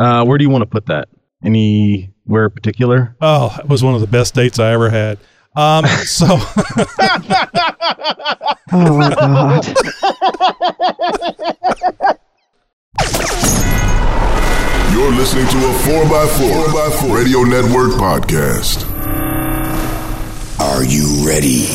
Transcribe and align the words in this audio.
Uh, 0.00 0.24
where 0.24 0.38
do 0.38 0.44
you 0.44 0.50
want 0.50 0.62
to 0.62 0.66
put 0.66 0.86
that? 0.86 1.08
Anywhere 1.44 2.48
particular? 2.48 3.14
Oh, 3.20 3.54
it 3.58 3.68
was 3.68 3.84
one 3.84 3.94
of 3.94 4.00
the 4.00 4.06
best 4.06 4.34
dates 4.34 4.58
I 4.58 4.72
ever 4.72 4.88
had. 4.88 5.18
Um, 5.54 5.84
so 6.04 6.26
Oh 8.72 8.96
my 8.96 9.14
god. 9.14 9.66
You're 14.92 15.12
listening 15.12 15.46
to 15.48 15.58
a 15.58 15.72
4x4, 15.84 16.64
4x4 16.66 17.14
Radio 17.14 17.42
Network 17.42 17.92
podcast. 17.92 18.86
Are 20.60 20.84
you 20.84 21.26
ready? 21.26 21.66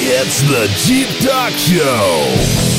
It's 0.00 0.40
the 0.42 0.66
Jeep 0.86 1.08
Talk 1.28 1.52
Show 1.52 2.77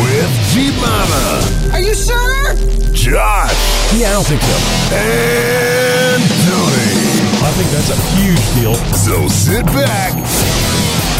with 0.00 0.30
Jeep 0.52 0.74
Mama, 0.80 1.72
Are 1.72 1.80
you 1.80 1.94
sure? 1.94 2.54
Josh, 2.92 3.54
Yeah, 3.98 4.10
I 4.10 4.12
don't 4.12 4.26
think 4.26 4.40
so. 4.42 4.56
and 4.94 6.22
Tony. 6.48 7.00
I 7.44 7.50
think 7.56 7.68
that's 7.70 7.90
a 7.90 8.00
huge 8.16 8.44
deal. 8.60 8.74
So 8.94 9.28
sit 9.28 9.64
back, 9.66 10.12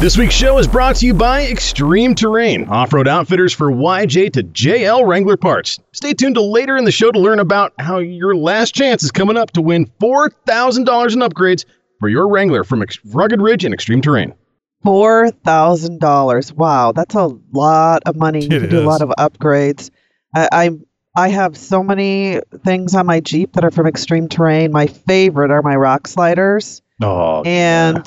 This 0.01 0.17
week's 0.17 0.35
show 0.35 0.59
is 0.59 0.69
brought 0.69 0.95
to 0.97 1.07
you 1.07 1.15
by 1.15 1.47
Extreme 1.49 2.15
Terrain, 2.15 2.69
off-road 2.69 3.09
outfitters 3.09 3.53
for 3.53 3.73
YJ 3.73 4.33
to 4.35 4.45
JL 4.45 5.05
Wrangler 5.09 5.37
parts. 5.37 5.81
Stay 5.93 6.13
tuned 6.13 6.37
to 6.37 6.41
later 6.43 6.77
in 6.77 6.85
the 6.85 6.93
show 6.93 7.11
to 7.11 7.19
learn 7.19 7.41
about 7.41 7.73
how 7.81 7.99
your 7.99 8.37
last 8.37 8.77
chance 8.77 9.03
is 9.03 9.11
coming 9.11 9.37
up 9.37 9.51
to 9.53 9.61
win 9.61 9.87
$4,000 10.01 11.15
in 11.15 11.19
upgrades 11.21 11.65
for 12.01 12.09
your 12.09 12.29
Wrangler 12.29 12.65
from 12.65 12.83
Ex- 12.83 12.99
Rugged 13.05 13.41
Ridge 13.41 13.65
and 13.65 13.75
Extreme 13.75 14.03
Terrain. 14.03 14.35
Four 14.83 15.31
thousand 15.31 15.99
dollars. 16.01 16.53
Wow, 16.53 16.93
that's 16.93 17.15
a 17.17 17.31
lot 17.53 18.03
of 18.07 18.15
money. 18.17 18.45
You 18.45 18.57
It 18.57 18.61
can 18.61 18.71
do 18.71 18.81
a 18.81 18.87
lot 18.87 19.03
of 19.03 19.11
upgrades. 19.19 19.91
I, 20.35 20.49
I 20.53 20.71
I 21.17 21.29
have 21.31 21.57
so 21.57 21.83
many 21.83 22.41
things 22.65 22.95
on 22.95 23.05
my 23.07 23.19
Jeep 23.19 23.53
that 23.55 23.65
are 23.65 23.73
from 23.73 23.87
extreme 23.89 24.29
terrain. 24.29 24.71
My 24.71 24.87
favorite 24.87 25.51
are 25.51 25.63
my 25.63 25.75
rock 25.75 26.07
sliders, 26.07 26.81
Oh, 27.03 27.43
and 27.45 28.05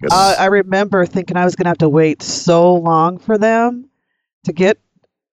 good. 0.00 0.08
uh, 0.12 0.36
I 0.38 0.46
remember 0.46 1.04
thinking 1.04 1.36
I 1.36 1.44
was 1.44 1.56
going 1.56 1.64
to 1.64 1.70
have 1.70 1.78
to 1.78 1.90
wait 1.90 2.22
so 2.22 2.74
long 2.74 3.18
for 3.18 3.36
them 3.36 3.90
to 4.44 4.52
get 4.54 4.78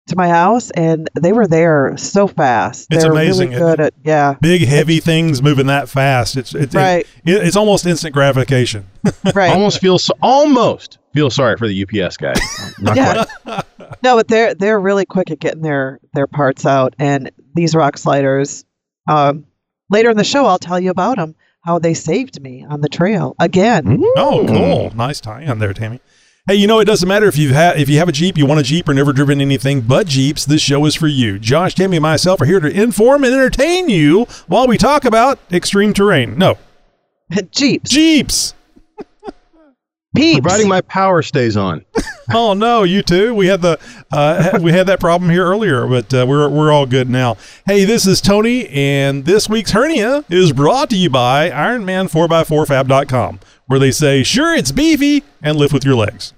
to 0.07 0.17
my 0.17 0.29
house, 0.29 0.71
and 0.73 1.09
they 1.21 1.33
were 1.33 1.47
there 1.47 1.97
so 1.97 2.27
fast. 2.27 2.89
It's 2.91 3.03
They're 3.03 3.13
amazing, 3.13 3.51
Really 3.51 3.61
good 3.61 3.81
at 3.81 3.95
yeah. 4.05 4.35
Big, 4.41 4.63
heavy 4.67 5.01
things 5.01 5.43
moving 5.43 5.67
that 5.69 5.89
fast. 5.89 6.37
It's 6.37 6.55
it's 6.55 6.75
Right. 6.75 7.07
it- 7.25 7.43
it's 7.47 7.57
almost 7.57 7.87
instant 7.87 8.13
gratification. 8.15 8.87
Right. 9.35 9.51
almost 9.53 9.81
feels 9.81 10.05
so, 10.05 10.13
almost 10.23 10.99
feel 11.15 11.31
sorry 11.31 11.57
for 11.57 11.67
the 11.69 11.83
UPS 11.83 12.17
guy. 12.19 12.35
Not 12.81 12.97
Yeah. 12.97 13.25
quite. 13.45 13.65
No, 14.03 14.17
but 14.17 14.29
they're 14.29 14.55
they're 14.55 14.81
really 14.81 15.07
quick 15.07 15.31
at 15.31 15.39
getting 15.41 15.63
their 15.63 16.01
their 16.13 16.27
parts 16.27 16.67
out, 16.67 16.95
and 16.99 17.31
these 17.55 17.75
rock 17.75 17.97
sliders. 17.97 18.65
Um, 19.09 19.47
later 19.91 20.11
in 20.11 20.17
the 20.17 20.25
show, 20.25 20.47
I'll 20.47 20.59
tell 20.59 20.79
you 20.81 20.91
about 20.91 21.17
them. 21.17 21.35
How 21.63 21.79
they 21.79 21.95
saved 21.95 22.43
me 22.43 22.67
on 22.69 22.83
the 22.83 22.91
trail 22.91 23.35
again. 23.41 23.99
Oh, 24.19 24.45
cool. 24.47 24.93
Nice 24.95 25.19
tie 25.19 25.41
in 25.41 25.59
there, 25.61 25.73
Tammy. 25.73 25.99
Hey, 26.47 26.57
you 26.57 26.67
know 26.67 26.79
it 26.79 26.85
doesn't 26.85 27.09
matter 27.09 27.25
if 27.25 27.39
you've 27.39 27.55
had 27.55 27.81
if 27.81 27.89
you 27.89 27.97
have 27.99 28.09
a 28.11 28.13
Jeep, 28.13 28.37
you 28.37 28.45
want 28.45 28.61
a 28.61 28.63
Jeep, 28.63 28.87
or 28.87 28.93
never 28.93 29.15
driven 29.15 29.41
anything 29.41 29.81
but 29.81 30.07
Jeeps. 30.07 30.45
This 30.45 30.61
show 30.61 30.85
is 30.85 30.95
for 30.95 31.07
you. 31.07 31.39
Josh, 31.39 31.75
Tammy, 31.75 31.97
and 31.97 32.03
myself 32.03 32.39
are 32.43 32.45
here 32.45 32.61
to 32.61 32.69
inform 32.69 33.25
and 33.25 33.33
entertain 33.33 33.89
you 33.89 34.27
while 34.47 34.67
we 34.67 34.77
talk 34.77 35.07
about 35.07 35.39
extreme 35.51 35.95
terrain. 35.95 36.37
No, 36.37 36.59
Jeeps, 37.51 37.89
Jeeps. 37.89 38.55
peeps. 40.15 40.41
Providing 40.41 40.69
my 40.69 40.83
power 40.83 41.23
stays 41.23 41.57
on. 41.57 41.83
Oh 42.33 42.55
no, 42.55 42.85
you 42.85 43.03
too. 43.03 43.35
We 43.35 43.49
had 43.49 43.61
the 43.61 43.79
uh, 44.11 44.59
we 44.63 44.73
had 44.73 44.87
that 44.87 44.99
problem 44.99 45.31
here 45.31 45.45
earlier, 45.45 45.87
but 45.87 46.15
uh, 46.15 46.25
we're 46.27 46.49
we're 46.49 46.73
all 46.73 46.87
good 46.87 47.11
now. 47.11 47.37
Hey, 47.67 47.85
this 47.85 48.07
is 48.07 48.23
Tony, 48.23 48.67
and 48.71 49.27
this 49.27 49.47
week's 49.47 49.73
hernia 49.73 50.25
is 50.31 50.51
brought 50.51 50.89
to 50.89 50.97
you 50.97 51.11
by 51.11 51.51
IronMan4x4Fab.com, 51.51 53.41
where 53.67 53.79
they 53.79 53.91
say, 53.91 54.23
"Sure, 54.23 54.55
it's 54.55 54.73
beefy 54.73 55.23
and 55.43 55.57
lift 55.57 55.73
with 55.73 55.85
your 55.85 55.95
legs." 55.95 56.33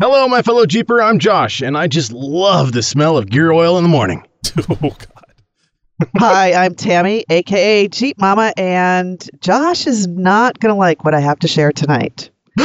Hello, 0.00 0.26
my 0.28 0.42
fellow 0.42 0.66
Jeeper. 0.66 1.00
I'm 1.00 1.18
Josh, 1.18 1.60
and 1.60 1.76
I 1.76 1.86
just 1.86 2.12
love 2.12 2.72
the 2.72 2.82
smell 2.82 3.16
of 3.16 3.30
gear 3.30 3.52
oil 3.52 3.78
in 3.78 3.84
the 3.84 3.88
morning. 3.88 4.26
oh 4.68 4.76
God. 4.80 6.08
Hi, 6.18 6.52
I'm 6.52 6.74
Tammy, 6.74 7.24
aka 7.30 7.88
Jeep 7.88 8.18
Mama, 8.18 8.52
and 8.56 9.28
Josh 9.40 9.86
is 9.86 10.08
not 10.08 10.58
gonna 10.58 10.74
like 10.74 11.04
what 11.04 11.14
I 11.14 11.20
have 11.20 11.38
to 11.40 11.48
share 11.48 11.70
tonight. 11.70 12.30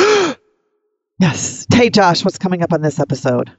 yes. 1.20 1.68
Hey, 1.72 1.90
Josh, 1.90 2.26
what's 2.26 2.40
coming 2.40 2.64
up 2.64 2.74
on 2.74 2.82
this 2.82 3.00
episode? 3.00 3.52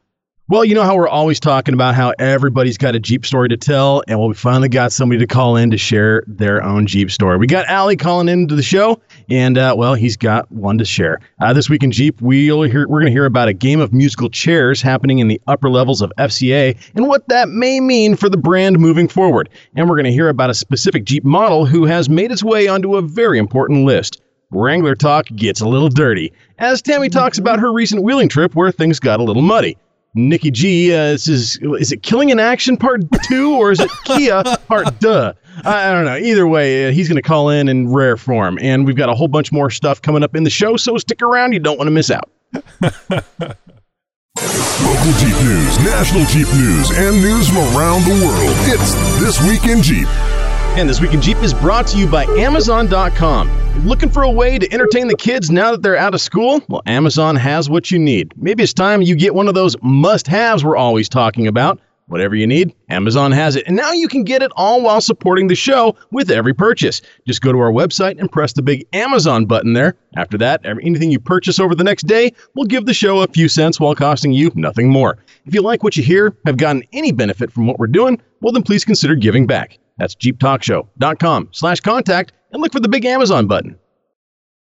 Well, 0.50 0.64
you 0.64 0.74
know 0.74 0.82
how 0.82 0.96
we're 0.96 1.06
always 1.06 1.38
talking 1.38 1.74
about 1.74 1.94
how 1.94 2.12
everybody's 2.18 2.76
got 2.76 2.96
a 2.96 2.98
Jeep 2.98 3.24
story 3.24 3.48
to 3.50 3.56
tell, 3.56 4.02
and 4.08 4.18
well, 4.18 4.26
we 4.26 4.34
finally 4.34 4.68
got 4.68 4.90
somebody 4.90 5.20
to 5.20 5.26
call 5.28 5.54
in 5.54 5.70
to 5.70 5.78
share 5.78 6.24
their 6.26 6.60
own 6.60 6.88
Jeep 6.88 7.12
story. 7.12 7.36
We 7.36 7.46
got 7.46 7.66
Allie 7.66 7.94
calling 7.94 8.28
into 8.28 8.56
the 8.56 8.62
show, 8.64 9.00
and 9.28 9.56
uh, 9.56 9.76
well, 9.78 9.94
he's 9.94 10.16
got 10.16 10.50
one 10.50 10.78
to 10.78 10.84
share. 10.84 11.20
Uh, 11.40 11.52
this 11.52 11.70
week 11.70 11.84
in 11.84 11.92
Jeep, 11.92 12.20
we'll 12.20 12.62
hear, 12.62 12.88
we're 12.88 12.98
going 12.98 13.12
to 13.12 13.12
hear 13.12 13.26
about 13.26 13.46
a 13.46 13.52
game 13.52 13.78
of 13.78 13.92
musical 13.92 14.28
chairs 14.28 14.82
happening 14.82 15.20
in 15.20 15.28
the 15.28 15.40
upper 15.46 15.70
levels 15.70 16.02
of 16.02 16.12
FCA 16.18 16.76
and 16.96 17.06
what 17.06 17.28
that 17.28 17.48
may 17.48 17.78
mean 17.78 18.16
for 18.16 18.28
the 18.28 18.36
brand 18.36 18.80
moving 18.80 19.06
forward. 19.06 19.50
And 19.76 19.88
we're 19.88 19.94
going 19.94 20.06
to 20.06 20.12
hear 20.12 20.30
about 20.30 20.50
a 20.50 20.54
specific 20.54 21.04
Jeep 21.04 21.22
model 21.22 21.64
who 21.64 21.84
has 21.84 22.08
made 22.08 22.32
its 22.32 22.42
way 22.42 22.66
onto 22.66 22.96
a 22.96 23.02
very 23.02 23.38
important 23.38 23.84
list. 23.84 24.20
Wrangler 24.50 24.96
talk 24.96 25.26
gets 25.26 25.60
a 25.60 25.68
little 25.68 25.90
dirty 25.90 26.32
as 26.58 26.82
Tammy 26.82 27.08
talks 27.08 27.38
about 27.38 27.60
her 27.60 27.72
recent 27.72 28.02
wheeling 28.02 28.28
trip 28.28 28.56
where 28.56 28.72
things 28.72 28.98
got 28.98 29.20
a 29.20 29.22
little 29.22 29.42
muddy. 29.42 29.78
Nikki 30.14 30.50
G, 30.50 30.92
uh, 30.92 31.12
this 31.12 31.28
is 31.28 31.58
is 31.78 31.92
it 31.92 32.02
Killing 32.02 32.30
in 32.30 32.40
Action 32.40 32.76
Part 32.76 33.02
Two 33.24 33.54
or 33.54 33.70
is 33.70 33.78
it 33.78 33.90
Kia 34.04 34.42
Part 34.66 34.98
Duh? 35.00 35.32
I, 35.64 35.88
I 35.88 35.92
don't 35.92 36.04
know. 36.04 36.16
Either 36.16 36.46
way, 36.46 36.88
uh, 36.88 36.92
he's 36.92 37.08
going 37.08 37.16
to 37.16 37.22
call 37.22 37.50
in 37.50 37.68
in 37.68 37.92
rare 37.92 38.16
form, 38.16 38.58
and 38.60 38.86
we've 38.86 38.96
got 38.96 39.08
a 39.08 39.14
whole 39.14 39.28
bunch 39.28 39.52
more 39.52 39.70
stuff 39.70 40.02
coming 40.02 40.22
up 40.22 40.34
in 40.34 40.42
the 40.42 40.50
show. 40.50 40.76
So 40.76 40.96
stick 40.98 41.22
around; 41.22 41.52
you 41.52 41.60
don't 41.60 41.78
want 41.78 41.86
to 41.86 41.92
miss 41.92 42.10
out. 42.10 42.28
Local 44.42 45.12
Jeep 45.18 45.36
news, 45.44 45.78
national 45.80 46.24
Jeep 46.26 46.48
news, 46.54 46.90
and 46.92 47.20
news 47.20 47.48
from 47.48 47.58
around 47.76 48.04
the 48.04 48.24
world. 48.24 48.54
It's 48.66 48.94
This 49.20 49.40
Week 49.42 49.64
in 49.70 49.82
Jeep. 49.82 50.08
And 50.76 50.88
this 50.88 51.00
week 51.00 51.12
in 51.12 51.20
Jeep 51.20 51.36
is 51.38 51.52
brought 51.52 51.88
to 51.88 51.98
you 51.98 52.06
by 52.06 52.24
Amazon.com. 52.24 53.84
Looking 53.84 54.08
for 54.08 54.22
a 54.22 54.30
way 54.30 54.58
to 54.58 54.72
entertain 54.72 55.08
the 55.08 55.16
kids 55.16 55.50
now 55.50 55.72
that 55.72 55.82
they're 55.82 55.96
out 55.96 56.14
of 56.14 56.20
school? 56.20 56.62
Well, 56.68 56.80
Amazon 56.86 57.36
has 57.36 57.68
what 57.68 57.90
you 57.90 57.98
need. 57.98 58.32
Maybe 58.36 58.62
it's 58.62 58.72
time 58.72 59.02
you 59.02 59.14
get 59.14 59.34
one 59.34 59.48
of 59.48 59.54
those 59.54 59.76
must-haves 59.82 60.64
we're 60.64 60.76
always 60.76 61.08
talking 61.08 61.46
about. 61.48 61.80
Whatever 62.06 62.34
you 62.34 62.46
need, 62.46 62.74
Amazon 62.88 63.30
has 63.30 63.56
it. 63.56 63.66
And 63.66 63.76
now 63.76 63.92
you 63.92 64.08
can 64.08 64.24
get 64.24 64.42
it 64.42 64.50
all 64.56 64.80
while 64.80 65.00
supporting 65.00 65.48
the 65.48 65.54
show 65.54 65.96
with 66.12 66.30
every 66.30 66.54
purchase. 66.54 67.02
Just 67.26 67.42
go 67.42 67.52
to 67.52 67.58
our 67.58 67.72
website 67.72 68.18
and 68.18 68.30
press 68.30 68.52
the 68.52 68.62
big 68.62 68.86
Amazon 68.92 69.46
button 69.46 69.74
there. 69.74 69.96
After 70.16 70.38
that, 70.38 70.64
anything 70.64 71.10
you 71.10 71.20
purchase 71.20 71.60
over 71.60 71.74
the 71.74 71.84
next 71.84 72.06
day 72.06 72.32
will 72.54 72.64
give 72.64 72.86
the 72.86 72.94
show 72.94 73.20
a 73.20 73.28
few 73.28 73.48
cents 73.48 73.78
while 73.78 73.94
costing 73.94 74.32
you 74.32 74.50
nothing 74.54 74.88
more. 74.88 75.18
If 75.46 75.54
you 75.54 75.62
like 75.62 75.82
what 75.82 75.96
you 75.96 76.02
hear, 76.02 76.36
have 76.46 76.56
gotten 76.56 76.84
any 76.92 77.12
benefit 77.12 77.52
from 77.52 77.66
what 77.66 77.78
we're 77.78 77.86
doing, 77.86 78.20
well 78.40 78.52
then 78.52 78.62
please 78.62 78.84
consider 78.84 79.14
giving 79.14 79.46
back. 79.46 79.78
That's 80.00 80.14
jeeptalkshow.com 80.14 81.50
slash 81.52 81.80
contact 81.80 82.32
and 82.52 82.62
look 82.62 82.72
for 82.72 82.80
the 82.80 82.88
big 82.88 83.04
Amazon 83.04 83.46
button. 83.46 83.78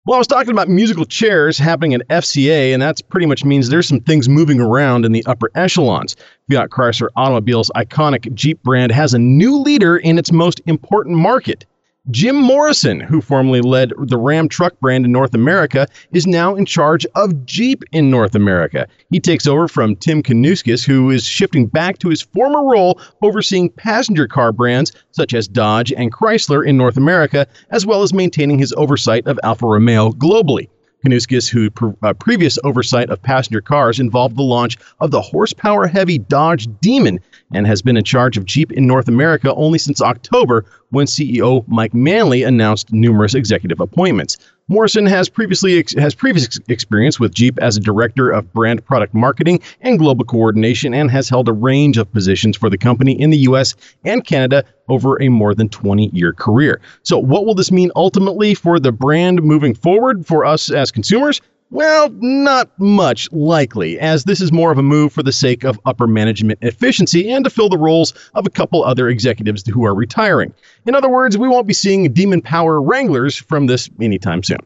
Well, 0.06 0.14
I 0.14 0.18
was 0.18 0.28
talking 0.28 0.52
about 0.52 0.68
musical 0.68 1.04
chairs 1.04 1.58
happening 1.58 1.92
at 1.92 2.06
FCA, 2.08 2.72
and 2.72 2.80
that's 2.80 3.00
pretty 3.00 3.26
much 3.26 3.44
means 3.44 3.68
there's 3.68 3.88
some 3.88 4.00
things 4.00 4.28
moving 4.28 4.60
around 4.60 5.04
in 5.04 5.10
the 5.10 5.24
upper 5.26 5.50
echelons. 5.56 6.14
Fiat 6.48 6.70
Chrysler 6.70 7.08
Automobile's 7.16 7.70
iconic 7.74 8.32
Jeep 8.34 8.62
brand 8.62 8.92
has 8.92 9.12
a 9.12 9.18
new 9.18 9.58
leader 9.58 9.96
in 9.96 10.18
its 10.18 10.30
most 10.30 10.60
important 10.66 11.16
market. 11.16 11.66
Jim 12.10 12.36
Morrison, 12.36 13.00
who 13.00 13.22
formerly 13.22 13.62
led 13.62 13.90
the 13.98 14.18
Ram 14.18 14.46
truck 14.46 14.78
brand 14.78 15.06
in 15.06 15.12
North 15.12 15.32
America, 15.32 15.88
is 16.12 16.26
now 16.26 16.54
in 16.54 16.66
charge 16.66 17.06
of 17.14 17.46
Jeep 17.46 17.82
in 17.92 18.10
North 18.10 18.34
America. 18.34 18.86
He 19.10 19.20
takes 19.20 19.46
over 19.46 19.68
from 19.68 19.96
Tim 19.96 20.22
Kuniskis, 20.22 20.84
who 20.84 21.10
is 21.10 21.24
shifting 21.24 21.64
back 21.66 21.98
to 22.00 22.10
his 22.10 22.20
former 22.20 22.62
role 22.62 23.00
overseeing 23.22 23.70
passenger 23.70 24.28
car 24.28 24.52
brands 24.52 24.92
such 25.12 25.32
as 25.32 25.48
Dodge 25.48 25.94
and 25.94 26.12
Chrysler 26.12 26.62
in 26.66 26.76
North 26.76 26.98
America, 26.98 27.46
as 27.70 27.86
well 27.86 28.02
as 28.02 28.12
maintaining 28.12 28.58
his 28.58 28.74
oversight 28.76 29.26
of 29.26 29.40
Alfa 29.42 29.66
Romeo 29.66 30.10
globally. 30.10 30.68
Kuniskis, 31.04 31.48
who 31.48 31.70
uh, 32.02 32.14
previous 32.14 32.58
oversight 32.64 33.10
of 33.10 33.22
passenger 33.22 33.60
cars 33.60 34.00
involved 34.00 34.36
the 34.36 34.42
launch 34.42 34.76
of 35.00 35.10
the 35.10 35.20
horsepower 35.20 35.86
heavy 35.86 36.18
Dodge 36.18 36.68
Demon 36.80 37.20
and 37.52 37.66
has 37.66 37.82
been 37.82 37.96
in 37.96 38.04
charge 38.04 38.36
of 38.36 38.44
Jeep 38.44 38.72
in 38.72 38.86
North 38.86 39.08
America 39.08 39.54
only 39.54 39.78
since 39.78 40.00
October 40.00 40.64
when 40.90 41.06
CEO 41.06 41.66
Mike 41.68 41.94
Manley 41.94 42.42
announced 42.42 42.92
numerous 42.92 43.34
executive 43.34 43.80
appointments. 43.80 44.38
Morrison 44.68 45.04
has 45.04 45.28
previously 45.28 45.78
ex- 45.78 45.92
has 45.92 46.14
previous 46.14 46.46
ex- 46.46 46.58
experience 46.68 47.20
with 47.20 47.34
Jeep 47.34 47.58
as 47.60 47.76
a 47.76 47.80
director 47.80 48.30
of 48.30 48.50
brand 48.54 48.82
product 48.86 49.12
marketing 49.12 49.60
and 49.82 49.98
global 49.98 50.24
coordination 50.24 50.94
and 50.94 51.10
has 51.10 51.28
held 51.28 51.48
a 51.48 51.52
range 51.52 51.98
of 51.98 52.10
positions 52.12 52.56
for 52.56 52.70
the 52.70 52.78
company 52.78 53.12
in 53.20 53.28
the 53.28 53.36
US 53.38 53.74
and 54.06 54.24
Canada 54.24 54.64
over 54.88 55.20
a 55.20 55.28
more 55.28 55.54
than 55.54 55.68
20 55.68 56.08
year 56.14 56.32
career. 56.32 56.80
So 57.02 57.18
what 57.18 57.44
will 57.44 57.54
this 57.54 57.70
mean 57.70 57.90
ultimately 57.94 58.54
for 58.54 58.80
the 58.80 58.90
brand 58.90 59.42
moving 59.42 59.74
forward 59.74 60.26
for 60.26 60.46
us 60.46 60.70
as 60.70 60.90
consumers? 60.90 61.42
Well, 61.74 62.08
not 62.20 62.70
much 62.78 63.28
likely, 63.32 63.98
as 63.98 64.22
this 64.22 64.40
is 64.40 64.52
more 64.52 64.70
of 64.70 64.78
a 64.78 64.82
move 64.82 65.12
for 65.12 65.24
the 65.24 65.32
sake 65.32 65.64
of 65.64 65.80
upper 65.84 66.06
management 66.06 66.60
efficiency 66.62 67.28
and 67.32 67.42
to 67.42 67.50
fill 67.50 67.68
the 67.68 67.76
roles 67.76 68.12
of 68.34 68.46
a 68.46 68.50
couple 68.50 68.84
other 68.84 69.08
executives 69.08 69.66
who 69.66 69.84
are 69.84 69.92
retiring. 69.92 70.54
In 70.86 70.94
other 70.94 71.08
words, 71.08 71.36
we 71.36 71.48
won't 71.48 71.66
be 71.66 71.74
seeing 71.74 72.12
Demon 72.12 72.42
Power 72.42 72.80
Wranglers 72.80 73.36
from 73.36 73.66
this 73.66 73.90
anytime 74.00 74.44
soon. 74.44 74.60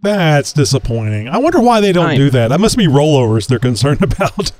That's 0.00 0.52
disappointing. 0.52 1.28
I 1.28 1.38
wonder 1.38 1.60
why 1.60 1.80
they 1.80 1.90
don't 1.90 2.10
I- 2.10 2.16
do 2.16 2.30
that. 2.30 2.48
That 2.48 2.60
must 2.60 2.76
be 2.78 2.86
rollovers 2.86 3.48
they're 3.48 3.58
concerned 3.58 4.00
about. 4.04 4.52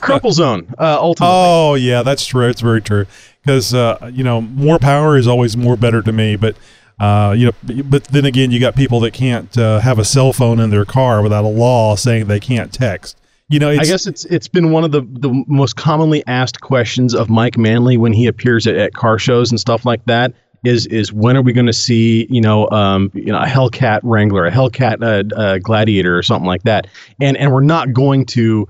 Crumple 0.00 0.30
Zone, 0.30 0.72
uh, 0.78 0.98
ultimately. 1.00 1.34
oh 1.36 1.74
yeah, 1.74 2.02
that's 2.04 2.24
true. 2.24 2.46
It's 2.48 2.60
very 2.60 2.80
true. 2.80 3.06
Because 3.42 3.74
uh, 3.74 4.08
you 4.12 4.22
know, 4.22 4.40
more 4.40 4.78
power 4.78 5.16
is 5.16 5.26
always 5.26 5.56
more 5.56 5.76
better 5.76 6.00
to 6.02 6.12
me. 6.12 6.36
But 6.36 6.54
uh, 6.98 7.34
you 7.36 7.46
know, 7.46 7.82
but 7.84 8.04
then 8.04 8.24
again, 8.24 8.50
you 8.50 8.60
got 8.60 8.76
people 8.76 9.00
that 9.00 9.12
can't 9.12 9.56
uh, 9.58 9.80
have 9.80 9.98
a 9.98 10.04
cell 10.04 10.32
phone 10.32 10.60
in 10.60 10.70
their 10.70 10.84
car 10.84 11.22
without 11.22 11.44
a 11.44 11.48
law 11.48 11.96
saying 11.96 12.26
they 12.26 12.40
can't 12.40 12.72
text. 12.72 13.18
You 13.48 13.58
know, 13.58 13.70
it's, 13.70 13.80
I 13.80 13.84
guess 13.84 14.06
it's 14.06 14.24
it's 14.26 14.48
been 14.48 14.70
one 14.70 14.84
of 14.84 14.92
the, 14.92 15.02
the 15.02 15.44
most 15.46 15.76
commonly 15.76 16.24
asked 16.26 16.60
questions 16.60 17.14
of 17.14 17.28
Mike 17.28 17.58
Manley 17.58 17.96
when 17.96 18.12
he 18.12 18.26
appears 18.26 18.66
at, 18.66 18.76
at 18.76 18.94
car 18.94 19.18
shows 19.18 19.50
and 19.50 19.60
stuff 19.60 19.84
like 19.84 20.04
that. 20.06 20.32
Is 20.64 20.86
is 20.86 21.12
when 21.12 21.36
are 21.36 21.42
we 21.42 21.52
going 21.52 21.66
to 21.66 21.74
see 21.74 22.26
you 22.30 22.40
know 22.40 22.70
um, 22.70 23.10
you 23.12 23.26
know 23.26 23.38
a 23.38 23.44
Hellcat 23.44 24.00
Wrangler, 24.02 24.46
a 24.46 24.50
Hellcat 24.50 25.02
uh, 25.02 25.36
uh, 25.36 25.58
Gladiator, 25.58 26.16
or 26.16 26.22
something 26.22 26.46
like 26.46 26.62
that? 26.62 26.86
And 27.20 27.36
and 27.36 27.52
we're 27.52 27.60
not 27.60 27.92
going 27.92 28.24
to 28.26 28.66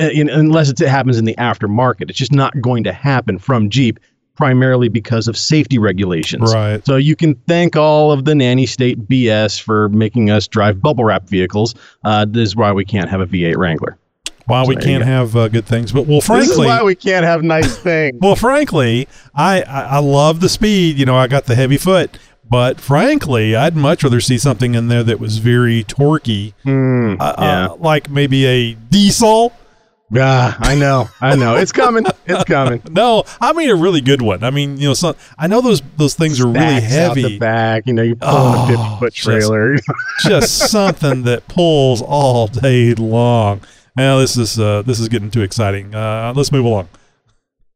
uh, 0.00 0.08
in, 0.12 0.28
unless 0.28 0.70
it 0.70 0.78
happens 0.80 1.16
in 1.16 1.24
the 1.24 1.36
aftermarket. 1.36 2.10
It's 2.10 2.18
just 2.18 2.32
not 2.32 2.60
going 2.60 2.82
to 2.84 2.92
happen 2.92 3.38
from 3.38 3.70
Jeep, 3.70 4.00
primarily 4.36 4.88
because 4.88 5.28
of 5.28 5.36
safety 5.36 5.78
regulations. 5.78 6.52
Right. 6.54 6.84
So 6.86 6.96
you 6.96 7.14
can 7.16 7.34
thank 7.46 7.76
all 7.76 8.10
of 8.12 8.24
the 8.24 8.34
nanny 8.34 8.66
state 8.66 9.08
BS 9.08 9.60
for 9.60 9.88
making 9.90 10.30
us 10.30 10.48
drive 10.48 10.80
bubble 10.80 11.04
wrap 11.04 11.28
vehicles. 11.28 11.74
Uh, 12.04 12.24
this 12.28 12.48
is 12.48 12.56
why 12.56 12.72
we 12.72 12.84
can't 12.84 13.08
have 13.10 13.20
a 13.20 13.26
V8 13.26 13.56
Wrangler. 13.56 13.98
why 14.46 14.64
we 14.64 14.76
can't 14.76 15.04
have 15.04 15.36
uh, 15.36 15.48
good 15.48 15.66
things. 15.66 15.92
But 15.92 16.06
well, 16.06 16.20
frankly, 16.20 16.48
this 16.48 16.58
is 16.58 16.64
why 16.66 16.82
we 16.82 16.94
can't 16.94 17.24
have 17.24 17.42
nice 17.42 17.76
things. 17.82 18.18
Well, 18.20 18.34
frankly, 18.36 19.06
I, 19.34 19.62
I 19.62 19.80
I 19.82 19.98
love 19.98 20.40
the 20.40 20.48
speed. 20.48 20.98
You 20.98 21.04
know, 21.06 21.16
I 21.16 21.26
got 21.26 21.44
the 21.44 21.54
heavy 21.54 21.76
foot, 21.76 22.18
but 22.48 22.80
frankly, 22.80 23.54
I'd 23.54 23.76
much 23.76 24.02
rather 24.02 24.20
see 24.20 24.38
something 24.38 24.74
in 24.74 24.88
there 24.88 25.04
that 25.04 25.20
was 25.20 25.38
very 25.38 25.84
torquey, 25.84 26.54
Hmm, 26.64 27.14
uh, 27.20 27.34
yeah. 27.38 27.66
uh, 27.66 27.76
like 27.76 28.08
maybe 28.10 28.46
a 28.46 28.74
diesel. 28.74 29.52
Yeah, 30.12 30.54
I 30.58 30.74
know. 30.74 31.08
I 31.20 31.36
know. 31.36 31.54
It's 31.56 31.70
coming. 31.72 32.04
It's 32.26 32.44
coming. 32.44 32.82
No, 32.90 33.22
I 33.40 33.52
mean 33.52 33.70
a 33.70 33.76
really 33.76 34.00
good 34.00 34.20
one. 34.22 34.42
I 34.42 34.50
mean, 34.50 34.76
you 34.76 34.88
know, 34.88 34.94
some, 34.94 35.14
I 35.38 35.46
know 35.46 35.60
those 35.60 35.82
those 35.96 36.14
things 36.14 36.40
are 36.40 36.46
really 36.48 36.80
Stacks 36.80 36.94
out 36.96 37.14
the 37.14 37.22
heavy. 37.22 37.38
back. 37.38 37.86
You 37.86 37.92
know, 37.92 38.02
you 38.02 38.16
pull 38.16 38.28
in 38.28 38.74
a 38.74 38.78
Oh, 38.78 38.96
50 38.98 38.98
foot 38.98 39.12
just- 39.14 39.24
trailer. 39.24 39.76
Just 40.22 40.70
something 40.70 41.22
that 41.22 41.46
pulls 41.48 42.02
all 42.02 42.46
day 42.48 42.94
long. 42.94 43.60
Now 43.96 44.18
this 44.18 44.36
is 44.36 44.58
uh, 44.58 44.82
this 44.82 44.98
is 45.00 45.08
getting 45.08 45.30
too 45.30 45.42
exciting. 45.42 45.94
Uh, 45.94 46.32
let's 46.34 46.50
move 46.52 46.64
along. 46.64 46.88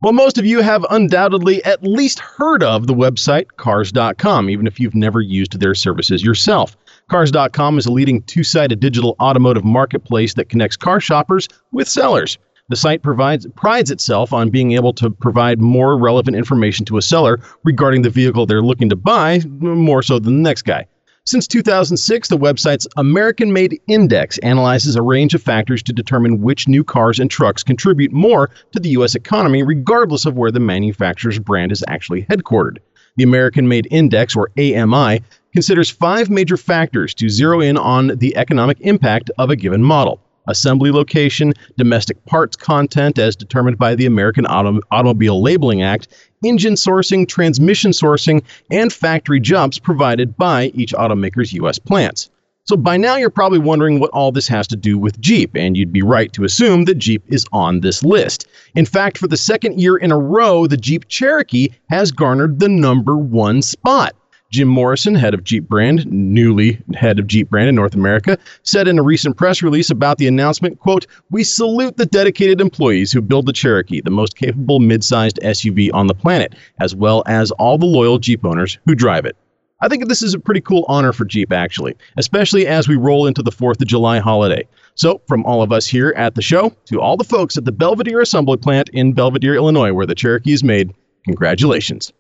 well, 0.03 0.13
most 0.13 0.37
of 0.37 0.45
you 0.45 0.61
have 0.61 0.85
undoubtedly 0.91 1.65
at 1.65 1.83
least 1.83 2.19
heard 2.19 2.63
of 2.63 2.87
the 2.87 2.95
website 2.95 3.47
cars.com, 3.57 4.51
even 4.51 4.67
if 4.67 4.79
you've 4.81 4.95
never 4.95 5.21
used 5.21 5.59
their 5.61 5.75
services 5.75 6.23
yourself. 6.23 6.77
Cars.com 7.11 7.79
is 7.79 7.87
a 7.87 7.93
leading 7.93 8.23
two 8.23 8.43
sided 8.43 8.81
digital 8.81 9.15
automotive 9.21 9.65
marketplace 9.65 10.35
that 10.35 10.49
connects 10.49 10.77
car 10.77 11.01
shoppers 11.01 11.49
with 11.73 11.89
sellers. 11.89 12.39
The 12.71 12.77
site 12.77 13.03
provides 13.03 13.47
prides 13.57 13.91
itself 13.91 14.33
on 14.33 14.49
being 14.49 14.73
able 14.73 14.95
to 14.95 15.11
provide 15.11 15.61
more 15.61 15.99
relevant 15.99 16.37
information 16.37 16.87
to 16.87 16.97
a 16.97 17.03
seller 17.03 17.39
regarding 17.63 18.03
the 18.03 18.11
vehicle 18.11 18.47
they're 18.47 18.63
looking 18.63 18.89
to 18.89 18.97
buy, 18.97 19.41
more 19.61 20.03
so 20.03 20.19
than 20.19 20.37
the 20.37 20.49
next 20.49 20.63
guy. 20.63 20.87
Since 21.27 21.47
2006, 21.49 22.29
the 22.29 22.39
website's 22.39 22.87
American 22.97 23.53
Made 23.53 23.81
Index 23.87 24.39
analyzes 24.39 24.97
a 24.97 25.03
range 25.03 25.35
of 25.35 25.43
factors 25.43 25.83
to 25.83 25.93
determine 25.93 26.41
which 26.41 26.69
new 26.69 26.85
cars 26.85 27.19
and 27.19 27.31
trucks 27.31 27.63
contribute 27.63 28.13
more 28.13 28.51
to 28.73 28.81
the 28.81 28.91
U.S. 28.91 29.15
economy, 29.15 29.63
regardless 29.63 30.27
of 30.27 30.37
where 30.37 30.51
the 30.51 30.61
manufacturer's 30.61 31.39
brand 31.39 31.71
is 31.73 31.85
actually 31.89 32.25
headquartered. 32.25 32.79
The 33.17 33.25
American 33.25 33.69
Made 33.69 33.89
Index, 33.91 34.37
or 34.37 34.51
AMI, 34.59 35.23
considers 35.55 35.89
five 35.89 36.29
major 36.29 36.59
factors 36.59 37.15
to 37.15 37.31
zero 37.31 37.61
in 37.61 37.79
on 37.79 38.09
the 38.19 38.37
economic 38.37 38.77
impact 38.81 39.31
of 39.39 39.49
a 39.49 39.57
given 39.57 39.83
model 39.83 40.21
assembly 40.47 40.91
location, 40.91 41.55
domestic 41.79 42.23
parts 42.27 42.57
content 42.57 43.19
as 43.19 43.35
determined 43.35 43.79
by 43.79 43.95
the 43.95 44.05
American 44.05 44.45
Auto- 44.47 44.81
Automobile 44.91 45.41
Labeling 45.41 45.83
Act, 45.83 46.09
engine 46.45 46.75
sourcing, 46.75 47.27
transmission 47.27 47.93
sourcing, 47.93 48.43
and 48.71 48.93
factory 48.93 49.41
jobs 49.41 49.79
provided 49.79 50.37
by 50.37 50.67
each 50.75 50.93
automaker's 50.93 51.53
U.S. 51.55 51.79
plants. 51.79 52.29
So 52.67 52.77
by 52.77 52.97
now 52.97 53.17
you're 53.17 53.29
probably 53.29 53.59
wondering 53.59 54.01
what 54.01 54.11
all 54.11 54.33
this 54.33 54.49
has 54.49 54.67
to 54.69 54.77
do 54.77 54.97
with 54.97 55.21
Jeep, 55.21 55.51
and 55.55 55.77
you'd 55.77 55.93
be 55.93 56.03
right 56.03 56.33
to 56.33 56.45
assume 56.45 56.87
that 56.87 56.95
Jeep 56.95 57.23
is 57.29 57.45
on 57.53 57.81
this 57.81 58.03
list. 58.03 58.47
In 58.75 58.87
fact, 58.87 59.19
for 59.19 59.29
the 59.29 59.37
second 59.37 59.81
year 59.81 59.97
in 59.97 60.11
a 60.11 60.19
row, 60.19 60.67
the 60.67 60.79
Jeep 60.79 61.07
Cherokee 61.09 61.69
has 61.91 62.11
garnered 62.11 62.61
the 62.61 62.69
number 62.71 63.17
one 63.17 63.61
spot. 63.61 64.15
Jim 64.55 64.69
Morrison, 64.69 65.17
head 65.17 65.35
of 65.35 65.43
Jeep 65.43 65.69
brand, 65.69 66.07
newly 66.13 66.81
head 66.95 67.19
of 67.19 67.27
Jeep 67.27 67.51
brand 67.51 67.69
in 67.69 67.75
North 67.75 67.97
America, 67.97 68.39
said 68.63 68.87
in 68.87 69.01
a 69.01 69.03
recent 69.03 69.37
press 69.37 69.65
release 69.65 69.91
about 69.91 70.19
the 70.19 70.29
announcement, 70.29 70.79
quote, 70.79 71.09
"We 71.33 71.43
salute 71.43 71.97
the 71.97 72.07
dedicated 72.07 72.61
employees 72.61 73.11
who 73.11 73.21
build 73.21 73.47
the 73.47 73.53
Cherokee, 73.53 74.01
the 74.01 74.13
most 74.13 74.37
capable 74.37 74.79
mid-sized 74.79 75.41
SUV 75.43 75.91
on 75.91 76.07
the 76.07 76.15
planet, 76.15 76.55
as 76.79 76.95
well 76.95 77.25
as 77.27 77.51
all 77.51 77.79
the 77.79 77.85
loyal 77.85 78.21
Jeep 78.21 78.45
owners 78.45 78.79
who 78.87 78.95
drive 78.95 79.25
it." 79.25 79.35
I 79.83 79.89
think 79.89 80.07
this 80.07 80.23
is 80.23 80.35
a 80.35 80.39
pretty 80.39 80.61
cool 80.61 80.85
honor 80.87 81.13
for 81.13 81.25
Jeep, 81.25 81.53
actually, 81.53 81.97
especially 82.17 82.69
as 82.69 82.87
we 82.87 82.95
roll 82.95 83.27
into 83.27 83.43
the 83.43 83.51
4th 83.51 83.83
of 83.83 83.89
July 83.89 84.21
holiday. 84.21 84.69
So, 84.95 85.21
from 85.27 85.45
all 85.45 85.63
of 85.63 85.73
us 85.73 85.89
here 85.89 86.15
at 86.17 86.37
the 86.37 86.43
show 86.43 86.73
to 86.87 87.01
all 87.01 87.17
the 87.17 87.25
folks 87.25 87.57
at 87.57 87.65
the 87.65 87.73
Belvidere 87.73 88.23
Assembly 88.23 88.57
Plant 88.57 88.89
in 88.93 89.15
Belvidere, 89.15 89.57
Illinois, 89.57 89.93
where 89.93 90.07
the 90.07 90.15
Cherokee 90.15 90.53
is 90.53 90.63
made, 90.63 90.93
congratulations. 91.27 92.13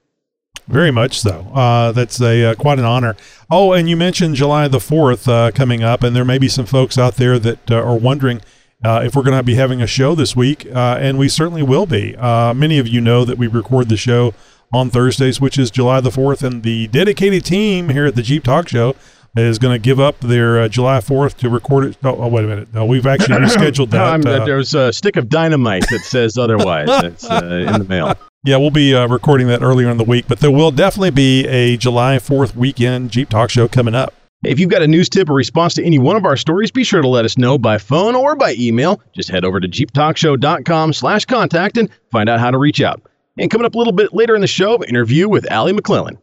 Very 0.67 0.91
much 0.91 1.21
so. 1.21 1.41
Uh, 1.55 1.93
that's 1.93 2.21
a 2.21 2.51
uh, 2.51 2.55
quite 2.55 2.79
an 2.79 2.85
honor. 2.85 3.17
Oh, 3.51 3.73
and 3.73 3.89
you 3.89 3.97
mentioned 3.97 4.37
July 4.37 4.67
the 4.69 4.81
fourth 4.81 5.29
uh, 5.29 5.51
coming 5.51 5.83
up, 5.83 6.03
and 6.03 6.17
there 6.17 6.25
may 6.25 6.39
be 6.39 6.49
some 6.49 6.65
folks 6.67 6.97
out 6.97 7.17
there 7.17 7.39
that 7.39 7.71
uh, 7.71 7.77
are 7.77 7.97
wondering 7.99 8.41
uh, 8.83 9.03
if 9.05 9.15
we're 9.15 9.23
going 9.23 9.37
to 9.37 9.43
be 9.43 9.57
having 9.57 9.83
a 9.83 9.87
show 9.87 10.15
this 10.15 10.35
week, 10.35 10.67
uh, 10.75 10.97
and 11.01 11.19
we 11.19 11.29
certainly 11.29 11.63
will 11.63 11.85
be. 11.87 12.17
Uh, 12.17 12.55
many 12.55 12.79
of 12.79 12.89
you 12.89 13.01
know 13.01 13.25
that 13.25 13.37
we 13.37 13.47
record 13.47 13.89
the 13.91 13.97
show 13.97 14.33
on 14.73 14.89
Thursdays, 14.91 15.41
which 15.41 15.59
is 15.59 15.71
July 15.71 16.01
the 16.01 16.11
fourth, 16.11 16.43
and 16.43 16.63
the 16.63 16.87
dedicated 16.89 17.45
team 17.45 17.91
here 17.91 18.07
at 18.07 18.15
the 18.15 18.23
Jeep 18.23 18.43
Talk 18.45 18.69
Show 18.69 18.97
is 19.37 19.59
going 19.59 19.75
to 19.75 19.79
give 19.79 19.99
up 20.01 20.19
their 20.21 20.61
uh, 20.61 20.69
July 20.69 21.01
fourth 21.01 21.37
to 21.39 21.51
record 21.51 21.85
it. 21.85 21.97
Oh, 22.05 22.17
oh, 22.17 22.29
wait 22.29 22.45
a 22.45 22.49
minute. 22.49 22.73
No, 22.73 22.87
we've 22.87 23.07
actually 23.07 23.37
rescheduled 23.47 23.93
No, 23.93 24.17
that. 24.19 24.43
uh, 24.43 24.45
there's 24.45 24.75
a 24.75 24.93
stick 24.93 25.17
of 25.17 25.29
dynamite 25.29 25.85
that 25.91 26.01
says 26.01 26.39
otherwise. 26.39 26.89
It's 27.05 27.29
uh, 27.29 27.45
in 27.69 27.79
the 27.81 27.87
mail. 27.89 28.15
Yeah, 28.47 28.59
we'll 28.59 28.71
be 28.71 28.95
uh, 28.95 29.09
recording 29.09 29.47
that 29.47 29.63
earlier 29.63 29.89
in 29.89 29.97
the 29.97 30.05
week, 30.05 30.27
but 30.29 30.41
there 30.41 30.51
will 30.51 30.71
definitely 30.71 31.13
be 31.13 31.47
a 31.47 31.79
July 31.79 32.17
4th 32.17 32.55
weekend 32.55 33.11
Jeep 33.11 33.31
Talk 33.31 33.49
show 33.49 33.69
coming 33.69 33.95
up. 33.95 34.13
If 34.45 34.61
you've 34.61 34.69
got 34.69 34.83
a 34.83 34.87
news 34.87 35.09
tip 35.09 35.31
or 35.31 35.33
response 35.33 35.73
to 35.75 35.83
any 35.83 35.99
one 35.99 36.15
of 36.15 36.27
our 36.27 36.37
stories, 36.37 36.71
be 36.71 36.85
sure 36.85 37.01
to 37.01 37.09
let 37.09 37.25
us 37.25 37.39
know 37.39 37.57
by 37.57 37.79
phone 37.79 38.15
or 38.15 38.37
by 38.37 38.55
email. 38.59 39.01
Just 39.15 39.31
head 39.31 39.47
over 39.47 39.61
to 39.61 39.67
jeeptalkshow.com 39.67 40.93
slash 40.93 41.25
contact 41.25 41.79
and 41.79 41.89
find 42.11 42.29
out 42.29 42.39
how 42.39 42.51
to 42.51 42.59
reach 42.59 42.83
out. 42.83 43.01
And 43.39 43.51
coming 43.51 43.65
up 43.65 43.75
a 43.75 43.79
little 43.79 43.95
bit 43.95 44.13
later 44.13 44.35
in 44.35 44.43
the 44.43 44.47
show, 44.47 44.85
interview 44.85 45.27
with 45.27 45.51
Allie 45.51 45.73
McClellan. 45.73 46.19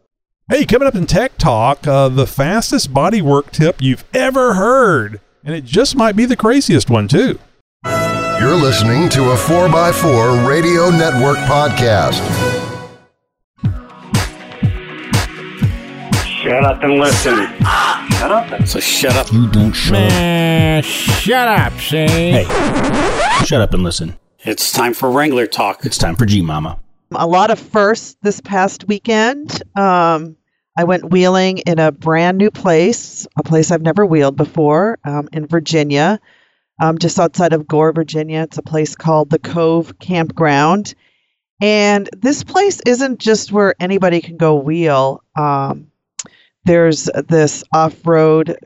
Hey, 0.48 0.64
coming 0.64 0.86
up 0.86 0.94
in 0.94 1.06
Tech 1.06 1.36
Talk, 1.38 1.88
uh, 1.88 2.08
the 2.08 2.28
fastest 2.28 2.94
bodywork 2.94 3.50
tip 3.50 3.82
you've 3.82 4.04
ever 4.14 4.54
heard. 4.54 5.20
And 5.42 5.56
it 5.56 5.64
just 5.64 5.96
might 5.96 6.14
be 6.14 6.24
the 6.24 6.36
craziest 6.36 6.88
one, 6.88 7.08
too. 7.08 7.40
You're 8.42 8.56
listening 8.56 9.08
to 9.10 9.30
a 9.30 9.36
4x4 9.36 10.48
Radio 10.48 10.90
Network 10.90 11.36
podcast. 11.46 12.18
Shut 16.26 16.64
up 16.64 16.82
and 16.82 16.94
listen. 16.94 17.36
Shut 17.36 18.32
up 18.32 18.50
and 18.50 18.68
So 18.68 18.80
shut 18.80 19.14
up. 19.14 19.32
You 19.32 19.48
don't 19.48 19.72
shut 19.72 20.10
up. 20.10 20.84
Shut 20.84 21.46
up, 21.46 21.72
see? 21.78 22.04
Hey, 22.08 22.44
shut 23.44 23.60
up 23.60 23.74
and 23.74 23.84
listen. 23.84 24.18
It's 24.40 24.72
time 24.72 24.92
for 24.92 25.08
Wrangler 25.12 25.46
talk. 25.46 25.86
It's 25.86 25.96
time 25.96 26.16
for 26.16 26.26
Jeep 26.26 26.44
Mama. 26.44 26.80
a 27.14 27.28
lot 27.28 27.52
of 27.52 27.60
firsts 27.60 28.16
this 28.22 28.40
past 28.40 28.88
weekend. 28.88 29.62
Um, 29.76 30.34
I 30.76 30.82
went 30.82 31.12
wheeling 31.12 31.58
in 31.58 31.78
a 31.78 31.92
brand 31.92 32.38
new 32.38 32.50
place, 32.50 33.24
a 33.36 33.44
place 33.44 33.70
I've 33.70 33.82
never 33.82 34.04
wheeled 34.04 34.36
before, 34.36 34.98
um, 35.04 35.28
in 35.32 35.46
Virginia, 35.46 36.18
um, 36.82 36.98
just 36.98 37.20
outside 37.20 37.52
of 37.52 37.68
Gore, 37.68 37.92
Virginia. 37.92 38.40
It's 38.40 38.58
a 38.58 38.62
place 38.62 38.96
called 38.96 39.30
the 39.30 39.38
Cove 39.38 40.00
Campground. 40.00 40.96
And 41.60 42.10
this 42.12 42.42
place 42.42 42.80
isn't 42.84 43.20
just 43.20 43.52
where 43.52 43.76
anybody 43.78 44.20
can 44.20 44.36
go 44.36 44.56
wheel. 44.56 45.22
Um, 45.36 45.92
there's 46.64 47.08
this 47.28 47.62
off 47.72 48.04
road, 48.04 48.56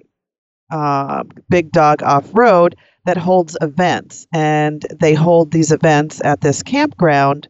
uh, 0.70 1.24
big 1.50 1.70
dog 1.72 2.02
off 2.02 2.30
road 2.32 2.76
that 3.04 3.18
holds 3.18 3.54
events. 3.60 4.26
And 4.32 4.82
they 4.98 5.12
hold 5.12 5.52
these 5.52 5.70
events 5.70 6.22
at 6.24 6.40
this 6.40 6.62
campground 6.62 7.48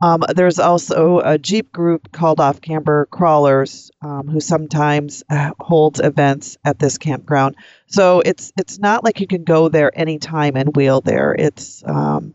Um, 0.00 0.22
there's 0.34 0.58
also 0.60 1.18
a 1.20 1.38
Jeep 1.38 1.72
group 1.72 2.12
called 2.12 2.38
Off 2.38 2.60
Camber 2.60 3.06
Crawlers, 3.06 3.90
um, 4.00 4.28
who 4.28 4.40
sometimes 4.40 5.24
uh, 5.28 5.52
holds 5.58 5.98
events 5.98 6.56
at 6.64 6.78
this 6.78 6.98
campground. 6.98 7.56
So 7.86 8.20
it's 8.20 8.52
it's 8.56 8.78
not 8.78 9.02
like 9.02 9.20
you 9.20 9.26
can 9.26 9.42
go 9.44 9.68
there 9.68 9.90
anytime 9.98 10.56
and 10.56 10.76
wheel 10.76 11.00
there. 11.00 11.34
It's 11.36 11.82
um, 11.84 12.34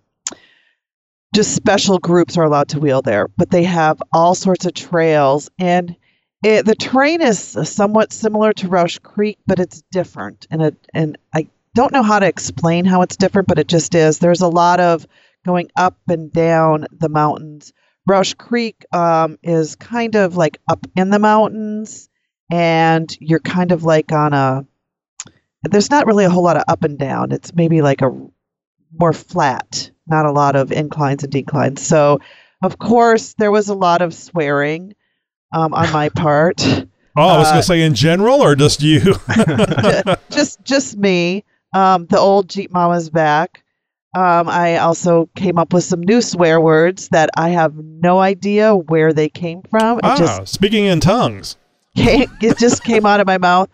just 1.34 1.55
special 1.55 2.00
groups 2.00 2.38
are 2.38 2.43
allowed 2.43 2.70
to 2.70 2.79
wheel 2.79 3.01
there, 3.01 3.29
but 3.38 3.50
they 3.50 3.63
have 3.63 4.03
all 4.12 4.36
sorts 4.36 4.65
of 4.65 4.74
trails 4.74 5.50
and 5.58 5.96
it, 6.43 6.65
the 6.65 6.75
terrain 6.75 7.22
is 7.22 7.39
somewhat 7.39 8.12
similar 8.12 8.51
to 8.53 8.67
Rausch 8.67 9.00
Creek, 9.00 9.39
but 9.48 9.60
it's 9.60 9.82
different. 9.91 10.46
And 10.51 10.62
it, 10.62 10.75
and 10.93 11.17
I 11.34 11.48
don't 11.74 11.93
know 11.93 12.03
how 12.03 12.20
to 12.20 12.27
explain 12.27 12.84
how 12.84 13.01
it's 13.01 13.15
different, 13.15 13.48
but 13.48 13.60
it 13.60 13.67
just 13.67 13.96
is. 13.96 14.20
There's 14.20 14.41
a 14.41 14.48
lot 14.50 14.82
of 14.82 15.08
going 15.45 15.69
up 15.75 15.97
and 16.09 16.31
down 16.31 16.85
the 16.91 17.09
mountains. 17.09 17.73
Rausch 18.05 18.33
Creek 18.33 18.85
um, 18.93 19.38
is 19.43 19.75
kind 19.75 20.15
of 20.15 20.35
like 20.35 20.59
up 20.69 20.85
in 20.95 21.09
the 21.09 21.19
mountains, 21.19 22.09
and 22.51 23.15
you're 23.19 23.39
kind 23.39 23.71
of 23.71 23.83
like 23.83 24.12
on 24.12 24.33
a. 24.33 24.65
There's 25.63 25.89
not 25.89 26.05
really 26.05 26.25
a 26.25 26.29
whole 26.29 26.43
lot 26.43 26.57
of 26.57 26.63
up 26.67 26.83
and 26.83 27.00
down. 27.00 27.31
It's 27.31 27.55
maybe 27.55 27.81
like 27.81 28.01
a 28.01 28.12
more 29.00 29.13
flat, 29.13 29.89
not 30.07 30.25
a 30.25 30.31
lot 30.31 30.55
of 30.57 30.71
inclines 30.73 31.23
and 31.23 31.31
declines. 31.31 31.81
So, 31.81 32.19
of 32.62 32.77
course, 32.77 33.33
there 33.35 33.51
was 33.51 33.69
a 33.69 33.73
lot 33.73 34.01
of 34.01 34.13
swearing 34.13 34.93
um, 35.53 35.73
on 35.73 35.89
my 35.93 36.09
part. 36.15 36.62
Oh, 37.15 37.27
I 37.27 37.38
was 37.38 37.47
Uh, 37.47 37.51
going 37.51 37.62
to 37.62 37.67
say 37.67 37.81
in 37.83 37.93
general 37.95 38.41
or 38.41 38.55
just 38.55 38.81
you? 38.81 39.00
just 40.29 40.63
just 40.65 40.97
me. 40.97 41.45
Um, 41.73 42.05
the 42.07 42.19
old 42.19 42.50
Jeep 42.50 42.71
Mama's 42.71 43.09
back. 43.09 43.62
Um, 44.15 44.48
I 44.48 44.77
also 44.77 45.27
came 45.36 45.58
up 45.58 45.74
with 45.74 45.84
some 45.84 46.01
new 46.01 46.22
swear 46.22 46.62
words 46.62 47.10
that 47.10 47.29
I 47.36 47.50
have 47.50 47.75
no 47.75 48.20
idea 48.20 48.75
where 48.75 49.12
they 49.12 49.29
came 49.29 49.63
from. 49.63 49.98
It 49.98 50.05
ah, 50.05 50.17
just 50.17 50.53
speaking 50.53 50.86
in 50.86 51.00
tongues. 51.00 51.58
came, 51.96 52.29
it 52.41 52.58
just 52.58 52.84
came 52.84 53.05
out 53.05 53.20
of 53.20 53.27
my 53.27 53.39
mouth. 53.39 53.70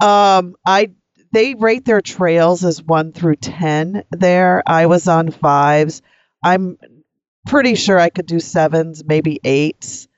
Um, 0.00 0.56
I 0.66 0.90
they 1.32 1.54
rate 1.54 1.84
their 1.84 2.00
trails 2.00 2.64
as 2.64 2.82
one 2.82 3.12
through 3.12 3.36
ten. 3.36 4.04
There, 4.10 4.62
I 4.66 4.86
was 4.86 5.08
on 5.08 5.30
fives. 5.30 6.00
I'm 6.42 6.78
pretty 7.46 7.74
sure 7.74 7.98
I 7.98 8.08
could 8.08 8.26
do 8.26 8.40
sevens, 8.40 9.04
maybe 9.04 9.40
eights. 9.44 10.08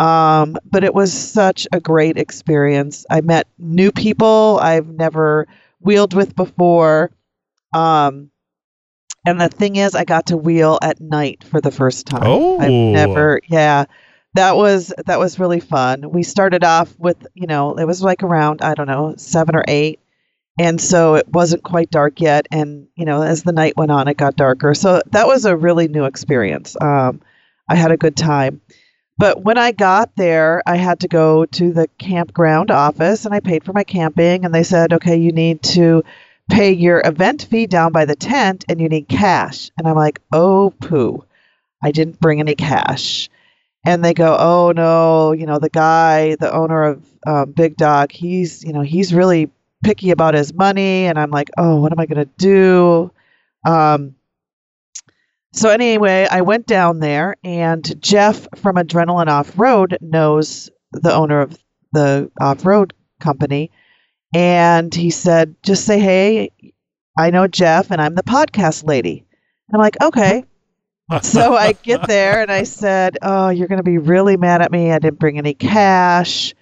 Um, 0.00 0.56
but 0.64 0.84
it 0.84 0.94
was 0.94 1.12
such 1.12 1.66
a 1.72 1.80
great 1.80 2.16
experience. 2.16 3.04
I 3.10 3.20
met 3.20 3.48
new 3.58 3.90
people 3.90 4.58
I've 4.62 4.86
never 4.86 5.48
wheeled 5.80 6.14
with 6.14 6.36
before. 6.36 7.10
Um, 7.74 8.30
and 9.26 9.40
the 9.40 9.48
thing 9.48 9.76
is, 9.76 9.94
I 9.94 10.04
got 10.04 10.26
to 10.26 10.36
wheel 10.36 10.78
at 10.82 11.00
night 11.00 11.44
for 11.44 11.60
the 11.60 11.70
first 11.70 12.06
time. 12.06 12.22
Oh. 12.24 12.58
I've 12.58 12.70
never, 12.70 13.40
yeah, 13.48 13.84
that 14.34 14.56
was 14.56 14.92
that 15.06 15.18
was 15.18 15.38
really 15.38 15.60
fun. 15.60 16.10
We 16.10 16.22
started 16.22 16.64
off 16.64 16.94
with, 16.98 17.26
you 17.34 17.46
know, 17.46 17.76
it 17.76 17.84
was 17.84 18.02
like 18.02 18.22
around 18.22 18.62
I 18.62 18.74
don't 18.74 18.86
know 18.86 19.14
seven 19.16 19.56
or 19.56 19.64
eight, 19.66 20.00
and 20.58 20.80
so 20.80 21.14
it 21.14 21.28
wasn't 21.28 21.62
quite 21.62 21.90
dark 21.90 22.20
yet. 22.20 22.46
And 22.50 22.88
you 22.94 23.04
know, 23.04 23.22
as 23.22 23.42
the 23.42 23.52
night 23.52 23.76
went 23.76 23.90
on, 23.90 24.08
it 24.08 24.16
got 24.16 24.36
darker. 24.36 24.74
So 24.74 25.02
that 25.10 25.26
was 25.26 25.44
a 25.44 25.56
really 25.56 25.88
new 25.88 26.04
experience. 26.04 26.76
Um, 26.80 27.20
I 27.68 27.74
had 27.74 27.90
a 27.90 27.96
good 27.96 28.16
time. 28.16 28.60
But 29.18 29.42
when 29.42 29.58
I 29.58 29.72
got 29.72 30.14
there, 30.14 30.62
I 30.64 30.76
had 30.76 31.00
to 31.00 31.08
go 31.08 31.44
to 31.44 31.72
the 31.72 31.88
campground 31.98 32.70
office 32.70 33.26
and 33.26 33.34
I 33.34 33.40
paid 33.40 33.64
for 33.64 33.72
my 33.72 33.82
camping. 33.82 34.44
And 34.44 34.54
they 34.54 34.62
said, 34.62 34.92
okay, 34.92 35.16
you 35.16 35.32
need 35.32 35.60
to 35.64 36.04
pay 36.48 36.72
your 36.72 37.02
event 37.04 37.46
fee 37.50 37.66
down 37.66 37.92
by 37.92 38.04
the 38.04 38.16
tent 38.16 38.64
and 38.68 38.80
you 38.80 38.88
need 38.88 39.08
cash. 39.08 39.70
And 39.76 39.86
I'm 39.86 39.96
like, 39.96 40.20
oh, 40.32 40.72
poo. 40.80 41.24
I 41.82 41.92
didn't 41.92 42.20
bring 42.20 42.40
any 42.40 42.54
cash. 42.54 43.28
And 43.84 44.04
they 44.04 44.14
go, 44.14 44.36
oh, 44.38 44.72
no, 44.72 45.32
you 45.32 45.46
know, 45.46 45.58
the 45.58 45.70
guy, 45.70 46.34
the 46.36 46.52
owner 46.52 46.82
of 46.82 47.06
um, 47.26 47.52
Big 47.52 47.76
Dog, 47.76 48.12
he's, 48.12 48.64
you 48.64 48.72
know, 48.72 48.82
he's 48.82 49.14
really 49.14 49.50
picky 49.84 50.10
about 50.10 50.34
his 50.34 50.52
money. 50.52 51.06
And 51.06 51.18
I'm 51.18 51.30
like, 51.30 51.48
oh, 51.56 51.80
what 51.80 51.92
am 51.92 52.00
I 52.00 52.06
going 52.06 52.26
to 52.26 52.30
do? 52.36 53.10
Um, 53.64 54.16
so 55.52 55.70
anyway, 55.70 56.26
I 56.30 56.42
went 56.42 56.66
down 56.66 57.00
there, 57.00 57.36
and 57.42 58.00
Jeff 58.02 58.46
from 58.56 58.76
Adrenaline 58.76 59.28
Off 59.28 59.58
Road 59.58 59.96
knows 60.00 60.70
the 60.92 61.12
owner 61.12 61.40
of 61.40 61.58
the 61.92 62.30
off 62.40 62.66
road 62.66 62.92
company, 63.18 63.70
and 64.34 64.94
he 64.94 65.10
said, 65.10 65.54
"Just 65.62 65.84
say 65.84 65.98
hey, 65.98 66.50
I 67.18 67.30
know 67.30 67.46
Jeff, 67.46 67.90
and 67.90 68.00
I'm 68.00 68.14
the 68.14 68.22
podcast 68.22 68.86
lady." 68.86 69.24
I'm 69.72 69.80
like, 69.80 70.00
"Okay." 70.02 70.44
so 71.22 71.54
I 71.56 71.72
get 71.72 72.06
there, 72.06 72.42
and 72.42 72.50
I 72.50 72.64
said, 72.64 73.18
"Oh, 73.22 73.48
you're 73.48 73.68
going 73.68 73.78
to 73.80 73.82
be 73.84 73.98
really 73.98 74.36
mad 74.36 74.60
at 74.62 74.70
me. 74.70 74.92
I 74.92 74.98
didn't 74.98 75.18
bring 75.18 75.38
any 75.38 75.54
cash." 75.54 76.54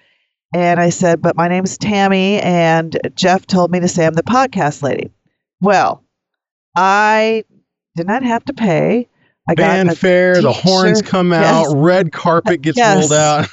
And 0.55 0.79
I 0.81 0.91
said, 0.91 1.21
"But 1.21 1.37
my 1.37 1.49
name's 1.49 1.77
Tammy, 1.77 2.41
and 2.41 2.97
Jeff 3.15 3.47
told 3.47 3.71
me 3.71 3.81
to 3.81 3.89
say 3.89 4.07
I'm 4.07 4.15
the 4.15 4.23
podcast 4.23 4.83
lady." 4.83 5.11
Well, 5.61 6.05
I 6.77 7.45
did 7.97 8.07
not 8.07 8.23
have 8.23 8.45
to 8.45 8.53
pay. 8.53 9.09
I 9.49 9.55
Fanfare, 9.55 10.43
the 10.43 10.53
horns 10.53 11.03
come 11.03 11.31
Yes. 11.31 11.69
out, 11.69 11.77
red 11.77 12.13
carpet 12.13 12.63
gets 12.63 12.77
Yes. 12.77 13.01
rolled 13.01 13.13
out. 13.13 13.49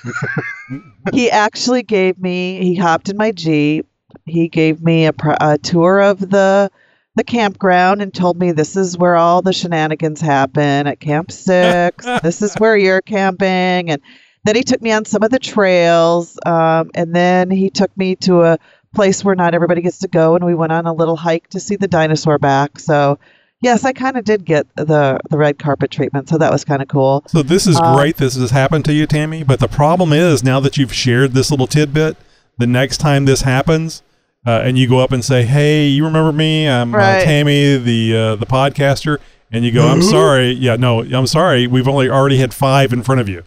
he 1.14 1.30
actually 1.30 1.84
gave 1.84 2.20
me 2.20 2.64
he 2.64 2.76
hopped 2.76 3.10
in 3.10 3.18
my 3.18 3.32
jeep 3.32 3.88
he 4.26 4.48
gave 4.48 4.82
me 4.82 5.06
a, 5.06 5.14
a 5.42 5.58
tour 5.58 6.00
of 6.02 6.20
the 6.20 6.70
the 7.16 7.24
campground 7.24 8.02
and 8.02 8.12
told 8.14 8.40
me 8.40 8.52
this 8.52 8.76
is 8.76 8.98
where 8.98 9.16
all 9.16 9.42
the 9.44 9.54
shenanigans 9.54 10.20
happen 10.20 10.88
at 10.88 11.00
camp 11.00 11.32
six 11.32 12.06
this 12.24 12.42
is 12.42 12.56
where 12.56 12.76
you're 12.76 13.02
camping 13.02 13.90
and 13.92 14.02
then 14.46 14.56
he 14.56 14.64
took 14.64 14.82
me 14.82 14.92
on 14.92 15.06
some 15.06 15.24
of 15.24 15.30
the 15.30 15.40
trails 15.40 16.38
um, 16.46 16.90
and 16.96 17.16
then 17.16 17.50
he 17.52 17.70
took 17.70 17.96
me 17.96 18.16
to 18.16 18.42
a 18.42 18.58
place 18.96 19.24
where 19.24 19.36
not 19.36 19.54
everybody 19.56 19.82
gets 19.82 20.00
to 20.00 20.08
go 20.08 20.36
and 20.36 20.44
we 20.44 20.56
went 20.56 20.72
on 20.72 20.86
a 20.86 20.94
little 20.94 21.16
hike 21.16 21.48
to 21.50 21.60
see 21.60 21.76
the 21.76 21.88
dinosaur 21.88 22.38
back 22.40 22.80
so 22.80 23.18
yes 23.62 23.86
i 23.86 23.94
kind 23.94 24.18
of 24.18 24.24
did 24.26 24.44
get 24.44 24.66
the 24.76 25.20
the 25.30 25.38
red 25.38 25.58
carpet 25.60 25.92
treatment 25.92 26.28
so 26.28 26.38
that 26.40 26.52
was 26.52 26.66
kind 26.66 26.82
of 26.82 26.88
cool 26.88 27.24
So 27.28 27.42
this 27.44 27.68
is 27.68 27.80
Um, 27.80 27.96
great. 27.96 28.18
This 28.18 28.36
has 28.36 28.52
happened 28.52 28.86
to 28.86 28.94
you, 28.94 29.06
Tammy. 29.08 29.44
But 29.44 29.60
the 29.60 29.68
problem 29.68 30.12
is 30.14 30.44
now 30.44 30.60
that 30.60 30.78
you've 30.78 30.94
shared 30.94 31.32
this 31.34 31.50
little 31.52 31.68
tidbit, 31.68 32.18
the 32.58 32.68
next 32.68 32.98
time 32.98 33.26
this 33.26 33.42
happens, 33.42 34.04
uh, 34.46 34.62
and 34.64 34.78
you 34.78 34.88
go 34.88 35.00
up 35.00 35.12
and 35.12 35.24
say, 35.24 35.44
"Hey, 35.44 35.88
you 35.88 36.06
remember 36.06 36.32
me? 36.32 36.68
I'm 36.68 36.94
uh, 36.94 37.20
Tammy, 37.20 37.78
the 37.78 38.16
uh, 38.16 38.36
the 38.36 38.46
podcaster," 38.46 39.20
and 39.52 39.64
you 39.66 39.72
go, 39.72 39.88
"I'm 39.88 40.02
sorry. 40.02 40.52
Yeah, 40.52 40.76
no, 40.76 41.02
I'm 41.02 41.28
sorry. 41.28 41.68
We've 41.68 41.88
only 41.88 42.10
already 42.10 42.38
had 42.38 42.54
five 42.54 42.94
in 42.94 43.04
front 43.04 43.22
of 43.22 43.30
you, 43.30 43.44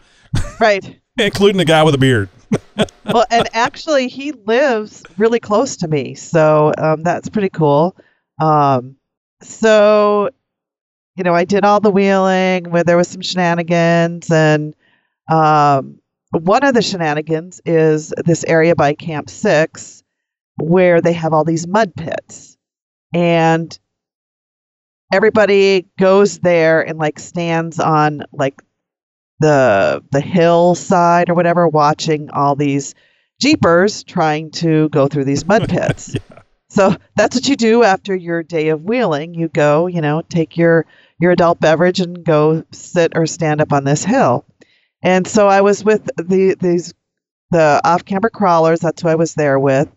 right 0.60 1.00
including 1.18 1.58
the 1.58 1.64
guy 1.64 1.82
with 1.82 1.94
a 1.94 1.98
beard." 1.98 2.28
well, 3.04 3.24
and 3.30 3.48
actually, 3.52 4.08
he 4.08 4.32
lives 4.32 5.02
really 5.18 5.40
close 5.40 5.76
to 5.78 5.88
me, 5.88 6.14
so 6.14 6.72
um, 6.78 7.02
that's 7.02 7.28
pretty 7.28 7.48
cool. 7.48 7.96
Um, 8.38 8.96
so, 9.42 10.30
you 11.16 11.24
know, 11.24 11.34
I 11.34 11.44
did 11.44 11.64
all 11.64 11.80
the 11.80 11.90
wheeling 11.90 12.70
where 12.70 12.84
there 12.84 12.96
was 12.96 13.08
some 13.08 13.20
shenanigans, 13.20 14.30
and 14.30 14.74
um, 15.28 15.98
one 16.30 16.64
of 16.64 16.74
the 16.74 16.82
shenanigans 16.82 17.60
is 17.64 18.12
this 18.24 18.44
area 18.44 18.74
by 18.74 18.94
Camp 18.94 19.30
Six 19.30 20.02
where 20.58 21.00
they 21.00 21.12
have 21.12 21.32
all 21.32 21.44
these 21.44 21.66
mud 21.66 21.94
pits, 21.94 22.56
and 23.14 23.78
everybody 25.12 25.86
goes 25.98 26.38
there 26.38 26.86
and 26.86 26.98
like 26.98 27.18
stands 27.18 27.78
on 27.78 28.22
like 28.32 28.60
the 29.40 30.02
the 30.10 30.20
hillside 30.20 31.28
or 31.28 31.34
whatever 31.34 31.68
watching 31.68 32.30
all 32.30 32.56
these 32.56 32.94
jeepers 33.40 34.02
trying 34.02 34.50
to 34.50 34.88
go 34.88 35.06
through 35.06 35.24
these 35.24 35.46
mud 35.46 35.68
pits. 35.68 36.16
So 36.68 36.96
that's 37.14 37.36
what 37.36 37.48
you 37.48 37.56
do 37.56 37.84
after 37.84 38.16
your 38.16 38.42
day 38.42 38.70
of 38.70 38.82
wheeling. 38.82 39.34
You 39.34 39.48
go 39.48 39.86
you 39.86 40.00
know 40.00 40.22
take 40.22 40.56
your 40.56 40.86
your 41.20 41.32
adult 41.32 41.60
beverage 41.60 42.00
and 42.00 42.24
go 42.24 42.64
sit 42.72 43.12
or 43.14 43.26
stand 43.26 43.60
up 43.60 43.72
on 43.72 43.84
this 43.84 44.04
hill 44.04 44.44
and 45.02 45.26
so 45.26 45.46
i 45.46 45.60
was 45.60 45.84
with 45.84 46.04
the 46.16 46.56
these 46.60 46.94
the 47.50 47.80
off 47.84 48.04
camber 48.04 48.30
crawlers 48.30 48.80
that's 48.80 49.02
who 49.02 49.08
i 49.08 49.14
was 49.14 49.34
there 49.34 49.58
with 49.58 49.88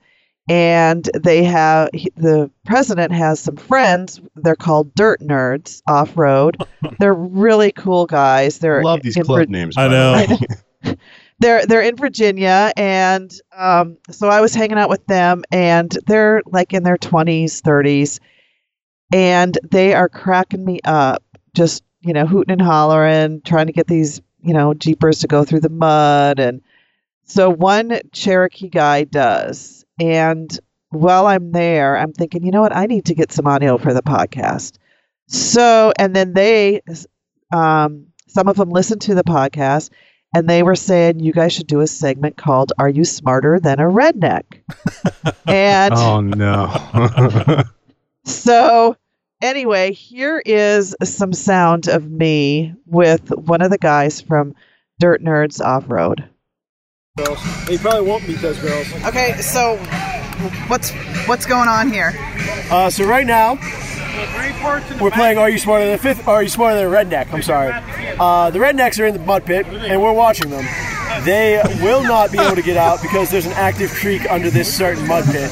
and 0.47 1.07
they 1.13 1.43
have 1.43 1.89
the 2.15 2.49
president 2.65 3.11
has 3.11 3.39
some 3.39 3.55
friends 3.55 4.19
they're 4.35 4.55
called 4.55 4.93
dirt 4.95 5.19
nerds 5.21 5.81
off 5.87 6.17
road 6.17 6.57
they're 6.99 7.13
really 7.13 7.71
cool 7.71 8.05
guys 8.05 8.59
they're 8.59 8.83
Love 8.83 9.01
these 9.01 9.17
in 9.17 9.23
club 9.23 9.39
Vir- 9.39 9.45
names. 9.45 9.77
I 9.77 9.87
by 9.87 10.25
the 10.25 10.47
know. 10.83 10.95
they're 11.39 11.65
they're 11.65 11.81
in 11.81 11.95
Virginia, 11.95 12.71
and 12.75 13.33
um, 13.55 13.97
so 14.09 14.27
I 14.27 14.41
was 14.41 14.53
hanging 14.53 14.77
out 14.77 14.89
with 14.89 15.05
them, 15.07 15.43
and 15.51 15.89
they're 16.05 16.41
like 16.45 16.73
in 16.73 16.83
their 16.83 16.97
twenties, 16.97 17.61
thirties, 17.61 18.19
and 19.13 19.57
they 19.69 19.93
are 19.93 20.09
cracking 20.09 20.63
me 20.63 20.79
up, 20.83 21.23
just 21.55 21.83
you 22.01 22.13
know, 22.13 22.25
hooting 22.25 22.53
and 22.53 22.61
hollering, 22.61 23.41
trying 23.41 23.67
to 23.67 23.73
get 23.73 23.87
these 23.87 24.21
you 24.41 24.53
know 24.53 24.74
jeepers 24.74 25.19
to 25.19 25.27
go 25.27 25.43
through 25.43 25.62
the 25.62 25.69
mud, 25.69 26.39
and 26.39 26.62
so 27.24 27.50
one 27.50 28.00
Cherokee 28.12 28.69
guy 28.69 29.03
does, 29.03 29.86
and 30.00 30.58
while 30.89 31.27
I'm 31.27 31.51
there, 31.51 31.98
I'm 31.98 32.13
thinking, 32.13 32.43
you 32.43 32.51
know 32.51 32.62
what, 32.62 32.75
I 32.75 32.88
need 32.88 33.05
to 33.05 33.15
get 33.15 33.31
some 33.31 33.48
audio 33.48 33.77
for 33.77 33.93
the 33.93 34.01
podcast. 34.01 34.77
So, 35.27 35.93
and 35.98 36.15
then 36.15 36.34
they 36.34 36.81
um, 37.53 38.08
some 38.27 38.48
of 38.48 38.58
them 38.58 38.69
listen 38.69 39.00
to 39.00 39.15
the 39.15 39.24
podcast, 39.24 39.89
and 40.36 40.48
they 40.48 40.63
were 40.63 40.75
saying 40.75 41.19
you 41.19 41.34
guys 41.34 41.53
should 41.53 41.67
do 41.67 41.81
a 41.81 41.88
segment 41.88 42.38
called 42.38 42.74
"Are 42.79 42.89
You 42.89 43.05
Smarter 43.05 43.60
Than 43.60 43.79
a 43.79 43.84
Redneck?" 43.84 44.62
and 45.48 45.93
Oh 45.96 46.22
no. 46.22 47.63
so, 48.25 48.96
anyway, 49.41 49.93
here 49.93 50.41
is 50.46 50.96
some 51.03 51.34
sound 51.34 51.88
of 51.88 52.10
me 52.10 52.74
with 52.86 53.29
one 53.29 53.62
of 53.62 53.72
the 53.72 53.77
guys 53.77 54.22
from 54.22 54.53
Dirt 55.00 55.24
Nerds 55.24 55.63
Off 55.63 55.86
Road. 55.88 56.27
You 57.69 57.77
probably 57.79 58.08
won't 58.08 58.27
meet 58.27 58.39
those 58.39 58.58
girls. 58.60 58.88
Okay, 59.05 59.34
so 59.41 59.77
what's 60.67 60.91
what's 61.27 61.46
going 61.46 61.67
on 61.67 61.91
here? 61.91 62.13
Uh, 62.72 62.89
so 62.89 63.05
right 63.05 63.25
now, 63.25 63.55
we're 65.01 65.12
playing 65.12 65.38
Are 65.38 65.50
You 65.50 65.58
Smarter 65.58 65.86
Than 65.86 65.96
a 65.96 65.98
Fifth? 65.98 66.27
Are 66.27 66.41
You 66.41 66.50
Smarter 66.50 66.77
Than 66.77 66.88
a 66.88 66.96
Redneck? 66.96 67.34
I'm 67.34 67.41
sorry. 67.41 67.74
Uh, 68.19 68.50
the 68.51 68.60
rednecks 68.60 69.00
are 69.01 69.05
in 69.05 69.13
the 69.13 69.19
mud 69.19 69.46
pit, 69.46 69.65
and 69.67 70.01
we're 70.01 70.13
watching 70.13 70.50
them. 70.50 70.65
They 71.25 71.62
will 71.81 72.03
not 72.03 72.31
be 72.31 72.38
able 72.38 72.55
to 72.55 72.62
get 72.62 72.77
out 72.77 73.01
because 73.01 73.29
there's 73.29 73.46
an 73.46 73.53
active 73.53 73.91
creek 73.91 74.29
under 74.29 74.50
this 74.50 74.74
certain 74.74 75.05
mud 75.08 75.25
pit. 75.25 75.51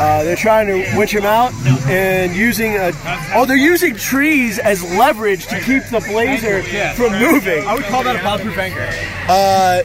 Uh, 0.00 0.24
they're 0.24 0.34
trying 0.34 0.66
to 0.66 0.96
winch 0.96 1.14
him 1.14 1.26
out 1.26 1.52
and 1.86 2.34
using 2.34 2.74
a. 2.76 2.90
Oh, 3.34 3.44
they're 3.44 3.58
using 3.58 3.94
trees 3.94 4.58
as 4.58 4.82
leverage 4.96 5.46
to 5.48 5.60
keep 5.60 5.84
the 5.90 6.00
blazer 6.08 6.62
from 6.94 7.12
moving. 7.18 7.66
I 7.66 7.74
would 7.74 7.84
call 7.84 8.02
that 8.04 8.16
a 8.16 8.22
bomb-proof 8.22 8.56
anchor. 8.56 8.88
Uh, 9.28 9.82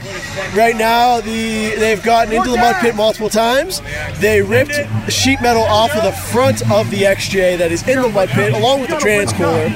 right 0.56 0.78
now, 0.78 1.20
the 1.20 1.76
they've 1.76 2.02
gotten 2.02 2.34
into 2.34 2.50
the 2.50 2.56
mud 2.56 2.78
pit 2.78 2.96
multiple 2.96 3.30
times. 3.30 3.82
They 4.20 4.42
ripped 4.42 4.80
sheet 5.12 5.42
metal 5.42 5.64
off 5.64 5.94
of 5.94 6.04
the 6.04 6.14
front 6.14 6.62
of 6.72 6.90
the 6.92 7.02
XJ 7.02 7.58
that 7.58 7.74
is 7.74 7.86
in 7.86 8.02
the 8.02 8.08
mud 8.08 8.30
pit, 8.30 8.54
along 8.54 8.80
with 8.82 8.92
the 8.92 8.98
trans 8.98 9.34
cooler, 9.34 9.68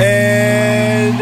and 0.00 1.18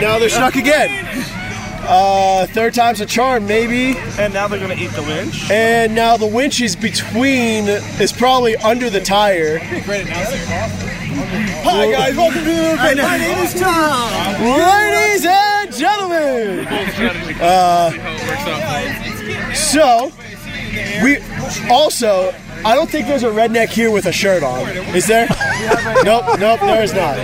now 0.00 0.20
they're 0.20 0.28
stuck 0.28 0.54
again. 0.54 1.41
Uh, 1.84 2.46
third 2.46 2.74
time's 2.74 3.00
a 3.00 3.06
charm, 3.06 3.46
maybe. 3.46 3.98
And 4.18 4.32
now 4.32 4.46
they're 4.46 4.60
gonna 4.60 4.74
eat 4.74 4.92
the 4.92 5.02
winch. 5.02 5.50
And 5.50 5.94
now 5.94 6.16
the 6.16 6.26
winch 6.26 6.60
is 6.60 6.76
between, 6.76 7.66
is 7.66 8.12
probably 8.12 8.56
under 8.56 8.88
the 8.88 9.00
tire. 9.00 9.58
Great 9.84 10.06
announcer. 10.06 10.36
Hi 11.64 11.90
guys, 11.90 12.16
welcome 12.16 12.44
to 12.44 12.50
the 12.50 13.02
My 13.02 13.16
name 13.18 13.38
is 13.38 13.54
Tom. 13.54 14.10
Ladies 14.42 15.26
and 15.26 15.72
gentlemen. 15.72 16.66
Uh, 17.40 17.92
so 19.54 20.12
we 21.02 21.18
also, 21.70 22.32
I 22.64 22.74
don't 22.74 22.88
think 22.88 23.06
there's 23.08 23.24
a 23.24 23.30
redneck 23.30 23.68
here 23.68 23.90
with 23.90 24.06
a 24.06 24.12
shirt 24.12 24.42
on. 24.42 24.68
Is 24.94 25.06
there? 25.06 25.26
nope, 26.04 26.38
nope, 26.38 26.60
there 26.60 26.82
is 26.82 26.94
not. 26.94 27.16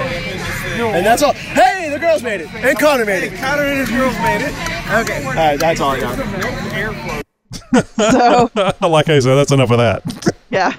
And 0.87 1.05
that's 1.05 1.23
all. 1.23 1.33
Hey, 1.33 1.91
the 1.91 1.99
girls 1.99 2.23
made 2.23 2.41
it, 2.41 2.53
and 2.55 2.79
Connor 2.79 3.05
made 3.05 3.25
it. 3.25 3.39
Connor 3.39 3.65
and 3.65 3.79
his 3.81 3.91
girls 3.91 4.15
made 4.19 4.43
it. 4.43 4.55
Okay. 4.91 5.25
All 5.27 5.35
right, 5.35 5.59
that's 5.59 5.81
all 5.81 5.91
I 5.91 6.01
got. 6.01 7.25
So, 7.97 8.51
like 8.89 9.09
I 9.09 9.19
said, 9.19 9.35
that's 9.35 9.53
enough 9.53 9.71
of 9.71 9.79
that. 9.79 10.35
yeah. 10.51 10.75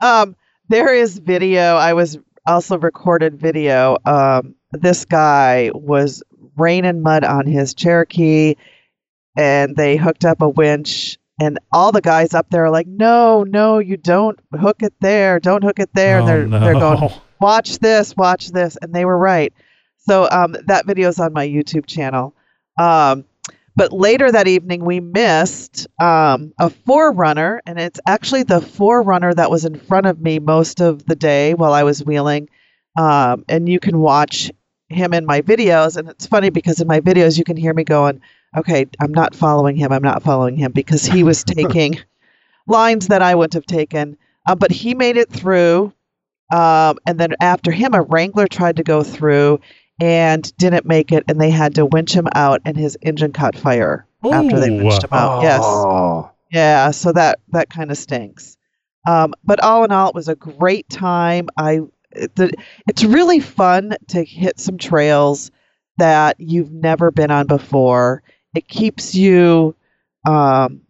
Um, 0.00 0.36
there 0.68 0.92
is 0.92 1.18
video. 1.18 1.76
I 1.76 1.92
was 1.92 2.18
also 2.46 2.78
recorded 2.78 3.38
video. 3.38 3.96
Um, 4.06 4.54
this 4.72 5.04
guy 5.04 5.70
was 5.74 6.22
raining 6.56 7.02
mud 7.02 7.24
on 7.24 7.46
his 7.46 7.74
Cherokee, 7.74 8.54
and 9.36 9.76
they 9.76 9.96
hooked 9.96 10.24
up 10.24 10.42
a 10.42 10.48
winch. 10.48 11.18
And 11.40 11.58
all 11.70 11.92
the 11.92 12.00
guys 12.00 12.34
up 12.34 12.50
there 12.50 12.64
are 12.64 12.70
like, 12.70 12.88
"No, 12.88 13.44
no, 13.44 13.78
you 13.78 13.96
don't 13.96 14.40
hook 14.58 14.82
it 14.82 14.94
there. 15.00 15.38
Don't 15.38 15.62
hook 15.62 15.78
it 15.78 15.90
there." 15.94 16.18
Oh, 16.18 16.26
and 16.26 16.52
they're 16.52 16.60
they're 16.60 16.72
going, 16.74 17.12
"Watch 17.40 17.78
this, 17.78 18.16
watch 18.16 18.48
this," 18.50 18.76
and 18.80 18.94
they 18.94 19.04
were 19.04 19.18
right. 19.18 19.52
So 19.98 20.28
um, 20.30 20.56
that 20.66 20.86
video 20.86 21.08
is 21.08 21.18
on 21.18 21.32
my 21.32 21.46
YouTube 21.46 21.86
channel. 21.86 22.34
Um, 22.78 23.24
but 23.78 23.92
later 23.92 24.32
that 24.32 24.48
evening, 24.48 24.84
we 24.84 24.98
missed 24.98 25.86
um, 26.00 26.52
a 26.58 26.68
4Runner, 26.68 27.60
and 27.64 27.78
it's 27.78 28.00
actually 28.08 28.42
the 28.42 28.58
4Runner 28.58 29.34
that 29.36 29.52
was 29.52 29.64
in 29.64 29.78
front 29.78 30.06
of 30.06 30.20
me 30.20 30.40
most 30.40 30.80
of 30.80 31.04
the 31.06 31.14
day 31.14 31.54
while 31.54 31.72
I 31.72 31.84
was 31.84 32.04
wheeling. 32.04 32.48
Um, 32.98 33.44
and 33.48 33.68
you 33.68 33.78
can 33.78 34.00
watch 34.00 34.50
him 34.88 35.14
in 35.14 35.24
my 35.24 35.42
videos. 35.42 35.96
And 35.96 36.08
it's 36.08 36.26
funny 36.26 36.50
because 36.50 36.80
in 36.80 36.88
my 36.88 37.00
videos, 37.00 37.38
you 37.38 37.44
can 37.44 37.56
hear 37.56 37.72
me 37.72 37.84
going, 37.84 38.20
okay, 38.56 38.86
I'm 39.00 39.12
not 39.12 39.34
following 39.34 39.76
him. 39.76 39.92
I'm 39.92 40.02
not 40.02 40.24
following 40.24 40.56
him 40.56 40.72
because 40.72 41.04
he 41.04 41.22
was 41.22 41.44
taking 41.44 42.00
lines 42.66 43.06
that 43.08 43.22
I 43.22 43.34
wouldn't 43.34 43.54
have 43.54 43.66
taken. 43.66 44.16
Uh, 44.46 44.54
but 44.54 44.72
he 44.72 44.94
made 44.94 45.16
it 45.16 45.30
through. 45.30 45.92
Um, 46.50 46.98
and 47.06 47.18
then 47.18 47.34
after 47.40 47.70
him, 47.70 47.94
a 47.94 48.02
Wrangler 48.02 48.46
tried 48.46 48.76
to 48.76 48.82
go 48.82 49.02
through 49.02 49.60
and 50.00 50.56
didn't 50.56 50.86
make 50.86 51.12
it, 51.12 51.24
and 51.28 51.40
they 51.40 51.50
had 51.50 51.74
to 51.74 51.86
winch 51.86 52.12
him 52.12 52.28
out, 52.34 52.62
and 52.64 52.76
his 52.76 52.96
engine 53.02 53.32
caught 53.32 53.56
fire 53.56 54.06
after 54.24 54.60
they 54.60 54.70
winched 54.70 55.04
him 55.04 55.10
out. 55.12 55.42
Yes. 55.42 55.60
Oh. 55.62 56.30
Yeah, 56.50 56.90
so 56.92 57.12
that 57.12 57.40
that 57.48 57.68
kind 57.68 57.90
of 57.90 57.98
stinks. 57.98 58.56
Um, 59.06 59.34
but 59.44 59.62
all 59.62 59.84
in 59.84 59.92
all, 59.92 60.08
it 60.08 60.14
was 60.14 60.28
a 60.28 60.34
great 60.34 60.88
time. 60.88 61.48
I 61.58 61.80
the, 62.12 62.52
it's 62.88 63.04
really 63.04 63.40
fun 63.40 63.96
to 64.08 64.24
hit 64.24 64.58
some 64.58 64.78
trails 64.78 65.50
that 65.98 66.36
you've 66.38 66.72
never 66.72 67.10
been 67.10 67.30
on 67.30 67.46
before. 67.46 68.22
It 68.54 68.66
keeps 68.66 69.14
you 69.14 69.74
um, 70.26 70.82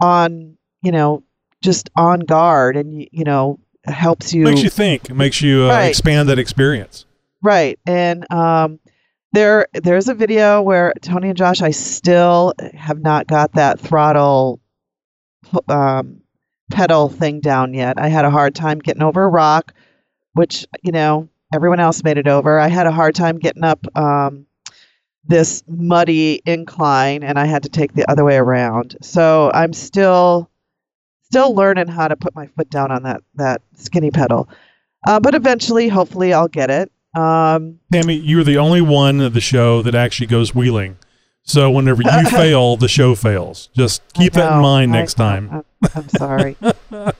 on, 0.00 0.56
you 0.82 0.92
know, 0.92 1.22
just 1.62 1.90
on 1.96 2.20
guard, 2.20 2.76
and 2.76 3.02
you, 3.02 3.08
you 3.12 3.24
know 3.24 3.58
helps 3.92 4.32
you 4.32 4.44
makes 4.44 4.62
you 4.62 4.70
think. 4.70 5.10
Makes 5.10 5.42
you 5.42 5.64
uh, 5.64 5.68
Right. 5.68 5.84
expand 5.88 6.28
that 6.28 6.38
experience. 6.38 7.04
Right. 7.42 7.78
And 7.86 8.30
um, 8.32 8.80
there 9.32 9.66
there's 9.72 10.08
a 10.08 10.14
video 10.14 10.62
where 10.62 10.92
Tony 11.02 11.28
and 11.28 11.36
Josh, 11.36 11.62
I 11.62 11.70
still 11.70 12.52
have 12.74 13.00
not 13.00 13.26
got 13.26 13.52
that 13.52 13.78
throttle 13.80 14.60
um, 15.68 16.20
pedal 16.70 17.08
thing 17.08 17.40
down 17.40 17.74
yet. 17.74 17.98
I 17.98 18.08
had 18.08 18.24
a 18.24 18.30
hard 18.30 18.54
time 18.54 18.78
getting 18.78 19.02
over 19.02 19.24
a 19.24 19.28
rock, 19.28 19.72
which, 20.34 20.66
you 20.82 20.92
know, 20.92 21.28
everyone 21.54 21.80
else 21.80 22.02
made 22.04 22.18
it 22.18 22.28
over. 22.28 22.58
I 22.58 22.68
had 22.68 22.86
a 22.86 22.92
hard 22.92 23.14
time 23.14 23.38
getting 23.38 23.64
up 23.64 23.86
um, 23.96 24.46
this 25.24 25.62
muddy 25.66 26.42
incline 26.46 27.22
and 27.22 27.38
I 27.38 27.46
had 27.46 27.62
to 27.64 27.68
take 27.68 27.94
the 27.94 28.10
other 28.10 28.24
way 28.24 28.36
around. 28.36 28.96
So 29.02 29.50
I'm 29.54 29.72
still 29.72 30.50
still 31.30 31.54
learning 31.54 31.88
how 31.88 32.08
to 32.08 32.16
put 32.16 32.34
my 32.34 32.46
foot 32.46 32.70
down 32.70 32.90
on 32.90 33.02
that 33.02 33.22
that 33.34 33.62
skinny 33.74 34.10
pedal. 34.10 34.48
Uh, 35.06 35.20
but 35.20 35.34
eventually, 35.34 35.88
hopefully, 35.88 36.32
I'll 36.32 36.48
get 36.48 36.70
it. 36.70 36.90
Um, 37.16 37.78
Tammy, 37.92 38.14
you're 38.14 38.44
the 38.44 38.58
only 38.58 38.80
one 38.80 39.20
of 39.20 39.34
the 39.34 39.40
show 39.40 39.82
that 39.82 39.94
actually 39.94 40.26
goes 40.26 40.54
wheeling. 40.54 40.98
So 41.42 41.70
whenever 41.70 42.02
you 42.02 42.24
fail, 42.30 42.76
the 42.76 42.88
show 42.88 43.14
fails. 43.14 43.70
Just 43.74 44.02
keep 44.12 44.34
that 44.34 44.54
in 44.54 44.62
mind 44.62 44.94
I- 44.94 44.98
next 44.98 45.14
time. 45.14 45.50
I'm, 45.50 45.90
I'm 45.94 46.08
sorry. 46.08 46.56
but 46.90 47.14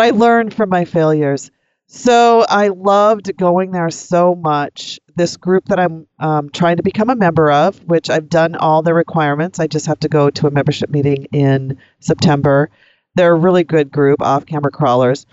I 0.00 0.10
learned 0.10 0.54
from 0.54 0.70
my 0.70 0.84
failures. 0.84 1.50
So 1.86 2.44
I 2.48 2.68
loved 2.68 3.36
going 3.36 3.70
there 3.70 3.90
so 3.90 4.34
much. 4.34 4.98
This 5.16 5.36
group 5.36 5.66
that 5.66 5.78
I'm 5.78 6.06
um, 6.18 6.48
trying 6.50 6.78
to 6.78 6.82
become 6.82 7.10
a 7.10 7.14
member 7.14 7.52
of, 7.52 7.78
which 7.84 8.10
I've 8.10 8.28
done 8.28 8.56
all 8.56 8.82
the 8.82 8.94
requirements, 8.94 9.60
I 9.60 9.66
just 9.66 9.86
have 9.86 10.00
to 10.00 10.08
go 10.08 10.30
to 10.30 10.46
a 10.46 10.50
membership 10.50 10.88
meeting 10.90 11.26
in 11.26 11.78
September. 12.00 12.70
They're 13.14 13.32
a 13.34 13.38
really 13.38 13.64
good 13.64 13.90
group, 13.90 14.20
off 14.22 14.46
camber 14.46 14.70
crawlers. 14.70 15.26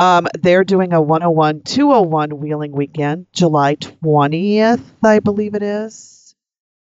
Um, 0.00 0.26
they're 0.40 0.64
doing 0.64 0.92
a 0.92 1.00
101 1.00 1.62
201 1.62 2.38
wheeling 2.38 2.72
weekend, 2.72 3.26
July 3.32 3.76
20th, 3.76 4.82
I 5.04 5.20
believe 5.20 5.54
it 5.54 5.62
is. 5.62 6.34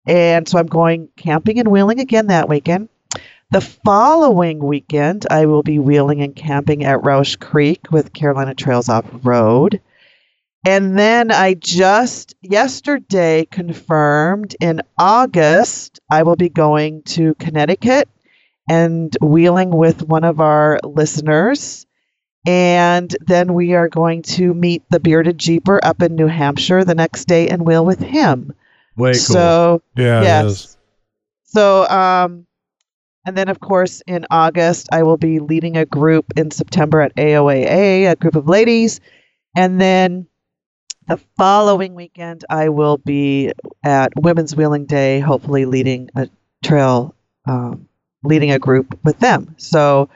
And 0.06 0.48
so 0.48 0.58
I'm 0.58 0.68
going 0.68 1.10
camping 1.16 1.60
and 1.60 1.70
wheeling 1.70 2.00
again 2.00 2.28
that 2.28 2.50
weekend. 2.50 2.90
The 3.52 3.62
following 3.62 4.60
weekend, 4.60 5.28
I 5.30 5.46
will 5.46 5.64
be 5.64 5.80
wheeling 5.80 6.22
and 6.22 6.36
camping 6.36 6.84
at 6.84 7.04
Rausch 7.04 7.36
Creek 7.36 7.92
with 7.92 8.14
Carolina 8.14 8.56
Trails 8.56 8.90
Off 8.90 9.06
Road. 9.24 9.80
And 10.66 10.98
then 10.98 11.30
I 11.30 11.54
just 11.56 12.36
yesterday 12.42 13.46
confirmed 13.52 14.56
in 14.60 14.82
August, 14.98 16.00
I 16.10 16.24
will 16.24 16.38
be 16.38 16.50
going 16.50 17.04
to 17.04 17.36
Connecticut 17.36 18.10
and 18.70 19.16
wheeling 19.22 19.70
with 19.70 20.04
one 20.04 20.24
of 20.24 20.40
our 20.40 20.80
listeners. 20.84 21.86
And 22.46 23.16
then 23.22 23.54
we 23.54 23.74
are 23.74 23.88
going 23.88 24.22
to 24.24 24.54
meet 24.54 24.84
the 24.90 25.00
Bearded 25.00 25.38
Jeeper 25.38 25.80
up 25.84 26.02
in 26.02 26.16
New 26.16 26.28
Hampshire 26.28 26.84
the 26.84 26.96
next 26.96 27.26
day 27.26 27.48
and 27.48 27.66
wheel 27.66 27.86
with 27.86 28.00
him. 28.00 28.54
Way 28.98 29.14
cool. 29.14 29.20
So 29.20 29.82
Yeah, 29.96 30.22
yes. 30.22 30.46
is. 30.46 30.78
So, 31.46 31.88
um, 31.88 32.46
and 33.26 33.38
then 33.38 33.48
of 33.48 33.60
course 33.60 34.02
in 34.08 34.26
August 34.30 34.90
I 34.92 35.04
will 35.04 35.18
be 35.18 35.40
leading 35.40 35.78
a 35.78 35.86
group 35.86 36.26
in 36.36 36.52
September 36.52 37.00
at 37.00 37.16
AOAA, 37.16 38.12
a 38.12 38.16
group 38.16 38.36
of 38.36 38.50
ladies, 38.50 39.00
and 39.56 39.80
then 39.80 40.28
the 41.08 41.18
following 41.38 41.96
weekend 41.96 42.44
I 42.50 42.70
will 42.70 42.98
be 42.98 43.52
at 43.84 44.12
Women's 44.18 44.56
Wheeling 44.56 44.86
Day, 44.86 45.20
hopefully 45.20 45.66
leading 45.66 46.10
a 46.16 46.30
trail, 46.64 47.16
um, 47.46 47.88
leading 48.24 48.52
a 48.52 48.60
group 48.60 48.98
with 49.04 49.20
them. 49.20 49.56
So, 49.58 50.10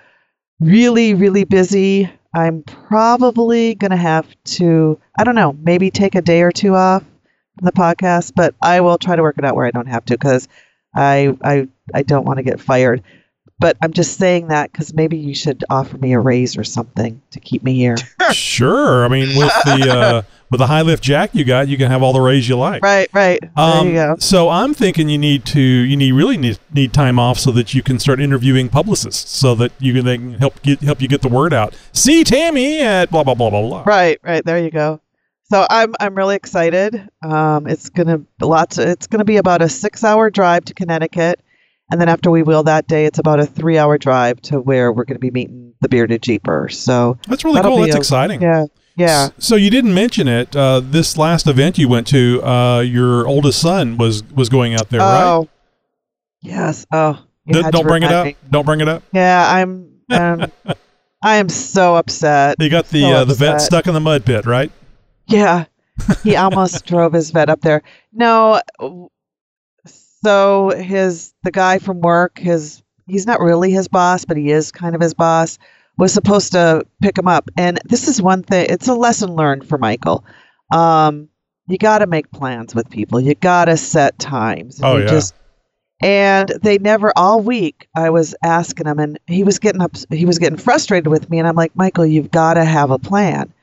really, 0.60 1.13
really 1.13 1.43
busy. 1.43 2.10
I'm 2.34 2.63
probably 2.63 3.76
gonna 3.76 3.98
have 3.98 4.28
to, 4.58 5.00
I 5.17 5.24
don't 5.24 5.36
know, 5.36 5.54
maybe 5.62 5.91
take 5.91 6.15
a 6.15 6.22
day 6.22 6.41
or 6.41 6.52
two 6.52 6.76
off 6.76 7.04
in 7.04 7.65
the 7.65 7.72
podcast, 7.72 8.34
but 8.36 8.56
I 8.62 8.82
will 8.82 8.98
try 8.98 9.15
to 9.15 9.22
work 9.22 9.38
it 9.38 9.46
out 9.46 9.56
where 9.56 9.65
I 9.65 9.72
don't 9.72 9.88
have 9.88 10.06
to 10.06 10.13
because 10.15 10.48
I 10.96 11.36
I 11.43 11.67
I 11.93 12.04
don't 12.04 12.26
want 12.26 12.38
to 12.38 12.43
get 12.43 12.60
fired. 12.60 13.04
But 13.60 13.76
I'm 13.82 13.91
just 13.91 14.17
saying 14.20 14.50
that 14.50 14.72
because 14.72 14.93
maybe 14.93 15.17
you 15.17 15.34
should 15.34 15.63
offer 15.70 15.98
me 15.98 16.13
a 16.13 16.20
raise 16.20 16.58
or 16.58 16.63
something 16.63 17.20
to 17.32 17.39
keep 17.39 17.63
me 17.63 17.74
here. 17.74 17.96
sure. 18.32 19.04
I 19.04 19.08
mean, 19.08 19.36
with 19.38 19.52
the 19.65 19.89
uh, 19.91 20.22
with 20.52 20.60
the 20.60 20.67
high 20.67 20.84
lift 20.84 21.02
jack 21.02 21.34
you 21.34 21.43
got, 21.43 21.67
you 21.67 21.76
can 21.76 21.89
have 21.89 22.04
all 22.04 22.13
the 22.13 22.22
raise 22.22 22.48
you 22.48 22.56
like. 22.56 22.84
right, 22.84 23.10
right. 23.13 23.39
there 23.41 23.52
Um, 23.56 23.88
you 23.88 23.93
go. 23.93 24.15
So 24.20 24.50
I'm 24.50 24.76
thinking 24.76 25.10
you 25.10 25.17
need 25.17 25.43
to 25.48 25.60
you 25.60 25.98
need 25.98 26.12
really 26.12 26.38
need, 26.38 26.60
need 26.72 26.93
time 26.93 27.17
off 27.17 27.39
so 27.39 27.52
that 27.54 27.74
you 27.74 27.82
can 27.82 27.98
start 27.98 28.20
interviewing 28.20 28.70
publicists 28.70 29.36
so 29.36 29.56
that 29.56 29.72
you 29.80 29.91
can 29.93 30.06
they 30.06 30.17
can 30.17 30.36
help 30.36 30.62
get 30.62 30.82
help 30.82 31.02
you 31.02 31.08
get 31.08 31.24
the 31.24 31.28
word 31.30 31.52
out. 31.52 31.76
See 31.93 32.24
Tammy 32.24 32.82
at 32.82 33.10
blah 33.10 33.24
blah 33.24 33.34
blah 33.34 33.50
blah 33.50 33.62
blah. 33.62 33.84
Right, 33.88 34.20
right. 34.24 34.46
There 34.46 34.60
you 34.60 34.70
go. 34.70 35.02
So 35.50 35.65
I'm 35.70 35.96
I'm 36.00 36.13
really 36.13 36.36
excited. 36.36 37.10
Um, 37.24 37.65
it's 37.65 37.89
gonna 37.89 38.22
lots. 38.39 38.78
It's 38.78 39.08
gonna 39.08 39.26
be 39.26 39.38
about 39.38 39.63
a 39.63 39.70
six-hour 39.70 40.30
drive 40.30 40.65
to 40.65 40.74
Connecticut, 40.74 41.39
and 41.91 42.00
then 42.02 42.10
after 42.10 42.30
we 42.32 42.43
wheel 42.43 42.63
that 42.63 42.88
day, 42.88 43.06
it's 43.06 43.19
about 43.19 43.39
a 43.39 43.45
three-hour 43.45 43.97
drive 43.97 44.41
to 44.43 44.60
where 44.60 44.91
we're 44.91 45.06
gonna 45.06 45.19
be 45.19 45.32
meeting 45.32 45.73
the 45.82 45.89
bearded 45.89 46.21
jeeper. 46.21 46.69
So 46.69 47.17
That's 47.28 47.43
really 47.45 47.62
cool. 47.62 47.78
That's 47.80 47.95
a- 47.95 47.97
exciting. 47.97 48.41
Yeah, 48.41 48.65
yeah. 48.95 49.30
So 49.38 49.56
you 49.56 49.69
didn't 49.69 49.93
mention 49.93 50.28
it. 50.28 50.56
Uh, 50.56 50.82
this 50.84 51.17
last 51.17 51.47
event 51.47 51.78
you 51.78 51.88
went 51.88 52.08
to, 52.08 52.41
uh, 52.43 52.80
your 52.82 53.28
oldest 53.28 53.62
son 53.62 53.97
was 53.97 54.23
was 54.34 54.50
going 54.50 54.73
out 54.73 54.89
there, 54.89 55.00
right? 55.02 55.23
oh, 55.23 55.50
yes. 56.41 56.86
Oh, 56.91 57.19
don't 57.47 57.88
bring 57.88 58.04
it 58.04 58.12
up. 58.12 58.26
me. 58.26 58.36
Don't 58.50 58.65
bring 58.65 58.82
it 58.82 58.88
up. 58.88 59.04
Yeah, 59.13 59.45
I'm. 59.52 59.86
Um, 60.10 60.50
I 61.21 61.36
am 61.36 61.50
so 61.50 61.97
upset. 61.97 62.56
You 62.60 62.69
got 62.69 62.88
the 62.89 63.02
So 63.02 63.08
uh, 63.10 63.23
the 63.26 63.34
vet 63.34 63.60
stuck 63.62 63.88
in 63.88 63.93
the 63.93 64.00
mud 64.00 64.23
pit, 64.23 64.45
right? 64.45 64.71
Yeah. 65.26 65.65
He 66.23 66.38
almost 66.38 66.86
drove 66.88 67.12
his 67.12 67.32
vet 67.32 67.50
up 67.50 67.60
there. 67.60 67.84
No. 68.13 68.62
So 70.24 70.70
his 70.70 71.34
the 71.44 71.52
guy 71.52 71.80
from 71.80 72.02
work, 72.02 72.40
his 72.40 72.84
he's 73.08 73.28
not 73.28 73.40
really 73.40 73.72
his 73.72 73.88
boss, 73.88 74.26
but 74.26 74.38
he 74.38 74.52
is 74.52 74.72
kind 74.72 74.96
of 74.96 75.02
his 75.02 75.14
boss, 75.14 75.60
was 75.98 76.14
supposed 76.14 76.52
to 76.54 76.86
pick 77.02 77.18
him 77.18 77.28
up. 77.28 77.50
And 77.58 77.80
this 77.86 78.08
is 78.08 78.22
one 78.22 78.44
thing, 78.44 78.68
it's 78.70 78.88
a 78.88 78.94
lesson 78.94 79.36
learned 79.36 79.68
for 79.68 79.78
Michael. 79.78 80.26
Um 80.74 81.30
you 81.68 81.78
got 81.78 82.00
to 82.00 82.08
make 82.08 82.32
plans 82.32 82.74
with 82.74 82.90
people. 82.90 83.20
You 83.20 83.36
got 83.36 83.66
to 83.66 83.76
set 83.76 84.18
times. 84.18 84.80
Oh, 84.82 84.96
You 84.96 85.04
yeah. 85.04 85.10
Just 85.10 85.36
and 86.00 86.52
they 86.62 86.78
never 86.78 87.12
all 87.16 87.42
week 87.42 87.88
I 87.96 88.12
was 88.12 88.36
asking 88.44 88.86
him 88.86 89.00
and 89.00 89.20
he 89.28 89.44
was 89.44 89.60
getting 89.60 89.82
up 89.82 89.96
he 90.12 90.26
was 90.26 90.40
getting 90.40 90.58
frustrated 90.58 91.08
with 91.08 91.30
me 91.30 91.40
and 91.40 91.48
I'm 91.48 91.56
like, 91.56 91.76
"Michael, 91.76 92.06
you've 92.06 92.32
got 92.32 92.54
to 92.56 92.64
have 92.64 92.92
a 92.92 93.00
plan." 93.00 93.54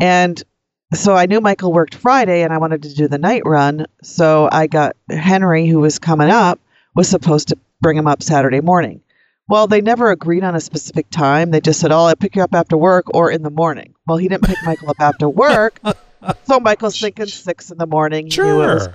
And 0.00 0.42
so 0.92 1.14
I 1.14 1.26
knew 1.26 1.40
Michael 1.40 1.72
worked 1.72 1.94
Friday 1.94 2.42
and 2.42 2.52
I 2.52 2.58
wanted 2.58 2.82
to 2.82 2.94
do 2.94 3.08
the 3.08 3.18
night 3.18 3.42
run. 3.44 3.86
So 4.02 4.48
I 4.50 4.66
got 4.66 4.96
Henry, 5.10 5.66
who 5.66 5.80
was 5.80 5.98
coming 5.98 6.30
up, 6.30 6.60
was 6.94 7.08
supposed 7.08 7.48
to 7.48 7.58
bring 7.80 7.96
him 7.96 8.06
up 8.06 8.22
Saturday 8.22 8.60
morning. 8.60 9.00
Well, 9.48 9.66
they 9.66 9.80
never 9.80 10.10
agreed 10.10 10.44
on 10.44 10.54
a 10.54 10.60
specific 10.60 11.10
time. 11.10 11.50
They 11.50 11.60
just 11.60 11.80
said, 11.80 11.92
Oh, 11.92 12.04
I'll 12.04 12.16
pick 12.16 12.36
you 12.36 12.42
up 12.42 12.54
after 12.54 12.76
work 12.76 13.06
or 13.14 13.30
in 13.30 13.42
the 13.42 13.50
morning. 13.50 13.94
Well, 14.06 14.16
he 14.16 14.28
didn't 14.28 14.44
pick 14.44 14.56
Michael 14.64 14.90
up 14.90 15.00
after 15.00 15.28
work. 15.28 15.80
So 16.44 16.58
Michael's 16.58 16.98
thinking 16.98 17.26
six 17.26 17.70
in 17.70 17.76
the 17.76 17.86
morning. 17.86 18.24
He 18.26 18.30
Sure. 18.30 18.94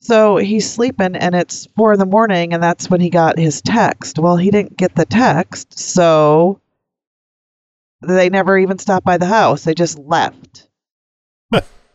So 0.00 0.36
he's 0.36 0.68
sleeping 0.68 1.14
and 1.14 1.34
it's 1.34 1.66
four 1.76 1.92
in 1.92 2.00
the 2.00 2.06
morning 2.06 2.52
and 2.52 2.60
that's 2.62 2.90
when 2.90 3.00
he 3.00 3.08
got 3.08 3.38
his 3.38 3.62
text. 3.62 4.18
Well, 4.18 4.36
he 4.36 4.50
didn't 4.50 4.76
get 4.76 4.94
the 4.96 5.04
text. 5.04 5.78
So 5.78 6.60
they 8.02 8.28
never 8.30 8.58
even 8.58 8.78
stopped 8.78 9.06
by 9.06 9.16
the 9.16 9.26
house. 9.26 9.64
They 9.64 9.74
just 9.74 9.98
left. 9.98 10.65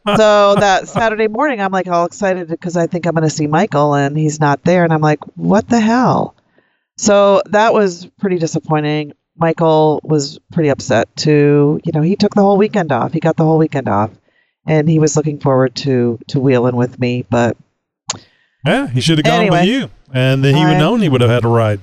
So 0.08 0.56
that 0.60 0.88
Saturday 0.88 1.28
morning, 1.28 1.62
I'm 1.62 1.72
like 1.72 1.88
all 1.88 2.06
excited 2.06 2.48
because 2.48 2.78
I 2.78 2.88
think 2.88 3.06
I'm 3.06 3.14
going 3.14 3.24
to 3.24 3.30
see 3.30 3.48
Michael 3.48 3.94
and 3.96 4.18
he's 4.18 4.40
not 4.40 4.64
there. 4.64 4.84
And 4.84 4.94
I'm 4.94 5.02
like, 5.02 5.20
what 5.36 5.68
the 5.70 5.80
hell? 5.80 6.36
So 6.98 7.42
that 7.48 7.74
was 7.74 8.06
pretty 8.20 8.38
disappointing. 8.38 9.14
Michael 9.38 10.02
was 10.04 10.40
pretty 10.52 10.70
upset 10.70 11.16
too. 11.16 11.80
You 11.84 11.92
know, 11.94 12.02
he 12.02 12.16
took 12.16 12.36
the 12.36 12.42
whole 12.42 12.58
weekend 12.58 12.92
off. 12.92 13.14
He 13.14 13.20
got 13.20 13.38
the 13.38 13.44
whole 13.46 13.58
weekend 13.58 13.88
off 13.88 14.12
and 14.68 14.88
he 14.88 15.00
was 15.00 15.16
looking 15.16 15.40
forward 15.40 15.74
to, 15.78 16.20
to 16.28 16.40
wheeling 16.40 16.76
with 16.76 17.00
me. 17.00 17.26
But 17.30 17.58
Yeah, 18.66 18.88
he 18.88 19.02
should 19.02 19.18
have 19.18 19.26
gone 19.26 19.50
with 19.50 19.66
you, 19.66 19.90
and 20.14 20.44
then 20.44 20.54
he 20.56 20.64
would 20.64 20.76
I- 20.76 20.80
known 20.80 21.02
he 21.02 21.10
would 21.10 21.22
have 21.22 21.32
had 21.32 21.46
a 21.46 21.48
ride. 21.48 21.80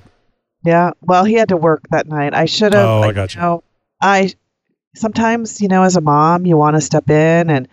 yeah, 0.65 0.91
well, 1.01 1.25
he 1.25 1.35
had 1.35 1.49
to 1.49 1.57
work 1.57 1.83
that 1.91 2.07
night. 2.07 2.35
I 2.35 2.45
should 2.45 2.73
have. 2.75 2.89
Oh, 2.89 3.03
I 3.03 3.13
got 3.13 3.35
you. 3.35 3.41
know, 3.41 3.65
I 4.01 4.33
sometimes, 4.95 5.61
you 5.61 5.67
know, 5.69 5.83
as 5.83 5.97
a 5.97 6.01
mom, 6.01 6.47
you 6.47 6.57
want 6.57 6.77
to 6.77 6.81
step 6.81 7.11
in 7.11 7.51
and 7.51 7.67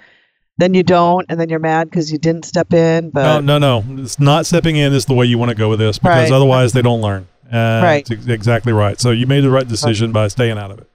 then 0.58 0.74
you 0.74 0.84
don't, 0.84 1.26
and 1.30 1.40
then 1.40 1.50
you're 1.50 1.60
mad 1.60 1.90
because 1.90 2.12
you 2.12 2.18
didn't 2.18 2.46
step 2.46 2.74
in. 2.74 3.10
But 3.10 3.42
no, 3.42 3.58
no, 3.58 3.82
no. 3.82 4.02
It's 4.02 4.20
not 4.20 4.46
stepping 4.46 4.76
in 4.78 4.94
is 4.94 5.06
the 5.06 5.14
way 5.14 5.26
you 5.26 5.38
want 5.38 5.50
to 5.50 5.56
go 5.56 5.70
with 5.70 5.80
this 5.80 5.98
because 6.00 6.30
Right. 6.30 6.36
otherwise 6.36 6.74
they 6.74 6.82
don't 6.82 7.02
learn. 7.02 7.28
Uh, 7.52 7.82
Right. 7.84 8.06
That's 8.08 8.20
ex- 8.22 8.28
exactly 8.30 8.74
right. 8.74 9.00
So 9.00 9.12
you 9.12 9.28
made 9.28 9.42
the 9.42 9.50
right 9.50 9.68
decision 9.68 10.12
by 10.12 10.28
staying 10.30 10.58
out 10.58 10.72
of 10.72 10.80
it. 10.80 10.90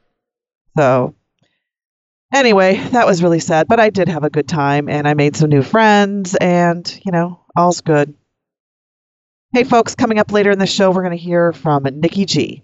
So, 0.78 1.14
anyway, 2.32 2.76
that 2.92 3.06
was 3.06 3.22
really 3.22 3.40
sad, 3.40 3.68
but 3.68 3.78
I 3.80 3.90
did 3.90 4.08
have 4.08 4.24
a 4.24 4.30
good 4.30 4.48
time 4.48 4.88
and 4.88 5.06
I 5.06 5.14
made 5.14 5.36
some 5.36 5.50
new 5.50 5.62
friends 5.62 6.34
and, 6.36 7.00
you 7.04 7.12
know, 7.12 7.40
all's 7.56 7.80
good. 7.82 8.14
Hey, 9.52 9.64
folks, 9.64 9.94
coming 9.96 10.18
up 10.18 10.30
later 10.32 10.50
in 10.52 10.58
the 10.60 10.66
show, 10.66 10.90
we're 10.90 11.02
going 11.02 11.16
to 11.16 11.22
hear 11.22 11.52
from 11.52 11.82
Nikki 11.84 12.24
G. 12.24 12.62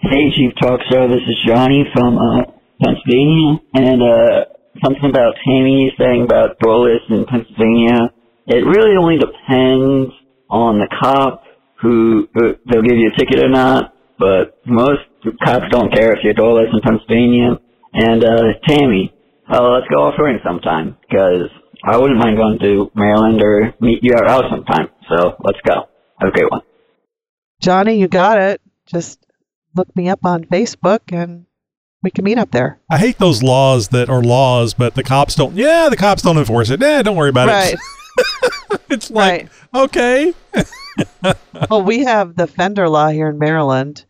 Hey, 0.00 0.30
Jeep 0.36 0.54
Talk 0.60 0.80
Show. 0.92 1.08
This 1.08 1.22
is 1.26 1.36
Johnny 1.46 1.84
from 1.94 2.18
uh, 2.18 2.42
Pennsylvania, 2.82 3.60
and 3.74 4.02
uh, 4.02 4.44
something 4.82 5.10
about 5.10 5.34
Tammy 5.46 5.92
saying 5.98 6.24
about 6.24 6.58
doorless 6.58 7.02
in 7.08 7.24
Pennsylvania. 7.26 8.12
It 8.46 8.64
really 8.64 8.96
only 8.96 9.18
depends 9.18 10.12
on 10.48 10.78
the 10.78 10.88
cop 11.00 11.42
who 11.80 12.28
who 12.34 12.54
they'll 12.70 12.82
give 12.82 12.96
you 12.96 13.10
a 13.14 13.18
ticket 13.18 13.44
or 13.44 13.48
not. 13.48 13.94
But 14.18 14.58
most 14.66 15.02
cops 15.44 15.66
don't 15.70 15.92
care 15.92 16.12
if 16.12 16.18
you're 16.24 16.34
doorless 16.34 16.68
in 16.72 16.80
Pennsylvania. 16.80 17.60
And 17.92 18.24
uh, 18.24 18.58
Tammy, 18.66 19.12
uh, 19.50 19.62
let's 19.62 19.86
go 19.88 20.04
off-roading 20.04 20.42
sometime 20.44 20.96
because 21.02 21.50
I 21.84 21.98
wouldn't 21.98 22.18
mind 22.18 22.36
going 22.36 22.58
to 22.60 22.90
Maryland 22.94 23.42
or 23.42 23.74
meet 23.80 24.00
you 24.02 24.14
out 24.16 24.44
sometime. 24.50 24.88
So 25.08 25.36
let's 25.44 25.58
go. 25.66 25.88
Have 26.20 26.30
a 26.30 26.32
great 26.32 26.50
one. 26.50 26.62
Johnny, 27.60 27.98
you 27.98 28.08
got 28.08 28.38
it. 28.38 28.60
Just 28.86 29.24
look 29.74 29.94
me 29.94 30.08
up 30.08 30.24
on 30.24 30.44
Facebook 30.44 31.12
and 31.12 31.46
we 32.02 32.10
can 32.10 32.24
meet 32.24 32.38
up 32.38 32.50
there. 32.50 32.78
I 32.90 32.98
hate 32.98 33.18
those 33.18 33.42
laws 33.42 33.88
that 33.88 34.08
are 34.08 34.22
laws, 34.22 34.74
but 34.74 34.94
the 34.94 35.02
cops 35.02 35.34
don't. 35.34 35.56
Yeah, 35.56 35.88
the 35.90 35.96
cops 35.96 36.22
don't 36.22 36.38
enforce 36.38 36.70
it. 36.70 36.82
Eh, 36.82 37.02
don't 37.02 37.16
worry 37.16 37.30
about 37.30 37.48
Right. 37.48 37.74
it. 37.74 38.80
it's 38.88 39.10
like 39.10 39.48
okay. 39.74 40.32
well, 41.70 41.82
we 41.82 42.04
have 42.04 42.36
the 42.36 42.46
fender 42.46 42.88
law 42.88 43.08
here 43.08 43.28
in 43.28 43.38
Maryland, 43.38 44.04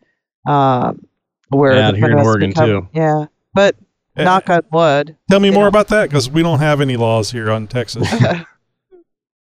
um, 0.47 1.05
where 1.49 1.73
Yeah, 1.75 1.91
the 1.91 1.97
here 1.97 2.05
in 2.05 2.11
fender 2.11 2.17
has 2.17 2.27
Oregon, 2.27 2.49
become- 2.51 2.65
too. 2.69 2.87
Yeah, 2.93 3.25
but 3.53 3.75
Eh. 4.15 4.23
knock 4.23 4.49
on 4.49 4.61
wood, 4.71 5.15
Tell 5.29 5.39
me 5.39 5.51
more 5.51 5.67
about 5.67 5.89
that 5.89 6.09
because 6.09 6.27
we 6.29 6.41
don't 6.41 6.57
have 6.59 6.81
any 6.81 6.97
laws 6.97 7.31
here 7.31 7.51
on 7.51 7.67
Texas. 7.67 8.09
the 8.19 8.45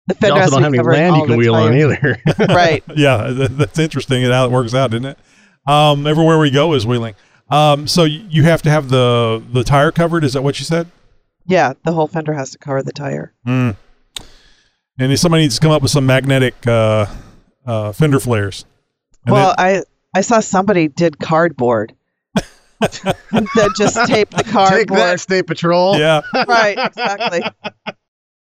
You 0.10 0.16
fender 0.16 0.34
also 0.34 0.40
has 0.42 0.50
to 0.50 0.56
don't 0.56 0.64
have 0.64 0.74
any 0.74 0.78
covering 0.78 1.00
land 1.00 1.16
you 1.18 1.22
can 1.24 1.32
the 1.32 1.38
wheel 1.38 1.54
on 1.56 1.74
either. 1.78 2.22
right. 2.54 2.84
yeah, 2.96 3.28
th- 3.28 3.50
that's 3.52 3.78
interesting 3.80 4.24
how 4.24 4.46
it 4.46 4.52
works 4.52 4.74
out, 4.74 4.94
isn't 4.94 5.06
it? 5.06 5.18
Um, 5.68 6.08
everywhere 6.08 6.40
we 6.40 6.50
go 6.50 6.74
is 6.74 6.86
wheeling. 6.88 7.14
Um, 7.50 7.88
so 7.88 8.04
you 8.04 8.44
have 8.44 8.62
to 8.64 8.70
have 8.70 8.90
the 8.90 9.44
the 9.52 9.64
tire 9.64 9.92
covered. 9.92 10.24
Is 10.24 10.34
that 10.34 10.42
what 10.42 10.60
you 10.60 10.66
said? 10.66 10.88
Yeah, 11.46 11.74
the 11.84 11.92
whole 11.92 12.08
fender 12.08 12.34
has 12.34 12.52
to 12.52 12.58
cover 12.58 12.82
the 12.82 12.94
tire. 12.94 13.34
Mm. 13.46 13.76
And 15.00 15.12
if 15.12 15.20
somebody 15.20 15.44
needs 15.44 15.56
to 15.56 15.62
come 15.62 15.72
up 15.72 15.82
with 15.82 15.92
some 15.92 16.06
magnetic 16.06 16.56
uh, 16.66 17.06
uh, 17.66 17.92
fender 17.92 18.20
flares. 18.20 18.66
And 19.26 19.34
well, 19.34 19.54
I 19.58 19.84
I 20.16 20.22
saw 20.22 20.40
somebody 20.40 20.88
did 20.88 21.20
cardboard. 21.20 21.94
that 22.80 23.74
just 23.78 23.96
taped 24.08 24.36
the 24.36 24.44
cardboard. 24.44 24.88
Take 24.90 24.98
that, 24.98 25.20
State 25.20 25.48
Patrol. 25.48 25.98
yeah. 25.98 26.22
Right, 26.48 26.78
exactly. 26.78 27.42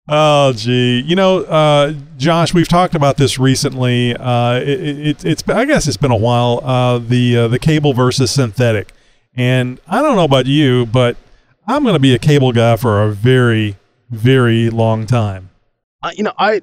Oh, 0.10 0.54
gee. 0.54 1.02
You 1.02 1.15
know, 1.15 1.39
uh, 1.43 1.93
Josh, 2.17 2.54
we've 2.54 2.67
talked 2.67 2.96
about 2.96 3.17
this 3.17 3.38
recently. 3.38 4.15
Uh, 4.15 4.62
it, 4.63 5.50
I 5.50 5.65
guess 5.65 5.88
it's 5.88 5.98
been 5.98 6.12
a 6.12 6.17
while. 6.17 6.62
Uh, 6.63 7.00
the 7.00 7.38
uh, 7.38 7.48
the 7.50 7.60
cable 7.60 7.93
versus 7.93 8.32
synthetic, 8.32 8.93
and 9.36 9.82
I 9.88 10.02
don't 10.02 10.15
know 10.15 10.24
about 10.24 10.46
you, 10.46 10.86
but 10.86 11.17
I'm 11.67 11.84
going 11.84 11.96
to 11.96 12.00
be 12.00 12.15
a 12.15 12.20
cable 12.20 12.54
guy 12.54 12.78
for 12.78 13.04
a 13.04 13.12
very, 13.12 13.76
very 14.10 14.70
long 14.70 15.06
time. 15.06 15.50
Uh, 16.02 16.12
you 16.15 16.24
know, 16.24 16.34
I, 16.38 16.62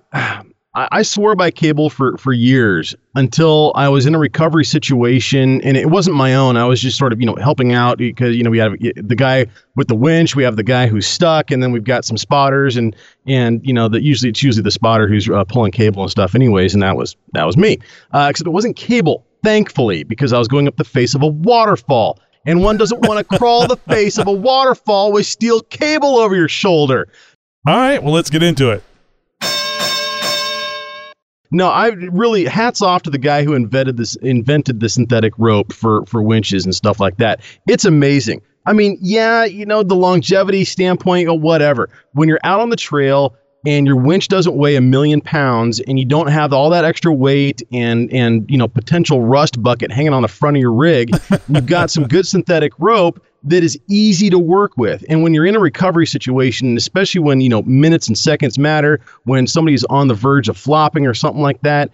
I 0.74 0.88
I 0.90 1.02
swore 1.02 1.34
by 1.34 1.50
cable 1.50 1.90
for 1.90 2.16
for 2.18 2.32
years 2.32 2.94
until 3.14 3.72
I 3.74 3.88
was 3.88 4.06
in 4.06 4.14
a 4.14 4.18
recovery 4.18 4.64
situation, 4.64 5.60
and 5.62 5.76
it 5.76 5.90
wasn't 5.90 6.16
my 6.16 6.34
own. 6.34 6.56
I 6.56 6.64
was 6.64 6.80
just 6.80 6.98
sort 6.98 7.12
of 7.12 7.20
you 7.20 7.26
know 7.26 7.36
helping 7.36 7.72
out 7.72 7.98
because 7.98 8.36
you 8.36 8.42
know 8.42 8.50
we 8.50 8.58
have 8.58 8.72
the 8.80 9.16
guy 9.16 9.46
with 9.76 9.88
the 9.88 9.94
winch, 9.94 10.36
we 10.36 10.42
have 10.42 10.56
the 10.56 10.62
guy 10.62 10.86
who's 10.86 11.06
stuck, 11.06 11.50
and 11.50 11.62
then 11.62 11.72
we've 11.72 11.84
got 11.84 12.04
some 12.04 12.16
spotters, 12.16 12.76
and 12.76 12.94
and 13.26 13.64
you 13.66 13.72
know 13.72 13.88
that 13.88 14.02
usually 14.02 14.30
it's 14.30 14.42
usually 14.42 14.62
the 14.62 14.70
spotter 14.70 15.08
who's 15.08 15.28
uh, 15.28 15.44
pulling 15.44 15.72
cable 15.72 16.02
and 16.02 16.10
stuff, 16.10 16.34
anyways, 16.34 16.74
and 16.74 16.82
that 16.82 16.96
was 16.96 17.16
that 17.32 17.44
was 17.44 17.56
me. 17.56 17.78
Uh, 18.12 18.26
except 18.30 18.46
it 18.46 18.50
wasn't 18.50 18.76
cable, 18.76 19.24
thankfully, 19.42 20.04
because 20.04 20.32
I 20.32 20.38
was 20.38 20.48
going 20.48 20.68
up 20.68 20.76
the 20.76 20.84
face 20.84 21.14
of 21.14 21.22
a 21.22 21.28
waterfall. 21.28 22.18
And 22.46 22.62
one 22.62 22.76
doesn't 22.76 23.00
want 23.06 23.26
to 23.26 23.38
crawl 23.38 23.66
the 23.66 23.78
face 23.78 24.18
of 24.18 24.26
a 24.26 24.32
waterfall 24.32 25.12
with 25.12 25.24
steel 25.24 25.62
cable 25.62 26.18
over 26.18 26.36
your 26.36 26.48
shoulder. 26.48 27.08
All 27.66 27.74
right, 27.74 28.02
well, 28.02 28.12
let's 28.12 28.28
get 28.28 28.42
into 28.42 28.70
it. 28.70 28.82
No, 31.54 31.68
I 31.68 31.86
really 31.88 32.46
hats 32.46 32.82
off 32.82 33.04
to 33.04 33.10
the 33.10 33.18
guy 33.18 33.44
who 33.44 33.54
invented 33.54 33.96
this 33.96 34.16
invented 34.16 34.80
the 34.80 34.88
synthetic 34.88 35.32
rope 35.38 35.72
for 35.72 36.04
for 36.06 36.20
winches 36.20 36.64
and 36.64 36.74
stuff 36.74 36.98
like 36.98 37.18
that. 37.18 37.40
It's 37.68 37.84
amazing. 37.84 38.42
I 38.66 38.72
mean, 38.72 38.98
yeah, 39.00 39.44
you 39.44 39.64
know, 39.64 39.84
the 39.84 39.94
longevity 39.94 40.64
standpoint 40.64 41.28
or 41.28 41.38
whatever. 41.38 41.90
When 42.12 42.28
you're 42.28 42.40
out 42.42 42.58
on 42.58 42.70
the 42.70 42.76
trail 42.76 43.36
and 43.64 43.86
your 43.86 43.94
winch 43.94 44.26
doesn't 44.26 44.56
weigh 44.56 44.74
a 44.74 44.80
million 44.80 45.20
pounds 45.20 45.78
and 45.80 45.96
you 45.96 46.04
don't 46.04 46.26
have 46.26 46.52
all 46.52 46.70
that 46.70 46.84
extra 46.84 47.12
weight 47.12 47.62
and 47.72 48.12
and 48.12 48.50
you 48.50 48.58
know 48.58 48.66
potential 48.66 49.22
rust 49.22 49.62
bucket 49.62 49.92
hanging 49.92 50.12
on 50.12 50.22
the 50.22 50.28
front 50.28 50.56
of 50.56 50.60
your 50.60 50.72
rig, 50.72 51.10
you've 51.48 51.66
got 51.66 51.88
some 51.88 52.08
good 52.08 52.26
synthetic 52.26 52.72
rope 52.80 53.24
that 53.44 53.62
is 53.62 53.78
easy 53.88 54.30
to 54.30 54.38
work 54.38 54.76
with. 54.76 55.04
And 55.08 55.22
when 55.22 55.34
you're 55.34 55.46
in 55.46 55.54
a 55.54 55.60
recovery 55.60 56.06
situation, 56.06 56.76
especially 56.76 57.20
when 57.20 57.40
you 57.40 57.48
know 57.48 57.62
minutes 57.62 58.08
and 58.08 58.16
seconds 58.16 58.58
matter, 58.58 59.00
when 59.24 59.46
somebody's 59.46 59.84
on 59.84 60.08
the 60.08 60.14
verge 60.14 60.48
of 60.48 60.56
flopping 60.56 61.06
or 61.06 61.14
something 61.14 61.42
like 61.42 61.60
that, 61.62 61.90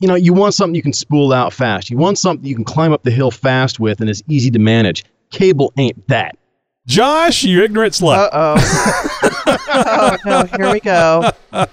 you 0.00 0.08
know, 0.08 0.14
you 0.14 0.32
want 0.32 0.54
something 0.54 0.74
you 0.74 0.82
can 0.82 0.94
spool 0.94 1.32
out 1.32 1.52
fast. 1.52 1.90
You 1.90 1.98
want 1.98 2.18
something 2.18 2.46
you 2.46 2.54
can 2.54 2.64
climb 2.64 2.92
up 2.92 3.02
the 3.02 3.10
hill 3.10 3.30
fast 3.30 3.78
with 3.78 4.00
and 4.00 4.08
is 4.08 4.22
easy 4.28 4.50
to 4.50 4.58
manage. 4.58 5.04
Cable 5.30 5.72
ain't 5.76 6.08
that. 6.08 6.36
Josh, 6.86 7.44
you 7.44 7.62
ignorant 7.62 7.92
slut. 7.92 8.16
Uh 8.16 8.30
oh. 8.32 9.56
oh 9.68 10.16
no, 10.24 10.44
here 10.56 10.72
we 10.72 10.80
go. 10.80 11.30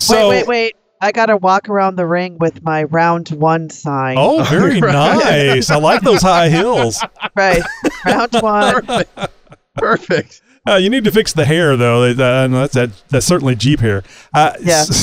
So, 0.00 0.28
wait, 0.28 0.46
wait, 0.46 0.46
wait. 0.46 0.76
I 1.00 1.12
gotta 1.12 1.36
walk 1.36 1.68
around 1.68 1.96
the 1.96 2.06
ring 2.06 2.38
with 2.38 2.62
my 2.62 2.84
round 2.84 3.28
one 3.30 3.70
sign. 3.70 4.16
Oh, 4.18 4.44
very 4.50 4.80
nice. 4.80 5.70
I 5.70 5.76
like 5.76 6.02
those 6.02 6.22
high 6.22 6.48
heels. 6.48 7.02
Right. 7.36 7.62
Round 8.04 8.32
one. 8.40 8.84
Perfect. 8.84 9.38
Perfect. 9.76 10.42
Uh, 10.68 10.74
you 10.76 10.90
need 10.90 11.04
to 11.04 11.10
fix 11.10 11.32
the 11.32 11.44
hair, 11.44 11.76
though. 11.76 12.02
Uh, 12.02 12.12
that's 12.48 12.74
that, 12.74 12.90
that's 13.08 13.26
certainly 13.26 13.54
Jeep 13.54 13.80
hair. 13.80 14.02
Uh, 14.34 14.52
Yeah. 14.60 14.84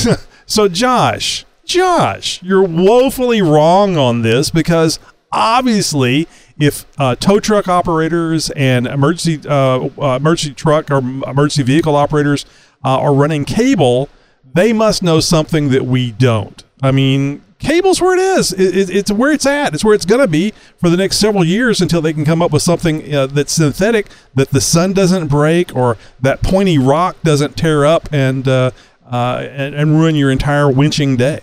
So, 0.48 0.68
Josh, 0.68 1.44
Josh, 1.64 2.40
you're 2.40 2.62
woefully 2.62 3.42
wrong 3.42 3.96
on 3.96 4.22
this 4.22 4.48
because 4.48 5.00
obviously, 5.32 6.28
if 6.60 6.86
uh, 6.98 7.16
tow 7.16 7.40
truck 7.40 7.66
operators 7.66 8.50
and 8.50 8.86
emergency 8.86 9.40
uh, 9.48 9.88
uh, 10.00 10.16
emergency 10.20 10.54
truck 10.54 10.88
or 10.90 10.98
emergency 10.98 11.64
vehicle 11.64 11.96
operators 11.96 12.46
uh, 12.84 12.98
are 13.00 13.12
running 13.12 13.44
cable, 13.44 14.08
they 14.56 14.72
must 14.72 15.02
know 15.02 15.20
something 15.20 15.68
that 15.68 15.84
we 15.84 16.12
don't. 16.12 16.64
I 16.82 16.90
mean, 16.90 17.42
cable's 17.58 18.00
where 18.00 18.16
it 18.16 18.38
is. 18.38 18.52
It, 18.52 18.76
it, 18.76 18.90
it's 18.90 19.12
where 19.12 19.30
it's 19.30 19.44
at. 19.44 19.74
It's 19.74 19.84
where 19.84 19.94
it's 19.94 20.06
going 20.06 20.22
to 20.22 20.28
be 20.28 20.52
for 20.78 20.88
the 20.88 20.96
next 20.96 21.18
several 21.18 21.44
years 21.44 21.80
until 21.80 22.00
they 22.00 22.12
can 22.12 22.24
come 22.24 22.40
up 22.40 22.52
with 22.52 22.62
something 22.62 23.14
uh, 23.14 23.26
that's 23.26 23.52
synthetic, 23.52 24.06
that 24.34 24.50
the 24.50 24.60
sun 24.60 24.94
doesn't 24.94 25.28
break 25.28 25.76
or 25.76 25.98
that 26.20 26.42
pointy 26.42 26.78
rock 26.78 27.16
doesn't 27.22 27.56
tear 27.56 27.84
up 27.84 28.08
and 28.12 28.48
uh, 28.48 28.70
uh, 29.10 29.46
and, 29.50 29.74
and 29.74 29.90
ruin 29.92 30.16
your 30.16 30.30
entire 30.30 30.66
winching 30.66 31.18
day. 31.18 31.40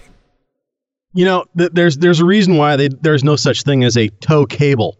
You 1.13 1.25
know, 1.25 1.45
th- 1.55 1.71
there's 1.71 1.97
there's 1.97 2.19
a 2.19 2.25
reason 2.25 2.57
why 2.57 2.75
they, 2.75 2.87
there's 2.87 3.23
no 3.23 3.35
such 3.35 3.61
thing 3.61 3.83
as 3.83 3.95
a 3.95 4.09
tow 4.09 4.47
cable, 4.47 4.97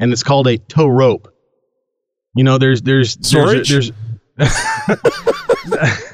and 0.00 0.12
it's 0.12 0.24
called 0.24 0.48
a 0.48 0.58
tow 0.58 0.88
rope. 0.88 1.32
You 2.34 2.42
know, 2.42 2.58
there's 2.58 2.82
there's 2.82 3.16
Storage? 3.24 3.70
There's, 3.70 3.92
there's 4.36 6.02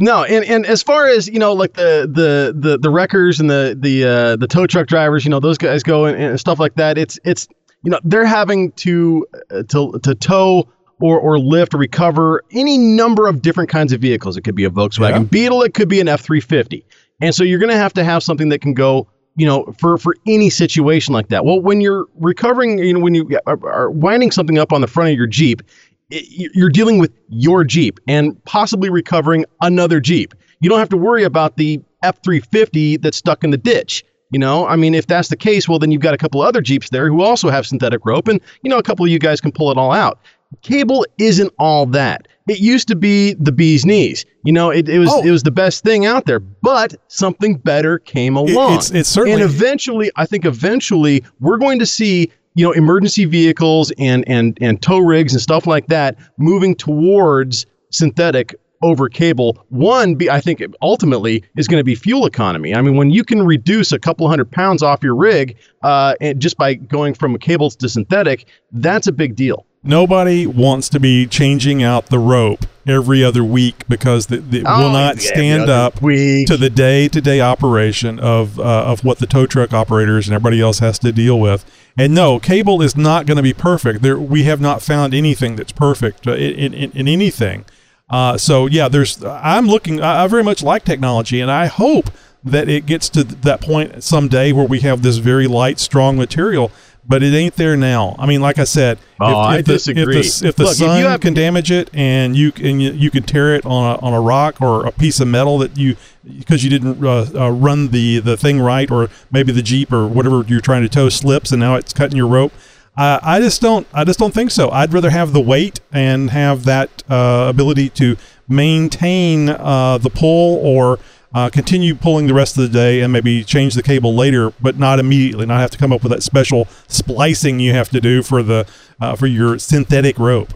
no, 0.00 0.24
and, 0.24 0.44
and 0.46 0.66
as 0.66 0.82
far 0.82 1.06
as 1.08 1.28
you 1.28 1.38
know, 1.38 1.52
like 1.52 1.74
the 1.74 2.08
the 2.10 2.54
the 2.58 2.78
the 2.78 2.90
wreckers 2.90 3.38
and 3.38 3.50
the 3.50 3.76
the 3.78 4.04
uh, 4.04 4.36
the 4.36 4.46
tow 4.46 4.66
truck 4.66 4.86
drivers, 4.86 5.24
you 5.24 5.30
know, 5.30 5.40
those 5.40 5.58
guys 5.58 5.82
go 5.82 6.06
and, 6.06 6.20
and 6.20 6.40
stuff 6.40 6.58
like 6.58 6.74
that. 6.76 6.96
It's 6.96 7.18
it's 7.22 7.46
you 7.82 7.90
know 7.90 8.00
they're 8.02 8.24
having 8.24 8.72
to 8.72 9.26
uh, 9.50 9.62
to 9.64 10.00
to 10.02 10.14
tow 10.14 10.68
or 11.00 11.20
or 11.20 11.38
lift 11.38 11.74
or 11.74 11.78
recover 11.78 12.42
any 12.52 12.78
number 12.78 13.28
of 13.28 13.42
different 13.42 13.68
kinds 13.68 13.92
of 13.92 14.00
vehicles. 14.00 14.36
It 14.38 14.42
could 14.42 14.54
be 14.54 14.64
a 14.64 14.70
Volkswagen 14.70 15.10
Yeah. 15.10 15.18
Beetle, 15.24 15.62
it 15.62 15.74
could 15.74 15.88
be 15.88 16.00
an 16.00 16.08
F 16.08 16.22
three 16.22 16.40
fifty, 16.40 16.84
and 17.20 17.34
so 17.34 17.44
you're 17.44 17.58
going 17.58 17.70
to 17.70 17.76
have 17.76 17.92
to 17.94 18.04
have 18.04 18.22
something 18.22 18.48
that 18.48 18.60
can 18.60 18.74
go. 18.74 19.06
You 19.36 19.46
know, 19.46 19.72
for 19.78 19.96
for 19.96 20.16
any 20.26 20.50
situation 20.50 21.14
like 21.14 21.28
that. 21.28 21.44
Well, 21.44 21.60
when 21.60 21.80
you're 21.80 22.06
recovering, 22.16 22.78
you 22.78 22.92
know, 22.92 22.98
when 22.98 23.14
you 23.14 23.38
are, 23.46 23.58
are 23.66 23.90
winding 23.90 24.32
something 24.32 24.58
up 24.58 24.72
on 24.72 24.80
the 24.80 24.88
front 24.88 25.10
of 25.10 25.16
your 25.16 25.28
Jeep, 25.28 25.62
it, 26.10 26.50
you're 26.54 26.70
dealing 26.70 26.98
with 26.98 27.12
your 27.28 27.64
Jeep 27.64 27.98
and 28.08 28.42
possibly 28.44 28.90
recovering 28.90 29.44
another 29.62 30.00
Jeep. 30.00 30.34
You 30.60 30.68
don't 30.68 30.78
have 30.78 30.88
to 30.90 30.96
worry 30.96 31.24
about 31.24 31.56
the 31.56 31.80
F 32.02 32.22
350 32.22 32.98
that's 32.98 33.16
stuck 33.16 33.44
in 33.44 33.50
the 33.50 33.58
ditch. 33.58 34.04
You 34.32 34.38
know, 34.38 34.66
I 34.66 34.76
mean, 34.76 34.94
if 34.94 35.06
that's 35.08 35.28
the 35.28 35.36
case, 35.36 35.68
well, 35.68 35.80
then 35.80 35.90
you've 35.90 36.02
got 36.02 36.14
a 36.14 36.18
couple 36.18 36.40
other 36.40 36.60
Jeeps 36.60 36.90
there 36.90 37.08
who 37.08 37.22
also 37.22 37.50
have 37.50 37.66
synthetic 37.66 38.04
rope, 38.06 38.28
and, 38.28 38.40
you 38.62 38.70
know, 38.70 38.78
a 38.78 38.82
couple 38.82 39.04
of 39.04 39.10
you 39.10 39.18
guys 39.18 39.40
can 39.40 39.50
pull 39.50 39.72
it 39.72 39.76
all 39.76 39.90
out. 39.90 40.20
Cable 40.62 41.04
isn't 41.18 41.52
all 41.58 41.86
that. 41.86 42.28
It 42.48 42.58
used 42.60 42.86
to 42.88 42.96
be 42.96 43.34
the 43.34 43.52
bee's 43.52 43.84
knees. 43.86 44.24
You 44.44 44.52
know, 44.52 44.70
it, 44.70 44.88
it 44.88 44.98
was 44.98 45.08
Oh. 45.12 45.22
it 45.24 45.30
was 45.30 45.42
the 45.44 45.50
best 45.52 45.82
thing 45.84 46.06
out 46.06 46.26
there, 46.26 46.40
but 46.40 46.94
something 47.08 47.56
better 47.56 47.98
came 47.98 48.36
along. 48.36 48.72
it's- 48.72 48.90
it's 48.92 49.08
certainly- 49.08 49.40
and 49.42 49.48
eventually, 49.50 50.10
I 50.16 50.26
think 50.26 50.44
eventually 50.44 51.22
we're 51.40 51.58
going 51.58 51.78
to 51.80 51.86
see 51.86 52.30
you 52.54 52.64
know 52.64 52.72
emergency 52.72 53.24
vehicles 53.24 53.92
and 53.98 54.26
and 54.28 54.58
and 54.60 54.82
tow 54.82 54.98
rigs 54.98 55.32
and 55.32 55.40
stuff 55.40 55.66
like 55.66 55.86
that 55.86 56.18
moving 56.36 56.74
towards 56.74 57.66
synthetic 57.90 58.54
over 58.82 59.08
cable. 59.08 59.64
One 59.68 60.14
be 60.14 60.30
i 60.30 60.40
think 60.40 60.62
ultimately 60.82 61.44
is 61.56 61.68
going 61.68 61.80
to 61.80 61.84
be 61.84 61.94
fuel 61.94 62.26
economy. 62.26 62.74
I 62.74 62.82
mean 62.82 62.96
when 62.96 63.10
you 63.10 63.24
can 63.24 63.42
reduce 63.42 63.92
a 63.92 63.98
couple 63.98 64.28
hundred 64.28 64.50
pounds 64.50 64.82
off 64.82 65.02
your 65.02 65.14
rig 65.14 65.56
uh, 65.82 66.14
and 66.20 66.40
just 66.40 66.56
by 66.56 66.74
going 66.74 67.14
from 67.14 67.36
cables 67.38 67.76
to 67.76 67.88
synthetic 67.88 68.48
that's 68.72 69.06
a 69.06 69.12
big 69.12 69.36
deal. 69.36 69.66
Nobody 69.82 70.46
wants 70.46 70.90
to 70.90 71.00
be 71.00 71.26
changing 71.26 71.82
out 71.82 72.06
the 72.06 72.18
rope 72.18 72.66
every 72.90 73.22
other 73.24 73.42
week 73.44 73.84
because 73.88 74.26
they 74.26 74.62
Oh, 74.66 74.82
will 74.82 74.92
not 74.92 75.18
stand 75.20 75.70
up 75.70 76.02
week. 76.02 76.46
to 76.48 76.56
the 76.56 76.68
day-to-day 76.70 77.40
operation 77.40 78.18
of 78.18 78.58
uh, 78.58 78.62
of 78.62 79.04
what 79.04 79.18
the 79.18 79.26
tow 79.26 79.46
truck 79.46 79.72
operators 79.72 80.28
and 80.28 80.34
everybody 80.34 80.60
else 80.60 80.80
has 80.80 80.98
to 81.00 81.12
deal 81.12 81.38
with. 81.40 81.64
And 81.96 82.14
no, 82.14 82.38
cable 82.38 82.82
is 82.82 82.96
not 82.96 83.26
going 83.26 83.36
to 83.36 83.42
be 83.42 83.52
perfect. 83.52 84.02
There, 84.02 84.18
we 84.18 84.44
have 84.44 84.60
not 84.60 84.82
found 84.82 85.12
anything 85.14 85.56
that's 85.56 85.72
perfect 85.72 86.26
uh, 86.26 86.32
in, 86.32 86.72
in, 86.74 86.90
in 86.92 87.08
anything. 87.08 87.64
Uh, 88.08 88.36
so 88.36 88.66
yeah, 88.66 88.88
there's. 88.88 89.22
I'm 89.24 89.66
looking. 89.66 90.00
I, 90.00 90.24
I 90.24 90.26
very 90.26 90.42
much 90.44 90.62
like 90.62 90.84
technology, 90.84 91.40
and 91.40 91.50
I 91.50 91.66
hope 91.66 92.10
that 92.42 92.68
it 92.68 92.86
gets 92.86 93.08
to 93.10 93.22
that 93.22 93.60
point 93.60 94.02
someday 94.02 94.50
where 94.50 94.66
we 94.66 94.80
have 94.80 95.02
this 95.02 95.18
very 95.18 95.46
light, 95.46 95.78
strong 95.78 96.16
material. 96.16 96.72
But 97.06 97.22
it 97.22 97.34
ain't 97.34 97.56
there 97.56 97.76
now. 97.76 98.14
I 98.18 98.26
mean, 98.26 98.40
like 98.40 98.58
I 98.58 98.64
said, 98.64 98.98
Oh, 99.18 99.36
I 99.38 99.58
the, 99.58 99.62
disagree. 99.72 100.18
If 100.18 100.38
the, 100.40 100.48
if 100.48 100.56
the 100.56 100.62
Look, 100.64 100.72
if 100.74 100.80
you 100.80 100.86
sun 100.86 101.02
have- 101.02 101.20
can 101.20 101.34
damage 101.34 101.70
it, 101.72 101.90
and 101.94 102.36
you 102.36 102.52
and 102.62 102.80
you, 102.80 102.92
you 102.92 103.10
can 103.10 103.22
tear 103.22 103.54
it 103.54 103.64
on 103.66 103.96
a, 103.96 103.98
on 104.00 104.12
a 104.12 104.20
rock 104.20 104.60
or 104.60 104.86
a 104.86 104.92
piece 104.92 105.18
of 105.18 105.26
metal 105.28 105.58
that 105.58 105.76
you 105.76 105.96
because 106.38 106.62
you 106.62 106.70
didn't 106.70 107.04
uh, 107.04 107.26
uh, 107.34 107.50
run 107.50 107.88
the 107.88 108.18
the 108.20 108.36
thing 108.36 108.60
right, 108.60 108.90
or 108.90 109.08
maybe 109.32 109.50
the 109.50 109.62
jeep 109.62 109.92
or 109.92 110.06
whatever 110.06 110.44
you're 110.46 110.60
trying 110.60 110.82
to 110.82 110.88
tow 110.88 111.08
slips, 111.08 111.50
and 111.52 111.60
now 111.60 111.74
it's 111.74 111.92
cutting 111.92 112.16
your 112.16 112.28
rope. 112.28 112.52
Uh, 112.96 113.18
I 113.22 113.40
just 113.40 113.60
don't. 113.62 113.86
I 113.94 114.04
just 114.04 114.18
don't 114.18 114.34
think 114.34 114.50
so. 114.50 114.70
I'd 114.70 114.92
rather 114.92 115.10
have 115.10 115.32
the 115.32 115.40
weight 115.40 115.80
and 115.92 116.30
have 116.30 116.64
that 116.64 117.02
uh, 117.08 117.46
ability 117.48 117.88
to 117.90 118.16
maintain 118.46 119.48
uh, 119.48 119.96
the 119.98 120.10
pull 120.10 120.58
or 120.64 120.98
uh, 121.34 121.48
continue 121.48 121.94
pulling 121.94 122.26
the 122.26 122.34
rest 122.34 122.56
of 122.58 122.62
the 122.62 122.68
day 122.68 123.00
and 123.00 123.12
maybe 123.12 123.44
change 123.44 123.74
the 123.74 123.82
cable 123.82 124.14
later, 124.14 124.52
but 124.60 124.78
not 124.78 124.98
immediately. 124.98 125.46
Not 125.46 125.60
have 125.60 125.70
to 125.70 125.78
come 125.78 125.92
up 125.92 126.02
with 126.02 126.12
that 126.12 126.22
special 126.22 126.66
splicing 126.88 127.60
you 127.60 127.72
have 127.72 127.88
to 127.90 128.00
do 128.00 128.22
for 128.22 128.42
the 128.42 128.66
uh, 129.00 129.16
for 129.16 129.26
your 129.26 129.58
synthetic 129.58 130.18
rope. 130.18 130.52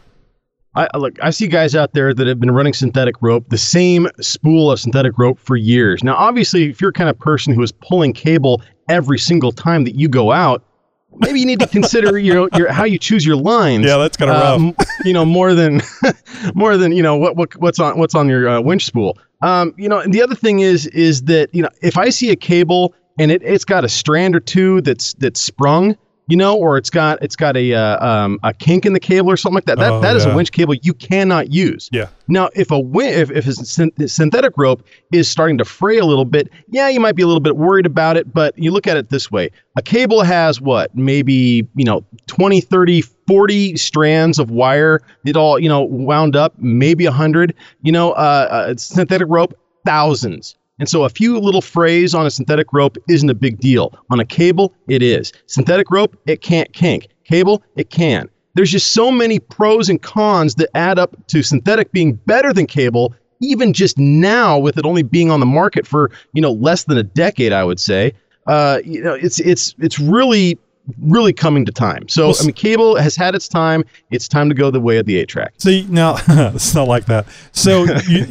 I 0.76 0.88
look, 0.96 1.16
I 1.22 1.30
see 1.30 1.46
guys 1.46 1.76
out 1.76 1.92
there 1.92 2.12
that 2.12 2.26
have 2.26 2.40
been 2.40 2.50
running 2.50 2.72
synthetic 2.72 3.14
rope, 3.20 3.48
the 3.48 3.58
same 3.58 4.08
spool 4.20 4.72
of 4.72 4.80
synthetic 4.80 5.16
rope 5.18 5.38
for 5.38 5.56
years. 5.56 6.02
Now, 6.02 6.16
obviously, 6.16 6.68
if 6.68 6.80
you're 6.80 6.90
kind 6.90 7.08
of 7.08 7.16
person 7.18 7.54
who 7.54 7.62
is 7.62 7.70
pulling 7.70 8.12
cable 8.12 8.60
every 8.88 9.18
single 9.18 9.52
time 9.52 9.84
that 9.84 9.94
you 9.94 10.08
go 10.08 10.32
out, 10.32 10.64
maybe 11.18 11.40
you 11.40 11.46
need 11.46 11.60
to 11.60 11.66
consider 11.66 12.18
your 12.18 12.48
your 12.56 12.72
how 12.72 12.84
you 12.84 12.98
choose 12.98 13.24
your 13.24 13.36
lines. 13.36 13.86
Yeah, 13.86 13.96
that's 13.96 14.16
kinda 14.16 14.32
rough. 14.32 14.58
Um, 14.58 14.76
you 15.04 15.12
know, 15.12 15.24
more 15.24 15.54
than 15.54 15.82
more 16.54 16.76
than 16.76 16.92
you 16.92 17.02
know 17.02 17.16
what, 17.16 17.36
what 17.36 17.54
what's 17.56 17.78
on 17.78 17.98
what's 17.98 18.14
on 18.14 18.28
your 18.28 18.48
uh, 18.48 18.60
winch 18.60 18.84
spool. 18.84 19.18
Um, 19.42 19.74
you 19.76 19.88
know, 19.88 19.98
and 19.98 20.12
the 20.12 20.22
other 20.22 20.34
thing 20.34 20.60
is 20.60 20.86
is 20.88 21.22
that 21.22 21.54
you 21.54 21.62
know 21.62 21.70
if 21.82 21.98
I 21.98 22.10
see 22.10 22.30
a 22.30 22.36
cable 22.36 22.94
and 23.18 23.30
it 23.30 23.42
it's 23.42 23.64
got 23.64 23.84
a 23.84 23.88
strand 23.88 24.34
or 24.34 24.40
two 24.40 24.80
that's 24.80 25.14
that's 25.14 25.40
sprung, 25.40 25.96
you 26.26 26.36
know, 26.36 26.56
or 26.56 26.76
it's 26.78 26.90
got 26.90 27.22
it's 27.22 27.36
got 27.36 27.56
a 27.56 27.74
uh, 27.74 28.06
um, 28.06 28.38
a 28.42 28.52
kink 28.54 28.86
in 28.86 28.92
the 28.94 29.00
cable 29.00 29.30
or 29.30 29.36
something 29.36 29.54
like 29.56 29.66
that. 29.66 29.78
That 29.78 29.92
Oh, 29.92 30.00
that 30.00 30.16
is 30.16 30.24
yeah. 30.24 30.32
a 30.32 30.36
winch 30.36 30.52
cable 30.52 30.74
you 30.74 30.94
cannot 30.94 31.52
use. 31.52 31.88
Yeah. 31.92 32.08
Now, 32.28 32.48
if 32.54 32.70
a 32.70 32.78
win- 32.78 33.12
if 33.12 33.30
if 33.30 33.46
a 33.46 33.52
syn- 33.52 33.92
synthetic 34.08 34.54
rope 34.56 34.86
is 35.12 35.28
starting 35.28 35.58
to 35.58 35.64
fray 35.64 35.98
a 35.98 36.04
little 36.06 36.24
bit, 36.24 36.48
yeah, 36.68 36.88
you 36.88 36.98
might 37.00 37.14
be 37.16 37.22
a 37.22 37.26
little 37.26 37.40
bit 37.40 37.56
worried 37.56 37.84
about 37.86 38.16
it. 38.16 38.32
But 38.32 38.56
you 38.58 38.70
look 38.70 38.86
at 38.86 38.96
it 38.96 39.10
this 39.10 39.30
way: 39.30 39.50
a 39.76 39.82
cable 39.82 40.22
has 40.22 40.60
what, 40.60 40.94
maybe 40.96 41.66
you 41.76 41.84
know, 41.84 42.04
20, 42.26 42.60
30, 42.62 43.02
40 43.26 43.76
strands 43.76 44.38
of 44.38 44.50
wire. 44.50 45.00
It 45.26 45.36
all 45.36 45.58
you 45.58 45.68
know 45.68 45.82
wound 45.82 46.36
up, 46.36 46.54
maybe 46.58 47.04
a 47.04 47.12
hundred. 47.12 47.54
You 47.82 47.92
know, 47.92 48.12
uh, 48.12 48.48
uh, 48.70 48.74
synthetic 48.76 49.28
rope, 49.28 49.52
thousands. 49.84 50.56
And 50.78 50.88
so 50.88 51.04
a 51.04 51.08
few 51.08 51.38
little 51.38 51.60
frays 51.62 52.14
on 52.14 52.26
a 52.26 52.30
synthetic 52.30 52.72
rope 52.72 52.96
isn't 53.08 53.30
a 53.30 53.34
big 53.34 53.60
deal. 53.60 53.96
On 54.10 54.18
a 54.18 54.24
cable, 54.24 54.74
it 54.88 55.02
is. 55.02 55.32
Synthetic 55.46 55.90
rope, 55.90 56.16
it 56.26 56.40
can't 56.42 56.72
kink. 56.72 57.08
Cable, 57.24 57.62
it 57.76 57.90
can. 57.90 58.28
there's 58.54 58.70
just 58.70 58.92
so 58.92 59.10
many 59.10 59.38
pros 59.38 59.88
and 59.88 60.02
cons 60.02 60.54
that 60.56 60.68
add 60.74 60.98
up 60.98 61.16
to 61.28 61.42
synthetic 61.42 61.90
being 61.92 62.14
better 62.26 62.52
than 62.52 62.66
cable 62.66 63.14
even 63.40 63.72
just 63.72 63.98
now 63.98 64.56
with 64.58 64.78
it 64.78 64.84
only 64.86 65.02
being 65.02 65.30
on 65.30 65.40
the 65.40 65.46
market 65.46 65.86
for 65.86 66.10
you 66.34 66.40
know 66.40 66.52
less 66.52 66.84
than 66.84 66.96
a 66.96 67.02
decade 67.02 67.52
i 67.52 67.64
would 67.64 67.80
say 67.80 68.12
uh, 68.46 68.78
you 68.84 69.02
know 69.02 69.14
it's 69.14 69.40
it's 69.40 69.74
it's 69.78 69.98
really 69.98 70.56
really 71.00 71.32
coming 71.32 71.64
to 71.64 71.72
time 71.72 72.06
so 72.08 72.32
i 72.40 72.42
mean 72.44 72.52
cable 72.52 72.94
has 72.94 73.16
had 73.16 73.34
its 73.34 73.48
time 73.48 73.82
it's 74.10 74.28
time 74.28 74.48
to 74.48 74.54
go 74.54 74.70
the 74.70 74.80
way 74.80 74.98
of 74.98 75.06
the 75.06 75.16
eight 75.16 75.28
track 75.28 75.52
See 75.58 75.86
now, 75.90 76.16
it's 76.28 76.74
not 76.74 76.86
like 76.86 77.06
that. 77.06 77.26
So 77.52 77.84
you, 78.08 78.26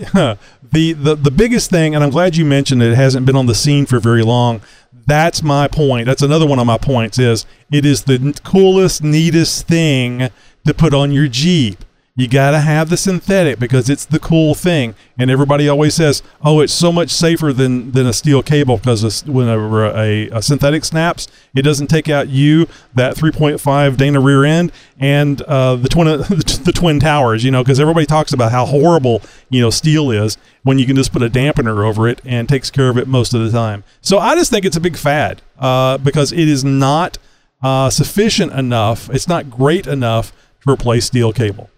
the, 0.73 0.93
the 0.93 1.15
the 1.15 1.31
biggest 1.31 1.69
thing, 1.69 1.93
and 1.93 2.03
I'm 2.03 2.09
glad 2.09 2.35
you 2.35 2.45
mentioned 2.45 2.81
it, 2.81 2.91
it 2.91 2.95
hasn't 2.95 3.25
been 3.25 3.35
on 3.35 3.45
the 3.45 3.55
scene 3.55 3.85
for 3.85 3.99
very 3.99 4.23
long. 4.23 4.61
That's 5.05 5.43
my 5.43 5.67
point. 5.67 6.07
That's 6.07 6.21
another 6.21 6.47
one 6.47 6.59
of 6.59 6.65
my 6.65 6.77
points. 6.77 7.19
Is 7.19 7.45
it 7.71 7.85
is 7.85 8.03
the 8.03 8.39
coolest, 8.43 9.03
neatest 9.03 9.67
thing 9.67 10.29
to 10.65 10.73
put 10.73 10.93
on 10.93 11.11
your 11.11 11.27
Jeep. 11.27 11.85
You 12.15 12.27
gotta 12.27 12.59
have 12.59 12.91
the 12.91 12.97
synthetic 12.97 13.57
because 13.57 13.89
it's 13.89 14.05
the 14.05 14.19
cool 14.19 14.53
thing, 14.53 14.93
and 15.17 15.31
everybody 15.31 15.67
always 15.67 15.95
says, 15.95 16.21
"Oh, 16.43 16.59
it's 16.59 16.71
so 16.71 16.91
much 16.91 17.09
safer 17.09 17.51
than 17.51 17.91
than 17.91 18.05
a 18.05 18.13
steel 18.13 18.43
cable 18.43 18.77
because 18.77 19.25
whenever 19.25 19.87
a, 19.87 20.29
a 20.29 20.39
synthetic 20.43 20.85
snaps, 20.85 21.27
it 21.55 21.63
doesn't 21.63 21.87
take 21.87 22.09
out 22.09 22.29
you, 22.29 22.67
that 22.93 23.15
3.5 23.15 23.97
Dana 23.97 24.19
rear 24.19 24.45
end, 24.45 24.71
and 24.99 25.41
uh, 25.41 25.75
the 25.75 25.89
twin 25.89 26.05
the 26.19 26.71
twin 26.75 26.99
towers." 26.99 27.43
You 27.43 27.49
know, 27.49 27.63
because 27.63 27.79
everybody 27.79 28.05
talks 28.05 28.31
about 28.31 28.51
how 28.51 28.67
horrible 28.67 29.23
you 29.49 29.61
know 29.61 29.71
steel 29.71 30.11
is 30.11 30.37
when 30.61 30.77
you 30.77 30.85
can 30.85 30.95
just 30.95 31.13
put 31.13 31.23
a 31.23 31.31
dampener 31.31 31.83
over 31.83 32.07
it 32.07 32.21
and 32.23 32.47
takes 32.47 32.69
care 32.69 32.89
of 32.89 32.97
it 32.99 33.07
most 33.07 33.33
of 33.33 33.41
the 33.41 33.49
time. 33.49 33.83
So 34.01 34.19
I 34.19 34.35
just 34.35 34.51
think 34.51 34.65
it's 34.65 34.77
a 34.77 34.81
big 34.81 34.97
fad 34.97 35.41
uh, 35.57 35.97
because 35.97 36.31
it 36.31 36.47
is 36.47 36.63
not 36.63 37.17
uh, 37.63 37.89
sufficient 37.89 38.51
enough. 38.51 39.09
It's 39.09 39.27
not 39.27 39.49
great 39.49 39.87
enough 39.87 40.31
to 40.61 40.71
replace 40.71 41.05
steel 41.05 41.33
cable. 41.33 41.71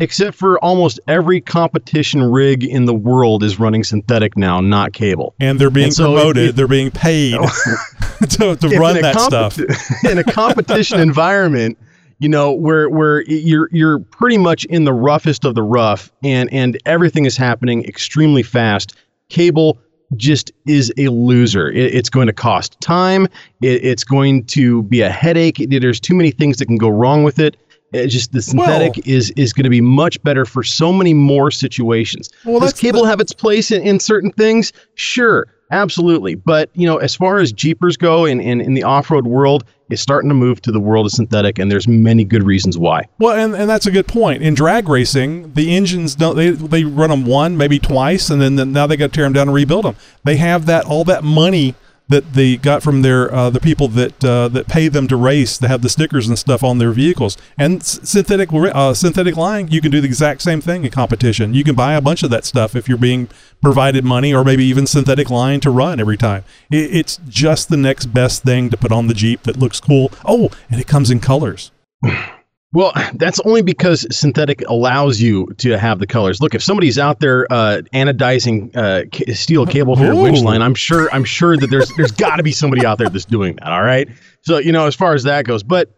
Except 0.00 0.36
for 0.36 0.58
almost 0.58 0.98
every 1.06 1.40
competition 1.40 2.22
rig 2.22 2.64
in 2.64 2.84
the 2.84 2.94
world 2.94 3.42
is 3.42 3.58
running 3.60 3.84
synthetic 3.84 4.36
now 4.36 4.60
not 4.60 4.92
cable. 4.92 5.34
And 5.40 5.58
they're 5.58 5.70
being 5.70 5.86
And 5.86 5.94
so 5.94 6.14
promoted. 6.14 6.50
if- 6.50 6.56
they're 6.56 6.66
being 6.68 6.90
paid 6.90 7.32
to, 8.30 8.56
to 8.56 8.68
run 8.78 9.00
that 9.00 9.18
stuff. 9.20 9.58
in 10.04 10.18
a 10.18 10.24
competition 10.24 11.00
environment 11.08 11.78
you 12.20 12.28
know 12.28 12.52
where 12.52 12.88
where 12.88 13.22
you're 13.22 13.68
you're 13.72 13.98
pretty 13.98 14.38
much 14.38 14.64
in 14.66 14.84
the 14.84 14.92
roughest 14.92 15.44
of 15.44 15.56
the 15.56 15.62
rough 15.64 16.12
and 16.22 16.50
and 16.52 16.78
everything 16.86 17.24
is 17.26 17.36
happening 17.36 17.84
extremely 17.86 18.42
fast. 18.42 18.94
Cable 19.30 19.78
just 20.16 20.52
is 20.66 20.92
a 20.96 21.08
loser. 21.08 21.70
It, 21.72 21.92
it's 21.92 22.08
going 22.08 22.28
to 22.28 22.32
cost 22.32 22.80
time. 22.80 23.24
It, 23.62 23.84
it's 23.84 24.04
going 24.04 24.44
to 24.46 24.84
be 24.84 25.00
a 25.00 25.10
headache. 25.10 25.56
There's 25.68 25.98
too 25.98 26.14
many 26.14 26.30
things 26.30 26.58
that 26.58 26.66
can 26.66 26.76
go 26.78 26.88
wrong 26.88 27.24
with 27.24 27.40
it 27.40 27.56
it 27.94 28.08
just 28.08 28.32
the 28.32 28.42
synthetic 28.42 29.06
is 29.06 29.30
is 29.36 29.52
going 29.52 29.64
to 29.64 29.70
be 29.70 29.80
much 29.80 30.22
better 30.22 30.44
for 30.44 30.62
so 30.62 30.92
many 30.92 31.14
more 31.14 31.50
situations. 31.50 32.28
Well, 32.44 32.60
Does 32.60 32.72
cable 32.72 33.04
have 33.04 33.20
its 33.20 33.32
place 33.32 33.70
in, 33.70 33.82
in 33.82 34.00
certain 34.00 34.32
things? 34.32 34.72
Sure, 34.94 35.46
absolutely. 35.70 36.34
But 36.34 36.70
you 36.74 36.86
know, 36.86 36.96
as 36.96 37.14
far 37.14 37.38
as 37.38 37.52
Jeepers 37.52 37.96
go 37.96 38.24
in, 38.24 38.40
in, 38.40 38.60
in 38.60 38.74
the 38.74 38.82
off-road 38.82 39.26
world, 39.26 39.64
it's 39.90 40.02
starting 40.02 40.28
to 40.28 40.34
move 40.34 40.60
to 40.62 40.72
the 40.72 40.80
world 40.80 41.06
of 41.06 41.12
synthetic, 41.12 41.58
and 41.58 41.70
there's 41.70 41.86
many 41.86 42.24
good 42.24 42.42
reasons 42.42 42.76
why. 42.76 43.06
Well, 43.18 43.36
and, 43.36 43.54
and 43.54 43.70
that's 43.70 43.86
a 43.86 43.90
good 43.90 44.08
point. 44.08 44.42
In 44.42 44.54
drag 44.54 44.88
racing, 44.88 45.52
the 45.52 45.76
engines 45.76 46.14
don't 46.14 46.36
they 46.36 46.50
they 46.50 46.84
run 46.84 47.10
them 47.10 47.24
one 47.24 47.56
maybe 47.56 47.78
twice, 47.78 48.30
and 48.30 48.40
then, 48.40 48.56
then 48.56 48.72
now 48.72 48.86
they 48.86 48.96
got 48.96 49.12
to 49.12 49.12
tear 49.12 49.24
them 49.24 49.32
down 49.32 49.48
and 49.48 49.54
rebuild 49.54 49.84
them. 49.84 49.96
They 50.24 50.36
have 50.36 50.66
that 50.66 50.84
all 50.84 51.04
that 51.04 51.22
money 51.22 51.74
that 52.08 52.34
they 52.34 52.56
got 52.56 52.82
from 52.82 53.02
their 53.02 53.32
uh, 53.34 53.50
the 53.50 53.60
people 53.60 53.88
that 53.88 54.24
uh, 54.24 54.48
that 54.48 54.68
pay 54.68 54.88
them 54.88 55.08
to 55.08 55.16
race. 55.16 55.56
They 55.56 55.68
have 55.68 55.82
the 55.82 55.88
stickers 55.88 56.28
and 56.28 56.38
stuff 56.38 56.62
on 56.62 56.78
their 56.78 56.92
vehicles. 56.92 57.36
And 57.56 57.80
s- 57.80 58.00
synthetic 58.02 58.50
uh, 58.52 58.94
synthetic 58.94 59.36
line, 59.36 59.68
you 59.68 59.80
can 59.80 59.90
do 59.90 60.00
the 60.00 60.06
exact 60.06 60.42
same 60.42 60.60
thing 60.60 60.84
in 60.84 60.90
competition. 60.90 61.54
You 61.54 61.64
can 61.64 61.74
buy 61.74 61.94
a 61.94 62.02
bunch 62.02 62.22
of 62.22 62.30
that 62.30 62.44
stuff 62.44 62.76
if 62.76 62.88
you're 62.88 62.98
being 62.98 63.28
provided 63.62 64.04
money, 64.04 64.34
or 64.34 64.44
maybe 64.44 64.64
even 64.64 64.86
synthetic 64.86 65.30
line 65.30 65.60
to 65.60 65.70
run 65.70 65.98
every 65.98 66.18
time. 66.18 66.44
It, 66.70 66.94
it's 66.94 67.20
just 67.28 67.68
the 67.68 67.76
next 67.76 68.06
best 68.06 68.42
thing 68.42 68.68
to 68.70 68.76
put 68.76 68.92
on 68.92 69.06
the 69.06 69.14
Jeep 69.14 69.42
that 69.44 69.56
looks 69.56 69.80
cool. 69.80 70.12
Oh, 70.24 70.50
and 70.70 70.80
it 70.80 70.86
comes 70.86 71.10
in 71.10 71.20
colors. 71.20 71.70
Well, 72.74 72.92
that's 73.14 73.38
only 73.44 73.62
because 73.62 74.04
synthetic 74.10 74.62
allows 74.68 75.20
you 75.20 75.46
to 75.58 75.78
have 75.78 76.00
the 76.00 76.06
colors. 76.08 76.40
Look, 76.42 76.56
if 76.56 76.62
somebody's 76.62 76.98
out 76.98 77.20
there 77.20 77.46
uh, 77.52 77.82
anodizing 77.94 78.74
uh, 78.76 79.04
ca- 79.14 79.32
steel 79.32 79.64
cable 79.64 79.94
for 79.94 80.02
your 80.04 80.20
winch 80.20 80.40
line, 80.40 80.60
I'm 80.60 80.74
sure 80.74 81.08
I'm 81.12 81.22
sure 81.24 81.56
that 81.56 81.68
there's 81.70 81.88
there's 81.96 82.10
got 82.10 82.36
to 82.36 82.42
be 82.42 82.50
somebody 82.52 82.84
out 82.84 82.98
there 82.98 83.08
that's 83.08 83.24
doing 83.24 83.54
that. 83.56 83.68
All 83.70 83.82
right, 83.82 84.08
so 84.42 84.58
you 84.58 84.72
know 84.72 84.86
as 84.86 84.94
far 84.96 85.14
as 85.14 85.22
that 85.22 85.44
goes, 85.44 85.62
but 85.62 85.88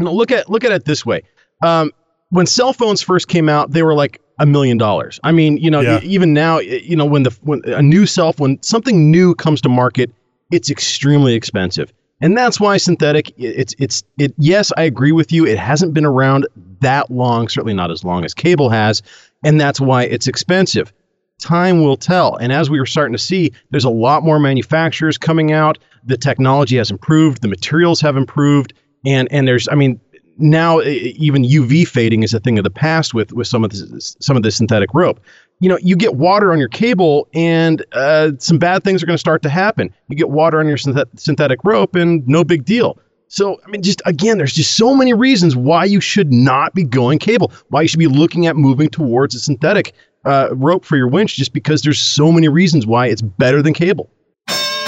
you 0.00 0.06
know, 0.06 0.12
look 0.14 0.30
at 0.32 0.48
look 0.48 0.64
at 0.64 0.72
it 0.72 0.86
this 0.86 1.04
way. 1.04 1.22
Um, 1.62 1.92
when 2.30 2.46
cell 2.46 2.72
phones 2.72 3.02
first 3.02 3.28
came 3.28 3.48
out, 3.50 3.72
they 3.72 3.82
were 3.82 3.94
like 3.94 4.20
a 4.40 4.46
million 4.46 4.78
dollars. 4.78 5.20
I 5.24 5.32
mean, 5.32 5.56
you 5.58 5.70
know, 5.70 5.80
Yeah. 5.80 6.00
even 6.02 6.32
now, 6.32 6.58
you 6.58 6.96
know, 6.96 7.04
when 7.04 7.24
the 7.24 7.36
when 7.42 7.60
a 7.66 7.82
new 7.82 8.06
cell 8.06 8.32
when 8.38 8.62
something 8.62 9.10
new 9.10 9.34
comes 9.34 9.60
to 9.62 9.68
market, 9.68 10.10
it's 10.52 10.70
extremely 10.70 11.34
expensive. 11.34 11.92
And 12.20 12.36
that's 12.36 12.58
why 12.58 12.76
synthetic 12.78 13.32
it's 13.36 13.74
it's 13.78 14.02
it 14.18 14.34
yes, 14.38 14.72
I 14.76 14.82
agree 14.82 15.12
with 15.12 15.32
you. 15.32 15.46
It 15.46 15.58
hasn't 15.58 15.94
been 15.94 16.04
around 16.04 16.46
that 16.80 17.10
long, 17.10 17.48
certainly 17.48 17.74
not 17.74 17.90
as 17.90 18.02
long 18.04 18.24
as 18.24 18.34
cable 18.34 18.70
has, 18.70 19.02
and 19.44 19.60
that's 19.60 19.80
why 19.80 20.04
it's 20.04 20.26
expensive. 20.26 20.92
Time 21.40 21.82
will 21.82 21.96
tell. 21.96 22.34
And 22.36 22.52
as 22.52 22.68
we 22.68 22.80
were 22.80 22.86
starting 22.86 23.12
to 23.12 23.18
see, 23.18 23.52
there's 23.70 23.84
a 23.84 23.90
lot 23.90 24.24
more 24.24 24.40
manufacturers 24.40 25.16
coming 25.16 25.52
out. 25.52 25.78
The 26.04 26.16
technology 26.16 26.76
has 26.76 26.90
improved, 26.90 27.42
the 27.42 27.48
materials 27.48 28.00
have 28.00 28.16
improved, 28.16 28.72
and 29.06 29.28
and 29.30 29.46
there's 29.46 29.68
I 29.68 29.76
mean 29.76 30.00
now 30.38 30.80
even 30.80 31.42
UV 31.42 31.86
fading 31.86 32.22
is 32.22 32.34
a 32.34 32.40
thing 32.40 32.58
of 32.58 32.64
the 32.64 32.70
past 32.70 33.14
with 33.14 33.32
with 33.32 33.46
some 33.46 33.64
of 33.64 33.70
this 33.70 34.16
some 34.20 34.36
of 34.36 34.42
the 34.42 34.50
synthetic 34.50 34.92
rope. 34.92 35.20
You 35.60 35.68
know, 35.68 35.78
you 35.82 35.96
get 35.96 36.14
water 36.14 36.52
on 36.52 36.58
your 36.58 36.68
cable, 36.68 37.28
and 37.34 37.84
uh, 37.92 38.32
some 38.38 38.58
bad 38.58 38.84
things 38.84 39.02
are 39.02 39.06
going 39.06 39.14
to 39.14 39.20
start 39.20 39.42
to 39.42 39.48
happen. 39.48 39.92
You 40.08 40.16
get 40.16 40.30
water 40.30 40.60
on 40.60 40.68
your 40.68 40.76
synthet- 40.76 41.18
synthetic 41.18 41.60
rope, 41.64 41.96
and 41.96 42.26
no 42.28 42.44
big 42.44 42.64
deal. 42.64 42.98
So, 43.28 43.60
I 43.66 43.70
mean, 43.70 43.82
just 43.82 44.00
again, 44.06 44.38
there's 44.38 44.54
just 44.54 44.76
so 44.76 44.94
many 44.94 45.12
reasons 45.12 45.54
why 45.54 45.84
you 45.84 46.00
should 46.00 46.32
not 46.32 46.74
be 46.74 46.84
going 46.84 47.18
cable, 47.18 47.52
why 47.68 47.82
you 47.82 47.88
should 47.88 47.98
be 47.98 48.06
looking 48.06 48.46
at 48.46 48.56
moving 48.56 48.88
towards 48.88 49.34
a 49.34 49.40
synthetic 49.40 49.94
uh, 50.24 50.48
rope 50.52 50.84
for 50.84 50.96
your 50.96 51.08
winch, 51.08 51.36
just 51.36 51.52
because 51.52 51.82
there's 51.82 52.00
so 52.00 52.32
many 52.32 52.48
reasons 52.48 52.86
why 52.86 53.06
it's 53.06 53.22
better 53.22 53.62
than 53.62 53.74
cable. 53.74 54.08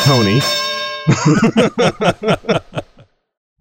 Tony. 0.04 0.40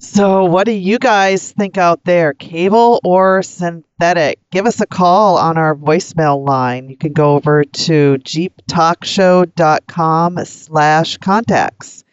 So, 0.02 0.46
what 0.46 0.66
do 0.66 0.72
you 0.72 0.98
guys 0.98 1.52
think 1.52 1.78
out 1.78 2.06
there? 2.06 2.34
Cable 2.34 3.02
or 3.04 3.44
synthetic? 3.44 4.40
Give 4.50 4.66
us 4.66 4.80
a 4.80 4.88
call 4.88 5.38
on 5.38 5.58
our 5.58 5.76
voicemail 5.76 6.48
line. 6.48 6.88
You 6.90 6.96
can 6.96 7.12
go 7.12 7.36
over 7.36 7.66
to 7.66 8.18
jeeptalkshow.com 8.18 10.46
slash 10.46 11.18
contacts. 11.18 12.06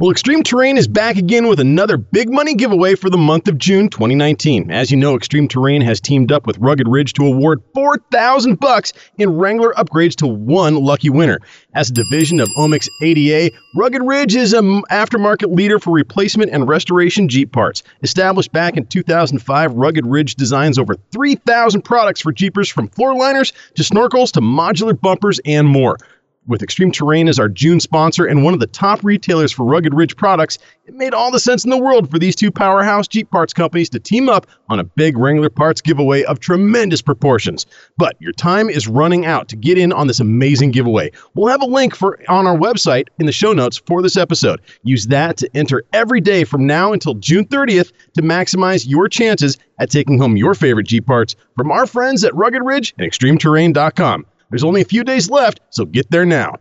Well, 0.00 0.10
Extreme 0.10 0.44
Terrain 0.44 0.78
is 0.78 0.88
back 0.88 1.16
again 1.16 1.46
with 1.46 1.60
another 1.60 1.98
big 1.98 2.32
money 2.32 2.54
giveaway 2.54 2.94
for 2.94 3.10
the 3.10 3.18
month 3.18 3.48
of 3.48 3.58
June 3.58 3.90
2019. 3.90 4.70
As 4.70 4.90
you 4.90 4.96
know, 4.96 5.14
Extreme 5.14 5.48
Terrain 5.48 5.82
has 5.82 6.00
teamed 6.00 6.32
up 6.32 6.46
with 6.46 6.56
Rugged 6.56 6.88
Ridge 6.88 7.12
to 7.12 7.26
award 7.26 7.60
4,000 7.74 8.58
bucks 8.58 8.94
in 9.18 9.36
Wrangler 9.36 9.74
upgrades 9.74 10.16
to 10.16 10.26
one 10.26 10.76
lucky 10.76 11.10
winner. 11.10 11.38
As 11.74 11.90
a 11.90 11.92
division 11.92 12.40
of 12.40 12.48
Omics 12.56 12.88
ADA, 13.02 13.54
Rugged 13.76 14.00
Ridge 14.02 14.36
is 14.36 14.54
an 14.54 14.80
aftermarket 14.84 15.54
leader 15.54 15.78
for 15.78 15.92
replacement 15.92 16.50
and 16.50 16.66
restoration 16.66 17.28
Jeep 17.28 17.52
parts. 17.52 17.82
Established 18.02 18.52
back 18.52 18.78
in 18.78 18.86
2005, 18.86 19.74
Rugged 19.74 20.06
Ridge 20.06 20.34
designs 20.34 20.78
over 20.78 20.94
3,000 21.12 21.82
products 21.82 22.22
for 22.22 22.32
Jeepers 22.32 22.70
from 22.70 22.88
floor 22.88 23.14
liners 23.14 23.52
to 23.74 23.82
snorkels 23.82 24.32
to 24.32 24.40
modular 24.40 24.98
bumpers 24.98 25.40
and 25.44 25.68
more. 25.68 25.98
With 26.46 26.62
Extreme 26.62 26.92
Terrain 26.92 27.28
as 27.28 27.38
our 27.38 27.50
June 27.50 27.80
sponsor 27.80 28.24
and 28.24 28.42
one 28.42 28.54
of 28.54 28.60
the 28.60 28.66
top 28.66 29.04
retailers 29.04 29.52
for 29.52 29.64
Rugged 29.64 29.92
Ridge 29.92 30.16
products, 30.16 30.58
it 30.86 30.94
made 30.94 31.12
all 31.12 31.30
the 31.30 31.38
sense 31.38 31.64
in 31.64 31.70
the 31.70 31.78
world 31.78 32.10
for 32.10 32.18
these 32.18 32.34
two 32.34 32.50
powerhouse 32.50 33.06
Jeep 33.06 33.30
parts 33.30 33.52
companies 33.52 33.90
to 33.90 34.00
team 34.00 34.30
up 34.30 34.46
on 34.70 34.80
a 34.80 34.84
big 34.84 35.18
Wrangler 35.18 35.50
parts 35.50 35.82
giveaway 35.82 36.24
of 36.24 36.40
tremendous 36.40 37.02
proportions. 37.02 37.66
But 37.98 38.16
your 38.20 38.32
time 38.32 38.70
is 38.70 38.88
running 38.88 39.26
out 39.26 39.48
to 39.50 39.56
get 39.56 39.76
in 39.76 39.92
on 39.92 40.06
this 40.06 40.18
amazing 40.18 40.70
giveaway. 40.70 41.12
We'll 41.34 41.48
have 41.48 41.62
a 41.62 41.66
link 41.66 41.94
for 41.94 42.18
on 42.30 42.46
our 42.46 42.56
website 42.56 43.08
in 43.18 43.26
the 43.26 43.32
show 43.32 43.52
notes 43.52 43.76
for 43.76 44.00
this 44.00 44.16
episode. 44.16 44.62
Use 44.82 45.08
that 45.08 45.36
to 45.36 45.50
enter 45.54 45.84
every 45.92 46.22
day 46.22 46.44
from 46.44 46.66
now 46.66 46.94
until 46.94 47.14
June 47.14 47.44
30th 47.44 47.92
to 48.14 48.22
maximize 48.22 48.88
your 48.88 49.08
chances 49.08 49.58
at 49.78 49.90
taking 49.90 50.18
home 50.18 50.38
your 50.38 50.54
favorite 50.54 50.86
Jeep 50.86 51.06
parts 51.06 51.36
from 51.54 51.70
our 51.70 51.86
friends 51.86 52.24
at 52.24 52.34
Rugged 52.34 52.62
Ridge 52.62 52.94
and 52.98 53.10
ExtremeTerrain.com. 53.10 54.24
There's 54.50 54.64
only 54.64 54.82
a 54.82 54.84
few 54.84 55.04
days 55.04 55.30
left, 55.30 55.60
so 55.70 55.84
get 55.84 56.10
there 56.10 56.26
now. 56.26 56.56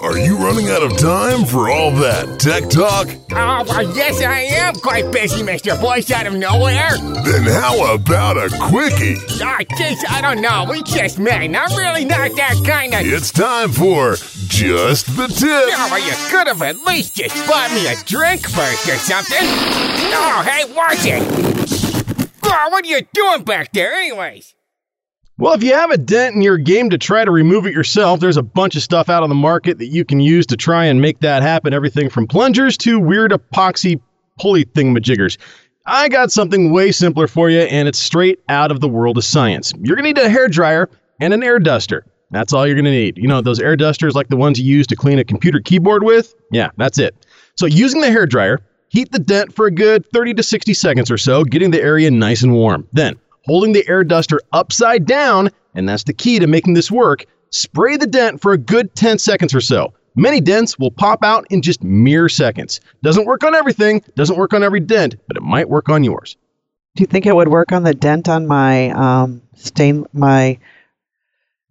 Are 0.00 0.16
you 0.16 0.36
running 0.36 0.68
out 0.68 0.84
of 0.84 0.96
time 0.96 1.44
for 1.44 1.68
all 1.68 1.90
that 1.90 2.38
tech 2.38 2.70
talk? 2.70 3.08
Oh, 3.32 3.64
well, 3.66 3.96
yes, 3.96 4.22
I 4.22 4.42
am 4.42 4.74
quite 4.76 5.10
busy, 5.10 5.42
Mr. 5.42 5.76
Voice 5.80 6.08
out 6.12 6.24
of 6.24 6.34
nowhere. 6.34 6.96
Then 7.24 7.42
how 7.42 7.94
about 7.94 8.36
a 8.36 8.48
quickie? 8.60 9.16
Oh, 9.42 9.58
geez, 9.76 10.04
I 10.08 10.20
don't 10.20 10.40
know. 10.40 10.66
We 10.70 10.84
just 10.84 11.18
met, 11.18 11.42
and 11.42 11.56
I'm 11.56 11.76
really 11.76 12.04
not 12.04 12.36
that 12.36 12.62
kind 12.64 12.94
of. 12.94 13.00
It's 13.02 13.32
time 13.32 13.72
for 13.72 14.14
just 14.46 15.16
the 15.16 15.26
tip. 15.26 15.50
Oh, 15.50 15.88
well, 15.90 15.98
you 15.98 16.14
could 16.30 16.46
have 16.46 16.62
at 16.62 16.76
least 16.86 17.16
just 17.16 17.34
bought 17.48 17.72
me 17.72 17.88
a 17.88 17.96
drink 18.04 18.48
first 18.48 18.88
or 18.88 18.98
something. 18.98 19.38
Oh, 19.40 20.42
hey, 20.46 20.64
watch 20.74 21.04
it. 21.06 21.22
Oh, 22.44 22.68
what 22.70 22.84
are 22.84 22.88
you 22.88 23.00
doing 23.12 23.42
back 23.42 23.72
there, 23.72 23.94
anyways? 23.94 24.54
Well, 25.40 25.52
if 25.52 25.62
you 25.62 25.72
have 25.72 25.92
a 25.92 25.96
dent 25.96 26.34
in 26.34 26.42
your 26.42 26.58
game 26.58 26.90
to 26.90 26.98
try 26.98 27.24
to 27.24 27.30
remove 27.30 27.64
it 27.64 27.72
yourself, 27.72 28.18
there's 28.18 28.36
a 28.36 28.42
bunch 28.42 28.74
of 28.74 28.82
stuff 28.82 29.08
out 29.08 29.22
on 29.22 29.28
the 29.28 29.36
market 29.36 29.78
that 29.78 29.86
you 29.86 30.04
can 30.04 30.18
use 30.18 30.44
to 30.46 30.56
try 30.56 30.86
and 30.86 31.00
make 31.00 31.20
that 31.20 31.42
happen. 31.42 31.72
Everything 31.72 32.10
from 32.10 32.26
plungers 32.26 32.76
to 32.78 32.98
weird 32.98 33.30
epoxy 33.30 34.00
pulley 34.40 34.64
thingamajiggers. 34.64 35.38
I 35.86 36.08
got 36.08 36.32
something 36.32 36.72
way 36.72 36.90
simpler 36.90 37.28
for 37.28 37.50
you, 37.50 37.60
and 37.60 37.86
it's 37.86 38.00
straight 38.00 38.40
out 38.48 38.72
of 38.72 38.80
the 38.80 38.88
world 38.88 39.16
of 39.16 39.22
science. 39.22 39.72
You're 39.80 39.94
gonna 39.94 40.08
need 40.08 40.18
a 40.18 40.28
hair 40.28 40.48
dryer 40.48 40.90
and 41.20 41.32
an 41.32 41.44
air 41.44 41.60
duster. 41.60 42.04
That's 42.32 42.52
all 42.52 42.66
you're 42.66 42.74
gonna 42.74 42.90
need. 42.90 43.16
You 43.16 43.28
know 43.28 43.40
those 43.40 43.60
air 43.60 43.76
dusters 43.76 44.16
like 44.16 44.30
the 44.30 44.36
ones 44.36 44.58
you 44.58 44.66
use 44.66 44.88
to 44.88 44.96
clean 44.96 45.20
a 45.20 45.24
computer 45.24 45.60
keyboard 45.60 46.02
with? 46.02 46.34
Yeah, 46.50 46.70
that's 46.78 46.98
it. 46.98 47.14
So 47.54 47.66
using 47.66 48.00
the 48.00 48.10
hair 48.10 48.26
dryer, 48.26 48.58
heat 48.88 49.12
the 49.12 49.20
dent 49.20 49.54
for 49.54 49.66
a 49.66 49.70
good 49.70 50.04
30 50.12 50.34
to 50.34 50.42
60 50.42 50.74
seconds 50.74 51.12
or 51.12 51.16
so, 51.16 51.44
getting 51.44 51.70
the 51.70 51.80
area 51.80 52.10
nice 52.10 52.42
and 52.42 52.52
warm. 52.52 52.88
Then 52.92 53.20
holding 53.48 53.72
the 53.72 53.88
air 53.88 54.04
duster 54.04 54.40
upside 54.52 55.06
down, 55.06 55.50
and 55.74 55.88
that's 55.88 56.04
the 56.04 56.12
key 56.12 56.38
to 56.38 56.46
making 56.46 56.74
this 56.74 56.90
work, 56.90 57.24
spray 57.50 57.96
the 57.96 58.06
dent 58.06 58.40
for 58.40 58.52
a 58.52 58.58
good 58.58 58.94
10 58.94 59.18
seconds 59.18 59.54
or 59.54 59.60
so. 59.60 59.94
Many 60.14 60.40
dents 60.40 60.78
will 60.78 60.90
pop 60.90 61.24
out 61.24 61.46
in 61.50 61.62
just 61.62 61.82
mere 61.82 62.28
seconds. 62.28 62.80
Doesn't 63.02 63.24
work 63.24 63.44
on 63.44 63.54
everything, 63.54 64.02
doesn't 64.16 64.36
work 64.36 64.52
on 64.52 64.62
every 64.62 64.80
dent, 64.80 65.14
but 65.26 65.36
it 65.36 65.42
might 65.42 65.68
work 65.68 65.88
on 65.88 66.04
yours. 66.04 66.36
Do 66.96 67.02
you 67.02 67.06
think 67.06 67.24
it 67.26 67.34
would 67.34 67.48
work 67.48 67.72
on 67.72 67.84
the 67.84 67.94
dent 67.94 68.28
on 68.28 68.46
my 68.46 68.90
um, 68.90 69.42
stain 69.54 70.06
my 70.12 70.58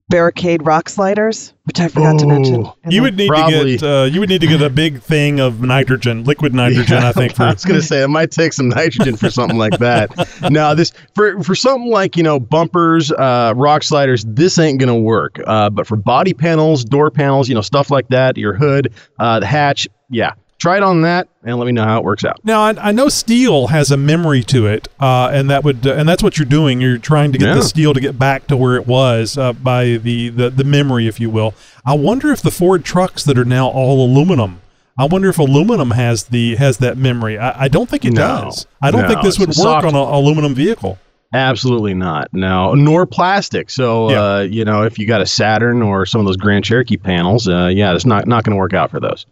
barricade 0.09 0.65
rock 0.65 0.87
sliders, 0.89 1.53
which 1.63 1.79
I 1.79 1.87
forgot 1.87 2.19
to 2.19 2.27
mention? 2.27 2.65
You 2.87 3.01
would 3.01 3.17
need 3.17 3.27
Probably. 3.27 3.77
to 3.77 3.81
get 3.81 3.83
uh, 3.83 4.03
you 4.03 4.19
would 4.19 4.29
need 4.29 4.41
to 4.41 4.47
get 4.47 4.61
a 4.61 4.69
big 4.69 5.01
thing 5.01 5.39
of 5.39 5.61
nitrogen, 5.61 6.23
liquid 6.23 6.53
nitrogen. 6.55 7.03
I 7.03 7.11
think 7.11 7.35
for 7.35 7.43
I 7.43 7.53
was 7.53 7.65
gonna 7.65 7.81
say 7.81 8.03
it 8.03 8.07
might 8.07 8.31
take 8.31 8.53
some 8.53 8.69
nitrogen 8.69 9.15
for 9.17 9.29
something 9.29 9.57
like 9.57 9.77
that. 9.79 10.13
Now 10.49 10.73
this 10.73 10.93
for 11.15 11.41
for 11.43 11.55
something 11.55 11.89
like 11.89 12.15
you 12.15 12.23
know 12.23 12.39
bumpers, 12.39 13.11
uh, 13.11 13.53
rock 13.55 13.83
sliders. 13.83 14.23
This 14.25 14.57
ain't 14.59 14.79
gonna 14.79 14.99
work. 14.99 15.39
Uh, 15.45 15.69
but 15.69 15.87
for 15.87 15.97
body 15.97 16.33
panels, 16.33 16.85
door 16.85 17.11
panels, 17.11 17.49
you 17.49 17.55
know 17.55 17.61
stuff 17.61 17.91
like 17.91 18.07
that, 18.09 18.37
your 18.37 18.53
hood, 18.53 18.93
uh, 19.19 19.39
the 19.39 19.45
hatch, 19.45 19.87
yeah. 20.09 20.33
Try 20.59 20.77
it 20.77 20.83
on 20.83 21.03
that 21.03 21.27
and 21.43 21.57
let 21.59 21.65
me 21.67 21.71
know 21.71 21.83
how 21.83 21.99
it 21.99 22.03
works 22.03 22.25
out. 22.25 22.39
Now 22.43 22.61
I, 22.61 22.89
I 22.89 22.91
know 22.91 23.09
steel 23.09 23.67
has 23.67 23.91
a 23.91 23.97
memory 23.97 24.41
to 24.45 24.65
it, 24.65 24.87
uh, 24.99 25.29
and 25.31 25.49
that 25.51 25.63
would 25.63 25.85
uh, 25.85 25.93
and 25.93 26.09
that's 26.09 26.23
what 26.23 26.37
you're 26.39 26.47
doing. 26.47 26.81
You're 26.81 26.97
trying 26.97 27.31
to 27.33 27.37
get 27.37 27.49
Yeah. 27.49 27.53
the 27.55 27.61
steel 27.63 27.93
to 27.93 27.99
get 27.99 28.17
back 28.17 28.47
to 28.47 28.57
where 28.57 28.75
it 28.75 28.87
was 28.87 29.37
uh, 29.37 29.53
by 29.53 29.97
the, 29.97 30.29
the 30.29 30.49
the 30.49 30.63
memory, 30.63 31.05
if 31.07 31.19
you 31.19 31.29
will. 31.29 31.53
I 31.85 31.93
wonder 31.93 32.31
if 32.31 32.41
the 32.41 32.49
Ford 32.51 32.83
trucks 32.83 33.23
that 33.25 33.37
are 33.37 33.45
now 33.45 33.67
all 33.67 34.03
aluminum. 34.03 34.61
I 34.99 35.05
wonder 35.05 35.29
if 35.29 35.37
aluminum 35.37 35.91
has 35.91 36.23
the 36.23 36.55
has 36.55 36.79
that 36.79 36.97
memory. 36.97 37.37
I, 37.37 37.65
I 37.65 37.67
don't 37.67 37.87
think 37.87 38.03
it 38.03 38.13
No. 38.13 38.21
does. 38.45 38.65
I 38.81 38.89
don't 38.89 39.03
No, 39.03 39.09
think 39.09 39.21
this 39.21 39.37
would 39.37 39.49
work 39.49 39.55
soft- 39.55 39.85
on 39.85 39.93
an 39.93 40.01
aluminum 40.01 40.55
vehicle. 40.55 40.97
Absolutely 41.35 41.93
not. 41.93 42.29
No, 42.33 42.73
nor 42.73 43.05
plastic. 43.05 43.69
So 43.69 44.09
Yeah. 44.09 44.21
uh, 44.23 44.39
you 44.39 44.65
know 44.65 44.81
if 44.83 44.97
you 44.97 45.05
got 45.05 45.21
a 45.21 45.25
Saturn 45.27 45.83
or 45.83 46.07
some 46.07 46.19
of 46.21 46.25
those 46.25 46.37
Grand 46.37 46.65
Cherokee 46.65 46.97
panels, 46.97 47.47
uh, 47.47 47.67
yeah, 47.71 47.93
it's 47.93 48.07
not 48.07 48.25
not 48.27 48.43
gonna 48.43 48.57
work 48.57 48.73
out 48.73 48.89
for 48.89 48.99
those. 48.99 49.27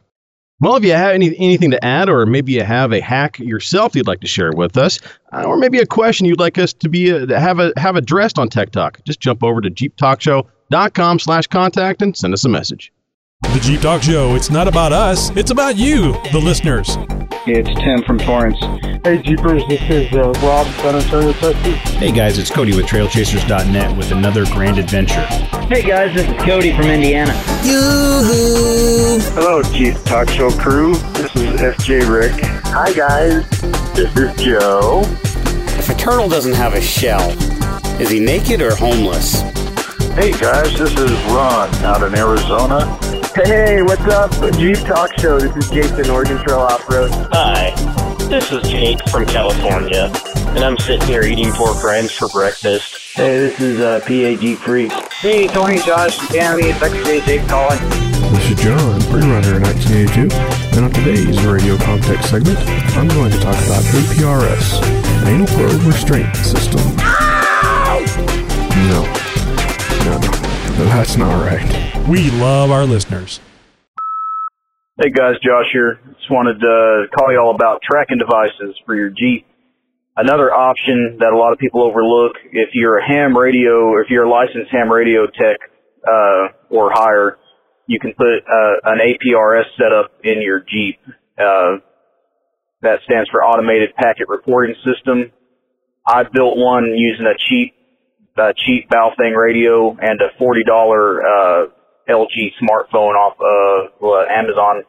Well, 0.62 0.78
if 0.78 0.86
you 0.86 0.94
have 0.94 1.12
any, 1.12 1.38
anything 1.38 1.72
to 1.72 1.84
add, 1.84 2.08
or 2.08 2.26
maybe 2.26 2.54
you 2.54 2.64
have 2.64 2.94
a 2.94 3.02
hack 3.02 3.40
yourself 3.40 3.94
you'd 3.94 4.08
like 4.08 4.22
to 4.22 4.28
share 4.28 4.52
with 4.54 4.78
us, 4.78 5.00
uh, 5.34 5.44
or 5.44 5.58
maybe 5.58 5.80
a 5.80 5.86
question 5.86 6.26
you'd 6.26 6.40
like 6.40 6.58
us 6.58 6.72
to 6.74 6.88
be 6.88 7.12
uh, 7.12 7.26
to 7.26 7.40
have 7.40 7.60
a, 7.60 7.74
have 7.76 7.98
addressed 7.98 8.40
on 8.40 8.48
Tech 8.48 8.72
Talk, 8.72 9.04
just 9.04 9.20
jump 9.20 9.44
over 9.44 9.60
to 9.60 9.70
jeeptalkshow.com 9.70 11.20
slash 11.20 11.48
contact 11.48 12.02
and 12.02 12.16
send 12.16 12.34
us 12.34 12.46
a 12.46 12.50
message. 12.50 12.94
The 13.42 13.60
Jeep 13.62 13.82
Talk 13.82 14.02
Show. 14.02 14.36
It's 14.36 14.50
not 14.50 14.68
about 14.68 14.92
us. 14.94 15.30
It's 15.36 15.52
about 15.52 15.76
you, 15.78 16.14
the 16.32 16.40
listeners. 16.40 16.98
It's 17.48 17.70
Tim 17.82 18.02
from 18.04 18.18
Torrance. 18.18 18.60
Hey 19.06 19.22
Jeepers, 19.22 19.64
this 19.68 19.82
is 19.90 20.12
uh, 20.14 20.32
Rob, 20.42 20.66
San 20.78 20.96
Antonio, 20.96 21.32
Texas. 21.34 21.76
Hey 21.94 22.12
guys, 22.12 22.38
it's 22.40 22.50
Cody 22.50 22.76
with 22.76 22.86
TrailChasers.net 22.88 23.96
with 23.96 24.12
another 24.12 24.46
grand 24.48 24.80
adventure. 24.80 25.22
Hey 25.68 25.84
guys, 25.84 26.14
this 26.16 26.28
is 26.28 26.42
Cody 26.44 26.76
from 26.76 26.86
Indiana. 26.88 27.34
Hello, 29.36 29.62
Jeep 29.64 29.96
Talk 30.06 30.28
Show 30.30 30.50
crew. 30.52 30.96
This 31.14 31.36
is 31.36 31.62
FJ 31.62 32.10
Rick. 32.10 32.34
Hi, 32.66 32.92
guys. 32.94 33.48
This 33.94 34.16
is 34.18 34.36
Joe. 34.44 35.04
If 35.78 35.90
a 35.90 35.94
turtle 35.96 36.28
doesn't 36.28 36.54
have 36.54 36.74
a 36.74 36.82
shell, 36.82 37.30
is 38.02 38.10
he 38.10 38.20
naked 38.20 38.62
or 38.62 38.74
homeless? 38.76 39.44
Hey, 40.16 40.32
guys. 40.32 40.78
This 40.80 40.98
is 40.98 41.12
Ron 41.26 41.70
out 41.84 42.02
in 42.02 42.16
Arizona. 42.16 42.86
Hey, 43.36 43.82
what's 43.82 44.02
up? 44.04 44.32
Jeep 44.54 44.78
Talk 44.78 45.12
Show. 45.20 45.38
This 45.38 45.54
is 45.58 45.70
Jason, 45.70 46.10
Oregon 46.10 46.38
Trail 46.38 46.60
Off 46.60 46.90
Road. 46.90 47.12
Hi, 47.34 47.72
this 48.30 48.50
is 48.50 48.64
Jake 48.64 48.98
from 49.10 49.26
California, 49.26 50.10
and 50.56 50.60
I'm 50.60 50.78
sitting 50.78 51.06
here 51.06 51.24
eating 51.24 51.52
pork 51.52 51.84
rinds 51.84 52.14
for 52.14 52.30
breakfast. 52.30 53.14
Hey, 53.14 53.40
this 53.40 53.60
is 53.60 53.82
uh, 53.82 54.00
PAG 54.06 54.56
Freak. 54.60 54.94
Hey, 55.20 55.48
Tony, 55.48 55.80
Josh, 55.80 56.18
Tammy, 56.30 56.64
it's 56.70 56.80
XJ, 56.80 57.26
Jake 57.26 57.46
calling. 57.50 57.80
This 58.32 58.52
is 58.52 58.64
John, 58.64 59.02
pre-runner 59.12 59.60
1982, 59.60 60.34
and 60.78 60.86
on 60.86 60.92
today's 60.94 61.46
radio 61.46 61.76
context 61.76 62.30
segment, 62.30 62.58
I'm 62.96 63.10
going 63.10 63.32
to 63.32 63.40
talk 63.40 63.58
about 63.66 63.84
APRS, 63.84 64.82
an 65.24 65.28
anal 65.28 65.48
probe 65.48 65.84
restraint 65.84 66.34
system. 66.38 66.80
No, 66.96 68.00
no, 68.88 69.04
no, 69.04 69.15
that's 70.84 71.16
not 71.16 71.34
right. 71.46 72.08
We 72.08 72.30
love 72.32 72.72
our 72.72 72.86
listeners. 72.86 73.40
Hey 75.02 75.10
guys, 75.10 75.36
Josh 75.44 75.66
here. 75.74 76.00
Just 76.18 76.32
wanted 76.32 76.60
to 76.60 77.08
call 77.18 77.32
you 77.32 77.40
all 77.40 77.54
about 77.54 77.82
tracking 77.84 78.18
devices 78.18 78.80
for 78.86 78.96
your 78.96 79.10
Jeep. 79.10 79.46
Another 80.18 80.54
option 80.54 81.18
that 81.20 81.34
a 81.34 81.38
lot 81.38 81.52
of 81.52 81.60
people 81.60 81.84
overlook, 81.84 82.38
if 82.52 82.70
you're 82.74 82.98
a 83.00 83.08
ham 83.08 83.36
radio, 83.38 83.92
or 83.92 84.02
if 84.02 84.10
you're 84.10 84.24
a 84.24 84.30
licensed 84.30 84.72
ham 84.72 84.90
radio 84.90 85.26
tech 85.28 85.58
uh, 86.08 86.48
or 86.70 86.92
higher, 86.94 87.38
you 87.88 88.00
can 88.00 88.14
put 88.14 88.26
uh, 88.26 88.76
an 88.86 89.00
APRS 89.00 89.66
setup 89.78 90.12
in 90.24 90.42
your 90.42 90.62
Jeep. 90.62 91.00
Uh, 91.38 91.84
that 92.82 93.00
stands 93.04 93.30
for 93.30 93.44
Automated 93.44 93.96
Packet 93.96 94.30
Reporting 94.30 94.76
System. 94.86 95.32
I 96.08 96.24
built 96.24 96.56
one 96.56 96.94
using 96.96 97.26
a 97.26 97.36
cheap, 97.50 97.74
uh, 98.38 98.54
cheap 98.66 98.90
Baofeng 98.90 99.36
radio 99.36 99.96
and 100.00 100.20
a 100.22 100.38
forty 100.38 100.64
dollar 100.64 101.22
uh, 101.22 101.66
LG 102.10 102.52
smartphone 102.62 103.16
off 103.16 103.38
of 103.40 104.04
uh, 104.04 104.32
Amazon, 104.32 104.84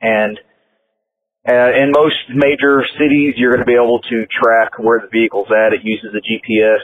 and 0.00 0.38
uh, 1.46 1.70
in 1.78 1.94
most 1.94 2.18
major 2.34 2.82
cities, 2.98 3.34
you're 3.38 3.54
going 3.54 3.62
to 3.62 3.70
be 3.70 3.78
able 3.78 4.02
to 4.02 4.26
track 4.26 4.82
where 4.82 4.98
the 4.98 5.06
vehicle's 5.06 5.46
at. 5.54 5.72
It 5.72 5.86
uses 5.86 6.10
a 6.10 6.18
GPS, 6.18 6.82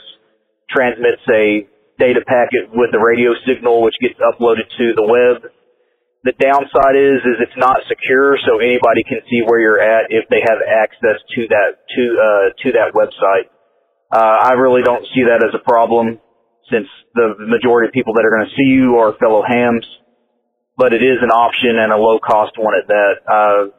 transmits 0.70 1.22
a 1.26 1.66
data 1.98 2.22
packet 2.22 2.70
with 2.70 2.94
the 2.94 3.02
radio 3.02 3.34
signal, 3.42 3.82
which 3.82 3.98
gets 4.00 4.14
uploaded 4.22 4.70
to 4.78 4.94
the 4.94 5.02
web. 5.02 5.50
The 6.22 6.30
downside 6.38 6.94
is, 6.94 7.18
is 7.26 7.42
it's 7.42 7.58
not 7.58 7.82
secure, 7.90 8.38
so 8.46 8.62
anybody 8.62 9.02
can 9.02 9.18
see 9.26 9.42
where 9.42 9.58
you're 9.58 9.82
at 9.82 10.14
if 10.14 10.30
they 10.30 10.38
have 10.46 10.62
access 10.62 11.18
to 11.34 11.40
that 11.50 11.82
to 11.82 12.02
uh, 12.14 12.46
to 12.62 12.68
that 12.78 12.94
website. 12.94 13.50
Uh, 14.12 14.52
I 14.52 14.52
really 14.60 14.82
don't 14.82 15.04
see 15.14 15.24
that 15.24 15.40
as 15.40 15.56
a 15.56 15.64
problem, 15.64 16.20
since 16.70 16.86
the 17.14 17.32
majority 17.40 17.88
of 17.88 17.94
people 17.94 18.12
that 18.14 18.24
are 18.28 18.30
going 18.30 18.44
to 18.44 18.54
see 18.54 18.68
you 18.68 19.00
are 19.00 19.16
fellow 19.16 19.40
hams. 19.40 19.86
But 20.76 20.92
it 20.92 21.00
is 21.02 21.16
an 21.22 21.30
option 21.30 21.80
and 21.80 21.92
a 21.92 21.96
low 21.96 22.18
cost 22.18 22.52
one 22.58 22.74
at 22.76 22.88
that. 22.88 23.14
Uh, 23.24 23.72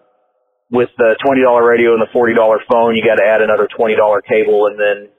with 0.72 0.90
the 0.98 1.16
$20 1.22 1.38
radio 1.62 1.94
and 1.94 2.02
the 2.02 2.10
$40 2.10 2.34
phone, 2.66 2.96
you 2.96 3.06
got 3.06 3.22
to 3.22 3.26
add 3.26 3.42
another 3.42 3.70
$20 3.70 3.94
cable 4.26 4.66
and 4.66 4.80
then, 4.80 5.10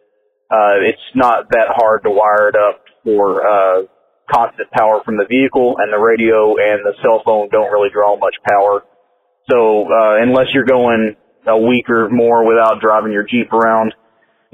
uh, 0.51 0.83
it's 0.83 1.03
not 1.15 1.51
that 1.51 1.71
hard 1.71 2.03
to 2.03 2.11
wire 2.11 2.49
it 2.49 2.57
up 2.57 2.83
for, 3.05 3.47
uh, 3.47 3.83
constant 4.31 4.71
power 4.73 5.03
from 5.05 5.17
the 5.17 5.27
vehicle 5.27 5.77
and 5.79 5.93
the 5.93 5.99
radio 5.99 6.57
and 6.57 6.83
the 6.83 6.95
cell 7.03 7.23
phone 7.25 7.49
don't 7.51 7.71
really 7.71 7.91
draw 7.93 8.17
much 8.19 8.35
power. 8.49 8.83
So, 9.51 9.85
uh, 9.85 10.23
unless 10.23 10.47
you're 10.55 10.65
going 10.65 11.17
a 11.47 11.59
week 11.59 11.89
or 11.91 12.09
more 12.09 12.47
without 12.47 12.81
driving 12.81 13.13
your 13.13 13.25
Jeep 13.25 13.53
around, 13.53 13.95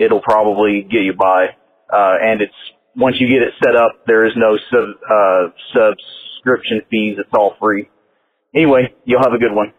it'll 0.01 0.23
probably 0.23 0.83
get 0.83 1.03
you 1.03 1.13
by. 1.13 1.49
Uh, 1.93 2.15
and 2.23 2.41
it's, 2.41 2.55
once 2.97 3.17
you 3.21 3.29
get 3.29 3.43
it 3.43 3.55
set 3.63 3.77
up, 3.77 4.07
there 4.07 4.27
is 4.27 4.33
no 4.37 4.57
sub, 4.71 4.89
uh, 5.09 5.53
subscription 5.73 6.83
fees. 6.91 7.17
It's 7.19 7.31
all 7.33 7.55
free. 7.61 7.89
Anyway, 8.55 8.95
you'll 9.05 9.23
have 9.23 9.35
a 9.35 9.39
good 9.39 9.55
one. 9.55 9.73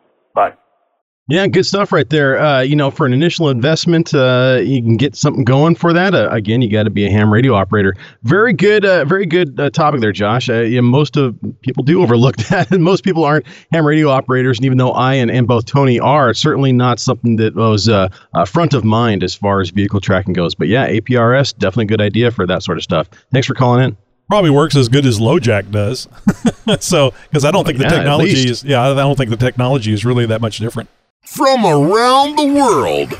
Yeah, 1.27 1.47
good 1.47 1.65
stuff 1.65 1.91
right 1.91 2.09
there. 2.09 2.39
Uh, 2.39 2.61
you 2.61 2.75
know, 2.75 2.91
for 2.91 3.05
an 3.05 3.13
initial 3.13 3.47
investment, 3.49 4.13
uh, 4.13 4.59
you 4.61 4.81
can 4.81 4.97
get 4.97 5.15
something 5.15 5.45
going 5.45 5.75
for 5.75 5.93
that. 5.93 6.13
Uh, 6.13 6.27
again, 6.31 6.61
you 6.61 6.69
got 6.69 6.83
to 6.83 6.89
be 6.89 7.05
a 7.05 7.11
ham 7.11 7.31
radio 7.31 7.53
operator. 7.53 7.95
Very 8.23 8.51
good, 8.51 8.83
uh, 8.83 9.05
very 9.05 9.25
good 9.25 9.57
uh, 9.59 9.69
topic 9.69 10.01
there, 10.01 10.11
Josh. 10.11 10.49
Uh, 10.49 10.61
yeah, 10.61 10.81
most 10.81 11.15
of 11.15 11.37
people 11.61 11.83
do 11.83 12.01
overlook 12.01 12.35
that, 12.49 12.71
and 12.71 12.83
most 12.83 13.03
people 13.03 13.23
aren't 13.23 13.45
ham 13.71 13.85
radio 13.85 14.09
operators. 14.09 14.57
And 14.57 14.65
even 14.65 14.77
though 14.77 14.91
I 14.91 15.13
and, 15.13 15.31
and 15.31 15.47
both 15.47 15.65
Tony 15.65 15.99
are, 15.99 16.33
certainly 16.33 16.73
not 16.73 16.99
something 16.99 17.37
that 17.37 17.55
was 17.55 17.87
front 18.49 18.73
of 18.73 18.83
mind 18.83 19.23
as 19.23 19.35
far 19.35 19.61
as 19.61 19.69
vehicle 19.69 20.01
tracking 20.01 20.33
goes. 20.33 20.55
But 20.55 20.67
yeah, 20.67 20.89
APRS 20.89 21.57
definitely 21.57 21.85
a 21.85 21.87
good 21.87 22.01
idea 22.01 22.31
for 22.31 22.45
that 22.47 22.63
sort 22.63 22.77
of 22.77 22.83
stuff. 22.83 23.09
Thanks 23.31 23.47
for 23.47 23.53
calling 23.53 23.83
in. 23.85 23.97
Probably 24.27 24.49
works 24.49 24.75
as 24.75 24.89
good 24.89 25.05
as 25.05 25.19
LoJack 25.19 25.71
does. 25.71 26.07
so, 26.83 27.13
because 27.29 27.45
I 27.45 27.51
don't 27.51 27.65
think 27.65 27.77
the 27.77 27.83
Yeah, 27.83 27.89
technology 27.89 28.49
is, 28.49 28.63
yeah, 28.63 28.89
I 28.89 28.95
don't 28.95 29.17
think 29.17 29.29
the 29.29 29.37
technology 29.37 29.93
is 29.93 30.03
really 30.03 30.25
that 30.25 30.41
much 30.41 30.57
different. 30.57 30.89
From 31.23 31.65
around 31.65 32.35
the 32.35 32.45
world. 32.45 33.13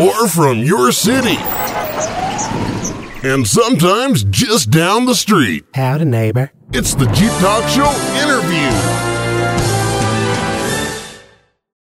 Or 0.00 0.28
from 0.28 0.58
your 0.58 0.92
city. 0.92 1.36
And 3.22 3.46
sometimes 3.46 4.24
just 4.24 4.70
down 4.70 5.06
the 5.06 5.14
street. 5.14 5.64
Howdy, 5.74 6.06
neighbor. 6.06 6.50
It's 6.72 6.94
the 6.94 7.06
Jeep 7.06 7.30
Talk 7.40 7.68
Show 7.68 7.90
interview. 8.22 8.99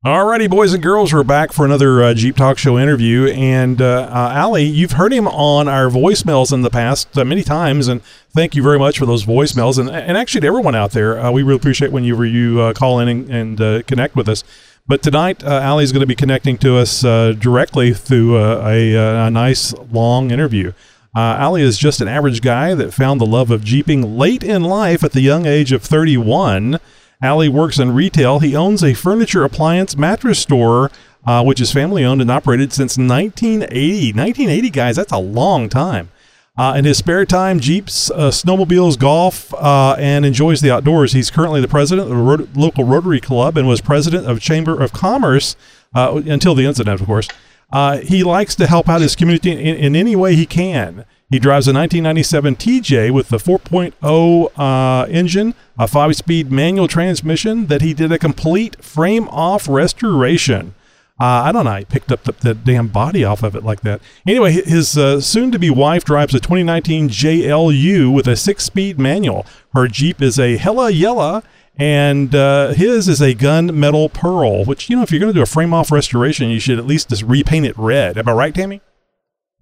Alrighty, 0.07 0.49
boys 0.49 0.73
and 0.73 0.81
girls, 0.81 1.13
we're 1.13 1.25
back 1.25 1.51
for 1.51 1.65
another 1.65 2.01
uh, 2.05 2.15
Jeep 2.15 2.37
Talk 2.37 2.57
Show 2.57 2.79
interview. 2.79 3.27
And 3.31 3.83
uh, 3.83 4.09
uh, 4.09 4.31
Allie, 4.33 4.63
you've 4.63 4.93
heard 4.93 5.13
him 5.13 5.27
on 5.27 5.67
our 5.67 5.89
voicemails 5.89 6.53
in 6.53 6.63
the 6.63 6.71
past 6.71 7.19
uh, 7.19 7.25
many 7.25 7.43
times, 7.43 7.89
and 7.89 8.01
thank 8.31 8.55
you 8.55 8.63
very 8.63 8.79
much 8.79 8.97
for 8.97 9.07
those 9.07 9.25
voicemails. 9.25 9.77
And, 9.77 9.91
and 9.91 10.17
actually, 10.17 10.43
to 10.43 10.47
everyone 10.47 10.77
out 10.77 10.93
there, 10.93 11.19
uh, 11.19 11.33
we 11.33 11.43
really 11.43 11.57
appreciate 11.57 11.91
when 11.91 12.05
you 12.05 12.23
you 12.23 12.61
uh, 12.61 12.75
call 12.75 13.01
in 13.01 13.09
and, 13.09 13.59
and 13.59 13.87
connect 13.89 14.15
with 14.15 14.29
us. 14.29 14.45
But 14.87 15.03
tonight, 15.03 15.43
uh, 15.43 15.49
Allie's 15.65 15.91
going 15.91 16.03
to 16.03 16.07
be 16.07 16.15
connecting 16.15 16.59
to 16.59 16.77
us 16.77 17.01
directly 17.01 17.93
through 17.93 18.39
a, 18.39 18.95
a 18.95 19.31
nice 19.33 19.75
long 19.91 20.31
interview. 20.31 20.75
Ali 21.17 21.63
is 21.63 21.77
just 21.77 22.01
an 22.01 22.07
average 22.07 22.41
guy 22.41 22.73
that 22.75 22.95
found 22.95 23.21
the 23.21 23.27
love 23.27 23.51
of 23.51 23.65
Jeeping 23.65 24.17
late 24.17 24.45
in 24.45 24.63
life 24.63 25.03
at 25.03 25.11
the 25.11 25.23
young 25.23 25.45
age 25.45 25.73
of 25.73 25.83
31. 25.83 26.79
Ali 27.23 27.49
works 27.49 27.79
in 27.79 27.95
retail. 27.95 28.39
He 28.39 28.55
owns 28.55 28.85
a 28.85 28.95
furniture 28.95 29.45
appliance 29.45 29.97
mattress 29.97 30.39
store, 30.39 30.91
uh, 31.27 31.43
which 31.43 31.61
is 31.61 31.73
family 31.73 32.05
owned 32.05 32.21
and 32.21 32.31
operated 32.31 32.73
since 32.73 32.97
1980. 32.97 34.12
1980, 34.12 34.71
guys, 34.71 34.97
that's 34.97 35.12
a 35.12 35.19
long 35.19 35.69
time. 35.69 36.11
Uh, 36.57 36.75
in 36.77 36.85
his 36.85 36.99
spare 36.99 37.25
time, 37.25 37.61
Jeeps, 37.61 38.11
uh, 38.11 38.31
snowmobiles, 38.31 38.99
golf, 38.99 39.55
uh, 39.55 39.95
and 39.99 40.27
enjoys 40.27 40.61
the 40.61 40.73
outdoors. 40.73 41.12
He's 41.12 41.31
currently 41.31 41.61
the 41.61 41.69
president 41.69 42.11
of 42.11 42.16
the 42.16 42.23
Rot- 42.23 42.57
local 42.57 42.83
Rotary 42.83 43.21
Club 43.21 43.57
and 43.57 43.69
was 43.69 43.81
president 43.81 44.27
of 44.27 44.41
Chamber 44.41 44.81
of 44.81 44.93
Commerce 44.93 45.55
uh, 45.95 46.21
until 46.27 46.57
the 46.57 46.66
incident, 46.66 47.01
of 47.01 47.07
course. 47.07 47.29
Uh, 47.73 47.99
he 47.99 48.25
likes 48.25 48.57
to 48.57 48.66
help 48.66 48.89
out 48.89 49.01
his 49.01 49.14
community 49.14 49.53
in, 49.53 49.77
in 49.77 49.97
any 49.97 50.16
way 50.16 50.35
he 50.35 50.47
can. 50.47 51.05
He 51.31 51.39
drives 51.39 51.68
a 51.68 51.74
1997 51.74 52.57
TJ 52.57 53.11
with 53.11 53.29
the 53.29 53.37
4.0 53.37 54.51
uh, 54.57 55.07
engine, 55.11 55.55
a 55.79 55.87
five 55.87 56.16
speed 56.16 56.51
manual 56.51 56.89
transmission 56.89 57.66
that 57.66 57.83
he 57.83 57.93
did 57.93 58.11
a 58.11 58.18
complete 58.18 58.83
frame 58.83 59.29
off 59.29 59.68
restoration. 59.68 60.74
Uh, 61.20 61.45
I 61.45 61.53
don't 61.53 61.64
know. 61.64 61.74
He 61.74 61.85
picked 61.85 62.12
up 62.12 62.22
the, 62.22 62.33
the, 62.33 62.55
damn 62.55 62.89
body 62.89 63.24
off 63.24 63.43
of 63.43 63.57
it 63.57 63.64
like 63.64 63.81
that. 63.81 64.01
Anyway, 64.26 64.53
his 64.53 64.97
uh, 64.97 65.20
soon 65.20 65.51
to 65.51 65.59
be 65.59 65.68
wife 65.68 66.05
drives 66.05 66.33
a 66.33 66.39
2019 66.39 67.09
JLU 67.09 68.14
with 68.14 68.29
a 68.29 68.37
six 68.37 68.64
speed 68.64 68.99
manual. 68.99 69.45
Her 69.74 69.89
Jeep 69.89 70.22
is 70.22 70.39
a 70.39 70.57
Hella 70.57 70.91
Yella, 70.91 71.43
and 71.76 72.35
uh, 72.35 72.68
his 72.68 73.09
is 73.09 73.20
a 73.20 73.35
gunmetal 73.35 74.12
pearl, 74.12 74.64
which, 74.64 74.89
you 74.89 74.97
know, 74.97 75.03
if 75.03 75.11
you're 75.11 75.20
going 75.20 75.33
to 75.33 75.39
do 75.39 75.43
a 75.43 75.47
frame 75.47 75.74
off 75.74 75.91
restoration, 75.91 76.51
you 76.51 76.61
should 76.61 76.79
at 76.79 76.87
least 76.87 77.11
just 77.11 77.24
repaint 77.24 77.66
it 77.66 77.76
red. 77.76 78.16
Am 78.16 78.29
I 78.29 78.33
right, 78.33 78.55
Tammy? 78.55 78.81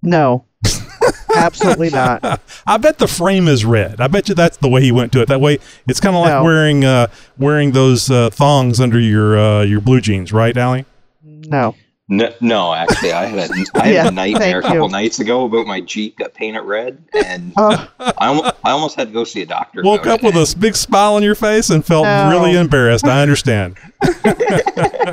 No. 0.03 0.45
Absolutely 1.37 1.91
not. 1.91 2.41
I 2.67 2.77
bet 2.79 2.99
the 2.99 3.09
frame 3.09 3.49
is 3.49 3.65
red. 3.65 4.01
I 4.01 4.07
bet 4.09 4.29
you 4.29 4.35
that's 4.35 4.57
the 4.59 4.69
way 4.69 4.83
he 4.83 4.93
went 4.93 5.13
to 5.13 5.21
it. 5.23 5.29
That 5.29 5.41
way, 5.41 5.59
it's 5.87 6.01
kind 6.01 6.17
of 6.17 6.23
like 6.23 6.33
No. 6.33 6.45
wearing 6.45 6.85
uh, 6.85 7.09
wearing 7.39 7.73
those 7.73 8.11
uh, 8.11 8.31
thongs 8.31 8.81
under 8.81 8.99
your 8.99 9.39
uh, 9.39 9.63
your 9.63 9.81
blue 9.81 10.01
jeans, 10.01 10.33
right, 10.33 10.57
Allie? 10.57 10.85
No. 11.23 11.75
No, 12.09 12.33
no, 12.41 12.73
actually, 12.73 13.11
I 13.13 13.25
had 13.25 13.51
a, 13.51 13.65
I 13.75 13.87
had 13.89 13.95
Yeah, 13.95 14.07
a 14.07 14.11
nightmare 14.13 14.61
a 14.61 14.63
couple 14.63 14.83
you. 14.87 14.89
nights 14.93 15.19
ago 15.19 15.45
about 15.45 15.67
my 15.67 15.81
Jeep 15.81 16.17
got 16.19 16.35
painted 16.35 16.61
red, 16.63 17.03
and 17.27 17.53
Oh. 17.57 17.91
I, 17.99 18.29
almost, 18.29 18.55
I 18.65 18.71
almost 18.71 18.95
had 18.95 19.09
to 19.09 19.13
go 19.13 19.25
see 19.25 19.43
a 19.43 19.47
doctor. 19.47 19.83
Woke 19.83 20.03
about 20.03 20.23
up 20.23 20.23
with 20.23 20.37
a 20.37 20.57
big 20.57 20.77
smile 20.77 21.15
on 21.15 21.25
your 21.25 21.35
face 21.35 21.69
and 21.69 21.85
felt 21.85 22.05
No. 22.05 22.31
really 22.31 22.57
embarrassed. 22.57 23.07
I 23.07 23.23
understand. 23.23 23.77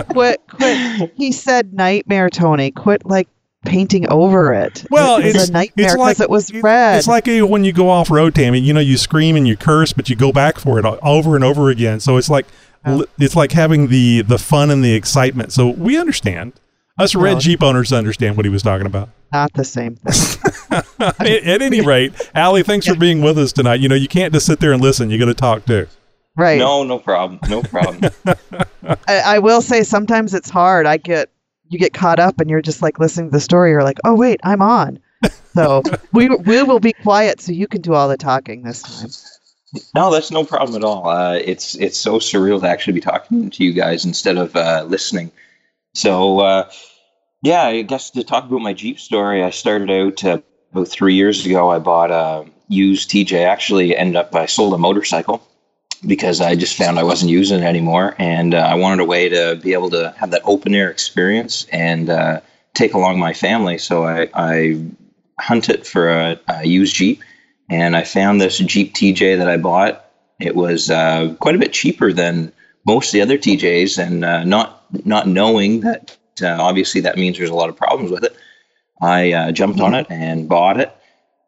quit, 0.10 0.40
quit. 0.50 1.12
He 1.16 1.32
said 1.32 1.74
nightmare, 1.74 2.30
Tony. 2.30 2.70
Quit 2.70 3.06
like 3.08 3.28
painting 3.66 4.08
over 4.10 4.54
it. 4.54 4.86
Well, 4.90 5.18
it 5.18 5.26
was 5.26 5.36
it's 5.36 5.50
a 5.50 5.52
nightmare 5.52 5.88
it's 5.88 5.96
like 5.98 6.18
because 6.18 6.22
it 6.22 6.30
was 6.30 6.54
red. 6.62 6.98
It's 6.98 7.08
like 7.08 7.28
uh, 7.28 7.46
when 7.48 7.64
you 7.64 7.74
go 7.74 7.90
off 7.90 8.10
road, 8.12 8.36
Tammy. 8.36 8.60
You 8.60 8.74
know, 8.74 8.80
you 8.80 8.98
scream 8.98 9.36
and 9.36 9.48
you 9.48 9.58
curse, 9.58 9.94
but 9.94 10.10
you 10.10 10.16
go 10.16 10.32
back 10.32 10.58
for 10.60 10.80
it 10.80 10.86
over 10.86 11.36
and 11.36 11.44
over 11.44 11.70
again. 11.70 12.00
So 12.00 12.18
it's 12.18 12.30
like 12.30 12.46
li- 12.86 13.06
it's 13.20 13.36
like 13.36 13.52
having 13.52 13.88
the 13.88 14.22
the 14.22 14.38
fun 14.38 14.70
and 14.70 14.84
the 14.84 14.94
excitement. 14.94 15.52
So 15.54 15.70
we 15.70 15.98
understand. 15.98 16.54
Us 17.00 17.16
red 17.16 17.34
No. 17.34 17.40
Jeep 17.40 17.64
owners 17.64 17.92
understand 17.92 18.38
what 18.38 18.46
he 18.46 18.52
was 18.52 18.62
talking 18.62 18.86
about. 18.86 19.10
not 19.32 19.52
the 19.54 19.64
same 19.64 19.96
thing. 19.96 20.40
at, 21.00 21.28
at 21.28 21.62
any 21.64 21.82
rate, 21.86 22.14
Allie, 22.36 22.62
thanks 22.62 22.86
for 22.86 22.96
being 22.96 23.24
with 23.24 23.36
us 23.40 23.52
tonight. 23.52 23.80
You 23.80 23.90
know, 23.90 23.96
you 23.96 24.08
can't 24.08 24.32
just 24.32 24.46
sit 24.46 24.60
there 24.60 24.72
and 24.74 24.80
listen. 24.80 25.10
You 25.10 25.18
got 25.18 25.26
to 25.26 25.34
talk 25.34 25.66
too. 25.66 25.88
Right. 26.36 26.60
No, 26.60 26.84
no 26.84 27.00
problem, 27.00 27.40
no 27.50 27.64
problem. 27.64 28.12
I, 29.08 29.18
I 29.36 29.40
will 29.40 29.62
say 29.64 29.82
sometimes 29.82 30.36
it's 30.36 30.52
hard. 30.52 30.86
I 30.86 30.98
get 30.98 31.32
you 31.74 31.80
get 31.80 31.94
caught 31.94 32.20
up 32.20 32.40
and 32.40 32.50
you're 32.50 32.62
just 32.62 32.82
like 32.82 33.00
listening 33.00 33.30
to 33.30 33.34
the 33.34 33.42
story. 33.42 33.72
You're 33.72 33.84
like, 33.84 34.00
oh 34.06 34.16
wait, 34.16 34.40
I'm 34.44 34.62
on. 34.62 35.00
So 35.56 35.84
we 36.14 36.30
we 36.30 36.64
will 36.64 36.80
be 36.80 36.94
quiet 36.94 37.42
so 37.42 37.52
you 37.52 37.68
can 37.68 37.82
do 37.82 37.94
all 37.94 38.08
the 38.08 38.18
talking 38.18 38.64
this 38.64 38.82
time. 38.82 39.10
No, 39.96 40.12
that's 40.12 40.30
no 40.30 40.46
problem 40.46 40.76
at 40.76 40.86
all. 40.86 41.08
Uh, 41.08 41.34
it's 41.34 41.76
it's 41.76 41.98
so 41.98 42.20
surreal 42.20 42.62
to 42.62 42.68
actually 42.68 42.94
be 42.94 43.02
talking 43.02 43.50
to 43.50 43.64
you 43.64 43.74
guys 43.74 44.06
instead 44.06 44.38
of 44.38 44.56
uh, 44.56 44.86
listening. 44.88 45.32
So 45.96 46.40
uh, 46.40 46.70
yeah, 47.42 47.64
I 47.64 47.82
guess 47.82 48.12
to 48.12 48.24
talk 48.24 48.46
about 48.46 48.62
my 48.62 48.74
Jeep 48.74 49.00
story, 49.00 49.44
I 49.44 49.50
started 49.50 49.90
out 49.90 50.24
uh, 50.24 50.40
about 50.72 50.88
three 50.88 51.16
years 51.16 51.46
ago. 51.46 51.70
I 51.70 51.80
bought 51.80 52.12
a 52.12 52.46
used 52.68 53.10
TJ. 53.10 53.46
Actually, 53.46 53.98
ended 53.98 54.16
up 54.16 54.36
I 54.36 54.46
sold 54.46 54.74
a 54.74 54.78
motorcycle 54.78 55.46
because 56.06 56.42
I 56.42 56.56
just 56.56 56.78
found 56.78 57.00
I 57.00 57.04
wasn't 57.04 57.32
using 57.32 57.62
it 57.62 57.66
anymore, 57.66 58.16
and 58.18 58.54
uh, 58.54 58.60
I 58.60 58.76
wanted 58.76 59.02
a 59.02 59.06
way 59.06 59.30
to 59.30 59.60
be 59.62 59.74
able 59.74 59.90
to 59.92 60.14
have 60.18 60.32
that 60.32 60.42
open 60.44 60.76
air 60.76 60.90
experience 60.90 61.66
and 61.72 62.10
uh, 62.10 62.42
take 62.74 62.94
along 62.94 63.20
my 63.20 63.34
family. 63.34 63.78
So 63.78 64.06
I, 64.06 64.30
I 64.34 64.84
hunted 65.40 65.86
for 65.86 66.10
a, 66.10 66.40
a 66.48 66.68
used 66.68 66.96
Jeep, 66.96 67.22
and 67.70 67.96
I 67.96 68.04
found 68.04 68.42
this 68.42 68.58
Jeep 68.58 68.94
TJ 68.94 69.38
that 69.38 69.50
I 69.50 69.58
bought. 69.58 70.06
It 70.40 70.56
was 70.56 70.90
uh, 70.90 71.36
quite 71.40 71.56
a 71.56 71.60
bit 71.60 71.74
cheaper 71.74 72.12
than 72.12 72.52
most 72.86 73.10
of 73.10 73.12
the 73.14 73.22
other 73.22 73.38
TJs, 73.38 73.98
and 73.98 74.26
uh, 74.26 74.44
not 74.44 74.84
not 75.06 75.28
knowing 75.28 75.82
that 75.82 76.18
uh, 76.42 76.58
obviously 76.60 77.02
that 77.02 77.18
means 77.18 77.38
there's 77.38 77.50
a 77.50 77.56
lot 77.56 77.70
of 77.70 77.78
problems 77.78 78.12
with 78.12 78.24
it. 78.24 78.36
I 79.02 79.32
uh, 79.32 79.52
jumped 79.52 79.80
on 79.80 79.94
it 79.94 80.08
and 80.10 80.48
bought 80.48 80.80
it. 80.80 80.96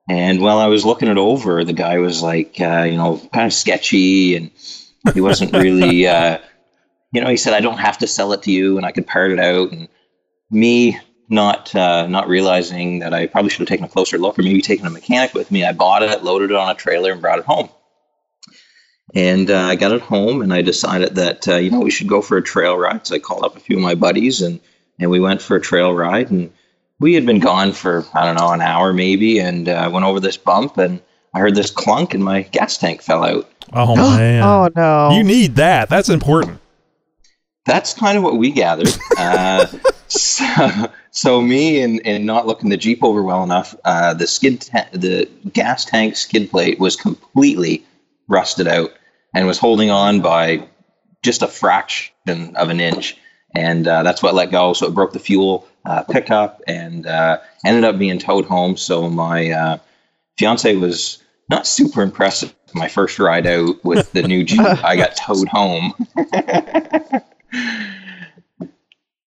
And 0.08 0.40
while 0.40 0.60
I 0.60 0.68
was 0.68 0.86
looking 0.86 1.08
it 1.08 1.18
over, 1.18 1.64
the 1.64 1.74
guy 1.74 1.98
was 1.98 2.22
like, 2.22 2.60
uh, 2.60 2.84
you 2.84 2.98
know, 2.98 3.20
kind 3.34 3.48
of 3.48 3.54
sketchy, 3.54 4.36
and 4.36 4.52
he 5.14 5.22
wasn't 5.22 5.54
really, 5.54 6.08
uh, 6.08 6.38
you 7.12 7.22
know, 7.22 7.30
he 7.30 7.38
said, 7.38 7.54
"I 7.54 7.62
don't 7.62 7.80
have 7.80 7.98
to 8.00 8.08
sell 8.08 8.34
it 8.34 8.44
to 8.44 8.52
you, 8.52 8.78
and 8.78 8.86
I 8.86 8.92
could 8.92 9.08
part 9.08 9.32
it 9.32 9.40
out." 9.40 9.72
And 9.72 9.88
me 10.52 11.00
not 11.30 11.76
uh, 11.76 12.08
not 12.08 12.28
realizing 12.28 13.00
that 13.00 13.14
I 13.14 13.26
probably 13.28 13.50
should 13.50 13.62
have 13.62 13.68
taken 13.68 13.86
a 13.86 13.90
closer 13.90 14.18
look, 14.18 14.38
or 14.38 14.44
maybe 14.44 14.62
taken 14.62 14.86
a 14.86 14.92
mechanic 14.92 15.34
with 15.34 15.52
me, 15.52 15.64
I 15.64 15.74
bought 15.74 16.04
it, 16.04 16.24
loaded 16.24 16.52
it 16.52 16.58
on 16.58 16.70
a 16.70 16.76
trailer, 16.76 17.12
and 17.12 17.22
brought 17.22 17.40
it 17.40 17.46
home. 17.46 17.70
And 19.14 19.50
uh, 19.50 19.62
I 19.62 19.76
got 19.76 19.92
it 19.92 20.02
home, 20.02 20.42
and 20.42 20.54
I 20.54 20.62
decided 20.62 21.16
that 21.16 21.48
uh, 21.48 21.56
you 21.56 21.72
know 21.72 21.80
we 21.80 21.92
should 21.92 22.08
go 22.08 22.22
for 22.22 22.38
a 22.38 22.44
trail 22.44 22.78
ride. 22.78 23.08
So 23.08 23.16
I 23.16 23.20
called 23.20 23.44
up 23.44 23.56
a 23.56 23.60
few 23.60 23.78
of 23.78 23.82
my 23.82 23.96
buddies, 23.96 24.42
and 24.42 24.60
and 25.00 25.10
we 25.10 25.20
went 25.20 25.42
for 25.42 25.56
a 25.58 25.62
trail 25.62 25.94
ride. 25.94 26.30
And 26.32 26.52
we 27.00 27.14
had 27.14 27.26
been 27.26 27.40
gone 27.40 27.74
for 27.74 28.06
I 28.14 28.26
don't 28.26 28.36
know 28.36 28.52
an 28.52 28.62
hour 28.62 28.94
maybe, 28.94 29.40
and 29.40 29.68
uh, 29.68 29.90
went 29.92 30.06
over 30.06 30.20
this 30.20 30.38
bump, 30.38 30.78
and 30.78 31.02
I 31.34 31.40
heard 31.40 31.56
this 31.56 31.72
clunk, 31.72 32.14
and 32.14 32.24
my 32.24 32.44
gas 32.44 32.78
tank 32.78 33.02
fell 33.02 33.24
out. 33.24 33.50
Oh 33.74 33.96
man! 34.18 34.44
Oh 34.44 34.70
no! 34.76 35.18
You 35.18 35.24
need 35.24 35.56
that. 35.56 35.90
That's 35.90 36.10
important. 36.10 36.60
That's 37.66 37.94
kind 37.94 38.18
of 38.18 38.24
what 38.24 38.38
we 38.38 38.52
gathered. 38.52 38.94
Uh, 39.18 39.66
so, 40.08 40.92
so 41.12 41.42
me 41.42 41.82
and, 41.82 42.06
and 42.06 42.26
not 42.26 42.46
looking 42.46 42.70
the 42.70 42.78
Jeep 42.78 43.04
over 43.04 43.24
well 43.24 43.44
enough, 43.44 43.74
uh, 43.86 44.14
the 44.14 44.28
skid 44.28 44.62
ta- 44.62 44.90
the 44.92 45.30
gas 45.52 45.86
tank 45.86 46.18
skid 46.18 46.52
plate 46.52 46.80
was 46.80 46.96
completely 46.96 47.86
rusted 48.28 48.68
out 48.68 48.92
and 49.34 49.48
was 49.48 49.58
holding 49.58 49.90
on 49.90 50.22
by 50.22 50.68
just 51.24 51.42
a 51.42 51.48
fraction 51.48 52.56
of 52.56 52.70
an 52.70 52.80
inch, 52.80 53.18
and 53.56 53.88
uh, 53.88 54.04
that's 54.04 54.22
what 54.22 54.36
let 54.36 54.52
go. 54.52 54.74
So 54.74 54.88
it 54.88 54.94
broke 54.94 55.14
the 55.14 55.20
fuel 55.20 55.68
uh, 55.86 56.04
pickup 56.04 56.62
and 56.68 57.06
uh, 57.08 57.40
ended 57.66 57.84
up 57.84 57.98
being 57.98 58.20
towed 58.20 58.46
home. 58.46 58.78
So 58.78 59.10
my 59.10 59.52
uh, 59.52 59.78
fiance 60.38 60.76
was 60.76 61.24
not 61.50 61.68
super 61.68 62.02
impressed 62.02 62.44
with 62.44 62.56
my 62.74 62.88
first 62.88 63.20
ride 63.20 63.48
out 63.48 63.84
with 63.84 64.12
the 64.12 64.24
new 64.24 64.44
Jeep. 64.44 64.60
I 64.84 64.96
got 64.96 65.16
towed 65.16 65.48
home. 65.48 65.94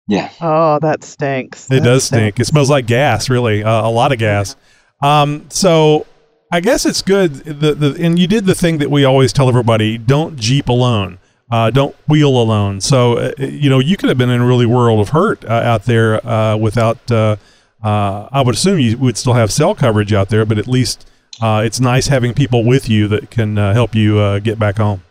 yeah. 0.07 0.29
Oh, 0.41 0.79
that 0.81 1.03
stinks. 1.03 1.65
It 1.65 1.69
That 1.69 1.83
does 1.83 2.03
stink. 2.05 2.39
It 2.39 2.45
smells 2.45 2.69
like 2.69 2.85
gas, 2.85 3.29
really, 3.29 3.63
uh, 3.63 3.87
a 3.87 3.89
lot 3.89 4.11
of 4.11 4.19
gas. 4.19 4.55
Um, 5.01 5.45
so 5.49 6.05
I 6.51 6.59
guess 6.59 6.85
it's 6.85 7.01
good. 7.01 7.33
The, 7.33 7.73
the 7.73 7.95
and 7.99 8.19
you 8.19 8.27
did 8.27 8.45
the 8.45 8.55
thing 8.55 8.77
that 8.79 8.91
we 8.91 9.05
always 9.05 9.33
tell 9.33 9.47
everybody: 9.49 9.97
don't 9.97 10.35
Jeep 10.37 10.69
alone. 10.69 11.17
Uh, 11.51 11.69
don't 11.69 11.93
wheel 12.07 12.29
alone. 12.29 12.79
So 12.79 13.17
uh, 13.17 13.31
you 13.37 13.69
know 13.69 13.79
you 13.79 13.97
could 13.97 14.07
have 14.07 14.17
been 14.17 14.29
in 14.29 14.39
a 14.39 14.45
really 14.47 14.65
world 14.65 15.01
of 15.01 15.09
hurt 15.09 15.43
uh, 15.43 15.49
out 15.49 15.83
there 15.83 16.25
uh, 16.25 16.55
without. 16.55 17.11
Uh, 17.11 17.35
uh, 17.83 18.29
I 18.31 18.41
would 18.41 18.55
assume 18.55 18.79
you 18.79 18.97
would 18.99 19.17
still 19.17 19.33
have 19.33 19.51
cell 19.51 19.75
coverage 19.75 20.13
out 20.13 20.29
there, 20.29 20.45
but 20.45 20.59
at 20.59 20.67
least 20.67 21.09
it's 21.41 21.79
nice 21.79 22.07
having 22.07 22.33
people 22.33 22.63
with 22.63 22.87
you 22.87 23.07
that 23.07 23.31
can 23.31 23.57
help 23.57 23.95
you 23.95 24.39
get 24.39 24.59
back 24.59 24.77
home. 24.77 25.03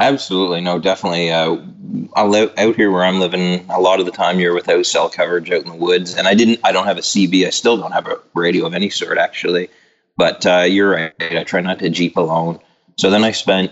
Absolutely, 0.00 0.62
no, 0.62 0.78
definitely. 0.78 1.30
I 1.30 2.24
live 2.24 2.54
out 2.56 2.76
here 2.76 2.90
where 2.90 3.04
I'm 3.04 3.20
living. 3.20 3.68
A 3.70 3.78
lot 3.78 4.00
of 4.00 4.06
the 4.06 4.12
time, 4.12 4.40
you're 4.40 4.54
without 4.54 4.86
cell 4.86 5.10
coverage 5.10 5.50
out 5.50 5.64
in 5.64 5.68
the 5.68 5.76
woods, 5.76 6.14
and 6.14 6.26
I 6.26 6.34
didn't. 6.34 6.60
I 6.64 6.72
don't 6.72 6.86
have 6.86 6.96
a 6.96 7.02
CB. 7.02 7.46
I 7.46 7.50
still 7.50 7.76
don't 7.76 7.92
have 7.92 8.06
a 8.06 8.18
radio 8.34 8.64
of 8.64 8.72
any 8.72 8.88
sort, 8.88 9.18
actually. 9.18 9.68
But 10.16 10.46
you're 10.70 10.92
right. 10.92 11.12
I 11.20 11.44
try 11.44 11.60
not 11.60 11.78
to 11.80 11.90
jeep 11.90 12.16
alone. 12.16 12.58
So 12.96 13.10
then 13.10 13.22
I 13.22 13.32
spent 13.32 13.70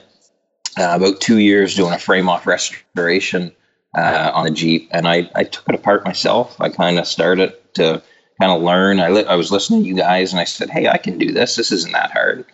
uh, 0.79 0.93
about 0.97 1.21
two 1.21 1.39
years 1.39 1.75
doing 1.75 1.93
a 1.93 1.99
frame 1.99 2.29
off 2.29 2.47
restoration 2.47 3.53
uh, 3.97 4.31
on 4.35 4.47
a 4.47 4.51
Jeep, 4.51 4.89
and 4.91 5.07
I, 5.07 5.31
I 5.35 5.45
took 5.45 5.69
it 5.69 5.75
apart 5.75 6.05
myself. 6.05 6.61
I 6.61 6.69
kind 6.69 6.99
of 6.99 7.07
started 7.07 7.53
to 7.75 8.03
kind 8.41 8.53
of 8.53 8.63
learn. 8.63 9.01
I 9.01 9.09
li- 9.09 9.25
I 9.27 9.37
was 9.37 9.53
listening 9.53 9.83
to 9.83 9.89
you 9.89 9.95
guys, 9.95 10.33
and 10.33 10.41
I 10.41 10.45
said, 10.45 10.71
"Hey, 10.71 10.89
I 10.89 10.99
can 10.99 11.19
do 11.19 11.33
this. 11.33 11.57
This 11.57 11.71
isn't 11.73 11.93
that 11.93 12.11
hard." 12.11 12.45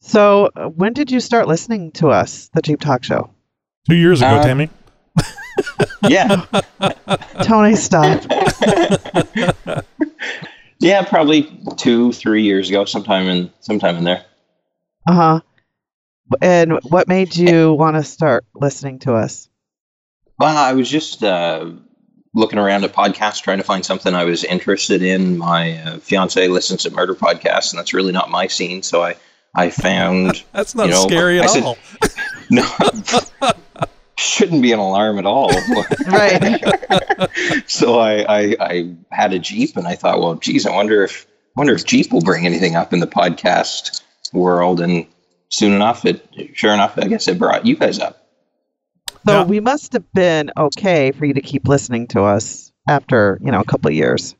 So, 0.00 0.50
uh, 0.54 0.68
when 0.68 0.92
did 0.92 1.10
you 1.10 1.20
start 1.20 1.48
listening 1.48 1.90
to 1.92 2.08
us, 2.08 2.50
the 2.52 2.60
Jeep 2.60 2.80
Talk 2.80 3.02
Show? 3.04 3.30
Two 3.88 3.96
years 3.96 4.20
ago, 4.20 4.36
Uh, 4.36 4.42
Tammy. 4.42 4.68
Yeah, 6.08 6.44
Tony, 7.44 7.76
stop. 7.76 8.22
yeah, 10.80 11.02
probably 11.04 11.42
two, 11.76 12.12
three 12.12 12.42
years 12.42 12.68
ago, 12.68 12.84
sometime 12.84 13.26
in 13.28 13.50
sometime 13.60 13.96
in 13.96 14.04
there. 14.04 14.24
Uh 15.08 15.14
huh. 15.14 15.40
And 16.40 16.78
what 16.84 17.08
made 17.08 17.36
you 17.36 17.72
want 17.74 17.96
to 17.96 18.02
start 18.02 18.44
listening 18.54 19.00
to 19.00 19.14
us? 19.14 19.48
Well, 20.38 20.56
I 20.56 20.72
was 20.72 20.90
just 20.90 21.22
uh, 21.22 21.70
looking 22.34 22.58
around 22.58 22.84
at 22.84 22.92
podcasts, 22.92 23.42
trying 23.42 23.58
to 23.58 23.64
find 23.64 23.84
something 23.84 24.14
I 24.14 24.24
was 24.24 24.44
interested 24.44 25.02
in. 25.02 25.38
My 25.38 25.78
uh, 25.78 25.98
fiance 25.98 26.46
listens 26.48 26.82
to 26.82 26.90
murder 26.90 27.14
podcasts, 27.14 27.72
and 27.72 27.78
that's 27.78 27.94
really 27.94 28.12
not 28.12 28.30
my 28.30 28.46
scene. 28.46 28.82
So 28.82 29.02
I, 29.02 29.16
I 29.54 29.70
found 29.70 30.44
That's 30.52 30.74
not 30.74 30.86
you 30.86 30.92
know, 30.92 31.06
scary 31.06 31.38
at 31.38 31.44
I 31.44 31.48
said, 31.48 31.62
all. 31.62 31.78
No, 32.50 32.66
shouldn't 34.16 34.60
be 34.60 34.72
an 34.72 34.78
alarm 34.78 35.18
at 35.18 35.24
all. 35.24 35.50
Right. 36.06 36.60
so 37.66 37.98
I, 37.98 38.24
I, 38.28 38.56
I 38.60 38.94
had 39.10 39.32
a 39.32 39.38
Jeep, 39.38 39.78
and 39.78 39.86
I 39.86 39.94
thought, 39.94 40.20
well, 40.20 40.34
geez, 40.34 40.66
I 40.66 40.74
wonder 40.74 41.02
if, 41.04 41.26
wonder 41.56 41.72
if 41.72 41.86
Jeep 41.86 42.12
will 42.12 42.20
bring 42.20 42.44
anything 42.44 42.76
up 42.76 42.92
in 42.92 43.00
the 43.00 43.06
podcast 43.06 44.02
world. 44.34 44.82
And 44.82 45.06
soon 45.54 45.72
enough, 45.72 46.04
it, 46.04 46.26
sure 46.54 46.72
enough, 46.72 46.98
I 46.98 47.06
guess 47.06 47.28
it 47.28 47.38
brought 47.38 47.64
you 47.64 47.76
guys 47.76 47.98
up. 47.98 48.20
So 49.26 49.44
we 49.44 49.60
must 49.60 49.94
have 49.94 50.12
been 50.12 50.50
okay 50.56 51.12
for 51.12 51.24
you 51.24 51.34
to 51.34 51.40
keep 51.40 51.66
listening 51.66 52.08
to 52.08 52.22
us 52.22 52.72
after 52.86 53.38
you 53.42 53.50
know 53.50 53.60
a 53.60 53.64
couple 53.64 53.88
of 53.88 53.94
years. 53.94 54.34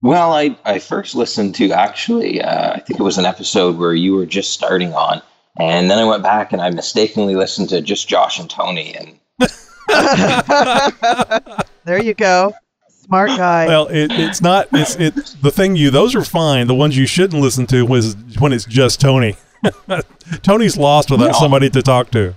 Well, 0.00 0.32
I, 0.32 0.56
I 0.64 0.78
first 0.78 1.14
listened 1.14 1.54
to 1.56 1.72
actually, 1.72 2.42
uh, 2.42 2.74
I 2.74 2.80
think 2.80 3.00
it 3.00 3.02
was 3.02 3.16
an 3.16 3.24
episode 3.24 3.78
where 3.78 3.94
you 3.94 4.14
were 4.14 4.26
just 4.26 4.52
starting 4.52 4.92
on. 4.92 5.22
And 5.58 5.90
then 5.90 5.98
I 5.98 6.04
went 6.04 6.22
back 6.22 6.52
and 6.52 6.60
I 6.60 6.70
mistakenly 6.70 7.36
listened 7.36 7.70
to 7.70 7.80
just 7.80 8.08
Josh 8.08 8.38
and 8.38 8.50
Tony. 8.50 8.94
And 8.94 9.18
There 11.84 12.02
you 12.02 12.14
go, 12.14 12.54
smart 12.88 13.30
guy. 13.30 13.66
Well, 13.66 13.86
it, 13.88 14.10
it's 14.12 14.42
not. 14.42 14.68
It's 14.72 14.96
it. 14.96 15.14
The 15.42 15.50
thing 15.50 15.76
you 15.76 15.90
those 15.90 16.14
are 16.14 16.24
fine. 16.24 16.66
The 16.66 16.74
ones 16.74 16.96
you 16.96 17.06
shouldn't 17.06 17.40
listen 17.40 17.66
to 17.68 17.84
was 17.84 18.16
when 18.38 18.52
it's 18.52 18.64
just 18.64 19.00
Tony. 19.00 19.36
Tony's 20.42 20.76
lost 20.76 21.10
without 21.10 21.32
No. 21.32 21.38
somebody 21.38 21.70
to 21.70 21.82
talk 21.82 22.10
to. 22.12 22.34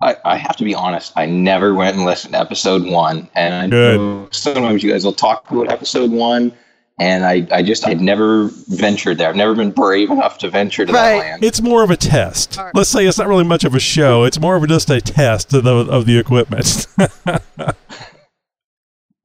I, 0.00 0.16
I 0.24 0.36
have 0.36 0.56
to 0.58 0.64
be 0.64 0.74
honest, 0.74 1.12
I 1.16 1.26
never 1.26 1.74
went 1.74 1.96
and 1.96 2.04
listened 2.04 2.34
to 2.34 2.40
episode 2.40 2.84
one. 2.84 3.28
And 3.34 3.72
Good. 3.72 4.32
sometimes 4.32 4.82
you 4.82 4.92
guys 4.92 5.04
will 5.04 5.12
talk 5.12 5.50
about 5.50 5.70
episode 5.70 6.10
one. 6.12 6.52
And 7.00 7.24
I, 7.24 7.46
I 7.52 7.62
just, 7.62 7.86
I'd 7.86 8.00
never 8.00 8.48
ventured 8.68 9.18
there. 9.18 9.28
I've 9.28 9.36
never 9.36 9.54
been 9.54 9.70
brave 9.70 10.10
enough 10.10 10.38
to 10.38 10.50
venture 10.50 10.84
to 10.84 10.92
that 10.92 11.18
land. 11.18 11.44
It's 11.44 11.60
more 11.60 11.84
of 11.84 11.90
a 11.90 11.96
test. 11.96 12.58
Let's 12.74 12.90
say 12.90 13.06
it's 13.06 13.18
not 13.18 13.28
really 13.28 13.44
much 13.44 13.62
of 13.64 13.74
a 13.74 13.80
show. 13.80 14.24
It's 14.24 14.40
more 14.40 14.56
of 14.56 14.66
just 14.68 14.90
a 14.90 15.00
test 15.00 15.54
of 15.54 15.62
the, 15.62 15.76
of 15.76 16.06
the 16.06 16.18
equipment. 16.18 16.86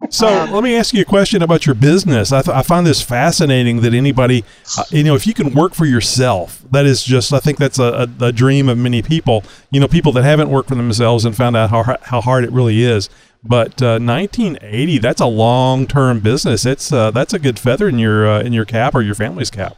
so 0.09 0.27
let 0.51 0.63
me 0.63 0.75
ask 0.75 0.93
you 0.93 1.01
a 1.01 1.05
question 1.05 1.41
about 1.41 1.65
your 1.65 1.75
business. 1.75 2.31
I, 2.31 2.41
th- 2.41 2.55
I 2.55 2.61
find 2.61 2.85
this 2.85 3.01
fascinating 3.01 3.81
that 3.81 3.93
anybody, 3.93 4.43
uh, 4.77 4.83
you 4.89 5.03
know, 5.03 5.15
if 5.15 5.25
you 5.25 5.33
can 5.33 5.53
work 5.53 5.73
for 5.73 5.85
yourself, 5.85 6.63
that 6.71 6.85
is 6.85 7.03
just, 7.03 7.33
I 7.33 7.39
think 7.39 7.57
that's 7.57 7.79
a, 7.79 8.07
a, 8.19 8.25
a 8.25 8.31
dream 8.31 8.69
of 8.69 8.77
many 8.77 9.01
people. 9.01 9.43
You 9.71 9.79
know, 9.79 9.87
people 9.87 10.11
that 10.13 10.23
haven't 10.23 10.49
worked 10.49 10.69
for 10.69 10.75
themselves 10.75 11.25
and 11.25 11.35
found 11.35 11.55
out 11.55 11.69
how, 11.69 11.97
how 12.01 12.21
hard 12.21 12.43
it 12.43 12.51
really 12.51 12.83
is. 12.83 13.09
But 13.43 13.81
uh, 13.81 13.99
1980, 13.99 14.99
that's 14.99 15.19
a 15.19 15.25
long 15.25 15.85
term 15.85 16.21
business. 16.21 16.65
It's 16.65 16.93
uh, 16.93 17.11
that's 17.11 17.33
a 17.33 17.39
good 17.39 17.59
feather 17.59 17.89
in 17.89 17.99
your 17.99 18.25
uh, 18.25 18.41
in 18.41 18.53
your 18.53 18.63
cap 18.63 18.95
or 18.95 19.01
your 19.01 19.15
family's 19.15 19.49
cap. 19.49 19.75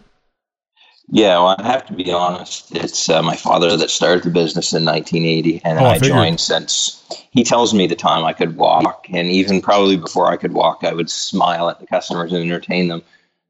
Yeah, 1.09 1.37
well, 1.37 1.55
I 1.59 1.63
have 1.67 1.85
to 1.87 1.93
be 1.93 2.11
honest. 2.11 2.75
It's 2.75 3.09
uh, 3.09 3.21
my 3.21 3.35
father 3.35 3.77
that 3.77 3.89
started 3.89 4.23
the 4.23 4.31
business 4.31 4.73
in 4.73 4.83
1980, 4.85 5.61
and 5.63 5.77
Oh, 5.77 5.85
I 5.85 5.93
I 5.93 5.99
joined 5.99 6.39
since 6.39 7.03
he 7.29 7.43
tells 7.43 7.73
me 7.73 7.85
the 7.85 7.95
time 7.95 8.25
I 8.25 8.33
could 8.33 8.57
walk, 8.57 9.07
and 9.11 9.27
even 9.27 9.61
probably 9.61 9.97
before 9.97 10.31
I 10.31 10.37
could 10.37 10.53
walk, 10.53 10.83
I 10.83 10.93
would 10.93 11.09
smile 11.09 11.69
at 11.69 11.79
the 11.79 11.85
customers 11.85 12.33
and 12.33 12.43
entertain 12.43 12.87
them. 12.87 13.03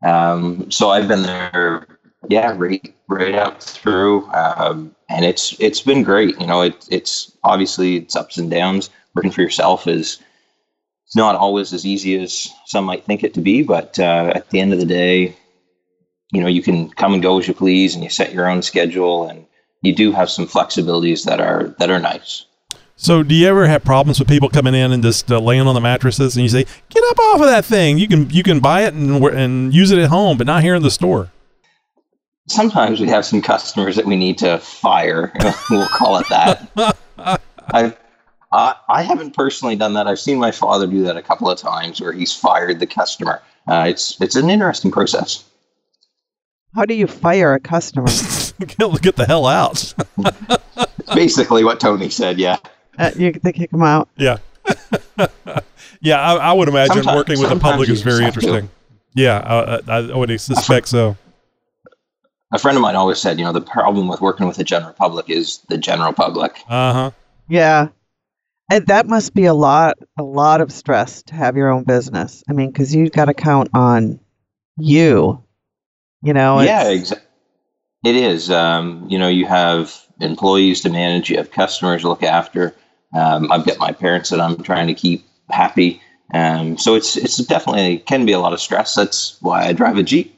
Um, 0.04 0.70
so 0.70 0.90
I've 0.90 1.08
been 1.08 1.24
there, 1.24 1.88
yeah, 2.28 2.54
right, 2.58 2.94
right 3.08 3.36
up 3.36 3.62
through, 3.64 4.30
um, 4.34 4.94
and 5.08 5.24
it's 5.24 5.56
it's 5.60 5.82
been 5.82 6.04
great. 6.04 6.40
You 6.40 6.48
know, 6.48 6.62
it, 6.62 6.86
it's 6.92 7.32
obviously 7.46 7.98
it's 7.98 8.18
ups 8.18 8.38
and 8.38 8.52
downs. 8.52 8.90
Working 9.16 9.32
for 9.32 9.42
yourself 9.42 9.88
is 9.88 10.20
not 11.16 11.36
always 11.36 11.72
as 11.72 11.86
easy 11.86 12.22
as 12.22 12.52
some 12.66 12.84
might 12.84 13.06
think 13.06 13.24
it 13.24 13.34
to 13.36 13.42
be, 13.42 13.64
but 13.64 13.98
uh, 13.98 14.34
at 14.36 14.50
the 14.50 14.60
end 14.60 14.74
of 14.74 14.80
the 14.80 14.86
day, 14.86 15.38
you 16.32 16.42
know 16.42 16.48
you 16.48 16.62
can 16.62 16.90
come 16.90 17.14
and 17.14 17.22
go 17.22 17.40
as 17.40 17.48
you 17.48 17.54
please 17.54 17.96
and 17.96 18.04
you 18.04 18.10
set 18.10 18.34
your 18.34 18.50
own 18.50 18.62
schedule 18.62 19.28
and 19.28 19.46
you 19.82 19.94
do 19.94 20.12
have 20.12 20.30
some 20.30 20.48
flexibilities 20.48 21.26
that 21.26 21.40
are 21.40 21.76
that 21.80 21.90
are 21.90 22.00
nice. 22.00 22.46
So, 22.98 23.24
do 23.24 23.36
you 23.36 23.46
ever 23.48 23.68
have 23.68 23.84
problems 23.84 24.20
with 24.20 24.30
people 24.30 24.48
coming 24.48 24.74
in 24.74 24.94
and 24.94 25.04
just 25.04 25.30
uh, 25.30 25.38
laying 25.38 25.68
on 25.68 25.76
the 25.76 25.82
mattresses, 25.82 26.38
and 26.38 26.44
you 26.44 26.50
say, 26.50 26.66
"Get 26.90 27.04
up 27.10 27.20
off 27.20 27.42
of 27.42 27.48
that 27.48 27.66
thing! 27.66 27.98
You 27.98 28.08
can 28.08 28.30
you 28.30 28.42
can 28.42 28.60
buy 28.60 28.84
it 28.84 28.94
and 28.94 29.22
and 29.24 29.74
use 29.74 29.92
it 29.92 30.00
at 30.00 30.10
home, 30.10 30.38
but 30.38 30.48
not 30.48 30.64
here 30.64 30.76
in 30.76 30.82
the 30.82 30.92
store." 30.92 31.30
sometimes 32.48 33.00
we 33.00 33.08
have 33.08 33.26
some 33.26 33.42
customers 33.42 33.96
that 33.96 34.06
we 34.06 34.16
need 34.16 34.38
to 34.40 34.60
fire. 34.60 35.32
We'll 35.70 35.88
call 35.88 36.18
it 36.18 36.30
that. 36.30 36.70
I, 37.18 37.96
I 38.52 38.76
i 38.88 39.02
haven't 39.02 39.36
personally 39.36 39.76
done 39.76 39.94
that. 39.94 40.08
I've 40.08 40.20
seen 40.20 40.38
my 40.38 40.52
father 40.52 40.86
do 40.86 41.04
that 41.04 41.18
a 41.18 41.22
couple 41.22 41.50
of 41.50 41.58
times 41.58 42.00
where 42.00 42.12
he's 42.12 42.34
fired 42.34 42.80
the 42.80 42.88
customer. 42.88 43.42
Uh, 43.68 43.86
it's 43.88 44.20
it's 44.22 44.36
an 44.36 44.50
interesting 44.50 44.92
process 44.92 45.44
How 46.76 46.86
do 46.86 46.94
you 46.94 47.08
fire 47.08 47.54
a 47.54 47.60
customer? 47.60 48.08
get, 48.60 49.02
get 49.02 49.16
the 49.16 49.26
hell 49.26 49.46
out. 49.48 49.94
basically 51.16 51.64
what 51.64 51.80
tony 51.80 52.10
said 52.10 52.38
yeah 52.40 52.58
Uh, 52.98 53.12
you 53.16 53.32
they 53.44 53.52
kick 53.54 53.70
them 53.72 53.84
out. 53.84 54.10
Yeah. 54.18 54.38
yeah, 56.02 56.20
I, 56.20 56.36
I 56.36 56.54
would 56.54 56.68
imagine 56.68 56.96
Sometimes- 56.96 57.16
working 57.16 57.40
with 57.40 57.50
the 57.50 57.60
public 57.60 57.90
is 57.90 58.02
very 58.02 58.24
just 58.26 58.36
have 58.36 58.44
to. 58.44 58.48
interesting. 58.48 58.70
Yeah, 59.14 59.38
uh, 59.38 59.82
I, 59.88 59.98
I 60.14 60.16
would 60.18 60.42
suspect 60.42 60.88
so. 60.88 61.16
a 62.52 62.60
friend 62.60 62.78
of 62.78 62.82
mine 62.82 62.96
always 62.96 63.20
said 63.20 63.38
you 63.40 63.46
know 63.46 63.54
the 63.54 63.62
problem 63.62 64.08
with 64.08 64.20
working 64.22 64.48
with 64.48 64.58
the 64.58 64.64
general 64.64 64.94
public 64.94 65.30
is 65.30 65.60
the 65.70 65.78
general 65.78 66.12
public 66.14 66.58
Uh 66.68 66.94
huh. 66.94 67.12
Yeah. 67.48 67.90
And 68.72 68.88
that 68.88 69.06
must 69.08 69.36
be 69.36 69.46
a 69.46 69.54
lot, 69.54 69.96
a 70.18 70.24
lot 70.24 70.60
of 70.60 70.72
stress 70.72 71.22
to 71.24 71.36
have 71.36 71.56
your 71.56 71.70
own 71.70 71.84
business. 71.84 72.44
I 72.50 72.54
mean, 72.54 72.72
because 72.72 72.96
you've 72.96 73.12
got 73.12 73.26
to 73.26 73.34
count 73.36 73.70
on 73.76 74.20
you. 74.78 75.44
You 76.26 76.34
know. 76.34 76.60
yeah, 76.62 76.84
it's- 76.90 77.12
exa- 77.12 77.22
it 78.04 78.16
is. 78.16 78.50
Um, 78.52 79.06
you 79.10 79.18
know, 79.18 79.28
you 79.28 79.46
have 79.48 79.94
employees 80.22 80.82
to 80.82 80.90
manage, 80.90 81.30
you 81.30 81.38
have 81.38 81.52
customers 81.52 82.02
to 82.02 82.08
look 82.10 82.24
after. 82.24 82.76
Um, 83.14 83.52
I've 83.52 83.66
got 83.66 83.78
my 83.80 83.92
parents 83.92 84.30
that 84.30 84.40
I'm 84.42 84.58
trying 84.62 84.88
to 84.88 84.94
keep 84.94 85.26
happy. 85.50 86.02
Um, 86.34 86.78
so 86.78 86.96
it's 86.96 87.16
it's 87.18 87.38
definitely 87.38 88.00
can 88.00 88.26
be 88.26 88.32
a 88.34 88.40
lot 88.40 88.54
of 88.54 88.60
stress. 88.60 88.96
That's 88.96 89.38
why 89.42 89.66
I 89.68 89.74
drive 89.74 89.98
a 89.98 90.04
Jeep. 90.04 90.32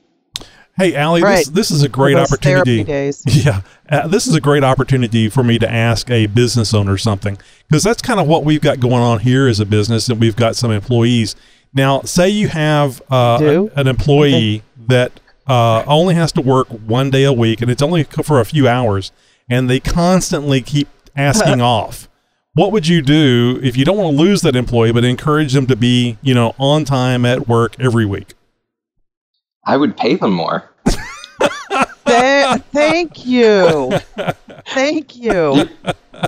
Hey, 0.78 0.94
Allie, 0.96 1.24
Right. 1.24 1.38
this, 1.38 1.48
this 1.48 1.72
is 1.72 1.82
a 1.82 1.90
great 1.90 2.16
opportunity. 2.18 2.84
days. 2.84 3.24
Yeah, 3.46 3.62
uh, 3.90 4.08
this 4.08 4.28
is 4.28 4.36
a 4.36 4.42
great 4.42 4.64
opportunity 4.64 5.28
for 5.28 5.44
me 5.44 5.58
to 5.60 5.72
ask 5.72 6.10
a 6.12 6.28
business 6.28 6.74
owner 6.74 6.98
something 6.98 7.38
because 7.68 7.84
that's 7.84 8.02
kind 8.02 8.20
of 8.20 8.28
what 8.28 8.44
we've 8.46 8.62
got 8.62 8.80
going 8.80 9.02
on 9.02 9.20
here 9.22 9.48
as 9.48 9.60
a 9.60 9.66
business, 9.66 10.08
and 10.08 10.20
we've 10.20 10.36
got 10.36 10.56
some 10.56 10.70
employees. 10.72 11.36
Now, 11.74 12.02
say 12.02 12.30
you 12.30 12.48
have 12.50 13.02
uh, 13.12 13.40
a- 13.42 13.80
an 13.80 13.88
employee 13.88 14.62
that 14.88 15.20
uh, 15.48 15.84
only 15.88 16.16
has 16.16 16.32
to 16.34 16.42
work 16.42 16.68
one 16.70 17.10
day 17.10 17.24
a 17.24 17.34
week, 17.34 17.62
and 17.62 17.72
it's 17.72 17.82
only 17.82 18.04
for 18.04 18.40
a 18.40 18.46
few 18.46 18.68
hours, 18.68 19.12
and 19.50 19.70
they 19.70 19.80
constantly 19.80 20.62
keep 20.62 20.88
asking 21.16 21.62
off. 21.62 22.08
What 22.54 22.72
would 22.72 22.88
you 22.88 23.02
do 23.04 23.60
if 23.62 23.78
you 23.78 23.86
don't 23.86 23.98
want 23.98 24.18
to 24.18 24.22
lose 24.24 24.42
that 24.42 24.56
employee, 24.56 24.92
but 24.92 25.04
encourage 25.06 25.54
them 25.54 25.68
to 25.68 25.76
be, 25.76 26.18
you 26.24 26.34
know, 26.34 26.56
on 26.60 26.86
time 26.86 27.24
at 27.26 27.48
work 27.48 27.80
every 27.80 28.06
week? 28.06 28.34
I 29.66 29.78
would 29.78 29.96
pay 29.96 30.16
them 30.16 30.32
more. 30.32 30.72
Th- 32.08 32.62
thank 32.72 33.26
you. 33.26 33.92
Thank 34.70 35.16
you. 35.18 35.70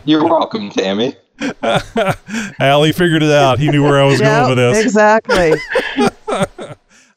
You're 0.05 0.23
welcome, 0.25 0.69
Tammy. 0.69 1.15
Allie 2.59 2.91
figured 2.91 3.23
it 3.23 3.31
out. 3.31 3.57
He 3.59 3.69
knew 3.71 3.81
where 3.83 3.99
I 3.99 4.05
was 4.05 4.19
Yeah, 4.19 4.41
going 4.45 4.49
with 4.49 4.57
this. 4.57 4.83
exactly. 4.85 5.53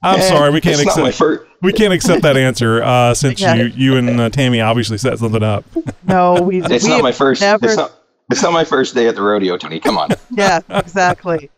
I'm 0.03 0.19
Eh, 0.19 0.29
sorry, 0.29 0.51
we 0.51 0.61
can't 0.61 0.77
It's 0.81 0.85
not 0.87 0.99
my 1.03 1.09
accept 1.09 1.19
first. 1.19 1.43
we 1.63 1.73
can't 1.73 1.93
accept 1.93 2.23
that 2.23 2.37
answer 2.37 2.83
uh, 2.83 3.15
since 3.15 3.41
Yeah. 3.41 3.55
you 3.55 3.65
you 3.67 3.97
and 3.97 4.21
uh, 4.21 4.29
Tammy 4.31 4.61
obviously 4.61 4.99
set 4.99 5.19
something 5.19 5.43
up. 5.43 5.65
No, 6.05 6.35
we. 6.43 6.61
It's 6.65 6.85
we 6.85 6.91
not 6.91 7.03
my 7.03 7.13
first. 7.13 7.41
Never. 7.41 7.67
It's 7.67 7.77
not, 7.77 7.93
It's 8.31 8.43
not 8.43 8.53
my 8.53 8.65
first 8.65 8.95
day 8.95 9.07
at 9.09 9.15
the 9.15 9.23
rodeo, 9.23 9.57
Tony. 9.57 9.79
Come 9.81 9.99
on. 9.99 10.11
yeah, 10.31 10.61
exactly. 10.71 11.51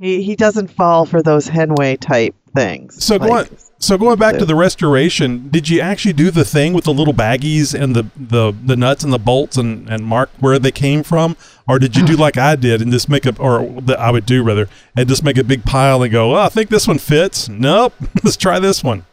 He 0.00 0.22
he 0.22 0.34
doesn't 0.36 0.68
fall 0.68 1.06
for 1.06 1.22
those 1.22 1.48
Henway 1.48 1.98
type 2.00 2.34
things. 2.54 3.02
So 3.04 3.16
Like, 3.16 3.28
going 3.30 3.48
so 3.78 3.98
going 3.98 4.18
back 4.18 4.38
to 4.38 4.46
the 4.46 4.54
restoration, 4.54 5.48
did 5.50 5.68
you 5.68 5.80
actually 5.80 6.14
do 6.14 6.30
the 6.30 6.44
thing 6.44 6.72
with 6.72 6.84
the 6.84 6.94
little 6.94 7.12
baggies 7.12 7.78
and 7.78 7.94
the, 7.94 8.06
the, 8.16 8.52
the 8.64 8.76
nuts 8.76 9.04
and 9.04 9.12
the 9.12 9.18
bolts 9.18 9.56
and, 9.56 9.88
and 9.88 10.04
mark 10.04 10.30
where 10.38 10.58
they 10.58 10.72
came 10.72 11.02
from, 11.02 11.36
or 11.68 11.78
did 11.78 11.94
you 11.94 12.04
do 12.04 12.16
mm. 12.16 12.20
like 12.20 12.38
I 12.38 12.56
did 12.56 12.80
and 12.80 12.90
just 12.90 13.08
make 13.08 13.26
a 13.26 13.36
or 13.38 13.80
that 13.82 13.98
I 13.98 14.10
would 14.10 14.24
do 14.24 14.42
rather 14.42 14.68
and 14.96 15.08
just 15.08 15.22
make 15.22 15.36
a 15.36 15.44
big 15.44 15.64
pile 15.64 16.02
and 16.02 16.10
go, 16.10 16.36
oh, 16.36 16.40
I 16.40 16.48
think 16.48 16.70
this 16.70 16.88
one 16.88 16.98
fits. 16.98 17.48
Nope, 17.48 17.92
let's 18.24 18.36
try 18.36 18.58
this 18.58 18.82
one. 18.82 19.04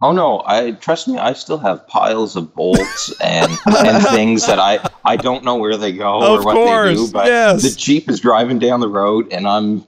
Oh 0.00 0.12
no, 0.12 0.42
I 0.46 0.72
trust 0.72 1.06
me. 1.06 1.18
I 1.18 1.32
still 1.32 1.58
have 1.58 1.86
piles 1.86 2.34
of 2.36 2.54
bolts 2.54 3.12
and 3.20 3.50
and 3.66 4.02
things 4.08 4.46
that 4.46 4.58
I 4.58 4.88
I 5.04 5.16
don't 5.16 5.44
know 5.44 5.56
where 5.56 5.76
they 5.76 5.92
go 5.92 6.20
Of 6.20 6.40
or 6.40 6.44
what 6.44 6.54
they 6.54 6.94
do. 6.94 7.08
But 7.12 7.26
yes. 7.26 7.62
the 7.62 7.70
Jeep 7.76 8.08
is 8.10 8.18
driving 8.18 8.58
down 8.58 8.80
the 8.80 8.88
road, 8.88 9.32
and 9.32 9.46
I'm 9.46 9.86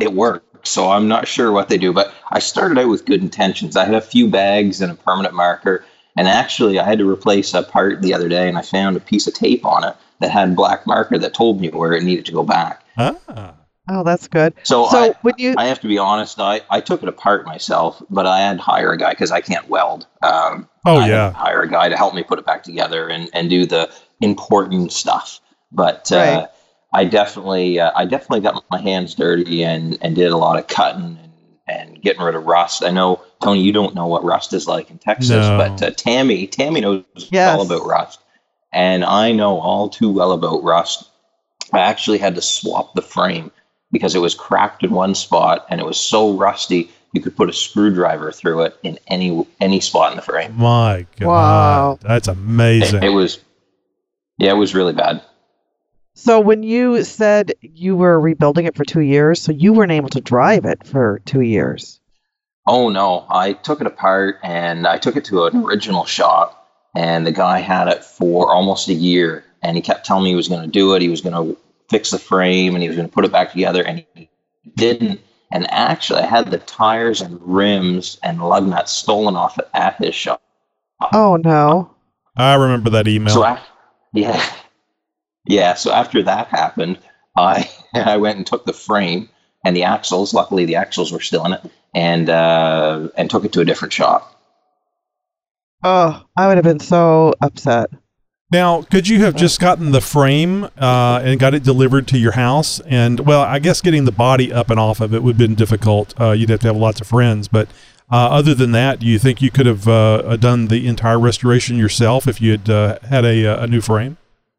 it 0.00 0.12
works. 0.12 0.46
So 0.64 0.90
I'm 0.90 1.08
not 1.08 1.26
sure 1.28 1.52
what 1.52 1.68
they 1.68 1.78
do. 1.78 1.92
But 1.92 2.12
I 2.30 2.38
started 2.38 2.78
out 2.78 2.88
with 2.88 3.04
good 3.06 3.22
intentions. 3.22 3.76
I 3.76 3.84
had 3.84 3.94
a 3.94 4.00
few 4.00 4.28
bags 4.28 4.80
and 4.80 4.92
a 4.92 4.94
permanent 4.94 5.34
marker, 5.34 5.84
and 6.16 6.28
actually 6.28 6.78
I 6.78 6.84
had 6.84 6.98
to 6.98 7.08
replace 7.08 7.54
a 7.54 7.62
part 7.62 8.02
the 8.02 8.14
other 8.14 8.28
day, 8.28 8.48
and 8.48 8.58
I 8.58 8.62
found 8.62 8.96
a 8.96 9.00
piece 9.00 9.26
of 9.26 9.34
tape 9.34 9.64
on 9.64 9.84
it 9.84 9.96
that 10.20 10.30
had 10.30 10.54
black 10.56 10.86
marker 10.86 11.18
that 11.18 11.34
told 11.34 11.60
me 11.60 11.68
where 11.70 11.92
it 11.92 12.02
needed 12.02 12.26
to 12.26 12.32
go 12.32 12.42
back. 12.42 12.82
Ah. 12.98 13.54
Oh, 13.92 14.04
that's 14.04 14.28
good. 14.28 14.54
So, 14.62 14.86
So 14.88 14.98
I, 14.98 15.14
when 15.22 15.34
you 15.38 15.54
I 15.58 15.66
have 15.66 15.80
to 15.80 15.88
be 15.88 15.98
honest. 15.98 16.38
I, 16.38 16.60
I 16.70 16.80
took 16.80 17.02
it 17.02 17.08
apart 17.08 17.44
myself, 17.44 18.00
but 18.08 18.24
I 18.26 18.38
had 18.40 18.58
to 18.58 18.62
hire 18.62 18.92
a 18.92 18.96
guy 18.98 19.10
because 19.10 19.32
I 19.32 19.40
can't 19.40 19.68
weld. 19.68 20.06
Um, 20.22 20.68
Oh, 20.86 20.96
I 20.96 21.02
had 21.02 21.06
to 21.08 21.12
yeah. 21.12 21.32
hire 21.32 21.60
a 21.62 21.68
guy 21.68 21.88
to 21.90 21.96
help 21.96 22.14
me 22.14 22.22
put 22.22 22.38
it 22.38 22.46
back 22.46 22.62
together 22.62 23.08
and, 23.08 23.28
and 23.34 23.50
do 23.50 23.66
the 23.66 23.90
important 24.20 24.92
stuff. 24.92 25.40
But 25.72 26.10
uh, 26.12 26.16
Right. 26.16 26.48
I 26.92 27.04
definitely 27.04 27.78
uh, 27.80 27.92
I 27.94 28.04
definitely 28.04 28.40
got 28.40 28.64
my 28.70 28.80
hands 28.80 29.14
dirty 29.14 29.64
and, 29.64 29.96
and 30.00 30.14
did 30.16 30.32
a 30.32 30.36
lot 30.36 30.58
of 30.58 30.66
cutting 30.66 31.18
and, 31.22 31.32
and 31.66 32.02
getting 32.02 32.22
rid 32.22 32.34
of 32.34 32.44
rust. 32.46 32.82
I 32.84 32.90
know 32.90 33.22
Tony, 33.42 33.60
you 33.62 33.72
don't 33.72 33.94
know 33.94 34.06
what 34.06 34.24
rust 34.24 34.52
is 34.52 34.66
like 34.66 34.90
in 34.90 34.98
Texas, 34.98 35.28
No. 35.30 35.56
but 35.56 35.82
uh, 35.82 35.90
Tammy 35.92 36.46
Tammy 36.46 36.80
knows 36.80 37.04
Yes. 37.30 37.58
all 37.58 37.64
about 37.64 37.86
rust, 37.86 38.20
and 38.72 39.04
I 39.04 39.32
know 39.32 39.60
all 39.60 39.88
too 39.88 40.10
well 40.10 40.32
about 40.32 40.62
rust. 40.64 41.08
I 41.72 41.78
actually 41.80 42.18
had 42.18 42.34
to 42.34 42.42
swap 42.42 42.94
the 42.94 43.02
frame 43.02 43.52
because 43.92 44.14
it 44.16 44.20
was 44.20 44.34
cracked 44.34 44.82
in 44.82 44.90
one 44.90 45.14
spot 45.14 45.66
and 45.68 45.80
it 45.80 45.86
was 45.86 45.98
so 46.00 46.32
rusty 46.32 46.90
you 47.12 47.20
could 47.20 47.36
put 47.36 47.48
a 47.48 47.52
screwdriver 47.52 48.30
through 48.32 48.62
it 48.62 48.76
in 48.82 48.98
any 49.08 49.46
any 49.60 49.80
spot 49.80 50.10
in 50.12 50.16
the 50.16 50.22
frame. 50.22 50.56
My 50.56 51.06
God, 51.18 51.26
Wow. 51.28 51.98
that's 52.02 52.26
It, 52.28 52.32
amazing. 52.32 53.02
it 53.02 53.08
was 53.10 53.38
yeah, 54.38 54.50
it 54.50 54.56
was 54.56 54.74
really 54.74 54.92
bad. 54.92 55.22
So 56.20 56.38
when 56.38 56.62
you 56.62 57.02
said 57.02 57.54
you 57.62 57.96
were 57.96 58.20
rebuilding 58.20 58.66
it 58.66 58.76
for 58.76 58.84
two 58.84 59.00
years, 59.00 59.40
so 59.40 59.52
you 59.52 59.72
weren't 59.72 59.90
able 59.90 60.10
to 60.10 60.20
drive 60.20 60.66
it 60.66 60.86
for 60.86 61.22
two 61.24 61.40
years. 61.40 61.98
Oh 62.68 62.90
no, 62.90 63.24
I 63.30 63.54
took 63.54 63.80
it 63.80 63.86
apart 63.86 64.38
and 64.42 64.86
I 64.86 64.98
took 64.98 65.16
it 65.16 65.24
to 65.26 65.46
an 65.46 65.64
original 65.64 66.04
shop 66.04 66.68
and 66.94 67.26
the 67.26 67.32
guy 67.32 67.60
had 67.60 67.88
it 67.88 68.04
for 68.04 68.52
almost 68.52 68.88
a 68.88 68.92
year 68.92 69.44
and 69.62 69.78
he 69.78 69.82
kept 69.82 70.04
telling 70.04 70.24
me 70.24 70.30
he 70.30 70.36
was 70.36 70.48
going 70.48 70.60
to 70.60 70.68
do 70.68 70.94
it, 70.94 71.00
he 71.00 71.08
was 71.08 71.22
going 71.22 71.34
to 71.34 71.58
fix 71.88 72.10
the 72.10 72.18
frame 72.18 72.74
and 72.74 72.82
he 72.82 72.88
was 72.90 72.98
going 72.98 73.08
to 73.08 73.14
put 73.14 73.24
it 73.24 73.32
back 73.32 73.52
together 73.52 73.82
and 73.82 74.04
he 74.14 74.28
didn't. 74.76 75.20
And 75.50 75.70
actually 75.70 76.20
I 76.20 76.26
had 76.26 76.50
the 76.50 76.58
tires 76.58 77.22
and 77.22 77.40
rims 77.42 78.18
and 78.22 78.46
lug 78.46 78.66
nuts 78.66 78.92
stolen 78.92 79.36
off 79.36 79.58
it 79.58 79.68
at 79.72 79.96
his 79.96 80.14
shop. 80.14 80.42
Oh 81.14 81.36
no. 81.36 81.94
I 82.36 82.56
remember 82.56 82.90
that 82.90 83.08
email. 83.08 83.32
So 83.32 83.42
I, 83.42 83.58
yeah, 84.12 84.44
yeah. 85.46 85.74
So 85.74 85.92
after 85.92 86.22
that 86.22 86.48
happened, 86.48 86.98
I 87.36 87.70
I 87.94 88.16
went 88.16 88.38
and 88.38 88.46
took 88.46 88.64
the 88.64 88.72
frame 88.72 89.28
and 89.64 89.76
the 89.76 89.84
axles. 89.84 90.34
Luckily, 90.34 90.64
the 90.64 90.76
axles 90.76 91.12
were 91.12 91.20
still 91.20 91.44
in 91.46 91.52
it, 91.54 91.62
and 91.94 92.28
uh, 92.28 93.08
and 93.16 93.30
took 93.30 93.44
it 93.44 93.52
to 93.52 93.60
a 93.60 93.64
different 93.64 93.92
shop. 93.92 94.36
Oh, 95.82 96.22
I 96.36 96.46
would 96.46 96.56
have 96.56 96.64
been 96.64 96.80
so 96.80 97.32
upset. 97.42 97.90
Now, 98.52 98.82
could 98.82 99.06
you 99.06 99.20
have 99.20 99.36
just 99.36 99.60
gotten 99.60 99.92
the 99.92 100.00
frame 100.00 100.64
uh, 100.76 101.20
and 101.22 101.38
got 101.38 101.54
it 101.54 101.62
delivered 101.62 102.08
to 102.08 102.18
your 102.18 102.32
house? 102.32 102.80
And 102.80 103.20
well, 103.20 103.42
I 103.42 103.60
guess 103.60 103.80
getting 103.80 104.06
the 104.06 104.12
body 104.12 104.52
up 104.52 104.70
and 104.70 104.80
off 104.80 105.00
of 105.00 105.14
it 105.14 105.22
would 105.22 105.34
have 105.34 105.38
been 105.38 105.54
difficult. 105.54 106.20
Uh, 106.20 106.32
you'd 106.32 106.50
have 106.50 106.60
to 106.60 106.66
have 106.66 106.76
lots 106.76 107.00
of 107.00 107.06
friends. 107.06 107.46
But 107.46 107.68
uh, 108.10 108.28
other 108.28 108.54
than 108.54 108.72
that, 108.72 108.98
do 108.98 109.06
you 109.06 109.20
think 109.20 109.40
you 109.40 109.52
could 109.52 109.66
have 109.66 109.86
uh, 109.86 110.36
done 110.36 110.66
the 110.66 110.88
entire 110.88 111.18
restoration 111.18 111.76
yourself 111.76 112.26
if 112.26 112.40
you 112.40 112.50
had 112.50 112.68
uh, 112.68 112.98
had 113.08 113.24
a, 113.24 113.62
a 113.62 113.66
new 113.68 113.80
frame? 113.80 114.16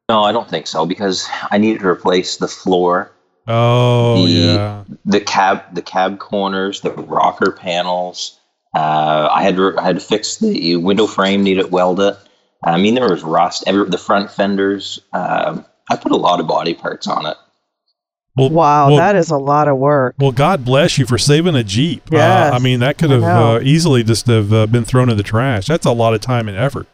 No, 0.09 0.23
I 0.23 0.31
don't 0.31 0.49
think 0.49 0.67
so 0.67 0.85
because 0.85 1.27
I 1.51 1.57
needed 1.57 1.81
to 1.81 1.87
replace 1.87 2.37
the 2.37 2.47
floor, 2.47 3.11
Oh 3.47 4.21
the 4.25 4.29
yeah. 4.29 4.83
the 5.05 5.21
cab 5.21 5.63
the 5.73 5.81
cab 5.81 6.19
corners, 6.19 6.81
the 6.81 6.91
rocker 6.91 7.51
panels. 7.51 8.37
Uh, 8.75 9.29
I 9.31 9.43
had 9.43 9.55
to 9.55 9.77
I 9.77 9.83
had 9.83 9.95
to 9.95 10.01
fix 10.01 10.37
the 10.37 10.75
window 10.77 11.07
frame, 11.07 11.43
needed 11.43 11.65
it 11.65 11.71
welded. 11.71 12.17
I 12.63 12.77
mean, 12.77 12.95
there 12.95 13.09
was 13.09 13.23
rust. 13.23 13.63
Every 13.67 13.89
the 13.89 13.97
front 13.97 14.29
fenders. 14.31 14.99
Um, 15.13 15.65
I 15.89 15.95
put 15.95 16.11
a 16.11 16.17
lot 16.17 16.39
of 16.39 16.47
body 16.47 16.73
parts 16.73 17.07
on 17.07 17.25
it. 17.25 17.35
Well, 18.37 18.49
Wow, 18.49 18.87
well- 18.89 18.97
that 18.97 19.15
is 19.15 19.29
a 19.29 19.37
lot 19.37 19.67
of 19.67 19.77
work. 19.77 20.15
Well, 20.19 20.31
God 20.31 20.63
bless 20.63 20.97
you 20.97 21.05
for 21.05 21.17
saving 21.17 21.55
a 21.55 21.63
Jeep. 21.63 22.03
Yes, 22.11 22.53
uh, 22.53 22.55
I 22.55 22.59
mean, 22.59 22.79
that 22.79 22.97
could 22.97 23.09
have 23.09 23.23
uh, 23.23 23.59
easily 23.61 24.03
just 24.03 24.27
have 24.27 24.53
uh, 24.53 24.67
been 24.67 24.85
thrown 24.85 25.09
in 25.09 25.17
the 25.17 25.23
trash. 25.23 25.67
That's 25.67 25.85
a 25.85 25.91
lot 25.91 26.13
of 26.13 26.21
time 26.21 26.47
and 26.47 26.55
effort. 26.57 26.87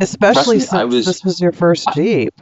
Especially 0.00 0.56
I 0.56 0.60
since 0.60 0.94
was- 0.94 1.06
this 1.06 1.24
was 1.24 1.40
your 1.40 1.52
first 1.52 1.88
Jeep. 1.94 2.34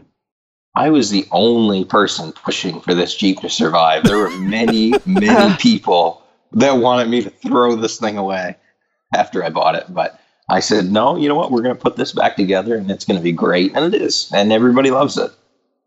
I 0.78 0.90
was 0.90 1.08
the 1.08 1.26
only 1.32 1.86
person 1.86 2.32
pushing 2.32 2.80
for 2.82 2.92
this 2.94 3.14
Jeep 3.14 3.40
to 3.40 3.48
survive. 3.48 4.02
There 4.04 4.18
were 4.18 4.30
many, 4.38 4.92
many 5.06 5.54
people 5.58 6.22
that 6.52 6.72
wanted 6.72 7.08
me 7.08 7.22
to 7.22 7.30
throw 7.30 7.74
this 7.76 7.98
thing 7.98 8.18
away 8.18 8.56
after 9.14 9.42
I 9.42 9.48
bought 9.48 9.74
it. 9.74 9.86
But 9.88 10.20
I 10.50 10.60
said, 10.60 10.90
no, 10.92 11.16
you 11.16 11.28
know 11.28 11.34
what? 11.34 11.50
We're 11.50 11.62
going 11.62 11.74
to 11.74 11.80
put 11.80 11.96
this 11.96 12.12
back 12.12 12.36
together 12.36 12.76
and 12.76 12.90
it's 12.90 13.06
going 13.06 13.16
to 13.18 13.24
be 13.24 13.32
great. 13.32 13.72
And 13.74 13.94
it 13.94 14.00
is. 14.00 14.30
And 14.34 14.52
everybody 14.52 14.90
loves 14.90 15.16
it, 15.16 15.30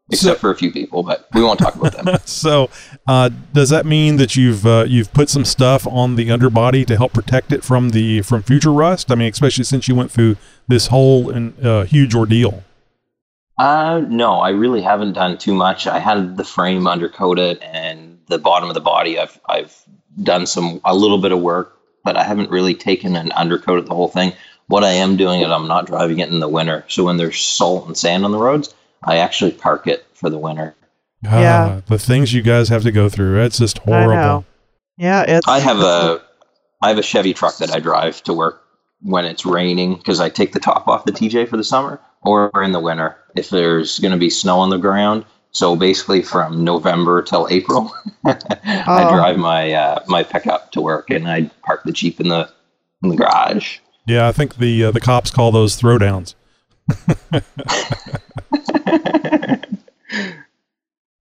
except 0.10 0.40
for 0.40 0.50
a 0.50 0.56
few 0.56 0.72
people, 0.72 1.04
but 1.04 1.28
we 1.34 1.44
won't 1.44 1.60
talk 1.60 1.76
about 1.76 1.94
them. 1.94 2.18
so, 2.26 2.70
uh, 3.08 3.30
does 3.54 3.70
that 3.70 3.86
mean 3.86 4.18
that 4.18 4.36
you've 4.36 4.66
uh, 4.66 4.86
you've 4.88 5.14
put 5.14 5.30
some 5.30 5.46
stuff 5.46 5.88
on 5.88 6.16
the 6.16 6.32
underbody 6.32 6.86
to 6.86 6.98
help 6.98 7.14
protect 7.14 7.52
it 7.52 7.64
from 7.64 7.92
the 7.92 8.22
from 8.22 8.44
future 8.44 8.72
rust? 8.72 9.12
I 9.12 9.16
mean, 9.16 9.30
especially 9.30 9.64
since 9.64 9.88
you 9.88 9.96
went 9.96 10.12
through 10.12 10.38
this 10.68 10.88
whole 10.88 11.30
and 11.30 11.66
uh, 11.66 11.84
huge 11.84 12.16
ordeal. 12.16 12.64
Uh, 13.58 14.06
no, 14.08 14.40
I 14.40 14.50
really 14.50 14.82
haven't 14.82 15.14
done 15.14 15.38
too 15.38 15.54
much. 15.54 15.86
I 15.86 16.00
had 16.00 16.38
the 16.38 16.46
frame 16.46 16.84
undercoated 16.84 17.60
and 17.62 18.18
the 18.28 18.38
bottom 18.38 18.70
of 18.70 18.74
the 18.74 18.82
body. 18.82 19.20
I've 19.20 19.40
I've 19.48 19.84
done 20.24 20.46
some 20.46 20.82
a 20.86 20.96
little 20.96 21.18
bit 21.18 21.32
of 21.32 21.40
work, 21.40 21.78
but 22.04 22.18
I 22.18 22.24
haven't 22.24 22.50
really 22.50 22.74
taken 22.74 23.16
and 23.16 23.32
undercoated 23.32 23.86
the 23.86 23.96
whole 23.96 24.08
thing. 24.08 24.34
What 24.68 24.84
I 24.84 24.92
am 24.92 25.18
doing 25.18 25.42
is 25.42 25.50
I'm 25.50 25.68
not 25.68 25.88
driving 25.88 26.20
it 26.20 26.30
in 26.30 26.40
the 26.40 26.48
winter. 26.48 26.86
So 26.88 27.04
when 27.04 27.18
there's 27.18 27.42
salt 27.42 27.88
and 27.88 27.98
sand 27.98 28.24
on 28.24 28.32
the 28.32 28.38
roads, 28.38 28.74
I 29.04 29.18
actually 29.18 29.52
park 29.52 29.88
it 29.88 30.06
for 30.14 30.30
the 30.30 30.38
winter. 30.38 30.76
Yeah. 31.24 31.78
Ah, 31.78 31.82
the 31.88 32.00
things 32.00 32.34
you 32.34 32.42
guys 32.42 32.70
have 32.70 32.84
to 32.84 32.92
go 32.92 33.10
through. 33.10 33.42
It's 33.44 33.58
just 33.60 33.80
I 33.82 33.84
horrible. 33.86 34.14
know. 34.16 34.46
Yeah, 34.98 35.24
it's. 35.28 35.48
I 35.48 35.60
have 35.60 35.80
a 35.80 36.22
I 36.82 36.90
have 36.90 36.98
a 36.98 37.04
Chevy 37.04 37.34
truck 37.34 37.58
that 37.58 37.72
I 37.72 37.80
drive 37.80 38.22
to 38.24 38.34
work 38.34 38.64
when 39.02 39.26
it's 39.26 39.46
raining 39.46 39.96
because 39.96 40.20
I 40.20 40.30
take 40.30 40.54
the 40.54 40.60
top 40.60 40.88
off 40.88 41.06
the 41.06 41.12
TJ 41.12 41.48
for 41.50 41.58
the 41.58 41.64
summer 41.64 42.00
or 42.22 42.52
in 42.64 42.72
the 42.74 42.80
winter 42.80 43.18
if 43.36 43.50
there's 43.50 44.00
going 44.00 44.12
to 44.12 44.18
be 44.18 44.30
snow 44.30 44.60
on 44.60 44.70
the 44.70 44.78
ground. 44.78 45.26
So 45.52 45.76
basically, 45.76 46.22
from 46.22 46.64
November 46.64 47.22
till 47.22 47.48
April, 47.50 47.92
I 48.26 48.38
Oh. 48.88 49.16
drive 49.16 49.38
my 49.38 49.72
uh, 49.74 50.04
my 50.08 50.24
pickup 50.24 50.72
to 50.74 50.82
work 50.82 51.10
and 51.10 51.28
I 51.30 51.50
park 51.64 51.82
the 51.86 51.92
Jeep 51.92 52.20
in 52.22 52.28
the 52.30 52.50
in 53.04 53.10
the 53.10 53.16
garage. 53.16 53.80
Yeah, 54.06 54.28
I 54.28 54.32
think 54.32 54.58
the 54.58 54.86
uh, 54.86 54.92
the 54.92 55.00
cops 55.02 55.32
call 55.32 55.52
those 55.52 55.80
throwdowns. 55.80 56.36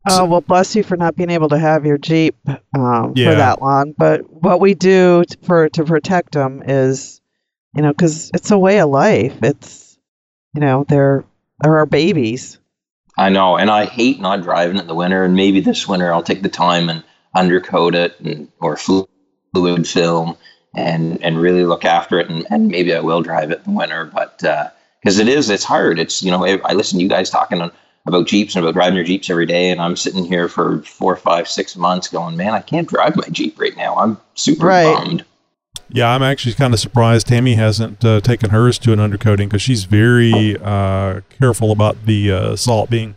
Oh 0.09 0.24
well, 0.26 0.40
bless 0.40 0.74
you 0.76 0.82
for 0.82 0.96
not 0.96 1.16
being 1.16 1.30
able 1.30 1.48
to 1.50 1.59
have 1.59 1.84
your 1.84 1.98
Jeep 1.98 2.36
um, 2.76 3.12
Yeah. 3.14 3.30
for 3.30 3.34
that 3.36 3.61
long. 3.62 3.94
But 3.96 4.30
what 4.30 4.61
we 4.61 4.74
do 4.74 5.24
t- 5.24 5.36
for 5.42 5.68
to 5.70 5.84
protect 5.84 6.32
them 6.32 6.62
is, 6.66 7.20
you 7.74 7.82
know, 7.82 7.90
because 7.92 8.30
it's 8.34 8.50
a 8.50 8.59
way 8.59 8.80
of 8.80 8.90
life. 8.90 9.36
It's, 9.42 9.98
you 10.54 10.61
know, 10.61 10.84
they're 10.88 11.24
they're 11.61 11.78
our 11.78 11.86
babies. 11.86 12.59
I 13.18 13.30
know, 13.30 13.56
and 13.56 13.68
I 13.70 13.84
hate 13.84 14.20
not 14.20 14.42
driving 14.42 14.76
it 14.76 14.82
in 14.82 14.86
the 14.86 14.94
winter. 14.94 15.24
And 15.24 15.34
maybe 15.34 15.61
this 15.61 15.88
winter 15.88 16.12
I'll 16.12 16.22
take 16.22 16.42
the 16.42 16.48
time 16.48 16.88
and 16.88 17.02
undercoat 17.34 17.94
it 17.94 18.18
and 18.20 18.48
or 18.61 18.76
fluid 18.76 19.86
film 19.86 20.36
and 20.74 21.20
and 21.22 21.40
really 21.40 21.64
look 21.64 21.84
after 21.84 22.18
it. 22.20 22.30
And, 22.30 22.46
and 22.50 22.68
maybe 22.68 22.94
I 22.94 23.00
will 23.00 23.22
drive 23.22 23.50
it 23.50 23.62
in 23.66 23.72
the 23.72 23.78
winter, 23.78 24.04
but 24.04 24.38
because 25.02 25.18
it 25.18 25.28
is, 25.28 25.50
it's 25.50 25.64
hard. 25.64 25.98
It's 25.98 26.22
you 26.22 26.30
know, 26.30 26.44
I 26.46 26.61
I 26.64 26.72
listen 26.74 26.98
to 26.98 27.02
you 27.02 27.09
guys 27.09 27.28
talking 27.28 27.61
on, 27.61 27.72
about 28.09 28.26
Jeeps 28.26 28.56
and 28.56 28.64
about 28.64 28.74
driving 28.74 28.96
your 28.96 29.04
Jeeps 29.04 29.30
every 29.30 29.46
day, 29.46 29.70
and 29.70 29.80
I'm 29.80 29.96
sitting 29.96 30.24
here 30.24 30.48
for 30.48 30.82
four, 30.82 31.14
five, 31.16 31.46
six 31.48 31.76
months 31.76 32.09
going, 32.09 32.36
man, 32.36 32.54
I 32.54 32.61
can't 32.61 32.88
drive 32.88 33.14
my 33.16 33.28
Jeep 33.30 33.59
right 33.61 33.76
now. 33.76 33.94
I'm 33.96 34.18
super 34.34 34.66
Right. 34.66 34.92
bummed. 34.94 35.24
Yeah, 35.90 36.11
I'm 36.11 36.22
actually 36.22 36.54
kind 36.54 36.74
of 36.74 36.80
surprised 36.80 37.28
Tammy 37.28 37.54
hasn't 37.54 38.04
uh, 38.04 38.20
taken 38.20 38.50
hers 38.50 38.78
to 38.80 38.92
an 38.92 38.98
undercoating 38.98 39.46
because 39.46 39.62
she's 39.62 39.84
very 39.84 40.56
uh, 40.62 41.20
careful 41.40 41.72
about 41.72 42.04
the 42.04 42.30
uh, 42.30 42.56
salt 42.56 42.90
being 42.90 43.14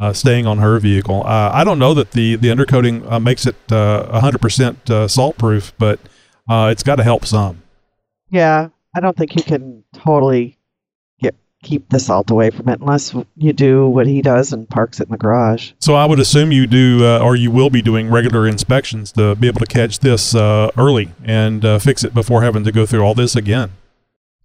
uh, 0.00 0.12
staying 0.14 0.46
on 0.46 0.58
her 0.58 0.78
vehicle. 0.78 1.22
Uh, 1.26 1.50
I 1.52 1.64
don't 1.64 1.78
know 1.78 1.92
that 1.94 2.12
the 2.12 2.36
the 2.36 2.48
undercoating 2.48 3.10
uh, 3.10 3.20
makes 3.20 3.46
it 3.46 3.56
uh, 3.70 4.20
100% 4.22 4.90
uh, 4.90 5.06
salt 5.06 5.36
proof, 5.36 5.72
but 5.78 6.00
uh, 6.48 6.68
it's 6.72 6.82
got 6.82 6.96
to 6.96 7.02
help 7.02 7.26
some. 7.26 7.62
Yeah, 8.30 8.68
I 8.96 9.00
don't 9.00 9.16
think 9.16 9.36
you 9.36 9.42
can 9.42 9.84
totally 9.92 10.46
get 10.46 10.56
keep 11.64 11.88
the 11.88 11.98
salt 11.98 12.30
away 12.30 12.50
from 12.50 12.68
it 12.68 12.80
unless 12.80 13.14
you 13.36 13.52
do 13.52 13.88
what 13.88 14.06
he 14.06 14.22
does 14.22 14.52
and 14.52 14.68
parks 14.68 15.00
it 15.00 15.08
in 15.08 15.12
the 15.12 15.18
garage. 15.18 15.72
So 15.80 15.94
I 15.94 16.04
would 16.04 16.20
assume 16.20 16.52
you 16.52 16.66
do, 16.66 17.04
uh, 17.04 17.18
or 17.18 17.34
you 17.34 17.50
will 17.50 17.70
be 17.70 17.82
doing 17.82 18.10
regular 18.10 18.46
inspections 18.46 19.10
to 19.12 19.34
be 19.34 19.48
able 19.48 19.60
to 19.60 19.66
catch 19.66 19.98
this 20.00 20.34
uh, 20.34 20.70
early 20.76 21.10
and 21.24 21.64
uh, 21.64 21.78
fix 21.78 22.04
it 22.04 22.14
before 22.14 22.42
having 22.42 22.64
to 22.64 22.72
go 22.72 22.86
through 22.86 23.00
all 23.00 23.14
this 23.14 23.34
again. 23.34 23.72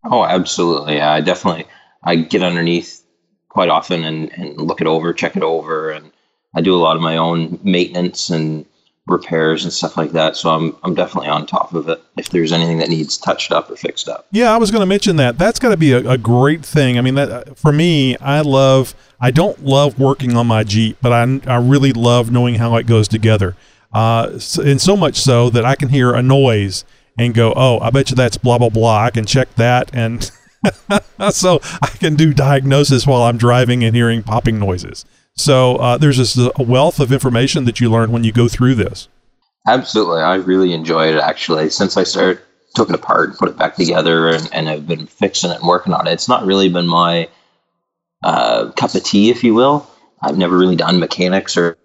Oh, 0.04 0.24
absolutely. 0.24 1.02
I 1.02 1.22
definitely 1.22 1.66
I 2.04 2.16
get 2.16 2.42
underneath 2.42 3.04
quite 3.50 3.70
often 3.70 4.04
and, 4.04 4.32
and 4.34 4.58
look 4.58 4.82
it 4.82 4.88
over, 4.88 5.14
check 5.14 5.36
it 5.36 5.44
over, 5.44 5.92
and 5.92 6.12
I 6.56 6.62
do 6.62 6.76
a 6.76 6.78
lot 6.80 6.96
of 6.96 7.02
my 7.02 7.18
own 7.18 7.60
maintenance 7.64 8.30
and 8.30 8.66
repairs 9.10 9.64
and 9.64 9.74
stuff 9.74 9.98
like 9.98 10.12
that. 10.12 10.36
So 10.36 10.50
I'm 10.50 10.76
I'm 10.84 10.96
definitely 10.96 11.30
on 11.30 11.46
top 11.46 11.74
of 11.74 11.90
it. 11.90 12.02
If 12.18 12.30
there's 12.30 12.52
anything 12.52 12.78
that 12.80 12.90
needs 12.90 13.18
touched 13.18 13.52
up 13.52 13.70
or 13.70 13.76
fixed 13.76 14.08
up. 14.08 14.28
Yeah, 14.32 14.54
I 14.54 14.58
was 14.58 14.72
going 14.72 14.82
to 14.82 14.86
mention 14.86 15.16
that. 15.18 15.38
That's 15.38 15.60
got 15.60 15.70
to 15.70 15.78
be 15.78 15.92
a, 15.92 16.12
a 16.12 16.18
great 16.18 16.66
thing. 16.66 16.98
I 16.98 17.02
mean, 17.02 17.16
that 17.16 17.58
for 17.58 17.72
me, 17.72 18.18
I 18.18 18.42
love. 18.42 18.96
I 19.22 19.32
don't 19.32 19.66
love 19.66 20.00
working 20.00 20.38
on 20.38 20.48
my 20.48 20.64
Jeep, 20.64 20.98
but 21.02 21.12
I 21.12 21.42
I 21.46 21.58
really 21.58 21.94
love 21.94 22.32
knowing 22.32 22.56
how 22.56 22.76
it 22.76 22.86
goes 22.86 23.08
together. 23.08 23.56
Uh, 23.92 24.40
and 24.64 24.80
so 24.80 24.96
much 24.96 25.16
so 25.16 25.50
that 25.50 25.66
I 25.66 25.76
can 25.76 25.90
hear 25.90 26.14
a 26.14 26.22
noise 26.22 26.86
and 27.18 27.34
go, 27.34 27.54
"Oh, 27.56 27.80
I 27.80 27.90
bet 27.90 28.10
you 28.10 28.16
that's 28.16 28.38
blah 28.38 28.58
blah 28.58 28.70
blah." 28.70 29.04
I 29.04 29.10
can 29.10 29.26
check 29.26 29.54
that, 29.56 29.90
and 29.94 30.32
so 31.32 31.60
I 31.82 31.88
can 31.88 32.16
do 32.16 32.34
diagnosis 32.34 33.08
while 33.08 33.24
I'm 33.24 33.38
driving 33.38 33.84
and 33.84 33.96
hearing 33.96 34.24
popping 34.24 34.60
noises. 34.60 35.06
So 35.36 35.78
uh, 35.78 35.98
there's 35.98 36.18
just 36.18 36.38
a 36.38 36.64
wealth 36.64 37.00
of 37.00 37.12
information 37.12 37.66
that 37.66 37.80
you 37.80 37.90
learn 37.90 38.12
when 38.12 38.24
you 38.24 38.32
go 38.32 38.48
through 38.48 38.76
this. 38.76 39.08
Absolutely. 39.68 40.22
I 40.22 40.36
really 40.36 40.74
enjoyed 40.74 41.16
it 41.16 41.22
actually. 41.22 41.70
Since 41.70 41.96
I 41.96 42.04
started 42.04 42.40
took 42.76 42.90
it 42.90 42.96
apart 42.96 43.30
and 43.30 43.38
put 43.38 43.50
it 43.50 43.58
back 43.58 43.76
together 43.76 44.30
and, 44.30 44.50
and 44.54 44.68
have 44.68 44.88
been 44.88 45.08
fixing 45.08 45.52
it 45.52 45.58
and 45.58 45.68
working 45.68 45.94
on 45.94 46.08
it. 46.08 46.14
It's 46.14 46.30
not 46.30 46.46
really 46.46 46.70
been 46.70 46.88
my 46.88 47.30
uh, 48.24 48.72
cup 48.72 48.94
of 48.96 49.04
tea, 49.04 49.30
if 49.30 49.44
you 49.44 49.54
will. 49.54 49.90
I've 50.22 50.38
never 50.38 50.58
really 50.58 50.76
done 50.76 51.00
mechanics 51.00 51.58
or, 51.58 51.78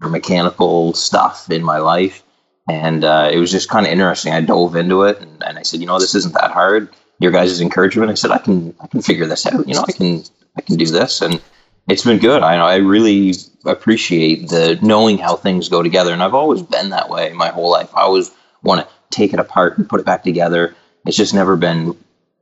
or 0.00 0.08
mechanical 0.08 0.94
stuff 0.94 1.50
in 1.50 1.62
my 1.62 1.78
life. 1.78 2.22
And 2.68 3.04
uh, 3.04 3.28
it 3.32 3.38
was 3.38 3.50
just 3.50 3.68
kind 3.68 3.86
of 3.86 3.92
interesting. 3.92 4.32
I 4.32 4.40
dove 4.40 4.76
into 4.76 5.02
it 5.02 5.20
and, 5.20 5.42
and 5.42 5.58
I 5.58 5.62
said, 5.62 5.80
you 5.80 5.86
know, 5.86 5.98
this 5.98 6.14
isn't 6.14 6.34
that 6.34 6.52
hard. 6.52 6.88
Your 7.18 7.32
guys' 7.32 7.60
encouragement. 7.60 8.10
I 8.10 8.14
said, 8.14 8.30
I 8.30 8.38
can 8.38 8.74
I 8.80 8.86
can 8.86 9.02
figure 9.02 9.26
this 9.26 9.46
out. 9.46 9.66
You 9.68 9.74
know, 9.74 9.84
I 9.86 9.92
can 9.92 10.24
I 10.56 10.60
can 10.60 10.76
do 10.76 10.86
this. 10.86 11.20
And 11.20 11.40
it's 11.88 12.04
been 12.04 12.18
good. 12.18 12.42
I 12.42 12.56
I 12.56 12.76
really 12.76 13.34
appreciate 13.64 14.48
the 14.48 14.78
knowing 14.82 15.18
how 15.18 15.36
things 15.36 15.68
go 15.68 15.82
together, 15.82 16.12
and 16.12 16.22
I've 16.22 16.34
always 16.34 16.62
been 16.62 16.90
that 16.90 17.10
way 17.10 17.32
my 17.32 17.48
whole 17.48 17.70
life. 17.70 17.94
I 17.94 18.02
always 18.02 18.30
want 18.62 18.80
to 18.80 18.88
take 19.10 19.32
it 19.32 19.40
apart 19.40 19.78
and 19.78 19.88
put 19.88 20.00
it 20.00 20.06
back 20.06 20.22
together. 20.22 20.74
It's 21.06 21.16
just 21.16 21.34
never 21.34 21.56
been 21.56 21.96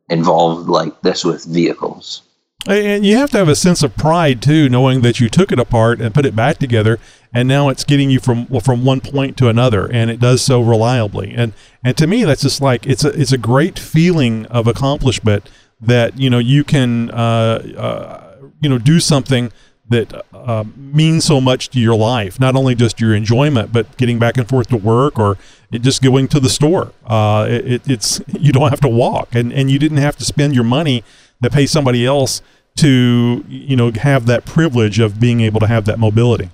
involved 0.09 0.69
like 0.69 1.01
this 1.03 1.25
with 1.25 1.45
vehicles. 1.45 2.23
And 2.67 3.07
you 3.07 3.17
have 3.17 3.31
to 3.31 3.39
have 3.39 3.49
a 3.49 3.57
sense 3.57 3.83
of 3.83 3.97
pride 3.97 4.43
too, 4.43 4.69
knowing 4.69 5.01
that 5.01 5.19
you 5.19 5.31
took 5.31 5.51
it 5.51 5.59
apart 5.59 5.99
and 5.99 6.13
put 6.13 6.27
it 6.27 6.37
back 6.37 6.59
together, 6.59 6.99
and 7.33 7.49
now 7.49 7.71
it's 7.71 7.85
getting 7.85 8.11
you 8.11 8.21
from 8.21 8.47
from 8.61 8.85
one 8.85 9.01
point 9.01 9.39
to 9.39 9.49
another, 9.49 9.91
and 9.91 10.11
it 10.11 10.21
does 10.21 10.43
so 10.43 10.61
reliably. 10.61 11.33
And 11.35 11.55
and 11.83 11.97
to 11.97 12.07
me, 12.07 12.25
that's 12.25 12.43
just 12.43 12.61
like 12.61 12.87
it's 12.87 13.03
a 13.03 13.19
it's 13.19 13.33
a 13.33 13.39
great 13.39 13.79
feeling 13.79 14.45
of 14.47 14.67
accomplishment 14.67 15.49
that 15.81 16.19
you 16.19 16.29
know 16.29 16.39
you 16.39 16.63
can 16.63 17.11
uh, 17.13 17.63
uh, 17.79 18.30
you 18.61 18.69
know 18.69 18.79
do 18.79 19.01
something 19.01 19.53
that 19.91 20.25
uh, 20.33 20.65
means 20.77 21.25
so 21.25 21.41
much 21.41 21.69
to 21.71 21.81
your 21.81 21.97
life, 21.97 22.39
not 22.39 22.55
only 22.55 22.77
just 22.77 23.01
your 23.01 23.13
enjoyment, 23.13 23.73
but 23.73 23.97
getting 23.97 24.21
back 24.21 24.37
and 24.37 24.49
forth 24.49 24.69
to 24.69 24.77
work 24.77 25.19
or 25.19 25.37
it 25.73 25.83
just 25.83 26.01
going 26.01 26.29
to 26.29 26.39
the 26.39 26.49
store. 26.49 26.93
Uh, 27.05 27.47
it, 27.51 27.83
it's 27.89 28.21
you 28.39 28.53
don't 28.53 28.71
have 28.71 28.81
to 28.81 28.89
walk, 28.89 29.35
and 29.35 29.53
and 29.53 29.71
you 29.71 29.79
didn't 29.79 29.99
have 29.99 30.17
to 30.17 30.25
spend 30.25 30.55
your 30.55 30.65
money 30.65 31.05
to 31.43 31.51
pay 31.51 31.67
somebody 31.67 32.07
else 32.07 32.41
to 32.77 33.45
you 33.49 33.77
know 33.77 33.91
have 33.93 34.27
that 34.27 34.45
privilege 34.45 34.99
of 34.99 35.21
being 35.21 35.41
able 35.41 35.61
to 35.61 35.67
have 35.67 35.85
that 35.85 35.99
mobility. 35.99 36.51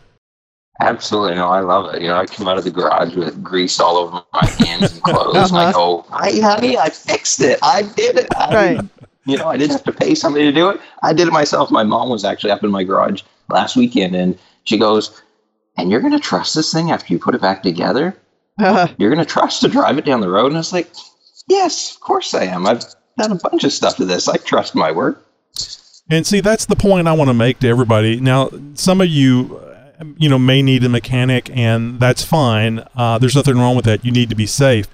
Absolutely, 0.81 1.37
no, 1.37 1.49
I 1.49 1.61
love 1.61 1.95
it. 1.95 2.03
You 2.03 2.09
know, 2.09 2.17
I 2.17 2.27
come 2.27 2.49
out 2.49 2.59
of 2.59 2.65
the 2.65 2.71
garage 2.71 3.15
with 3.15 3.43
grease 3.43 3.81
all 3.81 3.97
over 3.97 4.23
my 4.33 4.47
hands 4.59 4.93
and 4.93 5.03
clothes, 5.05 5.51
and 5.51 5.59
I 5.59 5.73
go, 5.73 6.05
"Hi, 6.11 6.39
honey, 6.41 6.77
I 6.77 6.91
fixed 6.91 7.41
it. 7.41 7.59
I 7.63 7.83
did 7.83 8.17
it. 8.17 8.29
I 8.37 8.55
Right. 8.55 8.85
Didn't- 9.27 9.39
you 9.39 9.45
know, 9.45 9.51
I 9.51 9.57
didn't 9.57 9.73
have 9.73 9.85
to 9.85 9.93
pay 9.93 10.15
somebody 10.15 10.45
to 10.45 10.53
do 10.53 10.69
it. 10.71 10.81
I 11.03 11.13
did 11.13 11.29
it 11.29 11.33
myself. 11.33 11.71
My 11.71 11.83
mom 11.83 12.09
was 12.09 12.25
actually 12.25 12.51
up 12.53 12.65
in 12.65 12.71
my 12.71 12.85
garage 12.85 13.23
last 13.51 13.77
weekend, 13.77 14.15
and 14.15 14.39
she 14.65 14.79
goes, 14.79 15.11
"And 15.77 15.91
you're 15.91 16.01
gonna 16.01 16.19
trust 16.19 16.55
this 16.55 16.73
thing 16.73 16.91
after 16.91 17.13
you 17.13 17.19
put 17.19 17.35
it 17.35 17.41
back 17.41 17.63
together? 17.63 18.17
You're 18.99 19.11
gonna 19.11 19.25
trust 19.25 19.61
to 19.61 19.69
drive 19.69 19.99
it 19.99 20.05
down 20.05 20.21
the 20.21 20.31
road?" 20.31 20.47
And 20.47 20.57
I 20.57 20.61
was 20.61 20.73
like, 20.73 20.91
"Yes, 21.49 21.93
of 21.95 22.01
course 22.01 22.35
I 22.35 22.45
am. 22.45 22.67
I've 22.67 22.85
done 23.19 23.33
a 23.33 23.37
bunch 23.51 23.65
of 23.65 23.73
stuff 23.73 23.97
to 23.97 24.05
this. 24.05 24.29
I 24.29 24.37
trust 24.37 24.75
my 24.75 24.91
work." 24.93 25.23
And 26.09 26.27
see, 26.27 26.41
that's 26.41 26.67
the 26.67 26.77
point 26.77 27.09
I 27.09 27.13
want 27.13 27.29
to 27.29 27.35
make 27.35 27.59
to 27.61 27.69
everybody. 27.69 28.21
Now, 28.21 28.51
some 28.75 29.01
of 29.01 29.09
you, 29.09 29.61
uh, 30.01 30.05
you 30.17 30.29
know, 30.29 30.39
may 30.39 30.63
need 30.63 30.85
a 30.85 30.89
mechanic, 30.89 31.51
and 31.53 31.99
that's 31.99 32.23
fine. 32.25 32.85
Uh, 32.97 33.19
there's 33.19 33.35
nothing 33.35 33.59
wrong 33.59 33.75
with 33.75 33.85
that. 33.87 34.05
You 34.05 34.13
need 34.13 34.31
to 34.31 34.37
be 34.37 34.47
safe. 34.47 34.87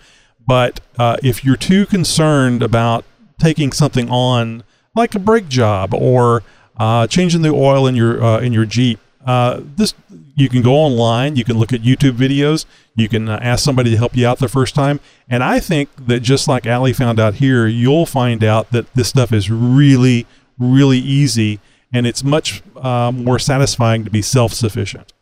But 0.47 0.80
uh, 0.99 1.18
if 1.22 1.45
you're 1.45 1.57
too 1.57 1.87
concerned 1.87 2.62
about 2.62 3.05
taking 3.43 3.72
something 3.72 4.09
on, 4.09 4.62
like 4.95 5.14
a 5.14 5.18
brake 5.18 5.49
job 5.49 5.93
or 5.93 6.43
uh, 6.76 7.07
changing 7.07 7.43
the 7.43 7.51
oil 7.51 7.86
in 7.86 7.97
your 7.97 8.22
uh, 8.22 8.40
in 8.40 8.53
your 8.53 8.64
Jeep, 8.64 8.99
uh, 9.26 9.61
this 9.76 9.95
you 10.34 10.49
can 10.49 10.62
go 10.62 10.74
online. 10.74 11.36
You 11.36 11.45
can 11.45 11.59
look 11.59 11.72
at 11.72 11.82
YouTube 11.82 12.12
videos. 12.12 12.64
You 12.95 13.09
can 13.09 13.28
uh, 13.28 13.38
ask 13.43 13.62
somebody 13.62 13.90
to 13.90 13.97
help 13.97 14.16
you 14.16 14.26
out 14.26 14.38
the 14.38 14.49
first 14.49 14.74
time. 14.74 15.01
And 15.28 15.45
I 15.45 15.61
think 15.61 15.90
that 16.07 16.20
just 16.20 16.49
like 16.49 16.66
Allie 16.66 16.93
found 16.93 17.20
out 17.20 17.34
here, 17.34 17.66
you'll 17.66 18.07
find 18.07 18.43
out 18.43 18.70
that 18.70 18.93
this 18.95 19.09
stuff 19.09 19.32
is 19.32 19.51
really, 19.51 20.26
really 20.59 20.99
easy, 20.99 21.61
and 21.93 22.07
it's 22.07 22.24
much 22.24 22.62
uh, 22.76 23.12
more 23.12 23.38
satisfying 23.38 24.05
to 24.05 24.11
be 24.11 24.22
self-sufficient. 24.22 25.12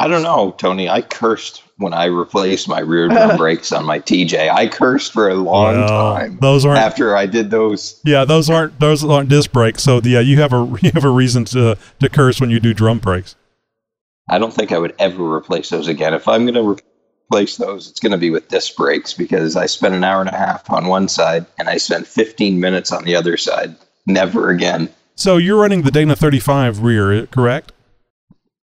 I 0.00 0.08
don't 0.08 0.22
know, 0.22 0.52
Tony. 0.56 0.88
I 0.88 1.02
cursed 1.02 1.62
when 1.76 1.92
I 1.92 2.06
replaced 2.06 2.68
my 2.68 2.80
rear 2.80 3.08
drum 3.08 3.36
brakes 3.38 3.70
on 3.70 3.84
my 3.84 3.98
TJ. 3.98 4.50
I 4.50 4.66
cursed 4.66 5.12
for 5.12 5.28
a 5.28 5.34
long 5.34 5.78
Well, 5.78 6.14
time. 6.16 6.38
those 6.40 6.64
aren't- 6.64 6.80
after 6.80 7.14
I 7.16 7.26
did 7.26 7.50
those. 7.50 8.00
Yeah, 8.04 8.24
those 8.24 8.48
aren't 8.48 8.80
those 8.80 9.04
aren't 9.04 9.28
disc 9.28 9.52
brakes. 9.52 9.82
So 9.82 10.00
yeah, 10.02 10.20
you 10.20 10.40
have 10.40 10.52
a 10.54 10.66
you 10.82 10.90
have 10.94 11.04
a 11.04 11.10
reason 11.10 11.44
to 11.46 11.76
to 12.00 12.08
curse 12.08 12.40
when 12.40 12.50
you 12.50 12.60
do 12.60 12.72
drum 12.72 12.98
brakes. 12.98 13.36
I 14.28 14.38
don't 14.38 14.54
think 14.54 14.72
I 14.72 14.78
would 14.78 14.94
ever 14.98 15.22
replace 15.22 15.68
those 15.70 15.86
again. 15.88 16.14
If 16.14 16.28
I'm 16.28 16.46
going 16.46 16.54
to 16.54 16.82
replace 17.32 17.56
those, 17.56 17.90
it's 17.90 17.98
going 18.00 18.12
to 18.12 18.18
be 18.18 18.30
with 18.30 18.48
disc 18.48 18.76
brakes 18.76 19.12
because 19.12 19.56
I 19.56 19.66
spent 19.66 19.92
an 19.94 20.04
hour 20.04 20.20
and 20.20 20.30
a 20.30 20.36
half 20.36 20.70
on 20.70 20.86
one 20.86 21.08
side 21.08 21.46
and 21.58 21.68
I 21.68 21.78
spent 21.78 22.06
15 22.06 22.58
minutes 22.60 22.92
on 22.92 23.04
the 23.04 23.16
other 23.16 23.36
side. 23.36 23.74
Never 24.06 24.48
again. 24.50 24.88
So 25.16 25.36
you're 25.36 25.60
running 25.60 25.82
the 25.82 25.90
Dana 25.90 26.14
35 26.16 26.78
rear, 26.80 27.26
correct? 27.26 27.72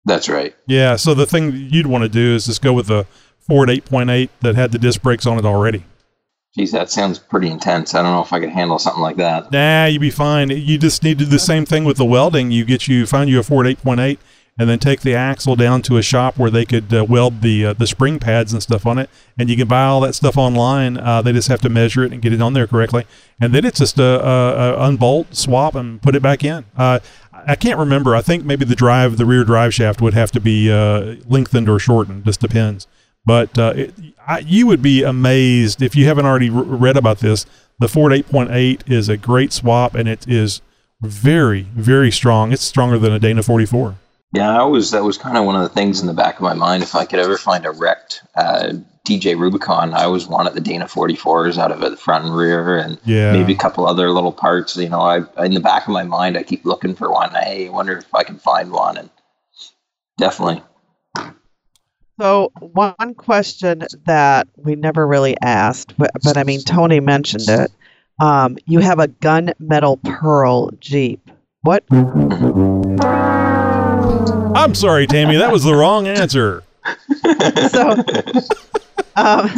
That's 0.08 0.30
right. 0.30 0.56
Yeah. 0.66 0.96
So 0.96 1.14
the 1.14 1.26
thing 1.26 1.52
you'd 1.54 1.86
want 1.86 2.04
to 2.04 2.10
do 2.10 2.34
is 2.34 2.46
just 2.46 2.62
go 2.62 2.72
with 2.72 2.88
the 2.88 3.06
Ford 3.40 3.68
8.8 3.68 4.30
that 4.42 4.56
had 4.56 4.72
the 4.72 4.80
disc 4.80 5.02
brakes 5.02 5.26
on 5.26 5.38
it 5.38 5.46
already. 5.46 5.84
Geez, 6.58 6.72
that 6.72 6.90
sounds 6.90 7.20
pretty 7.20 7.50
intense. 7.50 7.94
I 7.94 8.02
don't 8.02 8.14
know 8.14 8.22
if 8.22 8.32
I 8.32 8.40
could 8.40 8.50
handle 8.50 8.80
something 8.80 9.02
like 9.02 9.18
that. 9.18 9.52
Nah, 9.52 9.86
you'd 9.86 10.00
be 10.00 10.10
fine. 10.10 10.50
You 10.50 10.78
just 10.78 11.04
need 11.04 11.20
to 11.20 11.26
do 11.26 11.30
the 11.30 11.38
same 11.38 11.66
thing 11.66 11.84
with 11.84 11.98
the 11.98 12.06
welding. 12.06 12.52
You 12.52 12.64
get 12.64 12.88
you 12.88 13.06
find 13.06 13.30
you 13.30 13.40
a 13.40 13.44
Ford 13.44 13.68
8.8 13.68 14.18
and 14.58 14.70
then 14.70 14.80
take 14.80 15.02
the 15.02 15.14
axle 15.14 15.56
down 15.56 15.82
to 15.84 15.98
a 15.98 16.02
shop 16.02 16.38
where 16.38 16.50
they 16.50 16.66
could 16.66 16.94
uh, 16.94 17.06
weld 17.06 17.42
the 17.42 17.66
uh, 17.68 17.74
the 17.74 17.88
spring 17.88 18.20
pads 18.20 18.54
and 18.54 18.62
stuff 18.62 18.86
on 18.86 18.98
it, 18.98 19.10
and 19.38 19.50
you 19.50 19.56
can 19.56 19.68
buy 19.68 19.84
all 19.86 20.02
that 20.02 20.16
stuff 20.16 20.38
online. 20.38 20.98
Uh, 20.98 21.22
they 21.22 21.32
just 21.32 21.48
have 21.48 21.62
to 21.62 21.70
measure 21.70 22.04
it 22.04 22.12
and 22.12 22.22
get 22.22 22.34
it 22.34 22.42
on 22.42 22.54
there 22.54 22.68
correctly, 22.68 23.06
and 23.40 23.54
then 23.54 23.66
it's 23.66 23.80
just 23.80 24.00
a, 24.00 24.04
a, 24.04 24.74
a 24.74 24.88
unbolt, 24.88 25.36
swap, 25.36 25.76
and 25.76 26.02
put 26.02 26.16
it 26.16 26.22
back 26.22 26.44
in. 26.44 26.66
Uh, 26.76 27.00
I 27.48 27.56
can't 27.56 27.80
remember. 27.80 28.16
I 28.16 28.22
think 28.22 28.44
maybe 28.44 28.66
the 28.66 28.76
drive, 28.76 29.18
the 29.18 29.26
rear 29.26 29.44
drive 29.44 29.74
shaft 29.74 30.02
would 30.02 30.14
have 30.14 30.32
to 30.32 30.40
be 30.40 30.72
uh, 30.72 31.16
lengthened 31.28 31.70
or 31.70 31.80
shortened. 31.80 32.26
Just 32.26 32.42
depends. 32.42 32.88
But 33.26 33.58
uh, 33.60 33.74
it, 33.76 33.94
I, 34.26 34.40
you 34.40 34.68
would 34.68 34.82
be 34.82 35.04
amazed 35.04 35.82
if 35.82 35.96
you 35.96 36.06
haven't 36.06 36.26
already 36.26 36.50
r- 36.50 36.64
read 36.64 36.98
about 36.98 37.20
this. 37.20 37.46
The 37.80 37.88
Ford 37.88 38.12
8.8 38.12 38.90
is 38.90 39.08
a 39.08 39.18
great 39.18 39.54
swap, 39.54 39.94
and 39.96 40.10
it 40.10 40.28
is 40.28 40.62
very, 41.02 41.64
very 41.74 42.12
strong. 42.12 42.52
It's 42.52 42.64
stronger 42.64 42.98
than 42.98 43.14
a 43.14 43.20
Dana 43.20 43.44
44. 43.44 43.96
Yeah, 44.34 44.62
I 44.62 44.66
was 44.66 44.92
that 44.92 45.04
was 45.04 45.18
kind 45.18 45.38
of 45.38 45.46
one 45.46 45.56
of 45.56 45.62
the 45.62 45.70
things 45.70 46.02
in 46.02 46.08
the 46.08 46.14
back 46.14 46.36
of 46.36 46.42
my 46.42 46.54
mind. 46.54 46.84
If 46.84 46.96
I 46.96 47.06
could 47.06 47.20
ever 47.20 47.38
find 47.38 47.66
a 47.66 47.72
wrecked 47.72 48.24
uh, 48.36 48.74
TJ 49.08 49.40
Rubicon, 49.40 49.94
I 49.94 50.04
always 50.04 50.28
wanted 50.28 50.54
the 50.54 50.60
Dana 50.62 50.86
44s 50.86 51.58
out 51.58 51.72
of 51.72 51.82
it, 51.82 51.92
the 51.92 51.98
front 51.98 52.26
and 52.26 52.36
rear, 52.36 52.78
and 52.78 53.00
Yeah. 53.06 53.32
maybe 53.32 53.54
a 53.54 53.58
couple 53.58 53.88
other 53.88 54.12
little 54.12 54.34
parts. 54.34 54.76
You 54.76 54.90
know, 54.90 55.00
I 55.00 55.22
in 55.46 55.54
the 55.54 55.62
back 55.62 55.88
of 55.88 55.94
my 55.94 56.04
mind, 56.04 56.38
I 56.38 56.44
keep 56.44 56.66
looking 56.66 56.94
for 56.94 57.10
one. 57.10 57.32
Hey, 57.32 57.68
I 57.68 57.72
wonder 57.72 57.98
if 57.98 58.14
I 58.14 58.24
can 58.24 58.38
find 58.38 58.72
one, 58.72 58.98
and 58.98 59.10
definitely. 60.18 60.62
So 62.20 62.52
one 62.60 63.14
question 63.16 63.84
that 64.06 64.48
we 64.58 64.76
never 64.76 65.06
really 65.08 65.38
asked, 65.42 65.98
but, 65.98 66.12
but 66.24 66.36
I 66.36 66.44
mean 66.44 66.62
Tony 66.62 67.00
mentioned 67.00 67.48
it. 67.48 67.72
Um, 68.20 68.58
you 68.66 68.80
have 68.80 69.00
a 69.00 69.08
gunmetal 69.08 70.02
pearl 70.04 70.72
Jeep. 70.80 71.30
What? 71.62 71.84
I'm 74.58 74.76
sorry, 74.76 75.08
Tammy. 75.08 75.38
That 75.38 75.52
was 75.52 75.64
the 75.64 75.74
wrong 75.76 76.08
answer. 76.08 76.64
so, 77.70 77.92
um, 79.16 79.50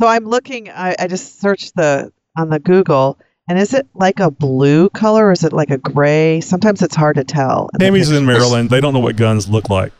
so 0.00 0.06
I'm 0.06 0.24
looking. 0.24 0.68
I, 0.70 0.94
I 0.98 1.06
just 1.06 1.40
searched 1.40 1.74
the 1.76 2.12
on 2.36 2.50
the 2.50 2.58
Google, 2.58 3.18
and 3.48 3.58
is 3.58 3.74
it 3.74 3.86
like 3.94 4.20
a 4.20 4.30
blue 4.30 4.88
color 4.90 5.26
or 5.28 5.32
is 5.32 5.44
it 5.44 5.52
like 5.52 5.70
a 5.70 5.78
gray? 5.78 6.40
Sometimes 6.40 6.82
it's 6.82 6.94
hard 6.96 7.16
to 7.16 7.24
tell. 7.24 7.68
in 7.74 7.78
the 7.78 7.84
Tammy's 7.86 8.10
in 8.10 8.24
pictures. 8.26 8.26
Maryland. 8.26 8.70
They 8.70 8.80
don't 8.80 8.92
know 8.94 9.00
what 9.00 9.16
guns 9.16 9.48
look 9.48 9.68
like. 9.70 9.92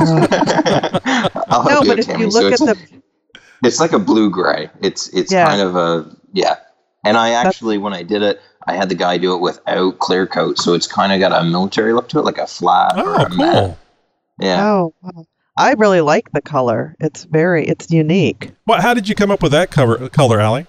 I'll 0.00 1.64
No, 1.64 1.70
help 1.70 1.86
but 1.86 1.96
you, 1.96 2.00
if 2.00 2.06
Tammy. 2.06 2.24
you 2.24 2.30
So 2.30 2.40
look 2.40 2.52
at 2.52 2.60
it's, 2.60 2.80
the 2.82 3.02
it's 3.64 3.80
like 3.80 3.92
a 3.92 3.98
blue 3.98 4.30
gray. 4.30 4.70
It's 4.80 5.08
it's 5.08 5.32
Yeah. 5.32 5.46
kind 5.46 5.60
of 5.60 5.76
a 5.76 6.16
yeah. 6.32 6.56
And 7.04 7.16
I 7.16 7.30
actually, 7.30 7.78
when 7.78 7.92
I 7.92 8.02
did 8.02 8.22
it, 8.22 8.40
I 8.66 8.74
had 8.74 8.88
the 8.88 8.94
guy 8.94 9.16
do 9.18 9.34
it 9.34 9.38
without 9.40 9.98
clear 10.00 10.26
coat, 10.26 10.58
so 10.58 10.74
it's 10.74 10.86
kind 10.86 11.12
of 11.12 11.20
got 11.20 11.32
a 11.40 11.44
military 11.44 11.92
look 11.92 12.08
to 12.10 12.18
it, 12.18 12.24
like 12.24 12.38
a 12.38 12.46
flat 12.46 12.96
or 12.98 13.20
Oh, 13.20 13.24
a 13.24 13.28
matte. 13.34 13.54
cool. 13.54 13.78
Yeah. 14.40 14.66
oh, 14.66 14.94
wow. 15.02 15.24
I 15.58 15.72
really 15.74 16.00
like 16.02 16.30
the 16.32 16.42
color. 16.42 16.94
It's 17.00 17.24
very 17.24 17.66
it's 17.66 17.90
unique. 17.90 18.50
What? 18.64 18.80
How 18.80 18.92
did 18.92 19.08
you 19.08 19.14
come 19.14 19.30
up 19.30 19.42
with 19.42 19.52
that 19.52 19.70
cover 19.70 20.08
color, 20.10 20.40
Allie? 20.40 20.66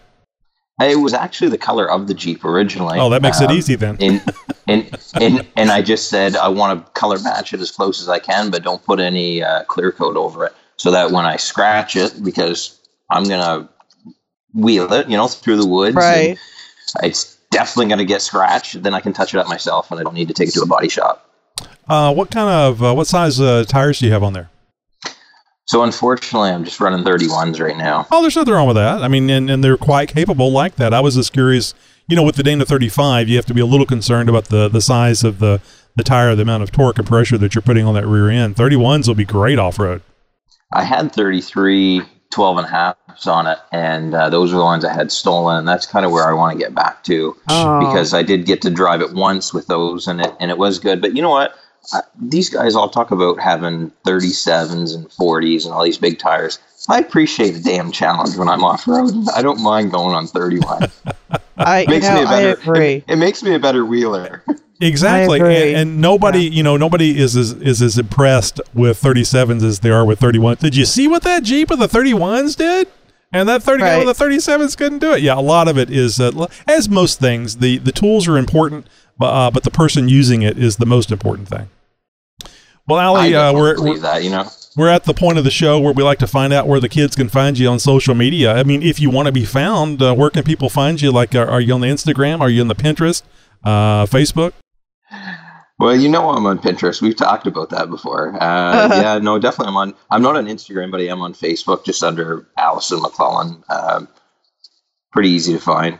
It 0.79 0.99
was 0.99 1.13
actually 1.13 1.49
the 1.49 1.57
color 1.57 1.89
of 1.89 2.07
the 2.07 2.13
Jeep 2.13 2.45
originally. 2.45 2.99
Oh, 2.99 3.09
that 3.09 3.21
makes 3.23 3.41
it 3.41 3.49
Um, 3.49 3.57
easy 3.57 3.73
then. 3.75 3.97
And, 3.99 4.21
and, 4.67 4.97
and, 5.19 5.47
and 5.55 5.71
I 5.71 5.81
just 5.81 6.07
said, 6.07 6.35
I 6.35 6.49
want 6.49 6.85
to 6.85 6.91
color 6.91 7.17
match 7.19 7.51
it 7.51 7.59
as 7.59 7.71
close 7.71 7.99
as 7.99 8.07
I 8.07 8.19
can, 8.19 8.51
but 8.51 8.63
don't 8.63 8.83
put 8.85 8.99
any 8.99 9.41
uh, 9.41 9.63
clear 9.63 9.91
coat 9.91 10.15
over 10.15 10.45
it. 10.45 10.53
So 10.77 10.91
that 10.91 11.09
when 11.11 11.25
I 11.25 11.35
scratch 11.37 11.95
it, 11.95 12.23
because 12.23 12.79
I'm 13.09 13.23
going 13.23 13.41
to 13.41 13.67
wheel 14.53 14.93
it, 14.93 15.09
you 15.09 15.17
know, 15.17 15.27
through 15.27 15.57
the 15.57 15.67
woods. 15.67 15.95
and 15.95 15.97
Right. 15.97 16.37
It's 17.01 17.36
definitely 17.51 17.87
going 17.87 17.99
to 17.99 18.05
get 18.05 18.21
scratched. 18.21 18.81
Then 18.81 18.93
I 18.93 19.01
can 19.01 19.13
touch 19.13 19.33
it 19.33 19.39
up 19.39 19.47
myself 19.47 19.91
and 19.91 19.99
I 19.99 20.03
don't 20.03 20.13
need 20.13 20.27
to 20.27 20.33
take 20.33 20.49
it 20.49 20.53
to 20.53 20.61
a 20.61 20.65
body 20.65 20.89
shop. 20.89 21.23
Uh, 21.87 22.13
what 22.13 22.31
kind 22.31 22.49
of 22.49 22.83
uh, 22.83 22.93
what 22.93 23.07
size 23.07 23.39
uh, 23.39 23.63
tires 23.67 23.99
do 23.99 24.05
you 24.05 24.11
have 24.11 24.23
on 24.23 24.33
there? 24.33 24.49
So 25.65 25.83
unfortunately, 25.83 26.49
I'm 26.49 26.63
just 26.63 26.79
running 26.79 27.03
31s 27.03 27.59
right 27.59 27.77
now. 27.77 28.07
Oh, 28.09 28.21
there's 28.21 28.35
nothing 28.37 28.53
wrong 28.53 28.67
with 28.67 28.77
that. 28.77 29.03
I 29.03 29.09
mean, 29.09 29.29
and, 29.29 29.49
and 29.49 29.61
they're 29.61 29.77
quite 29.77 30.07
capable 30.07 30.51
like 30.51 30.75
that. 30.77 30.93
I 30.93 31.01
was 31.01 31.15
just 31.15 31.33
curious. 31.33 31.73
You 32.09 32.15
know, 32.15 32.23
with 32.23 32.35
the 32.35 32.43
Dana 32.43 32.63
35, 32.63 33.27
you 33.27 33.35
have 33.35 33.45
to 33.47 33.53
be 33.53 33.59
a 33.59 33.65
little 33.65 33.85
concerned 33.85 34.29
about 34.29 34.45
the 34.45 34.69
the 34.69 34.79
size 34.81 35.25
of 35.25 35.39
the 35.39 35.59
the 35.97 36.03
tire, 36.03 36.35
the 36.35 36.43
amount 36.43 36.63
of 36.63 36.71
torque 36.71 36.99
and 36.99 37.07
pressure 37.07 37.37
that 37.37 37.53
you're 37.53 37.61
putting 37.61 37.85
on 37.85 37.95
that 37.95 38.07
rear 38.07 38.29
end. 38.29 38.55
31s 38.55 39.07
will 39.07 39.15
be 39.15 39.25
great 39.25 39.59
off 39.59 39.77
road. 39.77 40.01
I 40.73 40.83
had 40.83 41.11
33 41.11 42.01
12 42.37 42.57
and 42.59 42.67
a 42.67 42.69
halfs 42.69 43.25
on 43.25 43.47
it, 43.47 43.57
and 43.71 44.13
uh, 44.13 44.29
those 44.29 44.51
were 44.53 44.59
the 44.59 44.63
ones 44.63 44.85
I 44.85 44.93
had 44.93 45.11
stolen. 45.11 45.57
And 45.57 45.67
that's 45.67 45.87
kind 45.87 46.05
of 46.05 46.11
where 46.11 46.29
I 46.29 46.33
want 46.33 46.53
to 46.53 46.63
get 46.63 46.75
back 46.75 47.03
to 47.05 47.35
Oh. 47.49 47.79
because 47.79 48.13
I 48.13 48.21
did 48.21 48.45
get 48.45 48.61
to 48.61 48.69
drive 48.69 49.01
it 49.01 49.13
once 49.13 49.55
with 49.55 49.65
those, 49.65 50.07
and 50.07 50.21
it 50.21 50.31
and 50.39 50.51
it 50.51 50.59
was 50.59 50.77
good. 50.77 51.01
But 51.01 51.15
you 51.15 51.23
know 51.23 51.31
what? 51.31 51.55
I, 51.93 52.01
these 52.21 52.49
guys 52.51 52.75
all 52.75 52.89
talk 52.89 53.09
about 53.09 53.39
having 53.39 53.91
37s 54.05 54.93
and 54.93 55.09
40s 55.09 55.65
and 55.65 55.73
all 55.73 55.83
these 55.83 55.97
big 55.97 56.19
tires. 56.19 56.59
I 56.89 56.99
appreciate 56.99 57.55
a 57.55 57.63
damn 57.63 57.91
challenge 57.91 58.35
when 58.37 58.49
I'm 58.49 58.63
off 58.63 58.87
road. 58.87 59.13
I 59.35 59.41
don't 59.41 59.61
mind 59.63 59.91
going 59.91 60.13
on 60.13 60.27
31. 60.27 60.91
I 61.57 61.85
makes 61.87 62.07
me 62.07 62.21
a 62.21 62.25
I 62.27 62.29
better. 62.29 62.61
agree. 62.61 62.95
It, 62.97 63.05
it 63.07 63.15
makes 63.15 63.41
me 63.41 63.55
a 63.55 63.59
better 63.59 63.83
wheeler. 63.83 64.43
Exactly, 64.79 65.39
and, 65.39 65.77
and 65.77 66.01
nobody, 66.01 66.43
you 66.43 66.61
know, 66.61 66.77
nobody 66.77 67.17
is 67.17 67.35
as 67.35 67.53
is 67.53 67.81
as 67.81 67.97
impressed 67.97 68.61
with 68.73 69.01
37s 69.01 69.63
as 69.63 69.79
they 69.79 69.89
are 69.89 70.05
with 70.05 70.19
31s. 70.19 70.59
Did 70.59 70.75
you 70.75 70.85
see 70.85 71.07
what 71.07 71.23
that 71.23 71.43
Jeep 71.43 71.69
with 71.69 71.79
the 71.79 71.87
31s 71.87 72.55
did? 72.55 72.87
And 73.33 73.49
that 73.49 73.61
30 73.63 73.81
guy 73.81 73.97
Right. 73.97 74.05
with 74.05 74.17
the 74.17 74.23
37s 74.25 74.77
couldn't 74.77 74.99
do 74.99 75.13
it. 75.13 75.21
Yeah, 75.21 75.37
a 75.37 75.41
lot 75.41 75.67
of 75.67 75.77
it 75.77 75.89
is, 75.89 76.19
uh, 76.19 76.47
as 76.67 76.87
most 76.87 77.19
things, 77.19 77.57
the 77.57 77.77
the 77.79 77.91
tools 77.91 78.27
are 78.27 78.37
important, 78.37 78.87
but 79.17 79.27
uh, 79.27 79.51
but 79.51 79.63
the 79.63 79.71
person 79.71 80.07
using 80.09 80.43
it 80.43 80.57
is 80.57 80.77
the 80.77 80.85
most 80.85 81.11
important 81.11 81.47
thing. 81.49 81.69
Well, 82.87 82.99
I 82.99 83.03
Allie, 83.03 83.35
uh, 83.35 83.53
we're, 83.53 83.81
we're 83.81 83.99
that. 83.99 84.23
You 84.23 84.29
know. 84.29 84.47
we're 84.77 84.87
at 84.89 85.03
the 85.03 85.13
point 85.13 85.37
of 85.37 85.43
the 85.43 85.51
show 85.51 85.77
where 85.77 85.91
we 85.91 86.03
like 86.03 86.19
to 86.19 86.27
find 86.27 86.53
out 86.53 86.67
where 86.67 86.79
the 86.79 86.87
kids 86.87 87.15
can 87.17 87.27
find 87.27 87.57
you 87.59 87.67
on 87.67 87.79
social 87.79 88.15
media. 88.15 88.53
I 88.53 88.63
mean, 88.63 88.81
if 88.81 88.99
you 89.01 89.09
want 89.09 89.25
to 89.25 89.33
be 89.33 89.43
found, 89.43 90.01
uh, 90.01 90.13
where 90.15 90.29
can 90.29 90.43
people 90.43 90.69
find 90.69 91.01
you? 91.01 91.11
Like, 91.11 91.35
are, 91.35 91.47
are 91.47 91.59
you 91.59 91.73
on 91.73 91.81
the 91.81 91.87
Instagram? 91.87 92.39
Are 92.39 92.49
you 92.49 92.61
on 92.61 92.69
the 92.69 92.75
Pinterest, 92.75 93.23
uh, 93.65 94.05
Facebook? 94.05 94.53
Well, 95.79 95.95
you 95.95 96.09
know 96.09 96.29
I'm 96.31 96.45
on 96.47 96.57
Pinterest. 96.57 97.01
We've 97.01 97.15
talked 97.15 97.45
about 97.45 97.69
that 97.69 97.89
before. 97.89 98.35
Uh, 98.41 98.89
yeah, 99.01 99.19
no, 99.19 99.37
definitely 99.37 99.69
I'm 99.69 99.77
on. 99.77 99.93
I'm 100.09 100.21
not 100.21 100.35
on 100.35 100.47
Instagram, 100.47 100.89
but 100.89 101.01
I 101.01 101.05
am 101.05 101.21
on 101.21 101.33
Facebook, 101.33 101.85
just 101.85 102.03
under 102.03 102.47
Allison 102.57 103.01
McClellan. 103.01 103.63
Um, 103.69 104.07
pretty 105.11 105.29
easy 105.29 105.53
to 105.53 105.59
find. 105.59 105.99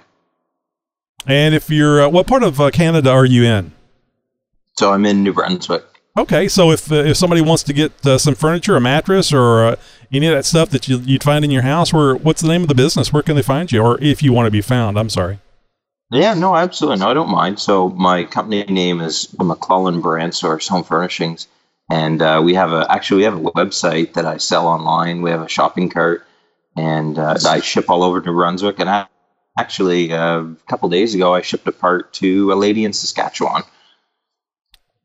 And 1.28 1.53
if 1.53 1.69
you're, 1.69 2.03
uh, 2.03 2.09
what 2.09 2.25
part 2.25 2.41
of 2.41 2.59
uh, 2.59 2.71
Canada 2.71 3.11
are 3.11 3.25
you 3.25 3.43
in? 3.43 3.71
So 4.80 4.93
I'm 4.93 5.05
in 5.05 5.23
New 5.23 5.34
Brunswick. 5.34 5.84
Okay, 6.17 6.47
so 6.47 6.71
if 6.71 6.91
uh, 6.91 6.95
if 6.95 7.15
somebody 7.15 7.41
wants 7.41 7.61
to 7.63 7.73
get 7.73 8.05
uh, 8.05 8.17
some 8.17 8.34
furniture, 8.34 8.75
a 8.75 8.82
mattress, 8.82 9.32
or 9.32 9.65
uh, 9.65 9.75
any 10.11 10.25
of 10.25 10.34
that 10.34 10.45
stuff 10.45 10.69
that 10.69 10.88
you, 10.88 10.97
you'd 10.97 11.23
find 11.23 11.45
in 11.45 11.51
your 11.51 11.61
house, 11.61 11.93
where 11.93 12.15
what's 12.15 12.41
the 12.41 12.47
name 12.47 12.63
of 12.63 12.67
the 12.67 12.75
business? 12.75 13.13
Where 13.13 13.21
can 13.21 13.36
they 13.36 13.43
find 13.43 13.71
you? 13.71 13.84
Or 13.84 14.01
if 14.01 14.23
you 14.23 14.34
want 14.34 14.47
to 14.47 14.51
be 14.51 14.61
found, 14.61 14.97
I'm 14.97 15.09
sorry. 15.09 15.39
Yeah, 16.09 16.33
no, 16.35 16.55
absolutely. 16.55 16.99
No, 16.99 17.09
I 17.09 17.13
don't 17.13 17.29
mind. 17.29 17.59
So 17.59 17.89
my 17.89 18.23
company 18.23 18.63
name 18.63 19.01
is 19.01 19.35
McClellan 19.37 19.99
Brand 19.99 20.33
Source 20.33 20.67
Home 20.69 20.83
Furnishings, 20.83 21.47
and 21.91 22.21
uh, 22.21 22.41
we 22.43 22.53
have 22.53 22.71
a 22.71 22.89
actually 22.89 23.17
we 23.17 23.23
have 23.23 23.35
a 23.35 23.51
website 23.51 24.13
that 24.13 24.25
I 24.25 24.37
sell 24.37 24.67
online. 24.67 25.21
We 25.21 25.31
have 25.31 25.41
a 25.41 25.49
shopping 25.49 25.89
cart, 25.89 26.25
and 26.77 27.19
uh, 27.19 27.37
I 27.45 27.59
ship 27.59 27.89
all 27.89 28.03
over 28.03 28.21
New 28.21 28.33
Brunswick. 28.33 28.79
And 28.79 28.89
I, 28.89 29.07
actually, 29.59 30.13
uh, 30.13 30.43
a 30.43 30.55
couple 30.67 30.87
days 30.87 31.13
ago, 31.13 31.33
I 31.33 31.41
shipped 31.41 31.67
a 31.67 31.73
part 31.73 32.13
to 32.13 32.53
a 32.53 32.55
lady 32.55 32.85
in 32.85 32.93
Saskatchewan. 32.93 33.63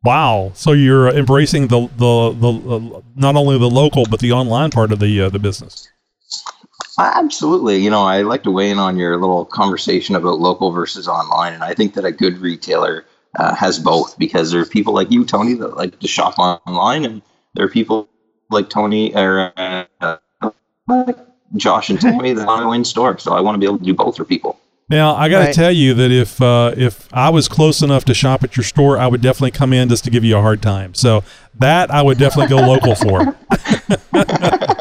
Wow! 0.05 0.53
So 0.55 0.71
you're 0.71 1.09
embracing 1.09 1.67
the 1.67 1.89
the 1.97 2.31
the 2.33 2.97
uh, 2.97 3.01
not 3.17 3.35
only 3.35 3.59
the 3.59 3.71
local 3.71 4.05
but 4.09 4.21
the 4.21 4.31
online 4.31 4.71
part 4.71 4.93
of 4.93 5.01
the 5.01 5.23
uh, 5.23 5.31
the 5.31 5.41
business. 5.41 5.92
Absolutely. 6.99 7.79
You 7.79 7.91
know, 7.91 8.03
I 8.03 8.23
like 8.23 8.43
to 8.43 8.51
weigh 8.51 8.71
in 8.71 8.79
on 8.79 8.97
your 8.97 9.17
little 9.17 9.45
conversation 9.45 10.15
about 10.15 10.41
local 10.41 10.71
versus 10.71 11.09
online. 11.09 11.55
And 11.55 11.65
I 11.65 11.75
think 11.75 11.95
that 11.95 12.05
a 12.05 12.13
good 12.13 12.39
retailer 12.39 13.07
uh, 13.39 13.55
has 13.55 13.79
both 13.79 14.19
because 14.19 14.51
there 14.51 14.61
are 14.61 14.67
people 14.67 14.93
like 14.93 15.11
you, 15.11 15.25
Tony, 15.25 15.55
that 15.55 15.77
like 15.77 15.99
to 16.01 16.09
shop 16.09 16.39
online, 16.39 17.05
and 17.05 17.23
there 17.55 17.65
are 17.65 17.71
people 17.71 18.09
like 18.51 18.69
Tony 18.69 19.15
or 19.15 19.53
uh, 19.57 20.17
Josh 21.57 21.91
and 21.91 22.01
Tony 22.01 22.35
that 22.35 22.47
want 22.47 22.61
to 22.61 22.65
go 22.65 22.73
in 22.73 22.85
store. 22.85 23.17
So 23.19 23.33
I 23.33 23.41
want 23.41 23.55
to 23.55 23.59
be 23.59 23.67
able 23.67 23.79
to 23.79 23.85
do 23.85 23.95
both 23.95 24.17
for 24.17 24.25
people. 24.25 24.59
Now 24.89 25.15
I 25.15 25.31
got 25.31 25.39
to 25.39 25.45
Right. 25.47 25.55
tell 25.55 25.71
you 25.73 25.95
that 25.95 26.11
if 26.11 26.43
uh, 26.43 26.75
if 26.77 27.09
I 27.15 27.31
was 27.31 27.49
close 27.49 27.81
enough 27.81 28.05
to 28.07 28.15
shop 28.15 28.45
at 28.45 28.57
your 28.57 28.65
store, 28.65 28.99
I 28.99 29.07
would 29.07 29.23
definitely 29.23 29.53
come 29.53 29.73
in 29.73 29.89
just 29.89 30.05
to 30.05 30.11
give 30.11 30.25
you 30.25 30.37
a 30.37 30.43
hard 30.43 30.61
time. 30.61 30.93
So 30.93 31.25
that 31.59 31.91
I 31.91 32.03
would 32.03 32.19
definitely 32.19 32.55
go 32.55 32.67
local 32.67 32.95
for. 32.95 33.35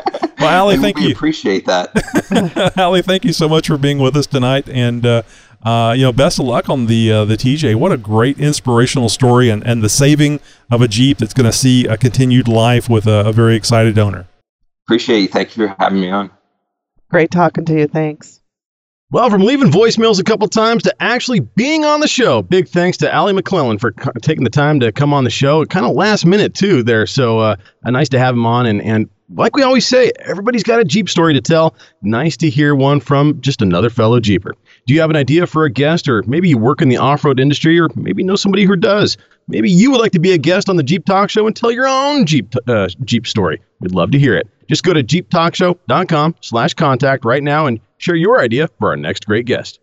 well, 0.42 0.50
Allie, 0.50 0.78
thank 0.78 0.98
we 0.98 1.08
you. 1.08 1.12
appreciate 1.12 1.66
that. 1.66 2.74
Allie, 2.78 3.02
thank 3.02 3.26
you 3.26 3.34
so 3.34 3.48
much 3.48 3.68
for 3.68 3.78
being 3.78 4.00
with 4.00 4.16
us 4.16 4.28
tonight, 4.28 4.68
and 4.70 5.06
uh, 5.06 5.22
uh, 5.64 5.94
you 5.96 6.04
know, 6.04 6.12
best 6.12 6.40
of 6.40 6.46
luck 6.46 6.70
on 6.70 6.88
the 6.88 7.12
uh, 7.12 7.26
the 7.26 7.38
TJ. 7.38 7.76
What 7.76 7.92
a 7.92 7.98
great 7.98 8.40
inspirational 8.40 9.10
story, 9.10 9.50
and, 9.50 9.66
and 9.66 9.84
the 9.84 9.90
saving 9.90 10.40
of 10.70 10.82
a 10.82 10.88
Jeep 10.88 11.18
that's 11.20 11.34
going 11.34 11.46
to 11.50 11.56
see 11.58 11.86
a 11.86 11.98
continued 11.98 12.48
life 12.48 12.90
with 12.90 13.06
a, 13.08 13.28
a 13.28 13.32
very 13.32 13.56
excited 13.56 13.98
owner. 14.00 14.28
appreciate 14.88 15.20
you. 15.22 15.28
Thank 15.28 15.56
you 15.56 15.68
for 15.68 15.76
having 15.80 16.02
me 16.02 16.10
on. 16.10 16.32
Great 17.10 17.32
talking 17.32 17.66
to 17.66 17.74
you. 17.78 17.88
Thanks. 17.88 18.40
Well, 19.12 19.30
from 19.30 19.42
leaving 19.42 19.70
voicemails 19.70 20.22
a 20.22 20.24
couple 20.24 20.48
times 20.48 20.84
to 20.84 20.96
actually 21.04 21.42
being 21.42 21.84
on 21.84 22.00
the 22.00 22.08
show, 22.08 22.42
big 22.42 22.70
thanks 22.70 22.98
to 23.00 23.14
Allie 23.14 23.34
McClellan 23.34 23.78
for 23.78 23.92
co- 23.92 24.14
taking 24.22 24.46
the 24.46 24.50
time 24.50 24.80
to 24.80 24.94
come 24.94 25.14
on 25.14 25.26
the 25.26 25.30
show. 25.30 25.66
Kind 25.66 25.86
of 25.86 25.94
last 25.94 26.26
minute 26.26 26.54
too 26.54 26.82
there, 26.82 27.06
so 27.06 27.40
uh, 27.40 27.56
nice 27.84 28.08
to 28.10 28.20
have 28.20 28.34
him 28.34 28.46
on. 28.46 28.66
And 28.66 28.82
and 28.82 29.10
like 29.36 29.56
we 29.56 29.64
always 29.64 29.88
say, 29.88 30.12
everybody's 30.20 30.64
got 30.64 30.80
a 30.80 30.86
Jeep 30.86 31.10
story 31.10 31.34
to 31.34 31.42
tell. 31.42 31.76
Nice 32.02 32.38
to 32.38 32.50
hear 32.50 32.76
one 32.76 33.00
from 33.00 33.40
just 33.42 33.62
another 33.62 33.90
fellow 33.90 34.20
Jeeper. 34.20 34.54
Do 34.86 34.94
you 34.94 35.02
have 35.02 35.10
an 35.10 35.16
idea 35.16 35.48
for 35.48 35.66
a 35.66 35.70
guest, 35.70 36.08
or 36.08 36.24
maybe 36.28 36.50
you 36.50 36.58
work 36.58 36.82
in 36.82 36.90
the 36.90 36.98
off-road 36.98 37.40
industry, 37.40 37.80
or 37.80 37.90
maybe 37.96 38.24
know 38.24 38.36
somebody 38.36 38.66
who 38.66 38.76
does? 38.76 39.18
Maybe 39.48 39.70
you 39.70 39.92
would 39.92 40.00
like 40.00 40.12
to 40.14 40.20
be 40.20 40.32
a 40.32 40.38
guest 40.38 40.70
on 40.70 40.76
the 40.76 40.84
Jeep 40.84 41.06
Talk 41.06 41.30
Show 41.30 41.48
and 41.48 41.56
tell 41.56 41.72
your 41.72 41.88
own 41.88 42.26
Jeep 42.26 42.54
uh, 42.68 42.88
Jeep 43.04 43.28
story. 43.28 43.62
We'd 43.80 43.94
love 43.94 44.12
to 44.12 44.20
hear 44.20 44.36
it. 44.36 44.48
Just 44.68 44.84
go 44.84 44.94
to 44.94 45.04
jeeptalkshow.com 45.04 46.36
slash 46.42 46.74
contact 46.74 47.26
right 47.26 47.44
now 47.44 47.66
and 47.66 47.80
share 47.98 48.16
your 48.16 48.40
idea 48.40 48.70
for 48.80 48.90
our 48.90 48.98
next 48.98 49.26
great 49.26 49.46
guest. 49.46 49.80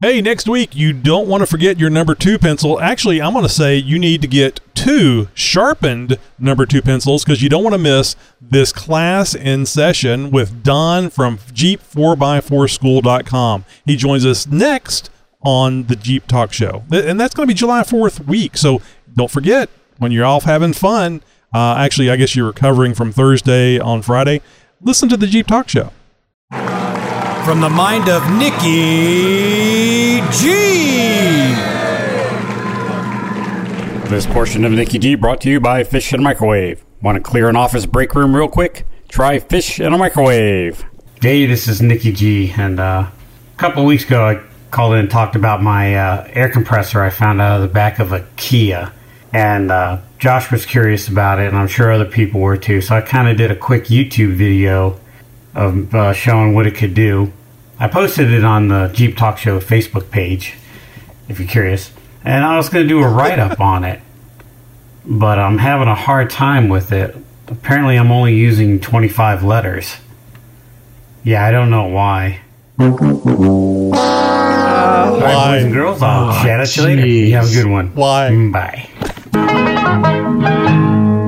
Hey, 0.00 0.22
next 0.22 0.48
week, 0.48 0.76
you 0.76 0.92
don't 0.92 1.26
want 1.26 1.40
to 1.40 1.46
forget 1.46 1.80
your 1.80 1.90
number 1.90 2.14
two 2.14 2.38
pencil. 2.38 2.78
Actually, 2.78 3.20
I'm 3.20 3.32
going 3.32 3.44
to 3.44 3.48
say 3.48 3.74
you 3.74 3.98
need 3.98 4.22
to 4.22 4.28
get 4.28 4.60
two 4.72 5.26
sharpened 5.34 6.20
number 6.38 6.66
two 6.66 6.82
pencils 6.82 7.24
because 7.24 7.42
you 7.42 7.48
don't 7.48 7.64
want 7.64 7.74
to 7.74 7.78
miss 7.78 8.14
this 8.40 8.72
class 8.72 9.34
in 9.34 9.66
session 9.66 10.30
with 10.30 10.62
Don 10.62 11.10
from 11.10 11.38
Jeep4x4school.com. 11.38 13.64
He 13.86 13.96
joins 13.96 14.24
us 14.24 14.46
next 14.46 15.10
on 15.42 15.88
the 15.88 15.96
Jeep 15.96 16.28
Talk 16.28 16.52
Show. 16.52 16.84
And 16.92 17.18
that's 17.18 17.34
going 17.34 17.48
to 17.48 17.52
be 17.52 17.58
July 17.58 17.82
4th 17.82 18.24
week. 18.24 18.56
So 18.56 18.80
don't 19.16 19.32
forget, 19.32 19.68
when 19.96 20.12
you're 20.12 20.24
off 20.24 20.44
having 20.44 20.74
fun, 20.74 21.22
uh, 21.52 21.74
actually, 21.76 22.08
I 22.08 22.14
guess 22.14 22.36
you're 22.36 22.46
recovering 22.46 22.94
from 22.94 23.10
Thursday 23.10 23.80
on 23.80 24.02
Friday, 24.02 24.42
listen 24.80 25.08
to 25.08 25.16
the 25.16 25.26
Jeep 25.26 25.48
Talk 25.48 25.68
Show. 25.68 25.90
From 27.48 27.62
the 27.62 27.70
mind 27.70 28.10
of 28.10 28.30
Nikki 28.36 30.20
G. 30.32 30.60
This 34.10 34.26
portion 34.26 34.66
of 34.66 34.72
Nikki 34.72 34.98
G 34.98 35.14
brought 35.14 35.40
to 35.40 35.50
you 35.50 35.58
by 35.58 35.82
Fish 35.82 36.12
in 36.12 36.20
a 36.20 36.22
Microwave. 36.22 36.84
Want 37.00 37.16
to 37.16 37.22
clear 37.22 37.48
an 37.48 37.56
office 37.56 37.86
break 37.86 38.14
room 38.14 38.36
real 38.36 38.48
quick? 38.48 38.86
Try 39.08 39.38
Fish 39.38 39.80
in 39.80 39.94
a 39.94 39.96
Microwave. 39.96 40.84
Hey, 41.22 41.46
this 41.46 41.68
is 41.68 41.80
Nikki 41.80 42.12
G, 42.12 42.52
and 42.54 42.78
uh, 42.78 43.06
a 43.08 43.56
couple 43.56 43.80
of 43.80 43.88
weeks 43.88 44.04
ago 44.04 44.26
I 44.26 44.42
called 44.70 44.92
in 44.92 44.98
and 44.98 45.10
talked 45.10 45.34
about 45.34 45.62
my 45.62 45.94
uh, 45.96 46.28
air 46.34 46.50
compressor 46.50 47.02
I 47.02 47.08
found 47.08 47.40
out 47.40 47.62
of 47.62 47.62
the 47.62 47.72
back 47.72 47.98
of 47.98 48.12
a 48.12 48.26
Kia, 48.36 48.92
and 49.32 49.70
uh, 49.70 50.00
Josh 50.18 50.52
was 50.52 50.66
curious 50.66 51.08
about 51.08 51.40
it, 51.40 51.46
and 51.46 51.56
I'm 51.56 51.68
sure 51.68 51.90
other 51.90 52.04
people 52.04 52.42
were 52.42 52.58
too. 52.58 52.82
So 52.82 52.94
I 52.94 53.00
kind 53.00 53.26
of 53.26 53.38
did 53.38 53.50
a 53.50 53.56
quick 53.56 53.84
YouTube 53.84 54.34
video 54.34 55.00
of 55.54 55.94
uh, 55.94 56.12
showing 56.12 56.52
what 56.54 56.66
it 56.66 56.74
could 56.74 56.92
do. 56.92 57.32
I 57.80 57.86
posted 57.88 58.32
it 58.32 58.44
on 58.44 58.68
the 58.68 58.88
Jeep 58.88 59.16
Talk 59.16 59.38
Show 59.38 59.60
Facebook 59.60 60.10
page, 60.10 60.54
if 61.28 61.38
you're 61.38 61.48
curious, 61.48 61.92
and 62.24 62.44
I 62.44 62.56
was 62.56 62.68
going 62.68 62.84
to 62.84 62.88
do 62.88 63.00
a 63.02 63.08
write 63.08 63.38
up 63.38 63.60
on 63.72 63.84
it, 63.84 64.00
but 65.04 65.38
I'm 65.38 65.58
having 65.58 65.86
a 65.88 65.94
hard 65.94 66.28
time 66.30 66.68
with 66.68 66.90
it. 66.92 67.16
Apparently, 67.46 67.96
I'm 67.96 68.10
only 68.10 68.34
using 68.34 68.80
25 68.80 69.44
letters. 69.44 69.96
Yeah, 71.24 71.44
I 71.44 71.50
don't 71.50 71.70
know 71.70 71.86
why. 71.86 72.40
All 72.80 72.90
right, 75.20 75.50
boys 75.52 75.64
and 75.64 75.72
girls, 75.72 76.02
I'll 76.02 76.30
Oh, 76.30 76.42
chat 76.42 76.60
at 76.60 76.76
you 76.76 76.82
later. 76.82 77.06
You 77.06 77.34
have 77.34 77.48
a 77.50 77.52
good 77.54 77.66
one. 77.66 77.94
Why? 77.94 78.28
Mm, 78.30 78.52
bye. 78.52 78.88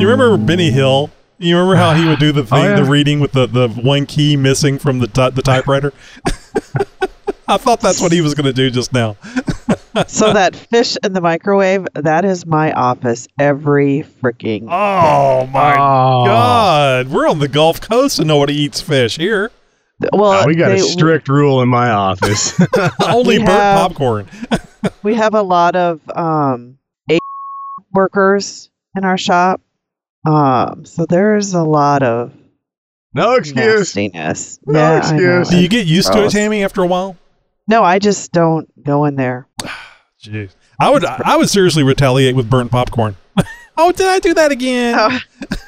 You 0.01 0.09
remember 0.09 0.37
Benny 0.39 0.71
Hill? 0.71 1.11
You 1.39 1.57
remember 1.57 1.77
how 1.77 1.95
he 1.95 2.05
would 2.07 2.19
do 2.19 2.33
the 2.33 2.43
oh, 2.43 2.45
thing, 2.45 2.59
Oh, 2.67 2.69
yeah. 2.71 2.77
the 2.77 2.85
reading 2.85 3.21
with 3.21 3.33
the, 3.33 3.47
the 3.47 3.69
one 3.69 4.05
key 4.07 4.37
missing 4.37 4.79
from 4.79 4.99
the 4.99 5.07
ty- 5.07 5.31
the 5.31 5.43
typewriter? 5.43 5.93
I 7.49 7.57
thought 7.57 7.81
that's 7.81 8.01
what 8.01 8.13
he 8.13 8.21
was 8.21 8.35
going 8.35 8.45
to 8.47 8.53
do 8.53 8.71
just 8.71 8.93
now. 8.93 9.17
so 10.07 10.33
that 10.33 10.55
fish 10.55 10.97
in 11.03 11.13
the 11.15 11.21
microwave, 11.21 11.87
that 11.95 12.25
is 12.25 12.47
my 12.47 12.73
office 12.73 13.27
every 13.41 14.05
freaking 14.23 14.69
Oh 14.71 15.47
my 15.47 15.75
God, 15.75 17.09
we're 17.09 17.29
on 17.29 17.41
the 17.41 17.49
Gulf 17.49 17.81
Coast 17.81 18.19
and 18.21 18.29
nobody 18.29 18.55
eats 18.55 18.81
fish 18.81 19.17
here. 19.17 19.51
Well, 20.13 20.45
Oh, 20.45 20.47
we 20.47 20.55
got 20.55 20.71
a 20.71 20.75
they- 20.77 20.81
strict 20.81 21.29
rule 21.29 21.61
in 21.61 21.69
my 21.69 21.91
office. 21.91 22.55
Only 23.05 23.39
burnt 23.39 23.49
have- 23.51 23.89
popcorn. 23.91 24.29
we 25.03 25.15
have 25.15 25.35
a 25.35 25.43
lot 25.43 25.75
of 25.77 26.01
um 26.15 26.79
workers 27.93 28.71
in 28.97 29.05
our 29.05 29.19
shop. 29.19 29.61
Um, 30.27 30.85
so 30.85 31.07
there's 31.07 31.55
a 31.55 31.63
lot 31.63 32.03
of 32.03 32.33
no 33.15 33.35
excuse. 33.35 33.95
nastiness. 33.97 34.59
No 34.67 34.79
yeah, 34.79 34.99
excuse. 34.99 35.49
Do 35.49 35.61
you 35.61 35.69
get 35.69 35.87
used 35.87 36.13
to 36.13 36.25
it, 36.25 36.31
Tammy, 36.31 36.63
after 36.65 36.83
a 36.83 36.87
while? 36.87 37.17
No, 37.67 37.83
I 37.83 37.99
just 37.99 38.33
don't 38.33 38.69
go 38.83 39.05
in 39.05 39.17
there. 39.17 39.47
Jeez. 40.23 40.55
I 40.81 40.91
would 40.91 41.05
I 41.05 41.37
would 41.37 41.51
seriously 41.51 41.83
retaliate 41.83 42.35
with 42.35 42.49
burnt 42.49 42.71
popcorn. 42.71 43.17
oh, 43.77 43.93
did 43.93 44.07
I 44.07 44.19
do 44.19 44.35
that 44.35 44.51
again? 44.51 44.97
Oh, 44.99 45.19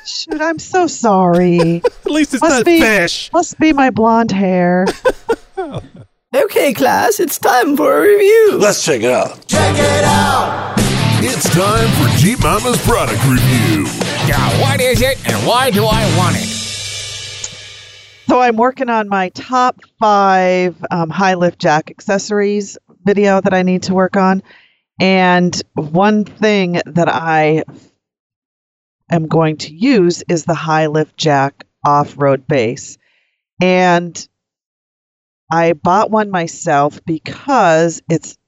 shoot, 0.06 0.40
I'm 0.40 0.58
so 0.58 0.86
sorry. 0.86 1.82
At 2.04 2.10
least 2.10 2.32
it's 2.34 2.42
must 2.42 2.56
not 2.56 2.64
be, 2.64 2.80
fish. 2.80 3.30
Must 3.32 3.58
be 3.58 3.72
my 3.72 3.90
blonde 3.90 4.32
hair. 4.32 4.86
Okay, 6.34 6.72
class, 6.72 7.20
it's 7.20 7.38
time 7.38 7.76
for 7.76 7.98
a 7.98 8.00
review. 8.00 8.56
Let's 8.58 8.82
check 8.82 9.02
it 9.02 9.12
out. 9.12 9.46
Check 9.48 9.76
it 9.76 10.04
out. 10.04 10.72
It's 11.20 11.46
time 11.54 11.86
for 12.00 12.08
Jeep 12.18 12.42
Mama's 12.42 12.82
product 12.86 13.22
review. 13.26 13.84
Yeah, 14.26 14.62
what 14.62 14.80
is 14.80 15.02
it 15.02 15.18
and 15.28 15.46
why 15.46 15.70
do 15.70 15.84
I 15.84 16.16
want 16.16 16.36
it? 16.38 16.61
So 18.28 18.40
I'm 18.40 18.56
working 18.56 18.88
on 18.88 19.08
my 19.08 19.30
top 19.30 19.80
five 19.98 20.76
um, 20.90 21.10
high 21.10 21.34
lift 21.34 21.58
jack 21.58 21.90
accessories 21.90 22.78
video 23.04 23.40
that 23.40 23.52
I 23.52 23.62
need 23.62 23.84
to 23.84 23.94
work 23.94 24.16
on. 24.16 24.42
And 25.00 25.60
one 25.74 26.24
thing 26.24 26.80
that 26.86 27.08
I 27.08 27.64
am 29.10 29.26
going 29.26 29.56
to 29.58 29.74
use 29.74 30.22
is 30.28 30.44
the 30.44 30.54
high 30.54 30.86
lift 30.86 31.16
jack 31.16 31.66
off 31.84 32.14
road 32.16 32.46
base. 32.46 32.96
And 33.60 34.26
I 35.50 35.72
bought 35.74 36.10
one 36.10 36.30
myself 36.30 37.00
because 37.04 38.02
it's 38.08 38.38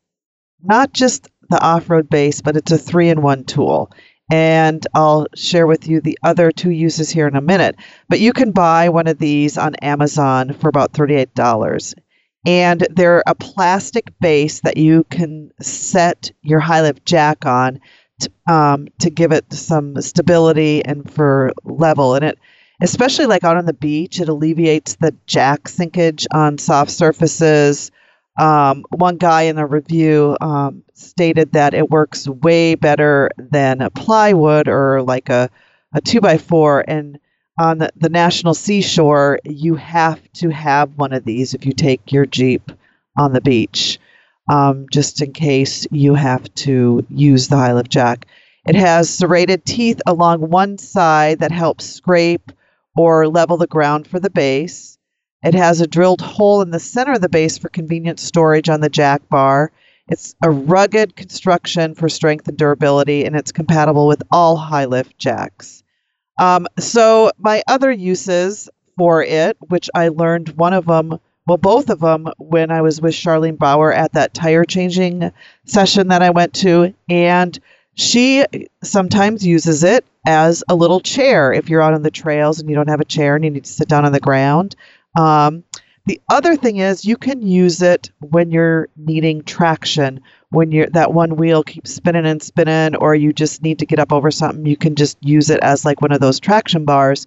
not 0.62 0.92
just 0.92 1.28
the 1.50 1.60
off 1.60 1.90
road 1.90 2.08
base, 2.08 2.40
but 2.40 2.56
it's 2.56 2.72
a 2.72 2.78
three 2.78 3.10
in 3.10 3.22
one 3.22 3.44
tool. 3.44 3.90
And 4.30 4.86
I'll 4.94 5.26
share 5.34 5.66
with 5.66 5.86
you 5.86 6.00
the 6.00 6.18
other 6.22 6.50
two 6.50 6.70
uses 6.70 7.10
here 7.10 7.28
in 7.28 7.36
a 7.36 7.42
minute. 7.42 7.76
But 8.08 8.20
you 8.20 8.32
can 8.32 8.52
buy 8.52 8.88
one 8.88 9.06
of 9.06 9.18
these 9.18 9.58
on 9.58 9.74
Amazon 9.76 10.54
for 10.54 10.68
about 10.68 10.92
$38. 10.92 11.94
And 12.46 12.86
they're 12.90 13.22
a 13.26 13.34
plastic 13.34 14.12
base 14.20 14.60
that 14.60 14.76
you 14.76 15.04
can 15.04 15.50
set 15.60 16.30
your 16.42 16.60
high 16.60 16.82
lift 16.82 17.04
jack 17.04 17.46
on 17.46 17.80
to, 18.20 18.30
um, 18.46 18.88
to 19.00 19.10
give 19.10 19.32
it 19.32 19.52
some 19.52 20.00
stability 20.00 20.84
and 20.84 21.10
for 21.10 21.52
level. 21.64 22.14
And 22.14 22.24
it, 22.24 22.38
especially 22.82 23.26
like 23.26 23.44
out 23.44 23.56
on 23.56 23.66
the 23.66 23.72
beach, 23.72 24.20
it 24.20 24.28
alleviates 24.28 24.96
the 24.96 25.14
jack 25.26 25.64
sinkage 25.64 26.26
on 26.32 26.58
soft 26.58 26.90
surfaces. 26.90 27.90
Um, 28.38 28.84
one 28.90 29.16
guy 29.16 29.42
in 29.42 29.56
the 29.56 29.66
review 29.66 30.36
um, 30.40 30.83
stated 30.94 31.52
that 31.52 31.74
it 31.74 31.90
works 31.90 32.28
way 32.28 32.74
better 32.74 33.30
than 33.36 33.82
a 33.82 33.90
plywood 33.90 34.68
or 34.68 35.02
like 35.02 35.28
a, 35.28 35.50
a 35.92 36.00
two 36.00 36.20
by 36.20 36.38
four. 36.38 36.84
And 36.86 37.18
on 37.58 37.78
the, 37.78 37.90
the 37.96 38.08
national 38.08 38.54
seashore, 38.54 39.38
you 39.44 39.74
have 39.74 40.20
to 40.34 40.50
have 40.50 40.96
one 40.96 41.12
of 41.12 41.24
these 41.24 41.54
if 41.54 41.66
you 41.66 41.72
take 41.72 42.12
your 42.12 42.26
Jeep 42.26 42.72
on 43.16 43.32
the 43.32 43.40
beach, 43.40 43.98
um, 44.48 44.86
just 44.90 45.20
in 45.20 45.32
case 45.32 45.86
you 45.90 46.14
have 46.14 46.52
to 46.54 47.04
use 47.10 47.48
the 47.48 47.56
high 47.56 47.72
lift 47.72 47.90
jack. 47.90 48.26
It 48.66 48.74
has 48.74 49.10
serrated 49.10 49.64
teeth 49.64 50.00
along 50.06 50.48
one 50.48 50.78
side 50.78 51.40
that 51.40 51.52
helps 51.52 51.84
scrape 51.84 52.50
or 52.96 53.28
level 53.28 53.56
the 53.56 53.66
ground 53.66 54.06
for 54.06 54.18
the 54.18 54.30
base. 54.30 54.98
It 55.42 55.54
has 55.54 55.80
a 55.80 55.86
drilled 55.86 56.22
hole 56.22 56.62
in 56.62 56.70
the 56.70 56.80
center 56.80 57.12
of 57.12 57.20
the 57.20 57.28
base 57.28 57.58
for 57.58 57.68
convenient 57.68 58.18
storage 58.18 58.70
on 58.70 58.80
the 58.80 58.88
jack 58.88 59.28
bar. 59.28 59.70
It's 60.08 60.34
a 60.42 60.50
rugged 60.50 61.16
construction 61.16 61.94
for 61.94 62.08
strength 62.08 62.46
and 62.48 62.58
durability, 62.58 63.24
and 63.24 63.34
it's 63.34 63.52
compatible 63.52 64.06
with 64.06 64.22
all 64.30 64.56
high 64.56 64.84
lift 64.84 65.18
jacks. 65.18 65.82
Um, 66.38 66.66
so, 66.78 67.30
my 67.38 67.62
other 67.68 67.90
uses 67.90 68.68
for 68.98 69.22
it, 69.22 69.56
which 69.60 69.88
I 69.94 70.08
learned 70.08 70.50
one 70.50 70.72
of 70.72 70.84
them, 70.86 71.18
well, 71.46 71.58
both 71.58 71.90
of 71.90 72.00
them, 72.00 72.28
when 72.38 72.70
I 72.70 72.82
was 72.82 73.00
with 73.00 73.14
Charlene 73.14 73.58
Bauer 73.58 73.92
at 73.92 74.12
that 74.12 74.34
tire 74.34 74.64
changing 74.64 75.32
session 75.64 76.08
that 76.08 76.22
I 76.22 76.30
went 76.30 76.54
to, 76.54 76.94
and 77.08 77.58
she 77.94 78.44
sometimes 78.82 79.46
uses 79.46 79.84
it 79.84 80.04
as 80.26 80.64
a 80.68 80.74
little 80.74 81.00
chair 81.00 81.52
if 81.52 81.68
you're 81.68 81.82
out 81.82 81.94
on 81.94 82.02
the 82.02 82.10
trails 82.10 82.60
and 82.60 82.68
you 82.68 82.74
don't 82.74 82.88
have 82.88 83.00
a 83.00 83.04
chair 83.04 83.36
and 83.36 83.44
you 83.44 83.50
need 83.50 83.64
to 83.64 83.72
sit 83.72 83.88
down 83.88 84.04
on 84.04 84.12
the 84.12 84.20
ground. 84.20 84.74
Um, 85.16 85.64
the 86.06 86.20
other 86.30 86.54
thing 86.56 86.78
is 86.78 87.04
you 87.04 87.16
can 87.16 87.40
use 87.42 87.80
it 87.80 88.10
when 88.20 88.50
you're 88.50 88.88
needing 88.96 89.42
traction, 89.42 90.20
when 90.50 90.70
you're 90.70 90.88
that 90.88 91.14
one 91.14 91.36
wheel 91.36 91.62
keeps 91.62 91.94
spinning 91.94 92.26
and 92.26 92.42
spinning, 92.42 92.96
or 92.96 93.14
you 93.14 93.32
just 93.32 93.62
need 93.62 93.78
to 93.78 93.86
get 93.86 93.98
up 93.98 94.12
over 94.12 94.30
something. 94.30 94.66
You 94.66 94.76
can 94.76 94.96
just 94.96 95.16
use 95.22 95.48
it 95.48 95.60
as 95.60 95.84
like 95.84 96.02
one 96.02 96.12
of 96.12 96.20
those 96.20 96.40
traction 96.40 96.84
bars. 96.84 97.26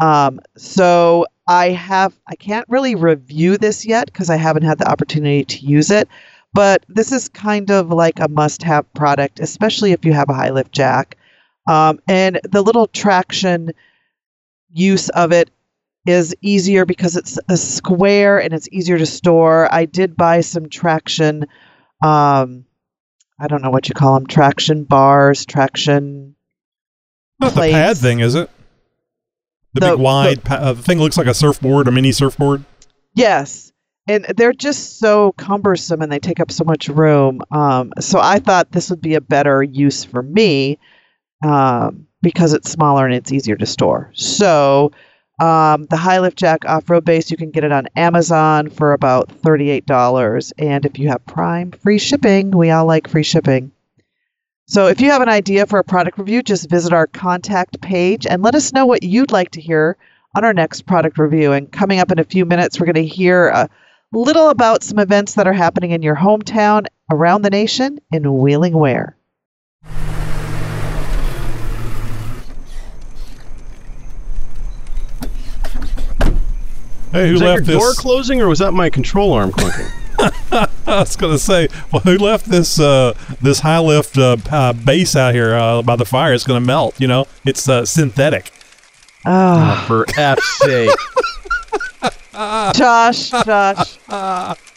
Um, 0.00 0.40
so 0.56 1.26
I 1.46 1.70
have 1.70 2.18
I 2.26 2.36
can't 2.36 2.66
really 2.68 2.94
review 2.94 3.58
this 3.58 3.84
yet 3.84 4.06
because 4.06 4.30
I 4.30 4.36
haven't 4.36 4.64
had 4.64 4.78
the 4.78 4.90
opportunity 4.90 5.44
to 5.44 5.66
use 5.66 5.90
it, 5.90 6.08
but 6.54 6.84
this 6.88 7.12
is 7.12 7.28
kind 7.28 7.70
of 7.70 7.90
like 7.90 8.18
a 8.18 8.28
must-have 8.28 8.90
product, 8.94 9.40
especially 9.40 9.92
if 9.92 10.06
you 10.06 10.14
have 10.14 10.30
a 10.30 10.34
high 10.34 10.50
lift 10.50 10.72
jack. 10.72 11.18
Um, 11.68 12.00
and 12.08 12.40
the 12.44 12.62
little 12.62 12.86
traction 12.86 13.72
use 14.72 15.08
of 15.10 15.32
it 15.32 15.50
is 16.06 16.34
easier 16.40 16.84
because 16.84 17.16
it's 17.16 17.38
a 17.48 17.56
square 17.56 18.38
and 18.40 18.52
it's 18.54 18.68
easier 18.70 18.98
to 18.98 19.06
store. 19.06 19.72
I 19.72 19.84
did 19.86 20.16
buy 20.16 20.40
some 20.40 20.68
traction. 20.68 21.46
Um, 22.04 22.64
I 23.38 23.48
don't 23.48 23.62
know 23.62 23.70
what 23.70 23.88
you 23.88 23.94
call 23.94 24.14
them. 24.14 24.26
Traction 24.26 24.84
bars, 24.84 25.44
traction. 25.44 26.36
Not 27.40 27.54
the 27.54 27.60
pad 27.72 27.98
thing, 27.98 28.20
is 28.20 28.34
it? 28.34 28.48
The, 29.74 29.80
The- 29.80 29.90
big 29.90 29.98
wide 30.00 30.44
pa- 30.44 30.54
uh, 30.54 30.72
the 30.72 30.82
thing 30.82 30.98
looks 30.98 31.18
like 31.18 31.26
a 31.26 31.34
surfboard, 31.34 31.88
a 31.88 31.92
mini 31.92 32.12
surfboard. 32.12 32.64
Yes. 33.14 33.72
And 34.08 34.24
they're 34.36 34.52
just 34.52 35.00
so 35.00 35.32
cumbersome 35.32 36.00
and 36.00 36.12
they 36.12 36.20
take 36.20 36.38
up 36.38 36.52
so 36.52 36.62
much 36.64 36.88
room. 36.88 37.40
Um, 37.50 37.92
so 37.98 38.20
I 38.22 38.38
thought 38.38 38.70
this 38.70 38.88
would 38.88 39.00
be 39.00 39.14
a 39.16 39.20
better 39.20 39.62
use 39.64 40.04
for 40.04 40.22
me 40.22 40.78
um, 41.44 42.06
because 42.22 42.52
it's 42.52 42.70
smaller 42.70 43.04
and 43.04 43.14
it's 43.14 43.32
easier 43.32 43.56
to 43.56 43.66
store. 43.66 44.12
So 44.14 44.92
um, 45.38 45.84
the 45.86 45.96
High 45.96 46.20
Lift 46.20 46.38
Jack 46.38 46.64
off 46.64 46.88
road 46.88 47.04
base, 47.04 47.30
you 47.30 47.36
can 47.36 47.50
get 47.50 47.64
it 47.64 47.72
on 47.72 47.88
Amazon 47.94 48.70
for 48.70 48.92
about 48.92 49.28
$38. 49.42 50.52
And 50.58 50.86
if 50.86 50.98
you 50.98 51.08
have 51.08 51.26
Prime, 51.26 51.72
free 51.72 51.98
shipping. 51.98 52.50
We 52.50 52.70
all 52.70 52.86
like 52.86 53.08
free 53.08 53.22
shipping. 53.22 53.72
So 54.68 54.86
if 54.86 55.00
you 55.00 55.10
have 55.10 55.22
an 55.22 55.28
idea 55.28 55.66
for 55.66 55.78
a 55.78 55.84
product 55.84 56.18
review, 56.18 56.42
just 56.42 56.70
visit 56.70 56.92
our 56.92 57.06
contact 57.06 57.80
page 57.80 58.26
and 58.26 58.42
let 58.42 58.54
us 58.54 58.72
know 58.72 58.86
what 58.86 59.02
you'd 59.02 59.30
like 59.30 59.52
to 59.52 59.60
hear 59.60 59.96
on 60.34 60.44
our 60.44 60.52
next 60.52 60.86
product 60.86 61.18
review. 61.18 61.52
And 61.52 61.70
coming 61.70 62.00
up 62.00 62.10
in 62.10 62.18
a 62.18 62.24
few 62.24 62.44
minutes, 62.44 62.80
we're 62.80 62.86
going 62.86 62.94
to 62.96 63.06
hear 63.06 63.48
a 63.48 63.68
little 64.12 64.48
about 64.48 64.82
some 64.82 64.98
events 64.98 65.34
that 65.34 65.46
are 65.46 65.52
happening 65.52 65.92
in 65.92 66.02
your 66.02 66.16
hometown, 66.16 66.86
around 67.12 67.42
the 67.42 67.50
nation, 67.50 68.00
in 68.10 68.38
Wheeling 68.38 68.76
Ware. 68.76 69.16
Hey, 77.12 77.28
who 77.28 77.34
was 77.34 77.42
left 77.42 77.66
that 77.66 77.72
your 77.72 77.80
door 77.80 77.92
closing 77.94 78.40
or 78.40 78.48
was 78.48 78.58
that 78.58 78.72
my 78.72 78.90
control 78.90 79.32
arm 79.32 79.52
clicking? 79.52 79.86
I 80.18 80.68
was 80.86 81.16
going 81.16 81.32
to 81.32 81.38
say, 81.38 81.68
well, 81.92 82.00
who 82.00 82.16
left 82.16 82.46
this 82.46 82.80
uh, 82.80 83.14
this 83.40 83.60
high 83.60 83.78
lift 83.78 84.16
uh, 84.16 84.36
uh, 84.50 84.72
base 84.72 85.14
out 85.16 85.34
here 85.34 85.54
uh, 85.54 85.82
by 85.82 85.96
the 85.96 86.04
fire? 86.04 86.32
It's 86.32 86.44
going 86.44 86.60
to 86.60 86.66
melt. 86.66 86.98
You 87.00 87.08
know, 87.08 87.26
it's 87.44 87.68
uh, 87.68 87.84
synthetic. 87.84 88.50
Oh, 89.26 89.84
for 89.86 90.06
F's 90.16 90.58
sake. 90.58 90.90
Josh, 92.32 93.30
Josh. 93.30 93.98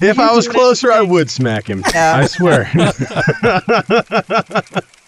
If 0.02 0.18
I 0.18 0.34
was 0.34 0.48
closer, 0.48 0.92
I 0.92 1.02
would 1.02 1.30
smack 1.30 1.70
him. 1.70 1.84
Yeah. 1.94 2.18
I 2.18 2.26
swear. 2.26 2.72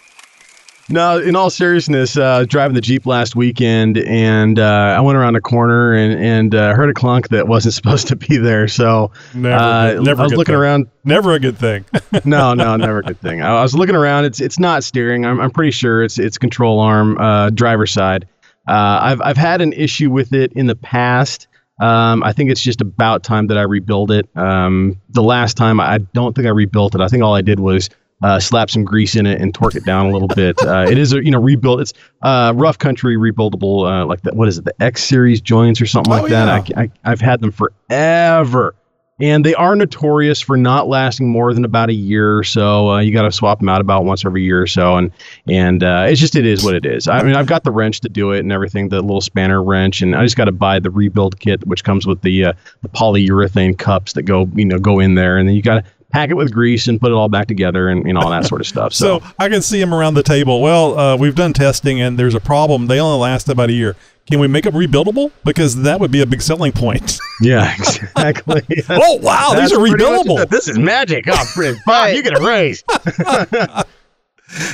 no, 0.92 1.18
in 1.18 1.34
all 1.34 1.50
seriousness, 1.50 2.16
uh, 2.16 2.44
driving 2.46 2.74
the 2.74 2.80
Jeep 2.80 3.06
last 3.06 3.34
weekend, 3.34 3.98
and 3.98 4.58
uh, 4.58 4.94
I 4.96 5.00
went 5.00 5.16
around 5.18 5.34
a 5.36 5.40
corner 5.40 5.94
and 5.94 6.22
and 6.22 6.54
uh, 6.54 6.74
heard 6.74 6.90
a 6.90 6.94
clunk 6.94 7.28
that 7.30 7.48
wasn't 7.48 7.74
supposed 7.82 8.06
to 8.08 8.16
be 8.16 8.36
there. 8.36 8.68
So 8.68 9.10
Never, 9.34 9.54
uh, 9.98 10.02
never 10.02 10.22
I 10.22 10.24
was 10.24 10.32
looking 10.34 10.52
thing. 10.52 10.60
around. 10.60 10.86
Never 11.04 11.32
a 11.32 11.40
good 11.40 11.58
thing. 11.58 11.84
no, 12.24 12.54
no, 12.54 12.76
never 12.76 12.98
a 12.98 13.02
good 13.02 13.20
thing. 13.20 13.42
I, 13.42 13.56
I 13.56 13.62
was 13.62 13.74
looking 13.74 13.96
around. 13.96 14.26
It's 14.26 14.40
it's 14.40 14.58
not 14.58 14.84
steering. 14.84 15.24
I'm 15.26 15.40
I'm 15.40 15.50
pretty 15.50 15.72
sure 15.72 16.04
it's 16.04 16.18
it's 16.18 16.38
control 16.38 16.78
arm, 16.78 17.18
uh, 17.18 17.50
driver 17.50 17.86
side. 17.86 18.28
Uh, 18.68 19.00
I've 19.02 19.20
I've 19.22 19.36
had 19.36 19.60
an 19.60 19.72
issue 19.72 20.10
with 20.10 20.32
it 20.32 20.52
in 20.52 20.66
the 20.66 20.76
past. 20.76 21.48
Um, 21.80 22.22
I 22.22 22.32
think 22.32 22.50
it's 22.50 22.62
just 22.62 22.80
about 22.80 23.24
time 23.24 23.48
that 23.48 23.58
I 23.58 23.62
rebuild 23.62 24.12
it. 24.12 24.28
Um, 24.36 25.00
the 25.08 25.22
last 25.22 25.56
time 25.56 25.80
I 25.80 25.98
don't 25.98 26.36
think 26.36 26.46
I 26.46 26.50
rebuilt 26.50 26.94
it. 26.94 27.00
I 27.00 27.08
think 27.08 27.24
all 27.24 27.34
I 27.34 27.40
did 27.40 27.58
was 27.58 27.88
uh, 28.22 28.38
slap 28.40 28.70
some 28.70 28.84
grease 28.84 29.16
in 29.16 29.26
it 29.26 29.40
and 29.40 29.54
torque 29.54 29.74
it 29.74 29.84
down 29.84 30.06
a 30.06 30.10
little 30.10 30.28
bit. 30.28 30.56
Uh, 30.62 30.86
it 30.88 30.98
is 30.98 31.12
a 31.12 31.24
you 31.24 31.30
know 31.30 31.40
rebuild. 31.40 31.80
It's 31.80 31.92
uh, 32.22 32.52
rough 32.56 32.78
country 32.78 33.16
rebuildable 33.16 33.90
uh, 33.90 34.06
like 34.06 34.22
that. 34.22 34.36
What 34.36 34.48
is 34.48 34.58
it? 34.58 34.64
The 34.64 34.74
X 34.82 35.02
series 35.04 35.40
joints 35.40 35.80
or 35.80 35.86
something 35.86 36.10
like 36.12 36.24
Oh, 36.24 36.28
that. 36.28 36.68
yeah. 36.68 36.78
I, 36.78 36.82
I, 36.82 36.90
I've 37.04 37.20
had 37.20 37.40
them 37.40 37.50
forever. 37.52 38.74
And 39.20 39.44
they 39.44 39.54
are 39.54 39.76
notorious 39.76 40.40
for 40.40 40.56
not 40.56 40.88
lasting 40.88 41.28
more 41.28 41.54
than 41.54 41.64
about 41.64 41.90
a 41.90 41.92
year 41.92 42.36
or 42.38 42.42
so. 42.42 42.90
Uh, 42.90 42.98
you 43.00 43.12
got 43.12 43.22
to 43.22 43.30
swap 43.30 43.60
them 43.60 43.68
out 43.68 43.80
about 43.80 44.04
once 44.04 44.24
every 44.24 44.42
year 44.42 44.60
or 44.60 44.66
so, 44.66 44.96
and 44.96 45.12
and 45.46 45.84
uh, 45.84 46.06
it's 46.08 46.18
just 46.18 46.34
it 46.34 46.44
is 46.44 46.64
what 46.64 46.74
it 46.74 46.84
is. 46.84 47.06
I 47.06 47.22
mean, 47.22 47.36
I've 47.36 47.46
got 47.46 47.62
the 47.62 47.70
wrench 47.70 48.00
to 48.00 48.08
do 48.08 48.32
it 48.32 48.40
and 48.40 48.50
everything, 48.50 48.88
the 48.88 49.00
little 49.00 49.20
spanner 49.20 49.62
wrench, 49.62 50.02
and 50.02 50.16
I 50.16 50.24
just 50.24 50.36
got 50.36 50.46
to 50.46 50.52
buy 50.52 50.80
the 50.80 50.90
rebuild 50.90 51.38
kit, 51.38 51.64
which 51.68 51.84
comes 51.84 52.04
with 52.04 52.22
the 52.22 52.46
uh, 52.46 52.52
the 52.80 52.88
polyurethane 52.88 53.78
cups 53.78 54.14
that 54.14 54.22
go 54.22 54.48
you 54.56 54.64
know 54.64 54.78
go 54.78 54.98
in 54.98 55.14
there, 55.14 55.38
and 55.38 55.46
then 55.48 55.54
you 55.54 55.62
got 55.62 55.84
to 55.84 55.84
pack 56.12 56.30
it 56.30 56.34
with 56.34 56.52
grease 56.52 56.86
and 56.86 57.00
put 57.00 57.10
it 57.10 57.14
all 57.14 57.28
back 57.28 57.48
together 57.48 57.88
and 57.88 58.06
you 58.06 58.12
know 58.12 58.20
all 58.20 58.30
that 58.30 58.44
sort 58.46 58.60
of 58.60 58.66
stuff. 58.66 58.92
So, 59.02 59.20
So 59.20 59.26
I 59.38 59.48
can 59.48 59.62
see 59.62 59.80
them 59.80 59.94
around 59.94 60.14
the 60.14 60.22
table. 60.22 60.60
Well, 60.60 60.98
uh, 60.98 61.16
we've 61.16 61.34
done 61.34 61.52
testing, 61.52 62.00
and 62.00 62.18
there's 62.18 62.34
a 62.34 62.40
problem. 62.40 62.86
They 62.86 63.00
only 63.00 63.18
last 63.18 63.48
about 63.48 63.70
a 63.70 63.72
year. 63.72 63.96
Can 64.30 64.38
we 64.38 64.46
make 64.46 64.64
them 64.64 64.74
rebuildable? 64.74 65.32
Because 65.44 65.82
that 65.82 65.98
would 65.98 66.10
be 66.10 66.20
a 66.20 66.26
big 66.26 66.42
selling 66.42 66.72
point. 66.72 67.18
yeah, 67.40 67.74
exactly. 67.74 68.62
oh 68.90 69.16
wow, 69.16 69.54
these 69.58 69.72
are 69.72 69.78
rebuildable. 69.78 70.48
This 70.48 70.68
is 70.68 70.78
magic. 70.78 71.24
Oh, 71.28 71.74
Bob, 71.86 72.14
you 72.14 72.22
get 72.22 72.38
a 72.38 72.44
raise. 72.44 72.84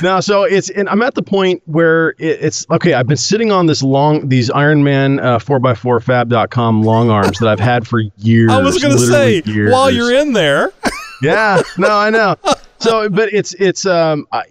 no, 0.03 0.19
so 0.19 0.43
it's 0.43 0.69
and 0.69 0.89
I'm 0.89 1.01
at 1.01 1.15
the 1.15 1.23
point 1.23 1.63
where 1.65 2.09
it, 2.19 2.39
it's 2.41 2.67
okay. 2.69 2.93
I've 2.93 3.07
been 3.07 3.17
sitting 3.17 3.51
on 3.51 3.65
this 3.65 3.81
long 3.81 4.27
these 4.27 4.49
Ironman 4.49 5.23
uh, 5.23 5.39
4x4 5.39 6.03
fab.com 6.03 6.83
long 6.83 7.09
arms 7.09 7.39
that 7.39 7.47
I've 7.47 7.59
had 7.59 7.87
for 7.87 8.01
years. 8.17 8.51
I 8.51 8.61
was 8.61 8.81
going 8.81 8.95
to 8.95 8.99
say 8.99 9.41
years. 9.45 9.71
while 9.71 9.89
you're 9.89 10.13
in 10.13 10.33
there. 10.33 10.71
Yeah, 11.21 11.61
no, 11.77 11.89
I 11.89 12.09
know. 12.09 12.35
So, 12.79 13.09
but 13.09 13.33
it's 13.33 13.53
it's 13.55 13.85
um 13.85 14.27
I 14.31 14.43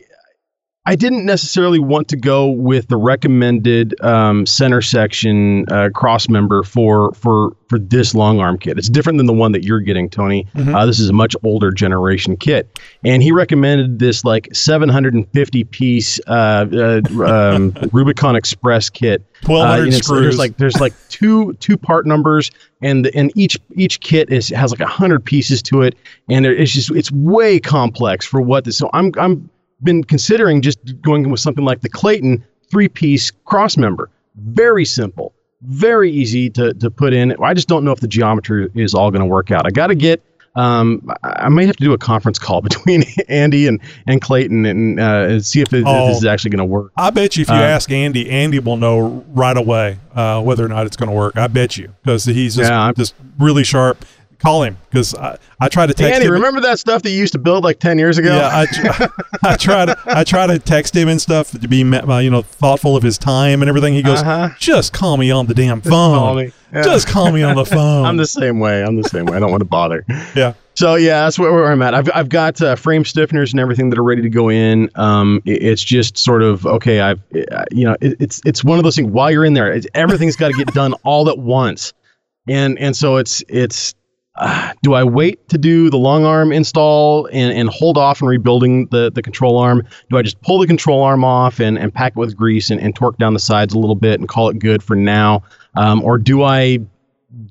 I 0.89 0.95
didn't 0.97 1.27
necessarily 1.27 1.79
want 1.79 2.09
to 2.09 2.17
go 2.17 2.47
with 2.49 2.89
the 2.89 2.97
recommended 2.97 3.95
um, 4.03 4.47
center 4.47 4.81
section 4.81 5.67
uh, 5.71 5.91
cross 5.95 6.31
member 6.31 6.63
for 6.63 7.13
for 7.13 7.55
for 7.69 7.79
this 7.79 8.15
long 8.15 8.41
arm 8.41 8.57
kit. 8.57 8.79
It's 8.79 8.89
different 8.89 9.19
than 9.19 9.27
the 9.27 9.35
one 9.35 9.53
that 9.53 9.65
you're 9.65 9.81
getting, 9.81 10.09
Tony. 10.09 10.47
Mhm. 10.57 10.75
Uh, 10.75 10.87
this 10.87 10.99
is 10.99 11.11
a 11.11 11.13
much 11.13 11.37
older 11.43 11.71
generation 11.71 12.39
kit, 12.39 12.79
and 13.05 13.23
he 13.23 13.33
recommended 13.33 13.99
this 13.99 14.25
like 14.25 14.49
750 14.55 15.65
piece 15.65 16.19
uh, 16.27 16.65
uh, 16.73 17.23
um, 17.23 17.75
Rubicon 17.93 18.35
Express 18.35 18.89
kit. 18.89 19.23
1200 19.45 19.89
Uh, 19.89 19.91
screws. 19.91 20.23
There's 20.23 20.39
like 20.39 20.57
there's 20.57 20.81
like 20.81 20.95
two 21.11 21.53
two 21.61 21.77
part 21.77 22.07
numbers, 22.07 22.51
and 22.81 23.09
and 23.09 23.31
each 23.35 23.59
each 23.75 24.01
kit 24.01 24.31
is 24.33 24.49
has 24.49 24.71
like 24.71 24.81
a 24.81 24.87
hundred 24.87 25.23
pieces 25.23 25.61
to 25.65 25.83
it, 25.83 25.97
and 26.31 26.47
it's 26.47 26.73
just 26.73 26.91
it's 26.93 27.13
way 27.13 27.61
complex 27.61 28.25
for 28.25 28.41
what 28.41 28.65
this. 28.65 28.79
So 28.79 28.89
I'm 28.95 29.13
I'm 29.19 29.51
been 29.83 30.05
considering 30.05 30.63
just 30.63 30.79
going 31.03 31.29
with 31.31 31.41
something 31.41 31.65
like 31.65 31.81
the 31.81 31.89
Clayton 31.89 32.45
three 32.71 32.89
piece 32.89 33.31
cross 33.31 33.77
member. 33.77 34.11
Very 34.37 34.85
simple, 34.85 35.33
very 35.63 36.11
easy 36.11 36.51
to 36.51 36.75
to 36.75 36.91
put 36.91 37.13
in. 37.13 37.35
I 37.43 37.55
just 37.55 37.69
don't 37.69 37.85
know 37.85 37.93
if 37.93 38.01
the 38.01 38.09
geometry 38.09 38.71
is 38.75 38.95
all 38.95 39.11
going 39.11 39.21
to 39.23 39.27
work 39.27 39.51
out. 39.51 39.67
I 39.67 39.71
got 39.71 39.89
to 39.89 39.95
get. 39.95 40.23
Um, 40.55 41.09
I 41.23 41.49
might 41.51 41.67
have 41.67 41.77
to 41.77 41.85
do 41.85 41.93
a 41.93 41.99
conference 41.99 42.37
call 42.37 42.61
between 42.69 43.05
Andy 43.29 43.69
and, 43.69 43.81
and 44.09 44.21
Clayton 44.21 44.65
and 44.67 44.99
uh, 44.99 45.39
see 45.41 45.61
if, 45.61 45.73
it, 45.73 45.81
if 45.83 45.85
Oh. 45.87 46.09
this 46.09 46.17
is 46.19 46.25
actually 46.25 46.51
going 46.51 46.59
to 46.59 46.65
work. 46.65 46.91
I 46.97 47.11
bet 47.11 47.37
you 47.37 47.43
if 47.43 47.49
you 47.49 47.55
Uh, 47.55 47.59
ask 47.61 47.93
Andy, 47.93 48.29
Andy 48.29 48.59
will 48.59 48.77
know 48.77 49.25
right 49.29 49.57
away 49.57 49.99
uh, 50.17 50.43
whether 50.43 50.65
or 50.65 50.69
not 50.69 50.87
it's 50.87 50.97
going 50.97 51.11
to 51.11 51.15
work. 51.15 51.37
I 51.37 51.47
bet 51.47 51.77
you 51.77 51.95
because 52.03 52.25
he's 52.25 52.57
just, 52.57 52.69
Yeah, 52.71 52.91
just 52.97 53.15
really 53.39 53.63
sharp. 53.63 54.05
Call 54.39 54.63
him 54.63 54.77
because 54.89 55.17
I, 55.17 55.37
I 55.61 55.69
try 55.69 55.87
to 55.87 55.93
text 55.93 56.15
Andy, 56.15 56.27
him. 56.27 56.33
remember 56.33 56.61
that 56.61 56.79
stuff 56.79 57.03
that 57.03 57.11
you 57.11 57.19
used 57.19 57.33
to 57.33 57.41
build 57.41 57.65
like 57.65 57.81
ten 57.81 57.99
years 57.99 58.19
ago? 58.19 58.37
Yeah, 58.37 58.49
I, 58.69 59.09
I 59.53 59.57
try 59.57 59.85
to 59.85 59.97
I 60.07 60.23
try 60.23 60.47
to 60.47 60.61
text 60.61 60.95
him 60.95 61.09
and 61.09 61.21
stuff 61.21 61.51
to 61.51 61.67
be 61.67 61.83
uh, 61.83 62.19
you 62.19 62.31
know 62.31 62.43
thoughtful 62.43 62.95
of 62.97 63.03
his 63.03 63.19
time 63.19 63.63
and 63.63 63.69
everything. 63.69 63.95
He 63.95 64.03
goes, 64.03 64.21
Uh-huh. 64.21 64.51
just 64.61 64.93
call 64.93 65.17
me 65.17 65.33
on 65.33 65.47
the 65.47 65.55
damn 65.55 65.81
phone. 65.81 66.19
call 66.19 66.35
me. 66.37 66.53
Yeah. 66.73 66.83
Just 66.83 67.09
call 67.09 67.33
me 67.33 67.43
on 67.43 67.57
the 67.57 67.65
phone. 67.67 68.05
I'm 68.05 68.17
the 68.17 68.27
same 68.27 68.61
way. 68.61 68.85
I'm 68.85 68.95
the 69.01 69.09
same 69.09 69.25
way. 69.27 69.37
I 69.37 69.41
don't 69.41 69.51
want 69.51 69.63
to 69.63 69.69
bother. 69.69 70.05
yeah. 70.37 70.53
So 70.75 70.95
yeah, 70.95 71.25
that's 71.25 71.37
where, 71.41 71.53
where 71.53 71.73
I'm 71.73 71.83
at. 71.83 71.93
I've 71.95 72.09
I've 72.15 72.29
got 72.29 72.63
uh, 72.63 72.77
frame 72.77 73.03
stiffeners 73.03 73.51
and 73.51 73.59
everything 73.59 73.91
that 73.91 73.99
are 73.99 74.05
ready 74.05 74.23
to 74.23 74.31
go 74.31 74.49
in. 74.51 74.89
Um, 74.95 75.43
it- 75.47 75.63
it's 75.65 75.83
just 75.83 76.17
sort 76.17 76.45
of 76.45 76.65
okay. 76.65 77.01
I've 77.01 77.21
you 77.73 77.85
know 77.87 77.97
it, 78.01 78.17
it's 78.21 78.41
it's 78.47 78.63
one 78.63 78.79
of 78.79 78.85
those 78.85 78.95
things. 78.95 79.11
While 79.11 79.33
you're 79.33 79.45
in 79.45 79.55
there, 79.55 79.73
it's, 79.73 79.89
everything's 79.95 80.37
got 80.37 80.53
to 80.53 80.55
get 80.55 80.73
done 80.75 80.93
all 81.03 81.29
at 81.29 81.39
once, 81.39 81.93
and 82.47 82.79
and 82.79 82.97
so 82.97 83.17
it's 83.17 83.43
it's. 83.49 83.97
Uh, 84.39 84.73
do 84.83 84.95
I 84.95 85.05
wait 85.05 85.49
to 85.49 85.59
do 85.59 85.91
the 85.91 85.97
long 85.99 86.25
arm 86.25 86.53
install 86.53 87.27
and, 87.33 87.53
and 87.57 87.69
hold 87.69 87.99
off 87.99 88.23
on 88.23 88.29
rebuilding 88.29 88.87
the, 88.87 89.11
the 89.11 89.23
control 89.23 89.59
arm? 89.59 89.83
Do 90.11 90.17
I 90.19 90.23
just 90.23 90.41
pull 90.43 90.59
the 90.59 90.67
control 90.67 91.03
arm 91.03 91.25
off 91.25 91.61
and, 91.61 91.79
and 91.79 91.93
pack 91.93 92.13
it 92.13 92.19
with 92.19 92.37
grease 92.37 92.71
and, 92.71 92.81
and 92.81 92.95
torque 92.95 93.19
down 93.19 93.35
the 93.35 93.41
sides 93.41 93.75
a 93.75 93.79
little 93.79 93.97
bit 93.97 94.19
and 94.21 94.29
call 94.29 94.49
it 94.49 94.59
good 94.59 94.83
for 94.83 94.97
now? 94.97 95.43
Um, 95.77 96.03
or 96.03 96.19
do 96.19 96.43
I 96.43 96.79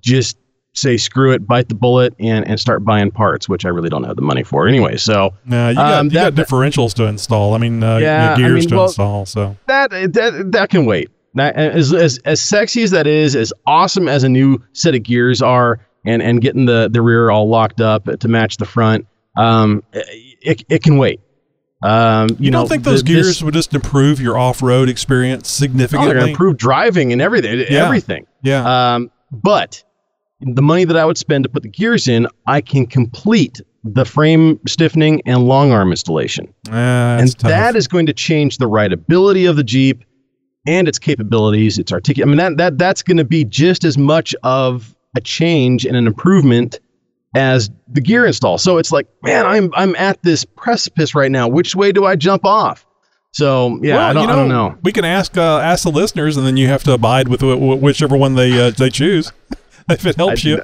just 0.01 0.37
say 0.73 0.95
screw 0.95 1.31
it, 1.33 1.47
bite 1.47 1.69
the 1.69 1.75
bullet, 1.75 2.13
and, 2.19 2.47
and 2.47 2.59
start 2.59 2.85
buying 2.85 3.09
parts, 3.09 3.49
which 3.49 3.65
I 3.65 3.69
really 3.69 3.89
don't 3.89 4.03
have 4.03 4.15
the 4.15 4.21
money 4.21 4.43
for 4.43 4.67
anyway. 4.67 4.97
So 4.97 5.33
Yeah, 5.49 5.69
you 5.69 5.75
got, 5.75 5.93
um, 5.95 6.05
you 6.07 6.11
that- 6.11 6.35
got 6.35 6.45
differentials 6.47 6.93
to 6.95 7.05
install. 7.05 7.53
I 7.55 7.57
mean, 7.57 7.81
uh, 7.81 7.97
Yeah, 7.97 8.33
I 8.33 8.37
gears 8.37 8.61
mean, 8.65 8.69
to 8.69 8.75
well- 8.75 8.85
install. 8.85 9.25
So 9.25 9.57
that 9.65 9.89
that 9.91 10.51
that 10.51 10.69
can 10.69 10.85
wait. 10.85 11.09
That 11.33 11.55
as, 11.55 11.93
as 11.93 12.19
as 12.25 12.39
sexy 12.41 12.83
as 12.83 12.91
that 12.91 13.07
is, 13.07 13.35
as 13.35 13.51
awesome 13.65 14.07
as 14.07 14.23
a 14.23 14.29
new 14.29 14.61
set 14.73 14.93
of 14.95 15.03
gears 15.03 15.41
are, 15.41 15.79
and 16.05 16.21
and 16.21 16.41
getting 16.41 16.65
the 16.65 16.89
the 16.91 17.01
rear 17.01 17.29
all 17.29 17.49
locked 17.49 17.81
up 17.81 18.05
to 18.05 18.27
match 18.27 18.57
the 18.57 18.65
front, 18.65 19.07
um, 19.37 19.83
it 19.93 20.63
it 20.69 20.83
can 20.83 20.97
wait. 20.97 21.19
Um, 21.83 22.29
you, 22.29 22.35
you, 22.39 22.51
know, 22.51 22.61
don't 22.61 22.69
think 22.69 22.83
those 22.83 23.03
th- 23.03 23.15
gears 23.15 23.27
this- 23.27 23.43
would 23.43 23.53
just 23.53 23.73
improve 23.75 24.19
your 24.19 24.35
off-road 24.37 24.89
experience 24.89 25.61
Oh, 25.61 25.61
they're 25.61 25.69
significantly? 25.69 26.13
going 26.13 26.25
to 26.25 26.31
improve 26.31 26.57
driving 26.57 27.13
and 27.13 27.21
everything. 27.21 27.65
Yeah. 27.69 27.85
Everything. 27.85 28.25
Yeah. 28.41 28.95
Um, 28.95 29.11
but 29.31 29.83
the 30.41 30.63
money 30.63 30.85
that 30.85 30.97
I 30.97 31.05
would 31.05 31.19
spend 31.19 31.43
to 31.43 31.49
put 31.49 31.61
the 31.61 31.69
gears 31.69 32.07
in, 32.07 32.27
I 32.47 32.61
can 32.61 32.87
complete 32.87 33.61
the 33.83 34.05
frame 34.05 34.59
stiffening 34.67 35.21
and 35.27 35.43
long 35.43 35.71
arm 35.71 35.91
installation. 35.91 36.51
Ah, 36.69 37.17
and 37.17 37.37
tough. 37.37 37.49
that 37.49 37.75
is 37.75 37.87
going 37.87 38.07
to 38.07 38.13
change 38.13 38.57
the 38.57 38.67
rideability 38.67 39.47
of 39.47 39.55
the 39.55 39.63
Jeep 39.63 40.03
and 40.65 40.87
its 40.87 40.97
capabilities, 40.99 41.77
its 41.77 41.93
articulate. 41.93 42.27
I 42.27 42.29
mean, 42.29 42.37
that, 42.37 42.57
that 42.57 42.77
that's 42.79 43.03
going 43.03 43.17
to 43.17 43.23
be 43.23 43.45
just 43.45 43.85
as 43.85 43.99
much 43.99 44.35
of 44.41 44.95
a 45.17 45.21
change 45.21 45.85
and 45.85 45.97
an 45.97 46.07
improvement 46.07 46.79
as 47.35 47.69
the 47.89 47.99
gear 48.01 48.25
install. 48.25 48.57
So 48.57 48.77
it's 48.77 48.91
like, 48.91 49.07
man, 49.23 49.45
I'm 49.45 49.71
I'm 49.75 49.95
at 49.97 50.21
this 50.23 50.45
precipice 50.45 51.13
right 51.13 51.31
now. 51.31 51.47
Which 51.47 51.75
way 51.75 51.91
do 51.91 52.05
I 52.05 52.15
jump 52.15 52.45
off? 52.45 52.85
So 53.31 53.79
yeah, 53.83 53.95
Well, 53.95 54.09
I, 54.09 54.13
don't, 54.13 54.23
you 54.23 54.29
I 54.29 54.35
don't 54.35 54.49
know. 54.49 54.77
We 54.83 54.91
can 54.91 55.05
ask 55.05 55.37
uh, 55.37 55.59
ask 55.59 55.83
the 55.83 55.91
listeners, 55.91 56.37
and 56.37 56.45
then 56.47 56.57
you 56.57 56.67
have 56.67 56.83
to 56.85 56.93
abide 56.93 57.27
with 57.27 57.41
wh- 57.41 57.57
wh- 57.57 57.81
whichever 57.81 58.15
one 58.17 58.35
they 58.35 58.67
uh, 58.67 58.71
they 58.71 58.89
choose. 58.89 59.31
if 59.89 60.05
it 60.05 60.15
helps 60.15 60.45
I 60.45 60.49
you, 60.49 60.57
do 60.57 60.63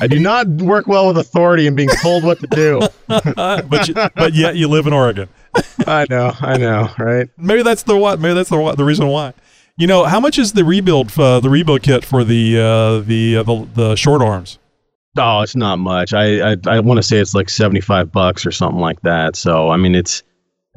I 0.00 0.06
do 0.06 0.18
not 0.20 0.46
work 0.48 0.86
well 0.86 1.08
with 1.08 1.18
authority 1.18 1.66
and 1.66 1.76
being 1.76 1.90
told 2.02 2.24
what 2.24 2.38
to 2.40 2.46
do. 2.46 2.80
but 3.08 3.88
you, 3.88 3.94
but 3.94 4.34
yet 4.34 4.56
you 4.56 4.68
live 4.68 4.86
in 4.86 4.92
Oregon. 4.92 5.28
I 5.86 6.06
know, 6.08 6.32
I 6.40 6.56
know, 6.56 6.90
right? 6.98 7.28
Maybe 7.36 7.62
that's 7.62 7.82
the 7.82 7.96
what. 7.96 8.20
Maybe 8.20 8.34
that's 8.34 8.50
the 8.50 8.58
why- 8.58 8.74
the 8.74 8.84
reason 8.84 9.08
why. 9.08 9.34
You 9.78 9.86
know, 9.86 10.04
how 10.04 10.20
much 10.20 10.38
is 10.38 10.52
the 10.52 10.64
rebuild 10.64 11.18
uh, 11.18 11.40
the 11.40 11.50
rebuild 11.50 11.82
kit 11.82 12.04
for 12.04 12.24
the 12.24 12.58
uh, 12.58 13.00
the, 13.00 13.36
uh, 13.38 13.42
the 13.42 13.68
the 13.74 13.96
short 13.96 14.22
arms? 14.22 14.58
Oh, 15.18 15.40
it's 15.42 15.56
not 15.56 15.78
much. 15.78 16.14
I 16.14 16.52
I, 16.52 16.56
I 16.66 16.80
want 16.80 16.96
to 16.98 17.02
say 17.02 17.18
it's 17.18 17.34
like 17.34 17.50
seventy 17.50 17.80
five 17.82 18.10
bucks 18.10 18.46
or 18.46 18.52
something 18.52 18.80
like 18.80 19.00
that. 19.02 19.36
So 19.36 19.68
I 19.68 19.76
mean, 19.76 19.94
it's 19.94 20.22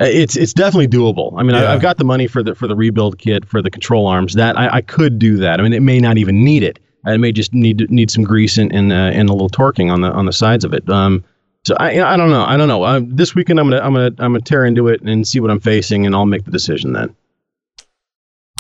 it's 0.02 0.36
it's 0.36 0.54
definitely 0.54 0.90
doable. 0.90 1.34
I 1.38 1.44
mean, 1.44 1.56
Yeah. 1.56 1.64
I, 1.64 1.74
I've 1.76 1.82
got 1.82 1.98
the 1.98 2.04
money 2.04 2.28
for 2.28 2.44
the 2.44 2.56
for 2.56 2.68
the 2.68 2.76
rebuild 2.76 3.20
kit 3.20 3.48
for 3.48 3.62
the 3.62 3.72
control 3.72 4.06
arms. 4.06 4.34
That 4.34 4.58
I, 4.58 4.76
I 4.76 4.82
could 4.82 5.18
do 5.18 5.38
that. 5.38 5.62
I 5.62 5.64
mean, 5.64 5.74
it 5.74 5.82
may 5.82 6.00
not 6.00 6.18
even 6.18 6.44
need 6.44 6.64
it. 6.64 6.80
I 7.06 7.16
may 7.16 7.32
just 7.32 7.54
need 7.54 7.90
need 7.90 8.12
some 8.12 8.26
grease 8.26 8.58
and 8.58 8.70
and, 8.74 8.92
uh, 8.92 8.96
and 8.96 9.30
a 9.30 9.34
little 9.34 9.50
torquing 9.50 9.90
on 9.90 10.02
the 10.02 10.12
on 10.12 10.26
the 10.26 10.34
sides 10.34 10.66
of 10.66 10.74
it. 10.74 10.90
Um, 10.90 11.24
so 11.66 11.76
I 11.80 12.02
I 12.02 12.18
don't 12.18 12.32
know 12.32 12.44
I 12.44 12.58
don't 12.58 12.68
know. 12.68 12.84
Uh, 12.84 13.00
this 13.06 13.34
weekend 13.34 13.62
I'm 13.62 13.70
gonna 13.70 13.82
I'm 13.82 13.94
gonna 13.94 14.12
I'm 14.20 14.34
gonna 14.34 14.42
tear 14.42 14.66
into 14.66 14.90
it 14.90 15.02
and 15.04 15.26
see 15.26 15.40
what 15.40 15.52
I'm 15.52 15.62
facing, 15.62 16.06
and 16.06 16.14
I'll 16.14 16.26
make 16.26 16.44
the 16.44 16.52
decision 16.52 16.92
then. 16.92 17.16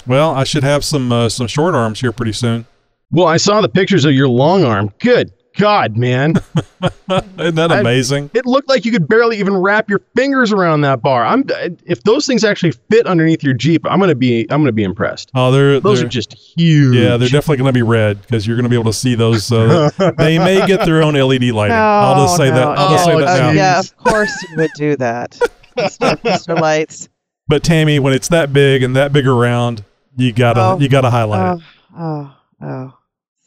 Well, 0.09 0.31
I 0.35 0.43
should 0.43 0.63
have 0.63 0.83
some 0.83 1.11
uh, 1.11 1.29
some 1.29 1.47
short 1.47 1.75
arms 1.75 2.01
here 2.01 2.11
pretty 2.11 2.33
soon. 2.33 2.65
Well, 3.11 3.27
I 3.27 3.37
saw 3.37 3.61
the 3.61 3.69
pictures 3.69 4.03
of 4.05 4.11
your 4.13 4.27
long 4.27 4.63
arm. 4.65 4.91
Good 4.99 5.31
God, 5.57 5.97
man! 5.97 6.33
Isn't 7.09 7.55
that 7.55 7.71
I- 7.71 7.79
amazing? 7.81 8.29
it 8.33 8.45
looked 8.45 8.69
like 8.69 8.85
you 8.85 8.91
could 8.91 9.07
barely 9.07 9.37
even 9.39 9.55
wrap 9.57 9.89
your 9.89 10.01
fingers 10.15 10.51
around 10.51 10.81
that 10.81 11.01
bar. 11.01 11.25
I'm 11.25 11.43
if 11.85 12.03
those 12.03 12.25
things 12.25 12.43
actually 12.43 12.71
fit 12.89 13.05
underneath 13.05 13.43
your 13.43 13.53
Jeep, 13.53 13.85
I'm 13.89 13.99
gonna 13.99 14.15
be 14.15 14.47
I'm 14.49 14.61
gonna 14.61 14.71
be 14.71 14.83
impressed. 14.83 15.29
Oh, 15.35 15.51
they're 15.51 15.79
Those 15.79 15.99
they're- 15.99 16.07
are 16.07 16.09
just 16.09 16.33
huge. 16.33 16.95
Yeah, 16.95 17.17
they're 17.17 17.29
definitely 17.29 17.57
going 17.57 17.69
to 17.69 17.73
be 17.73 17.81
red 17.83 18.21
because 18.21 18.47
you're 18.47 18.55
going 18.55 18.63
to 18.63 18.69
be 18.69 18.75
able 18.79 18.91
to 18.91 18.97
see 18.97 19.13
those. 19.15 19.51
Uh, 19.51 19.89
they 20.17 20.39
may 20.39 20.65
get 20.65 20.85
their 20.85 21.03
own 21.03 21.13
LED 21.13 21.43
lighting. 21.51 21.75
I'll 21.77 22.25
just 22.25 22.37
say 22.37 22.49
no, 22.49 22.55
that. 22.55 22.67
I'll 22.79 22.89
just 22.89 23.07
no. 23.07 23.19
say 23.19 23.25
that 23.25 23.41
Oh, 23.41 23.45
now. 23.47 23.51
yeah, 23.51 23.79
of 23.79 23.97
course 23.97 24.31
you 24.49 24.57
would 24.57 24.71
do 24.75 24.95
that. 24.97 25.31
Mr. 25.77 26.15
Mr. 26.23 26.59
Lights. 26.59 27.09
But 27.47 27.63
Tammy, 27.63 27.99
when 27.99 28.13
it's 28.13 28.27
that 28.29 28.53
big 28.53 28.83
and 28.83 28.95
that 28.95 29.11
big 29.13 29.25
around, 29.27 29.83
you 30.19 30.33
gotta 30.33 30.61
Oh, 30.61 30.79
you 30.79 30.89
gotta 30.89 31.09
highlight 31.09 31.57
it. 31.57 31.63
Oh, 31.97 32.35
oh, 32.61 32.65
oh. 32.65 32.93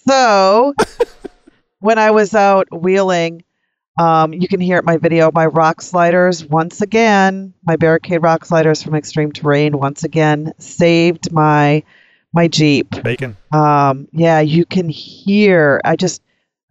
So, 0.08 0.74
when 1.80 1.98
I 1.98 2.10
was 2.10 2.34
out 2.34 2.66
wheeling, 2.72 3.44
um, 4.00 4.32
you 4.32 4.48
can 4.48 4.60
hear 4.60 4.78
it 4.78 4.84
my 4.84 4.96
video, 4.96 5.30
my 5.32 5.46
rock 5.46 5.82
sliders, 5.82 6.44
once 6.44 6.80
again, 6.80 7.52
my 7.64 7.76
barricade 7.76 8.22
rock 8.22 8.44
sliders 8.44 8.82
from 8.82 8.94
extreme 8.94 9.32
terrain, 9.32 9.78
once 9.78 10.02
again, 10.02 10.52
saved 10.58 11.30
my 11.30 11.82
my 12.32 12.48
Jeep. 12.48 12.90
Bacon. 13.02 13.36
Um, 13.52 14.08
yeah, 14.12 14.40
you 14.40 14.64
can 14.64 14.88
hear. 14.88 15.80
I 15.84 15.96
just 15.96 16.22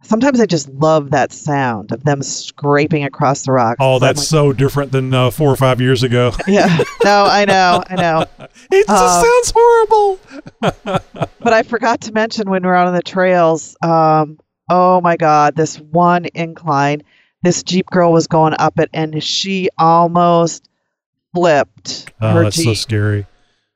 sometimes 0.02 0.40
I 0.40 0.46
just 0.46 0.68
love 0.70 1.10
that 1.10 1.32
sound 1.32 1.92
of 1.92 2.04
them 2.04 2.22
scraping 2.22 3.04
across 3.04 3.42
the 3.44 3.52
rocks. 3.52 3.76
Oh, 3.80 3.98
that's 3.98 4.26
so 4.26 4.52
different 4.52 4.92
than 4.92 5.12
uh, 5.14 5.30
four 5.30 5.48
or 5.50 5.56
five 5.56 5.80
years 5.80 6.02
ago. 6.02 6.32
yeah. 6.46 6.82
No, 7.04 7.24
I 7.24 7.44
know, 7.44 7.82
I 7.88 7.94
know. 7.96 8.20
it 8.70 8.86
just 8.86 8.90
Um, 8.90 9.24
sounds 9.24 9.52
horrible. 9.56 10.20
but 11.40 11.52
I 11.52 11.62
forgot 11.62 12.00
to 12.02 12.12
mention 12.12 12.48
when 12.50 12.62
we 12.62 12.68
we're 12.68 12.74
out 12.74 12.86
on 12.88 12.94
the 12.94 13.02
trails. 13.02 13.76
Um, 13.82 14.38
oh 14.70 15.00
my 15.00 15.16
God, 15.16 15.56
this 15.56 15.78
one 15.78 16.26
incline, 16.34 17.02
this 17.42 17.62
Jeep 17.62 17.86
girl 17.86 18.12
was 18.12 18.26
going 18.26 18.54
up 18.58 18.78
it, 18.78 18.90
and 18.92 19.22
she 19.22 19.68
almost 19.78 20.68
flipped 21.34 22.12
Oh, 22.20 22.42
that's 22.42 22.62
so 22.62 22.74
scary. 22.74 23.26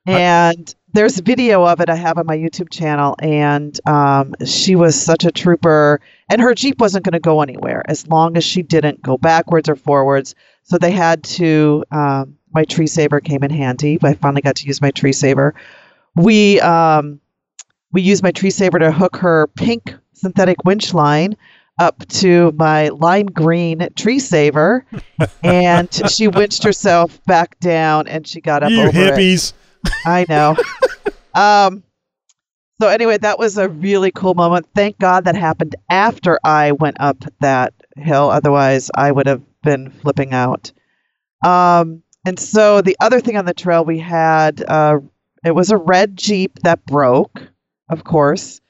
and 0.05 0.73
there's 0.93 1.19
video 1.19 1.65
of 1.65 1.81
it 1.81 1.89
I 1.89 1.95
have 1.95 2.17
on 2.17 2.25
my 2.25 2.37
YouTube 2.37 2.69
channel, 2.69 3.15
and 3.19 3.77
um, 3.87 4.33
she 4.45 4.75
was 4.75 4.99
such 4.99 5.25
a 5.25 5.31
trooper. 5.31 5.99
And 6.29 6.41
her 6.41 6.53
Jeep 6.53 6.79
wasn't 6.79 7.05
going 7.05 7.13
to 7.13 7.19
go 7.19 7.41
anywhere 7.41 7.83
as 7.87 8.07
long 8.07 8.37
as 8.37 8.43
she 8.43 8.61
didn't 8.63 9.01
go 9.01 9.17
backwards 9.17 9.69
or 9.69 9.75
forwards. 9.75 10.35
So 10.63 10.77
they 10.77 10.91
had 10.91 11.23
to. 11.23 11.83
Um, 11.91 12.37
my 12.53 12.63
tree 12.63 12.87
saver 12.87 13.19
came 13.19 13.43
in 13.43 13.51
handy. 13.51 13.99
I 14.01 14.13
finally 14.13 14.41
got 14.41 14.55
to 14.57 14.65
use 14.65 14.81
my 14.81 14.91
tree 14.91 15.13
saver. 15.13 15.53
We 16.15 16.59
um, 16.61 17.19
we 17.91 18.01
used 18.01 18.23
my 18.23 18.31
tree 18.31 18.49
saver 18.49 18.79
to 18.79 18.91
hook 18.91 19.17
her 19.17 19.47
pink 19.47 19.93
synthetic 20.13 20.63
winch 20.63 20.93
line 20.93 21.37
up 21.79 22.07
to 22.07 22.51
my 22.53 22.89
lime 22.89 23.27
green 23.27 23.87
tree 23.95 24.19
saver, 24.19 24.85
and 25.43 25.93
she 26.09 26.27
winched 26.27 26.63
herself 26.63 27.23
back 27.25 27.59
down, 27.59 28.07
and 28.07 28.25
she 28.25 28.41
got 28.41 28.63
up 28.63 28.71
You 28.71 28.81
over 28.81 28.89
it. 28.89 29.53
I 30.05 30.25
know. 30.27 30.55
um, 31.33 31.83
so 32.79 32.87
anyway, 32.87 33.17
that 33.17 33.39
was 33.39 33.57
a 33.57 33.69
really 33.69 34.11
cool 34.11 34.35
moment. 34.35 34.67
Thank 34.75 34.99
God 34.99 35.25
that 35.25 35.35
happened 35.35 35.75
after 35.89 36.39
I 36.43 36.73
went 36.73 36.97
up 36.99 37.23
that 37.39 37.73
hill. 37.95 38.29
Otherwise, 38.29 38.91
I 38.93 39.11
would 39.11 39.27
have 39.27 39.41
been 39.63 39.89
flipping 39.89 40.33
out. 40.33 40.71
Um, 41.43 42.03
and 42.25 42.39
so 42.39 42.81
the 42.81 42.97
other 42.99 43.19
thing 43.19 43.37
on 43.37 43.45
the 43.45 43.53
trail 43.53 43.83
we 43.83 43.99
had, 43.99 44.63
uh, 44.67 44.99
it 45.43 45.55
was 45.55 45.71
a 45.71 45.77
red 45.77 46.17
Jeep 46.17 46.59
that 46.63 46.85
broke, 46.85 47.41
of 47.89 48.03
course. 48.03 48.61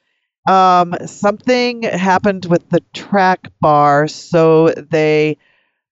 Um, 0.47 0.95
something 1.05 1.83
happened 1.83 2.45
with 2.45 2.69
the 2.69 2.81
track 2.93 3.51
bar, 3.59 4.07
so 4.07 4.69
they 4.69 5.37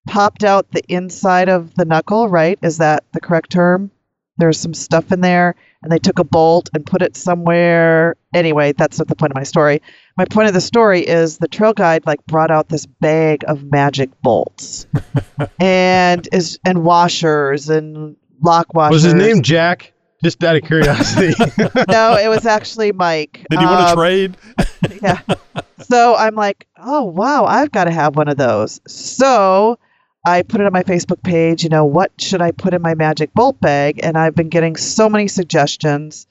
popped 0.08 0.44
out 0.44 0.72
the 0.72 0.84
inside 0.88 1.50
of 1.50 1.74
the 1.76 1.86
knuckle, 1.86 2.30
right? 2.30 2.58
Is 2.62 2.78
that 2.78 3.04
the 3.12 3.20
correct 3.20 3.52
term? 3.52 3.92
There's 4.38 4.60
some 4.60 4.74
stuff 4.74 5.12
in 5.12 5.22
there, 5.22 5.56
and 5.82 5.92
they 5.92 6.00
took 6.00 6.20
a 6.20 6.24
bolt 6.24 6.70
and 6.74 6.86
put 6.86 7.02
it 7.02 7.16
somewhere. 7.16 8.16
Anyway, 8.34 8.74
that's 8.74 8.98
not 9.00 9.08
the 9.08 9.16
point 9.16 9.32
of 9.32 9.36
my 9.36 9.44
story. 9.44 9.82
My 10.18 10.26
point 10.26 10.48
of 10.50 10.54
the 10.54 10.62
story 10.62 11.02
is 11.02 11.38
the 11.38 11.48
trail 11.48 11.74
guide 11.74 12.06
like 12.06 12.26
brought 12.26 12.52
out 12.52 12.68
this 12.70 12.86
bag 12.86 13.44
of 13.48 13.64
magic 13.64 14.10
bolts 14.22 14.88
and 15.60 16.28
is 16.34 16.60
and 16.66 16.84
washers 16.84 17.70
and 17.70 18.16
lock 18.42 18.74
washers. 18.74 18.94
Was 18.94 19.04
his 19.04 19.14
name 19.14 19.42
Jack? 19.42 19.94
Just 20.24 20.44
out 20.44 20.56
of 20.56 20.64
curiosity. 20.64 21.34
no, 21.90 22.16
it 22.18 22.30
was 22.30 22.46
actually 22.46 22.92
Mike. 22.92 23.46
Did 23.50 23.60
you 23.62 23.68
want 23.68 23.88
to 23.88 23.92
Um, 23.92 23.96
trade? 23.98 24.38
yeah. 25.02 25.20
So 25.84 26.16
I'm 26.16 26.36
like, 26.36 26.68
oh 26.78 27.04
wow, 27.04 27.46
I've 27.46 27.72
got 27.72 27.84
to 27.84 27.92
have 27.92 28.16
one 28.16 28.28
of 28.28 28.38
those. 28.38 28.80
So 28.88 29.78
I 30.26 30.42
put 30.42 30.60
it 30.60 30.66
on 30.66 30.74
my 30.74 30.84
Facebook 30.84 31.22
page. 31.22 31.64
You 31.64 31.70
know, 31.70 31.86
what 31.86 32.12
should 32.20 32.42
I 32.42 32.52
put 32.52 32.74
in 32.74 32.82
my 32.82 32.96
magic 32.96 33.34
bolt 33.34 33.62
bag? 33.62 34.00
And 34.02 34.18
I've 34.18 34.36
been 34.36 34.50
getting 34.50 34.76
so 34.76 35.08
many 35.08 35.28
suggestions, 35.28 36.28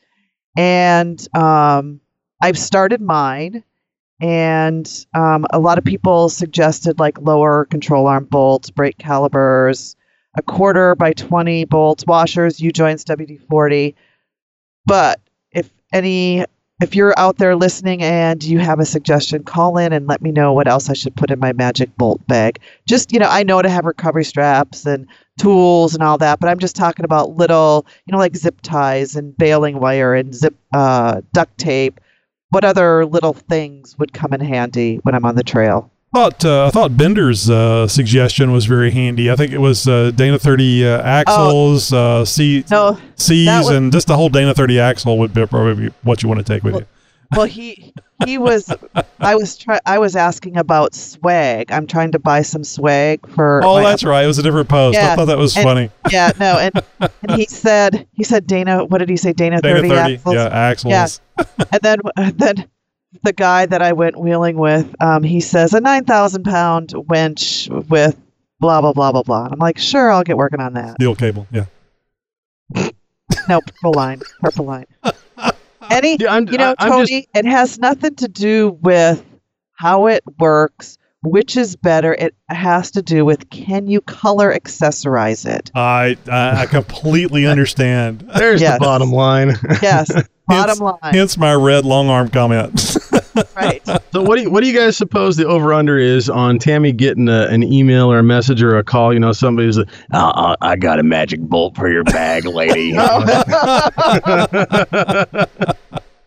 and 0.56 1.24
um, 1.36 2.00
I've 2.42 2.58
started 2.58 3.00
mine. 3.00 3.62
And 4.20 4.88
um, 5.14 5.44
a 5.52 5.58
lot 5.58 5.78
of 5.78 5.84
people 5.84 6.28
suggested 6.28 6.98
like 6.98 7.20
lower 7.20 7.64
control 7.66 8.06
arm 8.06 8.24
bolts, 8.24 8.70
brake 8.70 8.96
calipers, 8.96 9.96
a 10.36 10.42
quarter 10.42 10.94
by 10.94 11.12
20 11.12 11.64
bolts, 11.64 12.04
washers, 12.06 12.60
U 12.60 12.72
joints, 12.72 13.04
WD 13.04 13.46
40. 13.48 13.94
But 14.86 15.20
if 15.50 15.68
any 15.92 16.44
if 16.82 16.94
you're 16.94 17.14
out 17.16 17.36
there 17.36 17.54
listening 17.54 18.02
and 18.02 18.42
you 18.42 18.58
have 18.58 18.80
a 18.80 18.84
suggestion, 18.84 19.44
call 19.44 19.78
in 19.78 19.92
and 19.92 20.06
let 20.08 20.20
me 20.20 20.32
know 20.32 20.52
what 20.52 20.66
else 20.66 20.90
I 20.90 20.94
should 20.94 21.14
put 21.14 21.30
in 21.30 21.38
my 21.38 21.52
magic 21.52 21.96
bolt 21.96 22.26
bag. 22.26 22.58
Just, 22.86 23.12
you 23.12 23.18
know, 23.20 23.28
I 23.28 23.44
know 23.44 23.62
to 23.62 23.68
have 23.68 23.84
recovery 23.84 24.24
straps 24.24 24.84
and 24.84 25.06
tools 25.38 25.94
and 25.94 26.02
all 26.02 26.18
that, 26.18 26.40
but 26.40 26.48
I'm 26.50 26.58
just 26.58 26.76
talking 26.76 27.04
about 27.04 27.36
little, 27.36 27.86
you 28.06 28.12
know, 28.12 28.18
like 28.18 28.36
zip 28.36 28.60
ties 28.62 29.14
and 29.14 29.36
baling 29.36 29.78
wire 29.78 30.14
and 30.14 30.34
zip 30.34 30.54
uh, 30.74 31.20
duct 31.32 31.56
tape. 31.58 32.00
What 32.50 32.64
other 32.64 33.06
little 33.06 33.32
things 33.32 33.96
would 33.98 34.12
come 34.12 34.32
in 34.32 34.40
handy 34.40 34.96
when 35.02 35.14
I'm 35.14 35.24
on 35.24 35.36
the 35.36 35.42
trail? 35.44 35.90
Thought 36.14 36.44
uh, 36.44 36.66
I 36.66 36.70
thought 36.70 36.96
Bender's 36.96 37.50
uh, 37.50 37.86
suggestion 37.88 38.52
was 38.52 38.64
very 38.66 38.90
handy. 38.90 39.30
I 39.30 39.36
think 39.36 39.52
it 39.52 39.58
was 39.58 39.86
uh, 39.86 40.10
Dana 40.14 40.38
30 40.38 40.86
uh, 40.86 41.02
axles, 41.02 41.92
uh, 41.92 42.24
C, 42.24 42.64
No, 42.70 42.98
C's, 43.16 43.46
was- 43.48 43.68
and 43.70 43.92
just 43.92 44.06
the 44.06 44.16
whole 44.16 44.28
Dana 44.30 44.54
30 44.54 44.80
axle 44.80 45.18
would 45.18 45.34
be 45.34 45.46
probably 45.46 45.90
what 46.02 46.22
you 46.22 46.28
want 46.28 46.38
to 46.38 46.44
take 46.44 46.62
with 46.62 46.76
you. 46.76 46.86
Well, 47.34 47.46
he 47.46 47.92
he 48.26 48.38
was 48.38 48.72
I 49.18 49.34
was 49.34 49.56
try 49.56 49.80
I 49.86 49.98
was 49.98 50.14
asking 50.14 50.56
about 50.56 50.94
swag. 50.94 51.72
I'm 51.72 51.86
trying 51.86 52.12
to 52.12 52.18
buy 52.20 52.42
some 52.42 52.62
swag 52.62 53.26
for 53.30 53.60
Oh, 53.64 53.82
that's 53.82 54.04
right. 54.04 54.22
It 54.22 54.28
was 54.28 54.38
a 54.38 54.42
different 54.42 54.68
post. 54.68 54.96
I 54.98 55.16
thought 55.16 55.24
that 55.24 55.38
was 55.38 55.56
and- 55.56 55.64
funny. 55.64 55.90
Yeah, 56.12 56.30
no, 56.38 56.58
and, 56.58 56.82
and 57.00 57.32
he 57.40 57.46
said 57.46 58.06
he 58.12 58.22
said 58.22 58.46
Dana. 58.46 58.84
What 58.84 58.98
did 58.98 59.08
he 59.08 59.16
say? 59.16 59.32
Dana, 59.32 59.60
Dana 59.60 59.76
30, 59.80 59.88
30, 59.88 60.14
axles. 60.14 60.34
yeah, 60.36 60.44
axles. 60.48 60.92
Yeah. 60.92 61.46
and 61.72 61.80
then 61.82 61.98
and 62.16 62.38
then 62.38 62.68
the 63.22 63.32
guy 63.32 63.66
that 63.66 63.80
I 63.82 63.92
went 63.92 64.18
wheeling 64.18 64.56
with, 64.56 64.94
um, 65.02 65.22
he 65.22 65.40
says 65.40 65.72
a 65.74 65.80
nine 65.80 66.04
thousand 66.04 66.44
pound 66.44 66.92
winch 67.08 67.68
with 67.70 68.18
blah 68.60 68.80
blah 68.80 68.92
blah 68.92 69.12
blah 69.12 69.22
blah. 69.22 69.44
And 69.44 69.52
I'm 69.52 69.58
like, 69.58 69.78
sure, 69.78 70.10
I'll 70.10 70.22
get 70.24 70.36
working 70.36 70.60
on 70.60 70.74
that. 70.74 70.94
Steel 70.94 71.14
cable. 71.14 71.46
Yeah. 71.50 71.66
No, 73.48 73.60
purple 73.60 73.92
line, 73.94 74.20
purple 74.40 74.64
line. 74.66 74.84
Any, 75.90 76.24
I'm- 76.26 76.46
you 76.50 76.58
know, 76.58 76.74
I- 76.78 76.86
I'm 76.86 76.92
Tony, 76.92 77.26
it 77.34 77.44
has 77.46 77.78
nothing 77.78 78.14
to 78.16 78.28
do 78.28 78.78
with 78.82 79.24
how 79.74 80.06
it 80.06 80.22
works, 80.38 80.98
which 81.22 81.56
is 81.56 81.74
better. 81.76 82.14
It 82.14 82.34
has 82.48 82.90
to 82.92 83.02
do 83.02 83.24
with 83.24 83.48
can 83.50 83.86
you 83.86 84.00
color 84.02 84.54
accessorize 84.54 85.46
it? 85.46 85.70
I 85.74 86.16
I, 86.30 86.62
I 86.62 86.66
completely 86.70 87.46
understand. 87.46 88.30
There's 88.36 88.60
Yes. 88.60 88.78
the 88.78 88.84
bottom 88.84 89.10
line. 89.10 89.56
Yes, 89.82 90.10
bottom 90.46 90.68
hence, 90.68 90.80
line. 90.80 91.14
Hence 91.14 91.36
my 91.38 91.54
red 91.54 91.84
long 91.84 92.08
arm 92.08 92.28
comment. 92.28 92.96
right. 93.56 93.82
So 94.12 94.22
what 94.22 94.36
do 94.36 94.42
you, 94.42 94.50
what 94.50 94.62
do 94.62 94.68
you 94.68 94.78
guys 94.78 94.96
suppose 94.96 95.36
the 95.36 95.46
over 95.46 95.72
under 95.72 95.98
is 95.98 96.28
on 96.30 96.58
Tammy 96.58 96.92
getting 96.92 97.28
a, 97.28 97.46
an 97.46 97.62
email 97.62 98.10
or 98.12 98.18
a 98.18 98.22
message 98.22 98.62
or 98.62 98.76
a 98.78 98.84
call? 98.84 99.12
You 99.12 99.20
know, 99.20 99.32
somebody's 99.32 99.78
like, 99.78 99.88
oh, 100.12 100.18
uh, 100.18 100.56
I 100.60 100.76
got 100.76 100.98
a 100.98 101.02
magic 101.02 101.40
bolt 101.40 101.76
for 101.76 101.90
your 101.90 102.04
bag, 102.04 102.44
lady. 102.46 102.94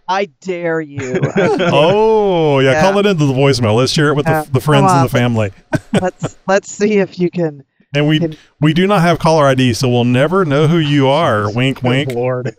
I 0.10 0.26
dare 0.42 0.80
you. 0.80 1.20
oh 1.36 2.60
yeah, 2.60 2.72
Yeah. 2.72 2.82
call 2.82 2.98
it 3.00 3.06
into 3.06 3.26
the 3.26 3.34
voicemail. 3.34 3.76
Let's 3.76 3.92
share 3.92 4.10
it 4.10 4.16
with 4.16 4.26
Yeah, 4.26 4.44
the, 4.44 4.52
the 4.52 4.62
friends 4.62 4.92
and 4.92 5.04
the 5.06 5.10
family. 5.10 5.52
let's 6.02 6.38
let's 6.48 6.72
see 6.72 7.00
if 7.00 7.20
you 7.20 7.30
can. 7.30 7.64
And 7.94 8.08
we 8.08 8.38
we 8.62 8.74
do 8.74 8.86
not 8.88 9.02
have 9.02 9.20
caller 9.20 9.46
ID, 9.46 9.74
so 9.74 9.90
we'll 9.90 10.04
never 10.06 10.46
know 10.46 10.68
who 10.68 10.78
you 10.78 11.08
are. 11.08 11.52
Wink, 11.54 11.84
wink. 11.84 12.12
Lord. 12.12 12.56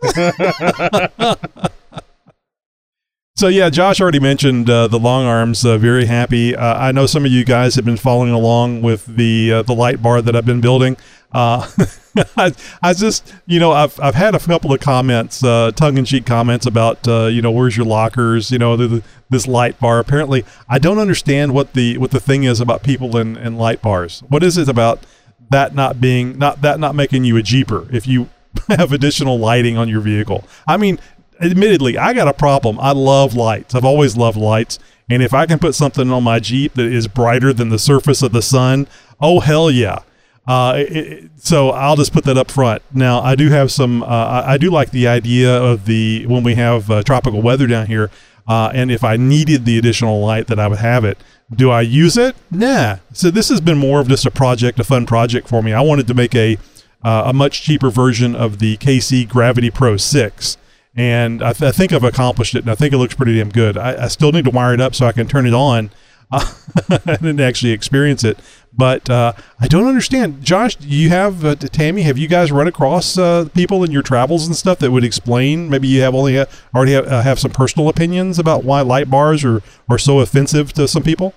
So 3.39 3.47
yeah, 3.47 3.69
Josh 3.69 4.01
already 4.01 4.19
mentioned 4.19 4.69
uh, 4.69 4.87
the 4.87 4.99
long 4.99 5.23
arms. 5.25 5.63
Uh, 5.63 5.77
very 5.77 6.03
happy. 6.03 6.53
Uh, 6.57 6.77
I 6.77 6.91
know 6.91 7.05
some 7.05 7.23
of 7.23 7.31
you 7.31 7.45
guys 7.45 7.75
have 7.75 7.85
been 7.85 7.95
following 7.95 8.33
along 8.33 8.81
with 8.81 9.05
the 9.05 9.53
uh, 9.53 9.61
the 9.61 9.73
light 9.73 10.01
bar 10.01 10.21
that 10.21 10.35
I've 10.35 10.45
been 10.45 10.59
building. 10.59 10.97
Uh, 11.31 11.65
I, 12.35 12.53
I 12.83 12.93
just 12.93 13.33
you 13.45 13.61
know 13.61 13.71
I've 13.71 13.97
I've 14.01 14.15
had 14.15 14.35
a 14.35 14.39
couple 14.39 14.73
of 14.73 14.81
comments, 14.81 15.41
uh, 15.41 15.71
tongue 15.73 15.97
in 15.97 16.03
cheek 16.03 16.25
comments 16.25 16.65
about 16.65 17.07
you 17.07 17.41
know 17.41 17.49
where's 17.49 17.77
your 17.77 17.85
lockers? 17.85 18.51
You 18.51 18.57
know 18.57 18.75
the, 18.75 18.87
the, 18.87 19.03
this 19.29 19.47
light 19.47 19.79
bar. 19.79 19.99
Apparently, 19.99 20.43
I 20.67 20.77
don't 20.77 20.99
understand 20.99 21.53
what 21.53 21.71
the 21.75 21.97
what 21.97 22.11
the 22.11 22.19
thing 22.19 22.43
is 22.43 22.59
about 22.59 22.83
people 22.83 23.15
in, 23.15 23.37
in 23.37 23.55
light 23.55 23.81
bars. 23.81 24.21
What 24.27 24.43
is 24.43 24.57
it 24.57 24.67
about 24.67 25.05
that 25.49 25.73
not 25.73 26.01
being 26.01 26.37
not 26.37 26.61
that 26.61 26.77
not 26.77 26.93
making 26.93 27.23
you 27.23 27.37
a 27.37 27.41
jeeper 27.41 27.87
if 27.89 28.05
you 28.05 28.27
have 28.67 28.91
additional 28.91 29.39
lighting 29.39 29.77
on 29.77 29.87
your 29.87 30.01
vehicle? 30.01 30.43
I 30.67 30.75
mean, 30.75 30.99
admittedly, 31.39 31.97
I 31.97 32.13
got 32.13 32.27
a 32.27 32.33
problem. 32.33 32.79
I 32.79 32.91
love 32.91 33.33
lights. 33.33 33.75
I've 33.75 33.85
always 33.85 34.17
loved 34.17 34.37
lights. 34.37 34.79
And 35.09 35.23
if 35.23 35.33
I 35.33 35.45
can 35.45 35.59
put 35.59 35.75
something 35.75 36.11
on 36.11 36.23
my 36.23 36.39
Jeep 36.39 36.73
that 36.73 36.85
is 36.85 37.07
brighter 37.07 37.51
than 37.51 37.69
the 37.69 37.79
surface 37.79 38.21
of 38.21 38.31
the 38.31 38.41
sun, 38.41 38.87
oh, 39.19 39.39
hell 39.39 39.71
yeah. 39.71 39.99
Uh, 40.47 40.73
it, 40.77 40.91
it, 40.91 41.31
so 41.35 41.69
I'll 41.69 41.95
just 41.95 42.11
put 42.11 42.23
that 42.25 42.37
up 42.37 42.49
front. 42.49 42.81
Now 42.91 43.21
I 43.21 43.35
do 43.35 43.49
have 43.49 43.71
some. 43.71 44.01
Uh, 44.01 44.07
I, 44.07 44.53
I, 44.53 44.57
do 44.57 44.71
like 44.71 44.89
the 44.89 45.07
idea 45.07 45.55
of 45.55 45.85
the 45.85 46.25
when 46.25 46.43
we 46.43 46.55
have 46.55 46.89
uh, 46.89 47.03
tropical 47.03 47.39
weather 47.43 47.67
down 47.67 47.85
here, 47.85 48.09
uh, 48.47 48.71
and 48.73 48.89
if 48.89 49.03
I 49.03 49.15
needed 49.15 49.65
the 49.65 49.77
additional 49.77 50.19
light, 50.25 50.47
that 50.47 50.57
I 50.57 50.67
would 50.67 50.79
have 50.79 51.05
it. 51.05 51.19
Do 51.55 51.69
I 51.69 51.81
use 51.81 52.17
it? 52.17 52.35
Nah. 52.49 52.97
So 53.13 53.29
this 53.29 53.49
has 53.49 53.61
been 53.61 53.77
more 53.77 53.99
of 53.99 54.07
just 54.07 54.25
a 54.25 54.31
project, 54.31 54.79
a 54.79 54.83
fun 54.83 55.05
project 55.05 55.47
for 55.47 55.61
me. 55.61 55.71
I 55.71 55.81
wanted 55.81 56.07
to 56.07 56.15
make 56.15 56.33
a 56.33 56.57
uh, 57.03 57.23
a 57.27 57.33
much 57.33 57.61
cheaper 57.61 57.91
version 57.91 58.35
of 58.35 58.57
the 58.57 58.77
KC 58.77 59.29
Gravity 59.29 59.69
Pro 59.69 59.97
Six 59.97 60.57
and 60.95 61.43
I, 61.43 61.53
th- 61.53 61.69
I, 61.69 61.71
think 61.71 61.93
I've 61.93 62.03
accomplished 62.03 62.55
it, 62.55 62.59
and 62.59 62.71
I 62.71 62.75
think 62.75 62.93
it 62.93 62.97
looks 62.97 63.15
pretty 63.15 63.37
damn 63.37 63.49
good. 63.49 63.77
I, 63.77 64.05
I 64.05 64.07
still 64.07 64.31
need 64.31 64.45
to 64.45 64.51
wire 64.51 64.73
it 64.73 64.81
up 64.81 64.95
so 64.95 65.05
I 65.05 65.11
can 65.11 65.27
turn 65.27 65.45
it 65.45 65.53
on 65.53 65.91
uh, 66.31 66.45
and 67.05 67.39
actually 67.39 67.71
experience 67.71 68.23
it. 68.23 68.39
But 68.71 69.09
uh, 69.09 69.33
I 69.59 69.67
don't 69.67 69.87
understand, 69.87 70.43
Josh. 70.43 70.75
Do 70.75 70.87
you 70.87 71.09
have 71.09 71.43
uh, 71.43 71.55
Tammy? 71.55 72.03
Have 72.03 72.17
you 72.17 72.27
guys 72.27 72.51
run 72.51 72.67
across 72.67 73.17
uh, 73.17 73.49
people 73.53 73.83
in 73.83 73.91
your 73.91 74.03
travels 74.03 74.45
and 74.45 74.55
stuff 74.55 74.79
that 74.79 74.91
would 74.91 75.03
explain? 75.03 75.69
Maybe 75.69 75.87
you 75.87 76.01
have 76.01 76.13
only 76.13 76.37
ha- 76.37 76.45
already 76.73 76.93
have, 76.93 77.07
uh, 77.07 77.21
have 77.21 77.39
some 77.39 77.51
personal 77.51 77.89
opinions 77.89 78.37
about 78.37 78.63
why 78.63 78.81
light 78.81 79.09
bars 79.09 79.43
are 79.43 79.61
are 79.89 79.97
so 79.97 80.19
offensive 80.19 80.71
to 80.73 80.87
some 80.87 81.03
people. 81.03 81.33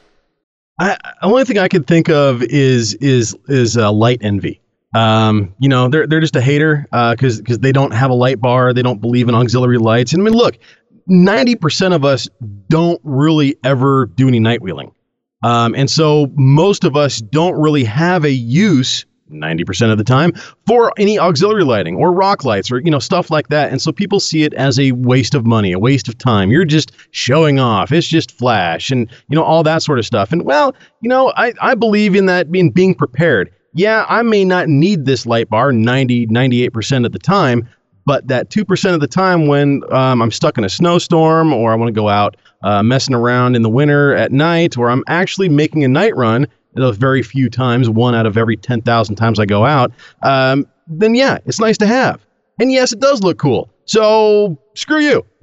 I, 0.78 0.96
the 1.20 1.26
only 1.26 1.44
thing 1.44 1.58
I 1.58 1.68
could 1.68 1.86
think 1.86 2.08
of 2.08 2.42
is 2.42 2.94
is 2.94 3.36
is 3.48 3.76
uh, 3.76 3.90
light 3.92 4.18
envy. 4.22 4.61
Um, 4.94 5.54
you 5.58 5.68
know, 5.68 5.88
they're 5.88 6.06
they're 6.06 6.20
just 6.20 6.36
a 6.36 6.40
hater 6.40 6.86
because 6.90 7.38
uh, 7.38 7.42
because 7.42 7.58
they 7.60 7.72
don't 7.72 7.92
have 7.92 8.10
a 8.10 8.14
light 8.14 8.40
bar, 8.40 8.72
they 8.72 8.82
don't 8.82 9.00
believe 9.00 9.28
in 9.28 9.34
auxiliary 9.34 9.78
lights. 9.78 10.12
And 10.12 10.22
I 10.22 10.24
mean, 10.24 10.34
look, 10.34 10.58
ninety 11.06 11.54
percent 11.54 11.94
of 11.94 12.04
us 12.04 12.28
don't 12.68 13.00
really 13.02 13.56
ever 13.64 14.06
do 14.06 14.28
any 14.28 14.38
night 14.38 14.60
wheeling, 14.60 14.92
um, 15.42 15.74
and 15.74 15.90
so 15.90 16.30
most 16.36 16.84
of 16.84 16.96
us 16.96 17.20
don't 17.20 17.54
really 17.54 17.84
have 17.84 18.24
a 18.24 18.30
use. 18.30 19.06
90% 19.30 19.90
of 19.90 19.96
the 19.96 20.04
time 20.04 20.34
for 20.66 20.92
any 20.98 21.18
auxiliary 21.18 21.64
lighting 21.64 21.96
or 21.96 22.12
rock 22.12 22.44
lights 22.44 22.70
or 22.70 22.80
you 22.80 22.90
know 22.90 22.98
stuff 22.98 23.30
like 23.30 23.48
that. 23.48 23.72
And 23.72 23.80
so 23.80 23.90
people 23.90 24.20
see 24.20 24.42
it 24.42 24.52
as 24.52 24.78
a 24.78 24.92
waste 24.92 25.34
of 25.34 25.46
money 25.46 25.72
a 25.72 25.78
waste 25.78 26.06
of 26.06 26.18
time. 26.18 26.50
You're 26.50 26.66
just 26.66 26.92
showing 27.12 27.58
off. 27.58 27.92
It's 27.92 28.06
just 28.06 28.30
flash 28.30 28.90
and 28.90 29.10
you 29.30 29.34
know 29.34 29.42
all 29.42 29.62
that 29.62 29.82
sort 29.82 29.98
of 29.98 30.04
stuff. 30.04 30.32
And 30.32 30.42
well 30.42 30.74
you 31.00 31.08
know 31.08 31.32
i, 31.34 31.54
I 31.62 31.74
believe 31.74 32.14
in 32.14 32.26
that 32.26 32.52
being 32.52 32.70
being 32.72 32.94
prepared 32.94 33.50
yeah, 33.74 34.04
I 34.08 34.22
may 34.22 34.44
not 34.44 34.68
need 34.68 35.04
this 35.04 35.26
light 35.26 35.48
bar 35.48 35.72
90, 35.72 36.26
98% 36.28 37.06
of 37.06 37.12
the 37.12 37.18
time, 37.18 37.68
but 38.04 38.26
that 38.28 38.50
2% 38.50 38.94
of 38.94 39.00
the 39.00 39.06
time 39.06 39.46
when 39.46 39.82
um, 39.92 40.20
I'm 40.20 40.30
stuck 40.30 40.58
in 40.58 40.64
a 40.64 40.68
snowstorm 40.68 41.52
or 41.52 41.72
I 41.72 41.76
want 41.76 41.88
to 41.88 41.92
go 41.92 42.08
out 42.08 42.36
uh, 42.62 42.82
messing 42.82 43.14
around 43.14 43.56
in 43.56 43.62
the 43.62 43.70
winter 43.70 44.14
at 44.14 44.32
night 44.32 44.76
or 44.76 44.90
I'm 44.90 45.04
actually 45.06 45.48
making 45.48 45.84
a 45.84 45.88
night 45.88 46.14
run, 46.16 46.46
those 46.74 46.96
very 46.96 47.22
few 47.22 47.50
times, 47.50 47.88
one 47.88 48.14
out 48.14 48.26
of 48.26 48.36
every 48.36 48.56
10,000 48.56 49.16
times 49.16 49.38
I 49.38 49.46
go 49.46 49.64
out, 49.64 49.92
um, 50.22 50.66
then 50.86 51.14
yeah, 51.14 51.38
it's 51.46 51.60
nice 51.60 51.78
to 51.78 51.86
have. 51.86 52.24
And 52.60 52.72
yes, 52.72 52.92
it 52.92 53.00
does 53.00 53.22
look 53.22 53.38
cool. 53.38 53.70
So 53.84 54.58
screw 54.74 55.00
you. 55.00 55.24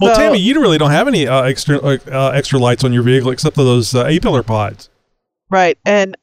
well, 0.00 0.16
Tammy, 0.16 0.38
you 0.38 0.60
really 0.60 0.78
don't 0.78 0.90
have 0.90 1.08
any 1.08 1.26
uh, 1.26 1.42
extra 1.42 1.78
uh, 1.78 2.30
extra 2.34 2.58
lights 2.58 2.84
on 2.84 2.92
your 2.92 3.02
vehicle 3.02 3.30
except 3.30 3.56
for 3.56 3.64
those 3.64 3.94
uh, 3.94 4.06
A 4.06 4.18
pillar 4.20 4.42
pods. 4.42 4.88
Right. 5.50 5.78
And 5.84 6.16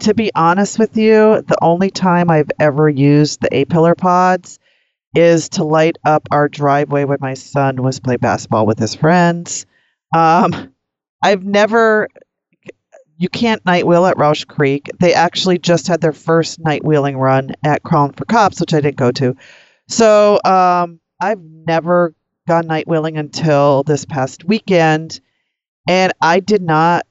to 0.00 0.14
be 0.14 0.30
honest 0.34 0.78
with 0.78 0.96
you, 0.96 1.42
the 1.42 1.58
only 1.62 1.90
time 1.90 2.30
I've 2.30 2.50
ever 2.58 2.88
used 2.88 3.40
the 3.40 3.54
A 3.54 3.64
pillar 3.64 3.94
pods 3.94 4.58
is 5.14 5.48
to 5.50 5.64
light 5.64 5.96
up 6.04 6.28
our 6.30 6.48
driveway 6.48 7.04
when 7.04 7.18
my 7.20 7.34
son 7.34 7.82
was 7.82 8.00
playing 8.00 8.20
basketball 8.20 8.66
with 8.66 8.78
his 8.78 8.94
friends. 8.94 9.66
Um, 10.14 10.72
I've 11.22 11.44
never. 11.44 12.08
You 13.18 13.28
can't 13.28 13.64
night 13.66 13.86
wheel 13.86 14.06
at 14.06 14.16
Rausch 14.16 14.44
Creek. 14.44 14.88
They 14.98 15.12
actually 15.12 15.58
just 15.58 15.88
had 15.88 16.00
their 16.00 16.12
first 16.14 16.58
night 16.58 16.82
wheeling 16.84 17.18
run 17.18 17.52
at 17.62 17.82
Crawling 17.82 18.12
for 18.12 18.24
Cops, 18.24 18.60
which 18.60 18.72
I 18.72 18.80
didn't 18.80 18.96
go 18.96 19.12
to. 19.12 19.36
So 19.88 20.40
um, 20.44 21.00
I've 21.20 21.42
never 21.42 22.14
gone 22.48 22.66
night 22.66 22.88
wheeling 22.88 23.18
until 23.18 23.82
this 23.82 24.06
past 24.06 24.44
weekend, 24.44 25.20
and 25.86 26.14
I 26.22 26.40
did 26.40 26.62
not 26.62 27.06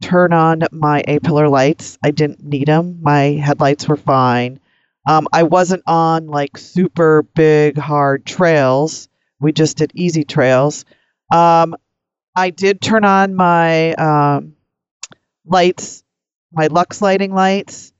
turn 0.00 0.32
on 0.32 0.62
my 0.72 1.02
A 1.06 1.18
pillar 1.20 1.48
lights. 1.48 1.98
I 2.04 2.10
didn't 2.10 2.44
need 2.44 2.68
them. 2.68 3.00
My 3.02 3.22
headlights 3.42 3.88
were 3.88 3.96
fine. 3.96 4.60
Um, 5.08 5.26
I 5.32 5.44
wasn't 5.44 5.82
on 5.86 6.26
like 6.26 6.58
super 6.58 7.22
big, 7.22 7.78
hard 7.78 8.26
trails. 8.26 9.08
We 9.40 9.52
just 9.52 9.78
did 9.78 9.92
easy 9.94 10.24
trails. 10.24 10.84
Um, 11.32 11.74
I 12.36 12.50
did 12.50 12.80
turn 12.80 13.04
on 13.04 13.34
my 13.34 13.94
um, 13.94 14.54
lights, 15.46 16.04
my 16.52 16.66
Lux 16.66 17.00
lighting 17.02 17.34
lights. 17.34 17.92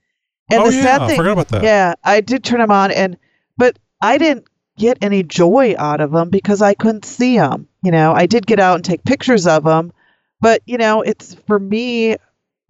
And 0.51 0.61
oh, 0.61 0.69
the 0.69 0.77
yeah, 0.77 0.83
sad 0.83 1.01
I 1.01 1.07
thing, 1.07 1.17
forgot 1.17 1.31
about 1.33 1.47
that. 1.49 1.63
Yeah, 1.63 1.93
I 2.03 2.21
did 2.21 2.43
turn 2.43 2.59
them 2.59 2.71
on, 2.71 2.91
and 2.91 3.17
but 3.57 3.77
I 4.01 4.17
didn't 4.17 4.45
get 4.77 4.97
any 5.01 5.23
joy 5.23 5.75
out 5.77 6.01
of 6.01 6.11
them 6.11 6.29
because 6.29 6.61
I 6.61 6.73
couldn't 6.73 7.05
see 7.05 7.37
them. 7.37 7.67
You 7.83 7.91
know, 7.91 8.13
I 8.13 8.25
did 8.25 8.47
get 8.47 8.59
out 8.59 8.75
and 8.75 8.85
take 8.85 9.03
pictures 9.03 9.45
of 9.45 9.63
them, 9.63 9.91
but 10.41 10.61
you 10.65 10.77
know, 10.77 11.01
it's 11.01 11.35
for 11.47 11.59
me. 11.59 12.15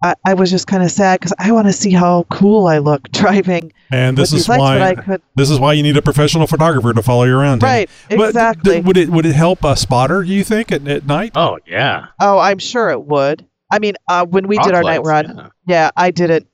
I, 0.02 0.14
I 0.26 0.32
was 0.32 0.50
just 0.50 0.66
kind 0.66 0.82
of 0.82 0.90
sad 0.90 1.20
because 1.20 1.34
I 1.38 1.52
want 1.52 1.66
to 1.66 1.74
see 1.74 1.90
how 1.90 2.22
cool 2.30 2.66
I 2.66 2.78
look 2.78 3.02
driving. 3.12 3.70
And 3.92 4.16
this 4.16 4.32
is 4.32 4.48
lights, 4.48 4.60
why 4.60 4.94
could, 4.94 5.20
this 5.34 5.50
is 5.50 5.60
why 5.60 5.74
you 5.74 5.82
need 5.82 5.94
a 5.96 6.00
professional 6.00 6.46
photographer 6.46 6.94
to 6.94 7.02
follow 7.02 7.24
you 7.24 7.36
around. 7.36 7.62
Right, 7.62 7.90
But 8.08 8.28
exactly. 8.30 8.72
th- 8.76 8.84
would 8.86 8.96
it 8.96 9.08
would 9.10 9.26
it 9.26 9.34
help 9.34 9.62
a 9.62 9.76
spotter? 9.76 10.22
Do 10.22 10.32
you 10.32 10.42
think 10.42 10.72
at, 10.72 10.88
at 10.88 11.06
night? 11.06 11.32
Oh 11.34 11.58
yeah. 11.66 12.06
Oh, 12.18 12.38
I'm 12.38 12.58
sure 12.58 12.88
it 12.88 13.02
would. 13.02 13.46
I 13.70 13.78
mean, 13.78 13.94
uh, 14.08 14.24
when 14.24 14.48
we 14.48 14.56
Rock 14.56 14.66
did 14.66 14.74
our 14.74 14.82
night 14.82 15.04
lights, 15.04 15.08
run, 15.08 15.36
yeah. 15.36 15.48
yeah, 15.66 15.90
I 15.96 16.10
didn't 16.10 16.46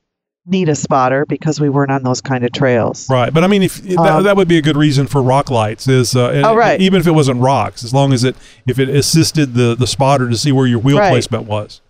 need 0.47 0.68
a 0.68 0.74
spotter 0.74 1.27
because 1.27 1.60
we 1.60 1.68
weren't 1.68 1.90
on 1.90 2.02
those 2.05 2.20
kind 2.20 2.44
of 2.44 2.52
trails. 2.52 3.09
Right, 3.10 3.32
but 3.35 3.43
I 3.44 3.48
mean, 3.48 3.62
if 3.64 3.82
that, 3.82 3.98
Um, 3.98 4.23
that 4.24 4.36
would 4.36 4.48
be 4.48 4.59
a 4.59 4.62
good 4.62 4.77
reason 4.77 5.06
for 5.06 5.20
rock 5.23 5.51
lights 5.51 5.89
is, 5.89 6.14
uh, 6.14 6.28
and 6.31 6.47
Oh, 6.47 6.55
right. 6.55 6.81
even 6.81 7.01
if 7.01 7.06
it 7.06 7.12
wasn't 7.12 7.40
rocks, 7.40 7.82
as 7.85 7.93
long 7.93 8.12
as 8.12 8.23
it 8.24 8.36
if 8.66 8.78
it 8.78 8.89
assisted 8.89 9.55
the 9.55 9.74
the 9.74 9.86
spotter 9.86 10.28
to 10.28 10.36
see 10.36 10.52
where 10.52 10.66
your 10.66 10.78
wheel 10.78 10.98
Right. 10.98 11.10
placement 11.10 11.44
was. 11.47 11.81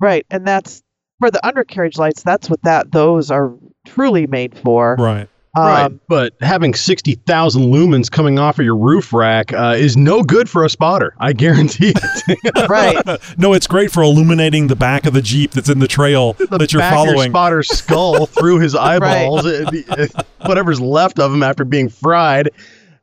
Right, 0.00 0.26
and 0.30 0.46
that's 0.46 0.82
for 1.18 1.30
the 1.30 1.44
undercarriage 1.46 1.96
lights. 1.98 2.22
That's 2.22 2.50
what 2.50 2.62
that 2.62 2.92
those 2.92 3.30
are 3.30 3.52
truly 3.86 4.26
made 4.26 4.56
for. 4.58 4.96
Right. 4.98 5.28
Right. 5.62 5.84
Um, 5.84 6.00
But 6.08 6.34
having 6.40 6.74
60,000 6.74 7.62
lumens 7.62 8.10
coming 8.10 8.38
off 8.38 8.58
of 8.58 8.64
your 8.64 8.76
roof 8.76 9.12
rack 9.12 9.52
uh, 9.52 9.74
is 9.76 9.96
no 9.96 10.22
good 10.22 10.48
for 10.50 10.64
a 10.64 10.68
spotter. 10.68 11.14
I 11.20 11.32
guarantee 11.32 11.92
it. 11.94 12.68
right. 12.68 12.96
no, 13.38 13.52
it's 13.52 13.66
great 13.66 13.90
for 13.92 14.02
illuminating 14.02 14.66
the 14.66 14.76
back 14.76 15.06
of 15.06 15.12
the 15.14 15.22
jeep 15.22 15.52
that's 15.52 15.68
in 15.68 15.78
the 15.78 15.88
trail 15.88 16.32
that 16.50 16.72
you're 16.72 16.80
Back 16.80 16.92
of 16.94 17.04
your 17.04 17.12
following. 17.14 17.30
spotter's 17.30 17.68
skull 17.78 18.26
through 18.26 18.58
his 18.60 18.74
eyeballs, 18.74 19.44
the- 19.44 20.10
uh, 20.16 20.22
whatever's 20.46 20.80
left 20.80 21.18
of 21.18 21.32
him 21.32 21.42
after 21.42 21.64
being 21.64 21.88
fried. 21.88 22.50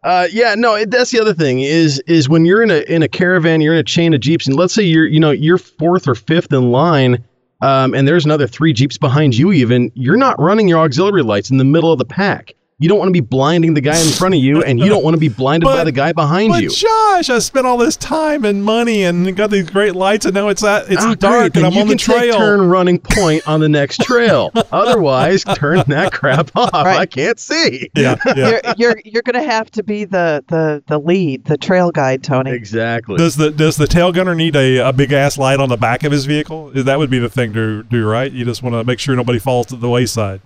Uh, 0.03 0.27
yeah, 0.31 0.55
no, 0.55 0.73
it, 0.75 0.89
that's 0.89 1.11
the 1.11 1.19
other 1.21 1.33
thing 1.33 1.59
is 1.61 1.99
is 2.07 2.27
when 2.27 2.43
you're 2.43 2.63
in 2.63 2.71
a 2.71 2.79
in 2.91 3.03
a 3.03 3.07
caravan, 3.07 3.61
you're 3.61 3.75
in 3.75 3.79
a 3.79 3.83
chain 3.83 4.15
of 4.15 4.19
jeeps, 4.19 4.47
and 4.47 4.55
let's 4.55 4.73
say 4.73 4.81
you're 4.81 5.05
you 5.05 5.19
know 5.19 5.29
you're 5.29 5.59
fourth 5.59 6.07
or 6.07 6.15
fifth 6.15 6.51
in 6.51 6.71
line, 6.71 7.23
um, 7.61 7.93
and 7.93 8.07
there's 8.07 8.25
another 8.25 8.47
three 8.47 8.73
jeeps 8.73 8.97
behind 8.97 9.35
you. 9.37 9.51
Even 9.51 9.91
you're 9.95 10.17
not 10.17 10.39
running 10.39 10.67
your 10.67 10.79
auxiliary 10.79 11.23
lights 11.23 11.49
in 11.51 11.57
the 11.57 11.65
middle 11.65 11.91
of 11.91 11.99
the 11.99 12.05
pack. 12.05 12.55
You 12.81 12.89
don't 12.89 12.97
want 12.97 13.09
to 13.09 13.13
be 13.13 13.19
blinding 13.19 13.75
the 13.75 13.81
guy 13.81 13.95
in 13.99 14.07
front 14.07 14.33
of 14.33 14.41
you, 14.41 14.63
and 14.63 14.79
you 14.79 14.89
don't 14.89 15.03
want 15.03 15.13
to 15.13 15.19
be 15.19 15.29
blinded 15.29 15.67
by 15.67 15.83
the 15.83 15.91
guy 15.91 16.13
behind 16.13 16.49
But 16.49 16.63
you. 16.63 16.69
Josh, 16.71 17.29
I 17.29 17.37
spent 17.37 17.67
all 17.67 17.77
this 17.77 17.95
time 17.95 18.43
and 18.43 18.63
money 18.63 19.03
and 19.03 19.35
got 19.37 19.51
these 19.51 19.69
great 19.69 19.95
lights, 19.95 20.25
and 20.25 20.33
now 20.33 20.47
it's 20.47 20.63
at, 20.63 20.91
it's 20.91 21.03
Ah, 21.03 21.13
dark, 21.13 21.53
great, 21.53 21.55
and 21.55 21.55
then 21.55 21.65
I'm 21.65 21.73
you 21.73 21.81
on 21.81 21.87
can 21.89 21.97
the 21.97 22.03
trail. 22.03 22.21
Take 22.21 22.37
turn 22.39 22.61
running 22.67 22.97
point 22.97 23.47
on 23.47 23.59
the 23.59 23.69
next 23.69 24.01
trail. 24.01 24.49
Otherwise, 24.71 25.43
turn 25.43 25.83
that 25.89 26.11
crap 26.11 26.49
off. 26.55 26.73
Right. 26.73 26.97
I 27.01 27.05
can't 27.05 27.39
see. 27.39 27.91
Yeah, 27.95 28.15
yeah. 28.35 28.35
you're 28.35 28.61
you're 28.77 29.01
you're 29.05 29.21
gonna 29.21 29.43
have 29.43 29.69
to 29.71 29.83
be 29.83 30.05
the 30.05 30.43
the 30.47 30.83
the 30.87 30.97
lead, 30.97 31.45
the 31.45 31.57
trail 31.57 31.91
guide, 31.91 32.23
Tony. 32.23 32.51
Exactly. 32.51 33.17
Does 33.17 33.35
the 33.35 33.51
does 33.51 33.77
the 33.77 33.85
tail 33.85 34.11
gunner 34.11 34.33
need 34.33 34.55
a, 34.55 34.77
a 34.77 34.91
big 34.91 35.11
ass 35.11 35.37
light 35.37 35.59
on 35.59 35.69
the 35.69 35.77
back 35.77 36.03
of 36.03 36.11
his 36.11 36.25
vehicle? 36.25 36.71
That 36.71 36.97
would 36.97 37.11
be 37.11 37.19
the 37.19 37.29
thing 37.29 37.53
to 37.53 37.83
do, 37.83 38.07
right? 38.09 38.31
You 38.31 38.43
just 38.43 38.63
want 38.63 38.73
to 38.73 38.83
make 38.83 38.97
sure 38.97 39.15
nobody 39.15 39.37
falls 39.37 39.67
to 39.67 39.75
the 39.75 39.87
wayside. 39.89 40.41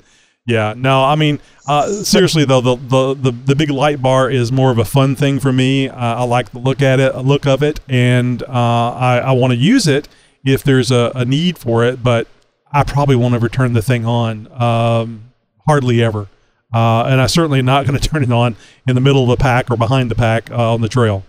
Yeah, 0.47 0.75
no, 0.77 1.03
I 1.03 1.15
mean, 1.15 1.39
uh, 1.67 1.87
seriously 1.87 2.45
though, 2.45 2.61
the, 2.61 2.75
the 2.75 3.13
the 3.15 3.31
the 3.31 3.55
big 3.55 3.71
light 3.71 3.99
bar 3.99 4.29
is 4.29 4.51
more 4.51 4.69
of 4.69 4.77
a 4.77 4.85
fun 4.85 5.15
thing 5.15 5.39
for 5.39 5.51
me. 5.51 5.89
Uh, 5.89 5.95
I 5.95 6.23
like 6.23 6.51
the 6.51 6.59
look 6.59 6.83
at 6.83 6.99
it, 6.99 7.15
look 7.17 7.47
of 7.47 7.63
it, 7.63 7.79
and 7.89 8.43
uh, 8.43 8.45
I, 8.47 9.17
I 9.25 9.31
want 9.31 9.53
to 9.53 9.57
use 9.57 9.87
it 9.87 10.07
if 10.43 10.63
there's 10.63 10.91
a, 10.91 11.11
a 11.15 11.25
need 11.25 11.57
for 11.57 11.83
it. 11.83 12.03
But 12.03 12.27
I 12.71 12.83
probably 12.83 13.15
won't 13.15 13.33
ever 13.33 13.49
turn 13.49 13.73
the 13.73 13.81
thing 13.81 14.05
on, 14.05 14.47
um, 14.61 15.31
hardly 15.65 16.03
ever. 16.03 16.27
Uh, 16.71 17.05
and 17.05 17.21
I 17.21 17.25
certainly 17.25 17.63
not 17.63 17.87
going 17.87 17.97
to 17.99 18.07
turn 18.07 18.21
it 18.21 18.31
on 18.31 18.55
in 18.87 18.93
the 18.93 19.01
middle 19.01 19.23
of 19.23 19.29
the 19.29 19.41
pack 19.41 19.71
or 19.71 19.77
behind 19.77 20.11
the 20.11 20.15
pack 20.15 20.51
uh, 20.51 20.73
on 20.73 20.81
the 20.81 20.89
trail. 20.89 21.23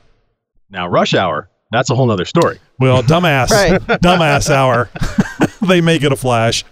Now, 0.68 0.88
rush 0.88 1.14
hour, 1.14 1.48
that's 1.70 1.88
a 1.88 1.94
whole 1.94 2.06
nother 2.06 2.26
story. 2.26 2.58
Well, 2.78 3.02
dumbass, 3.02 3.48
dumbass 4.00 4.50
hour. 4.50 4.90
they 5.66 5.80
make 5.80 6.02
it 6.02 6.12
a 6.12 6.16
flash. 6.16 6.64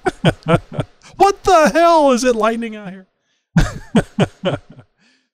What 1.16 1.43
the 1.45 1.70
hell 1.73 2.12
is 2.12 2.24
it 2.24 2.36
lightning 2.36 2.77
out 2.77 2.91
here? 2.93 3.07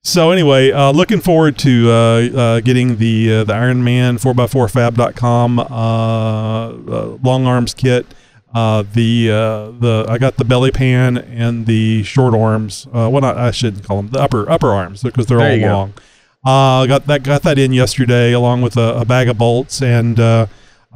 so 0.02 0.30
anyway, 0.30 0.70
uh, 0.72 0.92
looking 0.92 1.20
forward 1.20 1.58
to 1.58 1.90
uh, 1.90 1.94
uh, 1.94 2.60
getting 2.60 2.96
the 2.96 3.32
uh, 3.32 3.44
the 3.44 3.54
Iron 3.54 3.84
Man 3.84 4.16
4x4fab.com 4.18 5.58
uh, 5.58 5.64
uh, 5.64 7.18
long 7.22 7.46
arms 7.46 7.74
kit. 7.74 8.06
Uh, 8.52 8.82
the 8.94 9.30
uh, 9.30 9.70
the 9.78 10.06
I 10.08 10.18
got 10.18 10.36
the 10.36 10.44
belly 10.44 10.70
pan 10.72 11.16
and 11.18 11.66
the 11.66 12.02
short 12.02 12.34
arms. 12.34 12.86
Uh, 12.88 13.08
well, 13.10 13.20
not, 13.20 13.36
I 13.36 13.50
shouldn't 13.52 13.84
call 13.84 13.98
them 13.98 14.08
the 14.08 14.20
upper 14.20 14.50
upper 14.50 14.70
arms 14.70 15.02
because 15.02 15.26
they're 15.26 15.38
There 15.38 15.52
all 15.52 15.58
go. 15.60 15.72
long. 15.76 15.94
Uh, 16.42 16.86
got 16.86 17.06
that 17.06 17.22
got 17.22 17.42
that 17.42 17.58
in 17.58 17.72
yesterday 17.72 18.32
along 18.32 18.62
with 18.62 18.76
a, 18.76 19.00
a 19.00 19.04
bag 19.04 19.28
of 19.28 19.38
bolts 19.38 19.82
and 19.82 20.18
uh, 20.18 20.46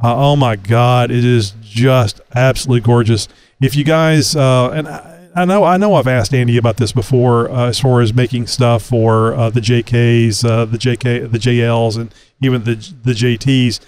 uh, 0.03 0.15
oh 0.17 0.35
my 0.35 0.55
god, 0.57 1.11
it 1.11 1.23
is 1.23 1.53
just 1.61 2.19
absolutely 2.33 2.81
gorgeous. 2.85 3.27
If 3.61 3.75
you 3.75 3.83
guys 3.83 4.35
uh, 4.35 4.71
and 4.71 4.87
I, 4.87 5.15
I 5.35 5.43
know 5.43 5.63
I 5.65 5.75
know 5.77 5.95
I've 5.95 6.07
asked 6.07 6.33
Andy 6.33 6.57
about 6.57 6.77
this 6.77 6.93
before 6.93 7.49
uh, 7.51 7.67
as 7.67 7.79
far 7.79 7.99
as 8.01 8.13
making 8.13 8.47
stuff 8.47 8.83
for 8.83 9.33
uh, 9.33 9.49
the 9.49 9.59
JKs, 9.59 10.49
uh, 10.49 10.65
the 10.65 10.77
JK, 10.77 11.29
the 11.29 11.37
JLs, 11.37 11.97
and 11.97 12.13
even 12.41 12.63
the 12.63 12.75
the 13.03 13.11
JTs. 13.11 13.81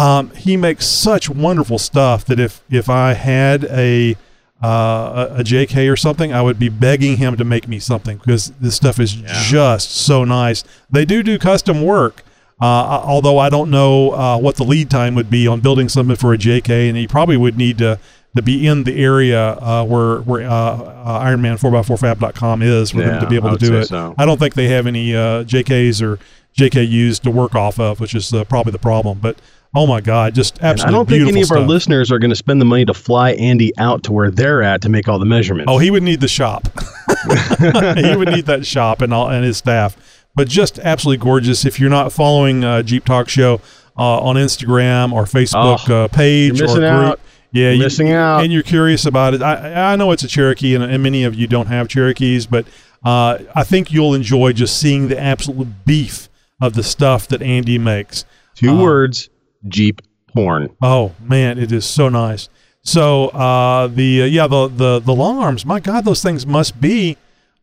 Um, 0.00 0.30
he 0.30 0.56
makes 0.56 0.86
such 0.86 1.28
wonderful 1.28 1.78
stuff 1.78 2.24
that 2.24 2.40
if 2.40 2.62
if 2.70 2.88
I 2.88 3.14
had 3.14 3.64
a 3.64 4.16
uh, 4.62 5.28
a, 5.30 5.40
a 5.40 5.44
JK 5.44 5.90
or 5.90 5.96
something, 5.96 6.32
I 6.32 6.42
would 6.42 6.58
be 6.58 6.68
begging 6.68 7.18
him 7.18 7.36
to 7.36 7.44
make 7.44 7.68
me 7.68 7.78
something 7.78 8.18
because 8.18 8.50
this 8.60 8.74
stuff 8.74 8.98
is 8.98 9.12
just 9.12 9.92
so 9.92 10.24
nice. 10.24 10.64
They 10.90 11.04
do 11.04 11.22
do 11.22 11.38
custom 11.38 11.82
work, 11.82 12.24
uh, 12.60 12.64
although 12.64 13.38
I 13.38 13.48
don't 13.48 13.70
know 13.70 14.10
uh, 14.10 14.38
what 14.38 14.56
the 14.56 14.64
lead 14.64 14.90
time 14.90 15.14
would 15.14 15.30
be 15.30 15.46
on 15.46 15.60
building 15.60 15.88
something 15.88 16.16
for 16.16 16.34
a 16.34 16.38
JK, 16.38 16.88
and 16.88 16.96
he 16.96 17.06
probably 17.06 17.36
would 17.36 17.56
need 17.56 17.78
to 17.78 17.98
to 18.36 18.42
be 18.42 18.66
in 18.66 18.84
the 18.84 19.02
area 19.02 19.52
uh, 19.54 19.84
where 19.84 20.18
where 20.20 20.48
uh, 20.48 20.52
uh, 20.52 21.24
IronMan4x4fab.com 21.24 22.62
is 22.62 22.90
for 22.90 22.98
them 22.98 23.20
to 23.20 23.26
be 23.26 23.36
able 23.36 23.56
to 23.56 23.58
do 23.66 23.76
it. 23.76 23.86
so. 23.86 24.14
I 24.18 24.24
don't 24.24 24.38
think 24.38 24.54
they 24.54 24.68
have 24.68 24.86
any 24.86 25.14
uh, 25.14 25.44
JKs 25.44 26.02
or 26.02 26.18
JKUs 26.56 27.20
to 27.22 27.30
work 27.30 27.54
off 27.54 27.78
of, 27.78 28.00
which 28.00 28.14
is 28.14 28.32
uh, 28.32 28.44
probably 28.44 28.72
the 28.72 28.78
problem. 28.78 29.18
But 29.20 29.38
oh 29.74 29.86
my 29.86 30.00
God, 30.00 30.34
just 30.34 30.62
absolutely. 30.62 30.82
And 30.82 30.94
I 30.94 30.98
don't 30.98 31.08
think 31.08 31.28
any 31.28 31.42
of 31.42 31.50
our 31.50 31.60
listeners 31.60 32.12
are 32.12 32.18
going 32.18 32.30
to 32.30 32.36
spend 32.36 32.60
the 32.60 32.64
money 32.64 32.84
to 32.84 32.94
fly 32.94 33.32
Andy 33.32 33.72
out 33.78 34.02
to 34.04 34.12
where 34.12 34.30
they're 34.30 34.62
at 34.62 34.82
to 34.82 34.88
make 34.88 35.08
all 35.08 35.18
the 35.18 35.26
measurements. 35.26 35.70
Oh, 35.70 35.78
he 35.78 35.90
would 35.90 36.02
need 36.02 36.20
the 36.20 36.28
shop. 36.28 36.68
he 37.96 38.16
would 38.16 38.28
need 38.28 38.46
that 38.46 38.62
shop 38.64 39.00
and 39.02 39.12
all 39.12 39.28
and 39.28 39.44
his 39.44 39.56
staff. 39.56 39.96
But 40.34 40.48
just 40.48 40.78
absolutely 40.78 41.22
gorgeous. 41.24 41.64
If 41.64 41.80
you're 41.80 41.90
not 41.90 42.12
following 42.12 42.62
uh, 42.62 42.82
Jeep 42.82 43.04
Talk 43.04 43.28
Show 43.28 43.60
uh, 43.98 44.20
on 44.20 44.36
Instagram 44.36 45.12
or 45.12 45.24
Facebook 45.24 45.90
Oh, 45.90 46.04
uh, 46.04 46.08
page 46.08 46.60
or 46.62 46.66
group, 46.66 46.82
out. 46.84 47.20
Yeah, 47.52 47.64
You're 47.64 47.72
you- 47.72 47.78
missing 47.82 48.10
out. 48.12 48.42
and 48.42 48.52
you're 48.52 48.62
curious 48.62 49.06
about 49.06 49.34
it. 49.34 49.42
I, 49.42 49.92
I 49.92 49.96
know 49.96 50.12
it's 50.12 50.22
a 50.22 50.28
Cherokee, 50.28 50.74
and, 50.74 50.84
and 50.84 51.02
many 51.02 51.24
of 51.24 51.34
you 51.34 51.46
don't 51.46 51.66
have 51.66 51.88
Cherokees, 51.88 52.46
but 52.46 52.66
uh, 53.04 53.38
I 53.54 53.64
think 53.64 53.92
you'll 53.92 54.14
enjoy 54.14 54.52
just 54.52 54.78
seeing 54.78 55.08
the 55.08 55.18
absolute 55.18 55.84
beef 55.86 56.28
of 56.60 56.74
the 56.74 56.82
stuff 56.82 57.26
that 57.28 57.40
Andy 57.42 57.78
makes. 57.78 58.24
Two 58.54 58.70
Uh, 58.72 58.82
words: 58.82 59.30
Jeep 59.68 60.02
porn. 60.34 60.74
Oh 60.82 61.12
man, 61.20 61.58
it 61.58 61.72
is 61.72 61.84
so 61.86 62.08
nice. 62.08 62.48
So 62.82 63.28
uh, 63.28 63.86
the 63.88 64.22
uh, 64.22 64.24
yeah 64.26 64.46
the, 64.46 64.68
the 64.68 65.00
the 65.00 65.14
long 65.14 65.38
arms. 65.38 65.64
My 65.66 65.80
God, 65.80 66.04
those 66.04 66.22
things 66.22 66.46
must 66.46 66.80
be 66.80 67.16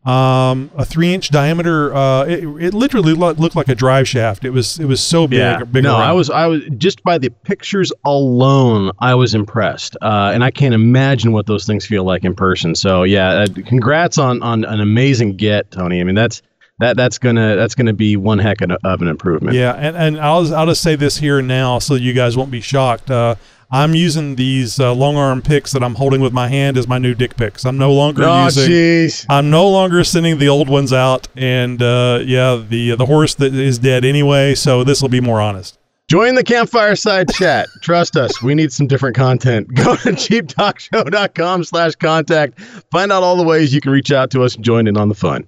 um, 0.04 0.70
a 0.76 0.84
three 0.84 1.12
inch 1.12 1.30
diameter. 1.30 1.94
Uh, 1.94 2.24
it, 2.24 2.44
it 2.62 2.74
literally 2.74 3.12
lo- 3.14 3.32
looked 3.32 3.56
like 3.56 3.68
a 3.68 3.74
drive 3.74 4.08
shaft. 4.08 4.44
It 4.44 4.50
was 4.50 4.78
it 4.78 4.86
was 4.86 5.00
so 5.00 5.26
big. 5.26 5.38
Yeah, 5.38 5.64
big 5.64 5.82
no, 5.82 5.94
around. 5.94 6.02
I 6.02 6.12
was, 6.12 6.30
I 6.30 6.46
was 6.46 6.62
just 6.78 7.02
by 7.02 7.18
the 7.18 7.30
pictures 7.30 7.92
alone, 8.04 8.90
I 9.00 9.14
was 9.14 9.34
impressed, 9.34 9.96
uh, 10.00 10.30
and 10.32 10.44
I 10.44 10.50
can't 10.50 10.74
imagine 10.74 11.32
what 11.32 11.46
those 11.46 11.66
things 11.66 11.84
feel 11.84 12.04
like 12.04 12.24
in 12.24 12.34
person. 12.34 12.74
So 12.74 13.02
yeah, 13.02 13.28
uh, 13.30 13.46
congrats 13.66 14.18
on 14.18 14.42
on 14.42 14.64
an 14.64 14.80
amazing 14.80 15.36
get, 15.36 15.70
Tony. 15.70 16.00
I 16.00 16.04
mean, 16.04 16.14
that's 16.14 16.42
that 16.78 16.96
that's 16.96 17.18
gonna 17.18 17.56
that's 17.56 17.74
gonna 17.74 17.92
be 17.92 18.16
one 18.16 18.38
heck 18.38 18.60
of, 18.60 18.70
an 18.84 19.08
improvement. 19.08 19.56
Yeah, 19.56 19.72
and, 19.72 19.96
and 19.96 20.18
I'll 20.20 20.54
I'll 20.54 20.66
just 20.66 20.82
say 20.82 20.96
this 20.96 21.18
here 21.18 21.40
and 21.40 21.48
now, 21.48 21.80
so 21.80 21.94
you 21.94 22.12
guys 22.12 22.36
won't 22.36 22.50
be 22.50 22.60
shocked. 22.60 23.10
Uh, 23.10 23.34
I'm 23.70 23.94
using 23.94 24.36
these 24.36 24.80
uh, 24.80 24.94
long 24.94 25.16
arm 25.16 25.42
picks 25.42 25.72
that 25.72 25.82
I'm 25.82 25.94
holding 25.96 26.22
with 26.22 26.32
my 26.32 26.48
hand 26.48 26.78
as 26.78 26.88
my 26.88 26.96
new 26.98 27.14
dick 27.14 27.36
picks. 27.36 27.66
I'm 27.66 27.76
no 27.76 27.92
longer 27.92 28.22
Oh, 28.24 28.44
using. 28.46 28.70
jeez. 28.70 29.26
I'm 29.28 29.50
no 29.50 29.68
longer 29.68 30.04
sending 30.04 30.38
the 30.38 30.48
old 30.48 30.70
ones 30.70 30.90
out, 30.92 31.28
and 31.36 31.82
uh, 31.82 32.20
yeah, 32.24 32.62
the 32.66 32.94
the 32.96 33.04
horse 33.06 33.34
that 33.34 33.52
is 33.54 33.78
dead 33.78 34.06
anyway. 34.06 34.54
So 34.54 34.84
this 34.84 35.02
will 35.02 35.10
be 35.10 35.20
more 35.20 35.40
honest. 35.40 35.78
Join 36.08 36.34
the 36.36 36.42
campfire 36.44 36.96
side 36.96 37.28
chat. 37.34 37.68
Trust 37.82 38.16
us, 38.16 38.42
we 38.42 38.54
need 38.54 38.72
some 38.72 38.86
different 38.86 39.14
content. 39.14 39.68
Go 39.74 39.94
to 39.96 40.12
jeeptalkshow.com 40.12 41.64
slash 41.64 41.94
contact. 41.96 42.58
Find 42.90 43.12
out 43.12 43.22
all 43.22 43.36
the 43.36 43.42
ways 43.44 43.74
you 43.74 43.82
can 43.82 43.92
reach 43.92 44.10
out 44.10 44.30
to 44.30 44.42
us 44.42 44.54
and 44.56 44.64
join 44.64 44.86
in 44.86 44.96
on 44.96 45.10
the 45.10 45.14
fun. 45.14 45.46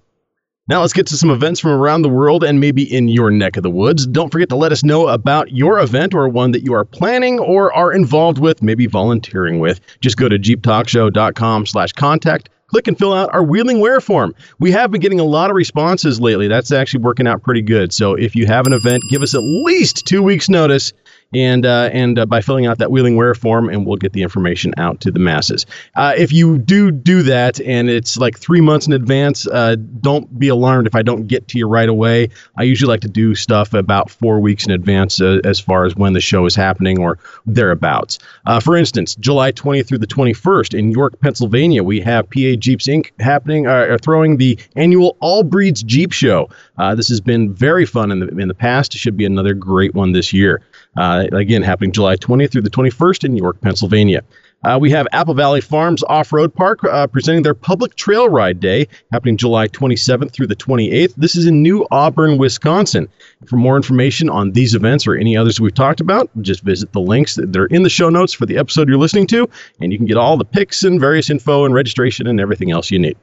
Now 0.69 0.83
let's 0.83 0.93
get 0.93 1.07
to 1.09 1.17
some 1.17 1.31
events 1.31 1.59
from 1.59 1.73
around 1.73 2.03
the 2.03 2.09
world 2.09 2.45
and 2.45 2.61
maybe 2.61 2.83
in 2.83 3.09
your 3.09 3.31
neck 3.31 3.57
of 3.57 3.63
the 3.65 3.71
woods. 3.71 4.07
Don't 4.07 4.31
forget 4.31 4.49
to 4.51 4.57
let 4.57 4.71
us 4.71 4.85
know 4.85 5.09
about 5.09 5.51
your 5.51 5.81
event 5.81 6.15
or 6.15 6.29
one 6.29 6.53
that 6.53 6.63
you 6.63 6.75
are 6.75 6.85
planning 6.85 7.41
or 7.41 7.73
are 7.75 7.93
involved 7.93 8.39
with, 8.39 8.63
maybe 8.63 8.87
volunteering 8.87 9.59
with. 9.59 9.81
Just 10.01 10.17
go 10.17 10.29
to 10.29 10.39
jeeptalkshow.com 10.39 11.67
slash 11.67 11.93
contact. 11.93 12.51
Click 12.69 12.87
and 12.87 12.97
fill 12.97 13.13
out 13.13 13.35
our 13.35 13.43
wheeling 13.43 13.81
wear 13.81 14.01
form. 14.01 14.33
We 14.61 14.71
have 14.71 14.93
been 14.93 15.01
getting 15.01 15.19
a 15.19 15.25
lot 15.25 15.51
of 15.51 15.57
responses 15.57 16.21
lately. 16.21 16.47
That's 16.47 16.71
actually 16.71 17.03
working 17.03 17.27
out 17.27 17.43
pretty 17.43 17.63
good. 17.63 17.93
So 17.93 18.15
if 18.15 18.37
you 18.37 18.47
have 18.47 18.65
an 18.65 18.73
event, 18.73 19.03
give 19.11 19.23
us 19.23 19.35
at 19.35 19.43
least 19.43 20.07
two 20.07 20.23
weeks 20.23 20.49
notice 20.49 20.93
and 21.33 21.65
uh, 21.65 21.91
and 21.93 22.19
uh, 22.19 22.27
by 22.27 22.41
filling 22.41 22.67
out 22.67 22.79
that 22.79 22.91
wheeling 22.91 23.17
wear 23.17 23.35
form, 23.35 23.69
and 23.69 23.87
we'll 23.87 23.97
get 23.97 24.13
the 24.13 24.23
information 24.23 24.73
out 24.77 25.01
to 25.01 25.11
the 25.11 25.19
masses. 25.19 25.67
Uh, 25.95 26.13
if 26.17 26.33
you 26.33 26.59
do 26.59 26.91
do 26.91 27.23
that, 27.23 27.61
and 27.61 27.89
it's 27.89 28.17
like 28.17 28.39
three 28.39 28.61
months 28.61 28.87
in 28.87 28.93
advance, 28.93 29.47
uh, 29.47 29.77
don't 30.01 30.39
be 30.39 30.49
alarmed 30.49 30.87
if 30.87 30.95
I 30.95 31.03
don't 31.03 31.27
get 31.27 31.47
to 31.49 31.59
you 31.59 31.69
right 31.69 31.89
away. 31.89 32.31
I 32.57 32.65
usually 32.65 32.89
like 32.89 33.01
to 33.03 33.09
do 33.09 33.35
stuff 33.35 33.75
about 33.75 34.11
four 34.11 34.41
weeks 34.41 34.67
in 34.67 34.73
advance 34.73 35.21
uh, 35.21 35.41
as 35.45 35.61
far 35.61 35.85
as 35.85 35.95
when 35.95 36.15
the 36.15 36.21
show 36.21 36.47
is 36.47 36.55
happening 36.55 37.01
or 37.01 37.19
thereabouts. 37.47 38.19
Uh, 38.47 38.59
for 38.59 38.77
instance, 38.77 39.15
July 39.17 39.53
20th 39.53 39.87
through 39.87 39.99
the 39.99 40.07
21st 40.07 40.77
in 40.77 40.91
York, 40.91 41.19
Pennsylvania, 41.21 41.83
we 41.83 42.01
have 42.01 42.29
PA 42.31 42.57
Jeeps 42.59 42.87
Inc. 42.89 43.11
happening, 43.21 43.67
are 43.67 43.99
throwing 43.99 44.37
the 44.37 44.59
annual 44.77 45.17
All 45.21 45.43
Breeds 45.43 45.83
Jeep 45.83 46.13
Show. 46.13 46.49
This 46.97 47.09
has 47.09 47.21
been 47.21 47.53
very 47.53 47.87
fun 47.87 48.11
in 48.11 48.21
the 48.21 48.29
in 48.39 48.49
the 48.49 48.55
past. 48.55 48.95
It 48.95 48.99
should 48.99 49.17
be 49.17 49.25
another 49.25 49.55
great 49.55 49.95
one 49.95 50.13
this 50.13 50.33
year. 50.33 50.63
Uh, 50.97 51.27
again, 51.33 51.63
happening 51.63 51.93
July 51.93 52.17
20th 52.17 52.51
through 52.51 52.63
the 52.63 52.71
21st 52.71 53.25
in 53.25 53.37
York, 53.37 53.61
Pennsylvania. 53.61 54.23
Uh, 54.63 54.79
we 54.79 54.91
have 54.91 55.07
Apple 55.13 55.33
Valley 55.33 55.63
Farms 55.63 56.03
Off 56.03 56.33
Road 56.33 56.55
Park 56.55 56.85
uh, 56.85 57.07
presenting 57.07 57.43
their 57.43 57.55
Public 57.55 57.95
Trail 57.95 58.29
Ride 58.29 58.61
Day, 58.61 58.89
happening 59.11 59.39
July 59.39 59.69
27th 59.69 60.33
through 60.33 60.49
the 60.49 60.57
28th. 60.57 61.15
This 61.17 61.35
is 61.35 61.47
in 61.47 61.63
New 61.63 61.87
Auburn, 61.91 62.37
Wisconsin. 62.37 63.09
For 63.47 63.57
more 63.57 63.77
information 63.77 64.29
on 64.29 64.53
these 64.53 64.75
events 64.75 65.07
or 65.07 65.15
any 65.15 65.35
others 65.35 65.61
we've 65.61 65.75
talked 65.75 66.01
about, 66.01 66.29
just 66.43 66.63
visit 66.63 66.93
the 66.93 67.01
links 67.01 67.37
that 67.37 67.57
are 67.57 67.67
in 67.67 67.85
the 67.85 67.89
show 67.89 68.11
notes 68.11 68.35
for 68.35 68.45
the 68.45 68.59
episode 68.59 68.87
you're 68.87 68.99
listening 68.99 69.27
to, 69.29 69.49
and 69.81 69.93
you 69.93 69.99
can 69.99 70.07
get 70.07 70.19
all 70.19 70.37
the 70.37 70.45
pics 70.45 70.83
and 70.83 71.01
various 71.01 71.31
info 71.31 71.65
and 71.65 71.73
registration 71.73 72.27
and 72.27 72.39
everything 72.39 72.71
else 72.71 72.91
you 72.91 72.99
need. 72.99 73.17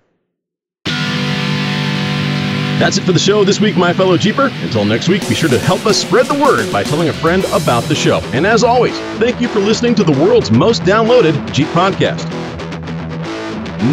That's 2.79 2.99
it 2.99 3.05
for 3.05 3.11
the 3.11 3.17
show 3.17 3.43
this 3.43 3.59
week, 3.59 3.75
my 3.75 3.91
fellow 3.91 4.17
Jeeper. 4.17 4.51
Until 4.61 4.85
next 4.85 5.09
week, 5.09 5.27
be 5.27 5.33
sure 5.33 5.49
to 5.49 5.57
help 5.57 5.87
us 5.87 5.99
spread 5.99 6.27
the 6.27 6.35
word 6.35 6.71
by 6.71 6.83
telling 6.83 7.09
a 7.09 7.13
friend 7.13 7.43
about 7.45 7.83
the 7.85 7.95
show. 7.95 8.19
And 8.33 8.45
as 8.45 8.63
always, 8.63 8.95
thank 9.17 9.41
you 9.41 9.47
for 9.47 9.59
listening 9.59 9.95
to 9.95 10.03
the 10.03 10.11
world's 10.11 10.51
most 10.51 10.83
downloaded 10.83 11.33
Jeep 11.51 11.67
podcast. 11.69 12.23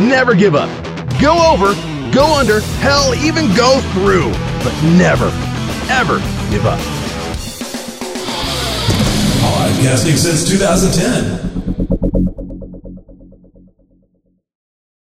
Never 0.06 0.34
give 0.34 0.54
up. 0.54 0.68
Go 1.18 1.34
over, 1.50 1.72
go 2.12 2.26
under, 2.36 2.60
hell, 2.80 3.14
even 3.14 3.46
go 3.54 3.80
through, 3.92 4.30
but 4.62 4.74
never, 4.98 5.28
ever 5.90 6.18
give 6.50 6.66
up. 6.66 6.80
Podcasting 9.40 10.18
since 10.18 10.46
2010. 10.46 11.53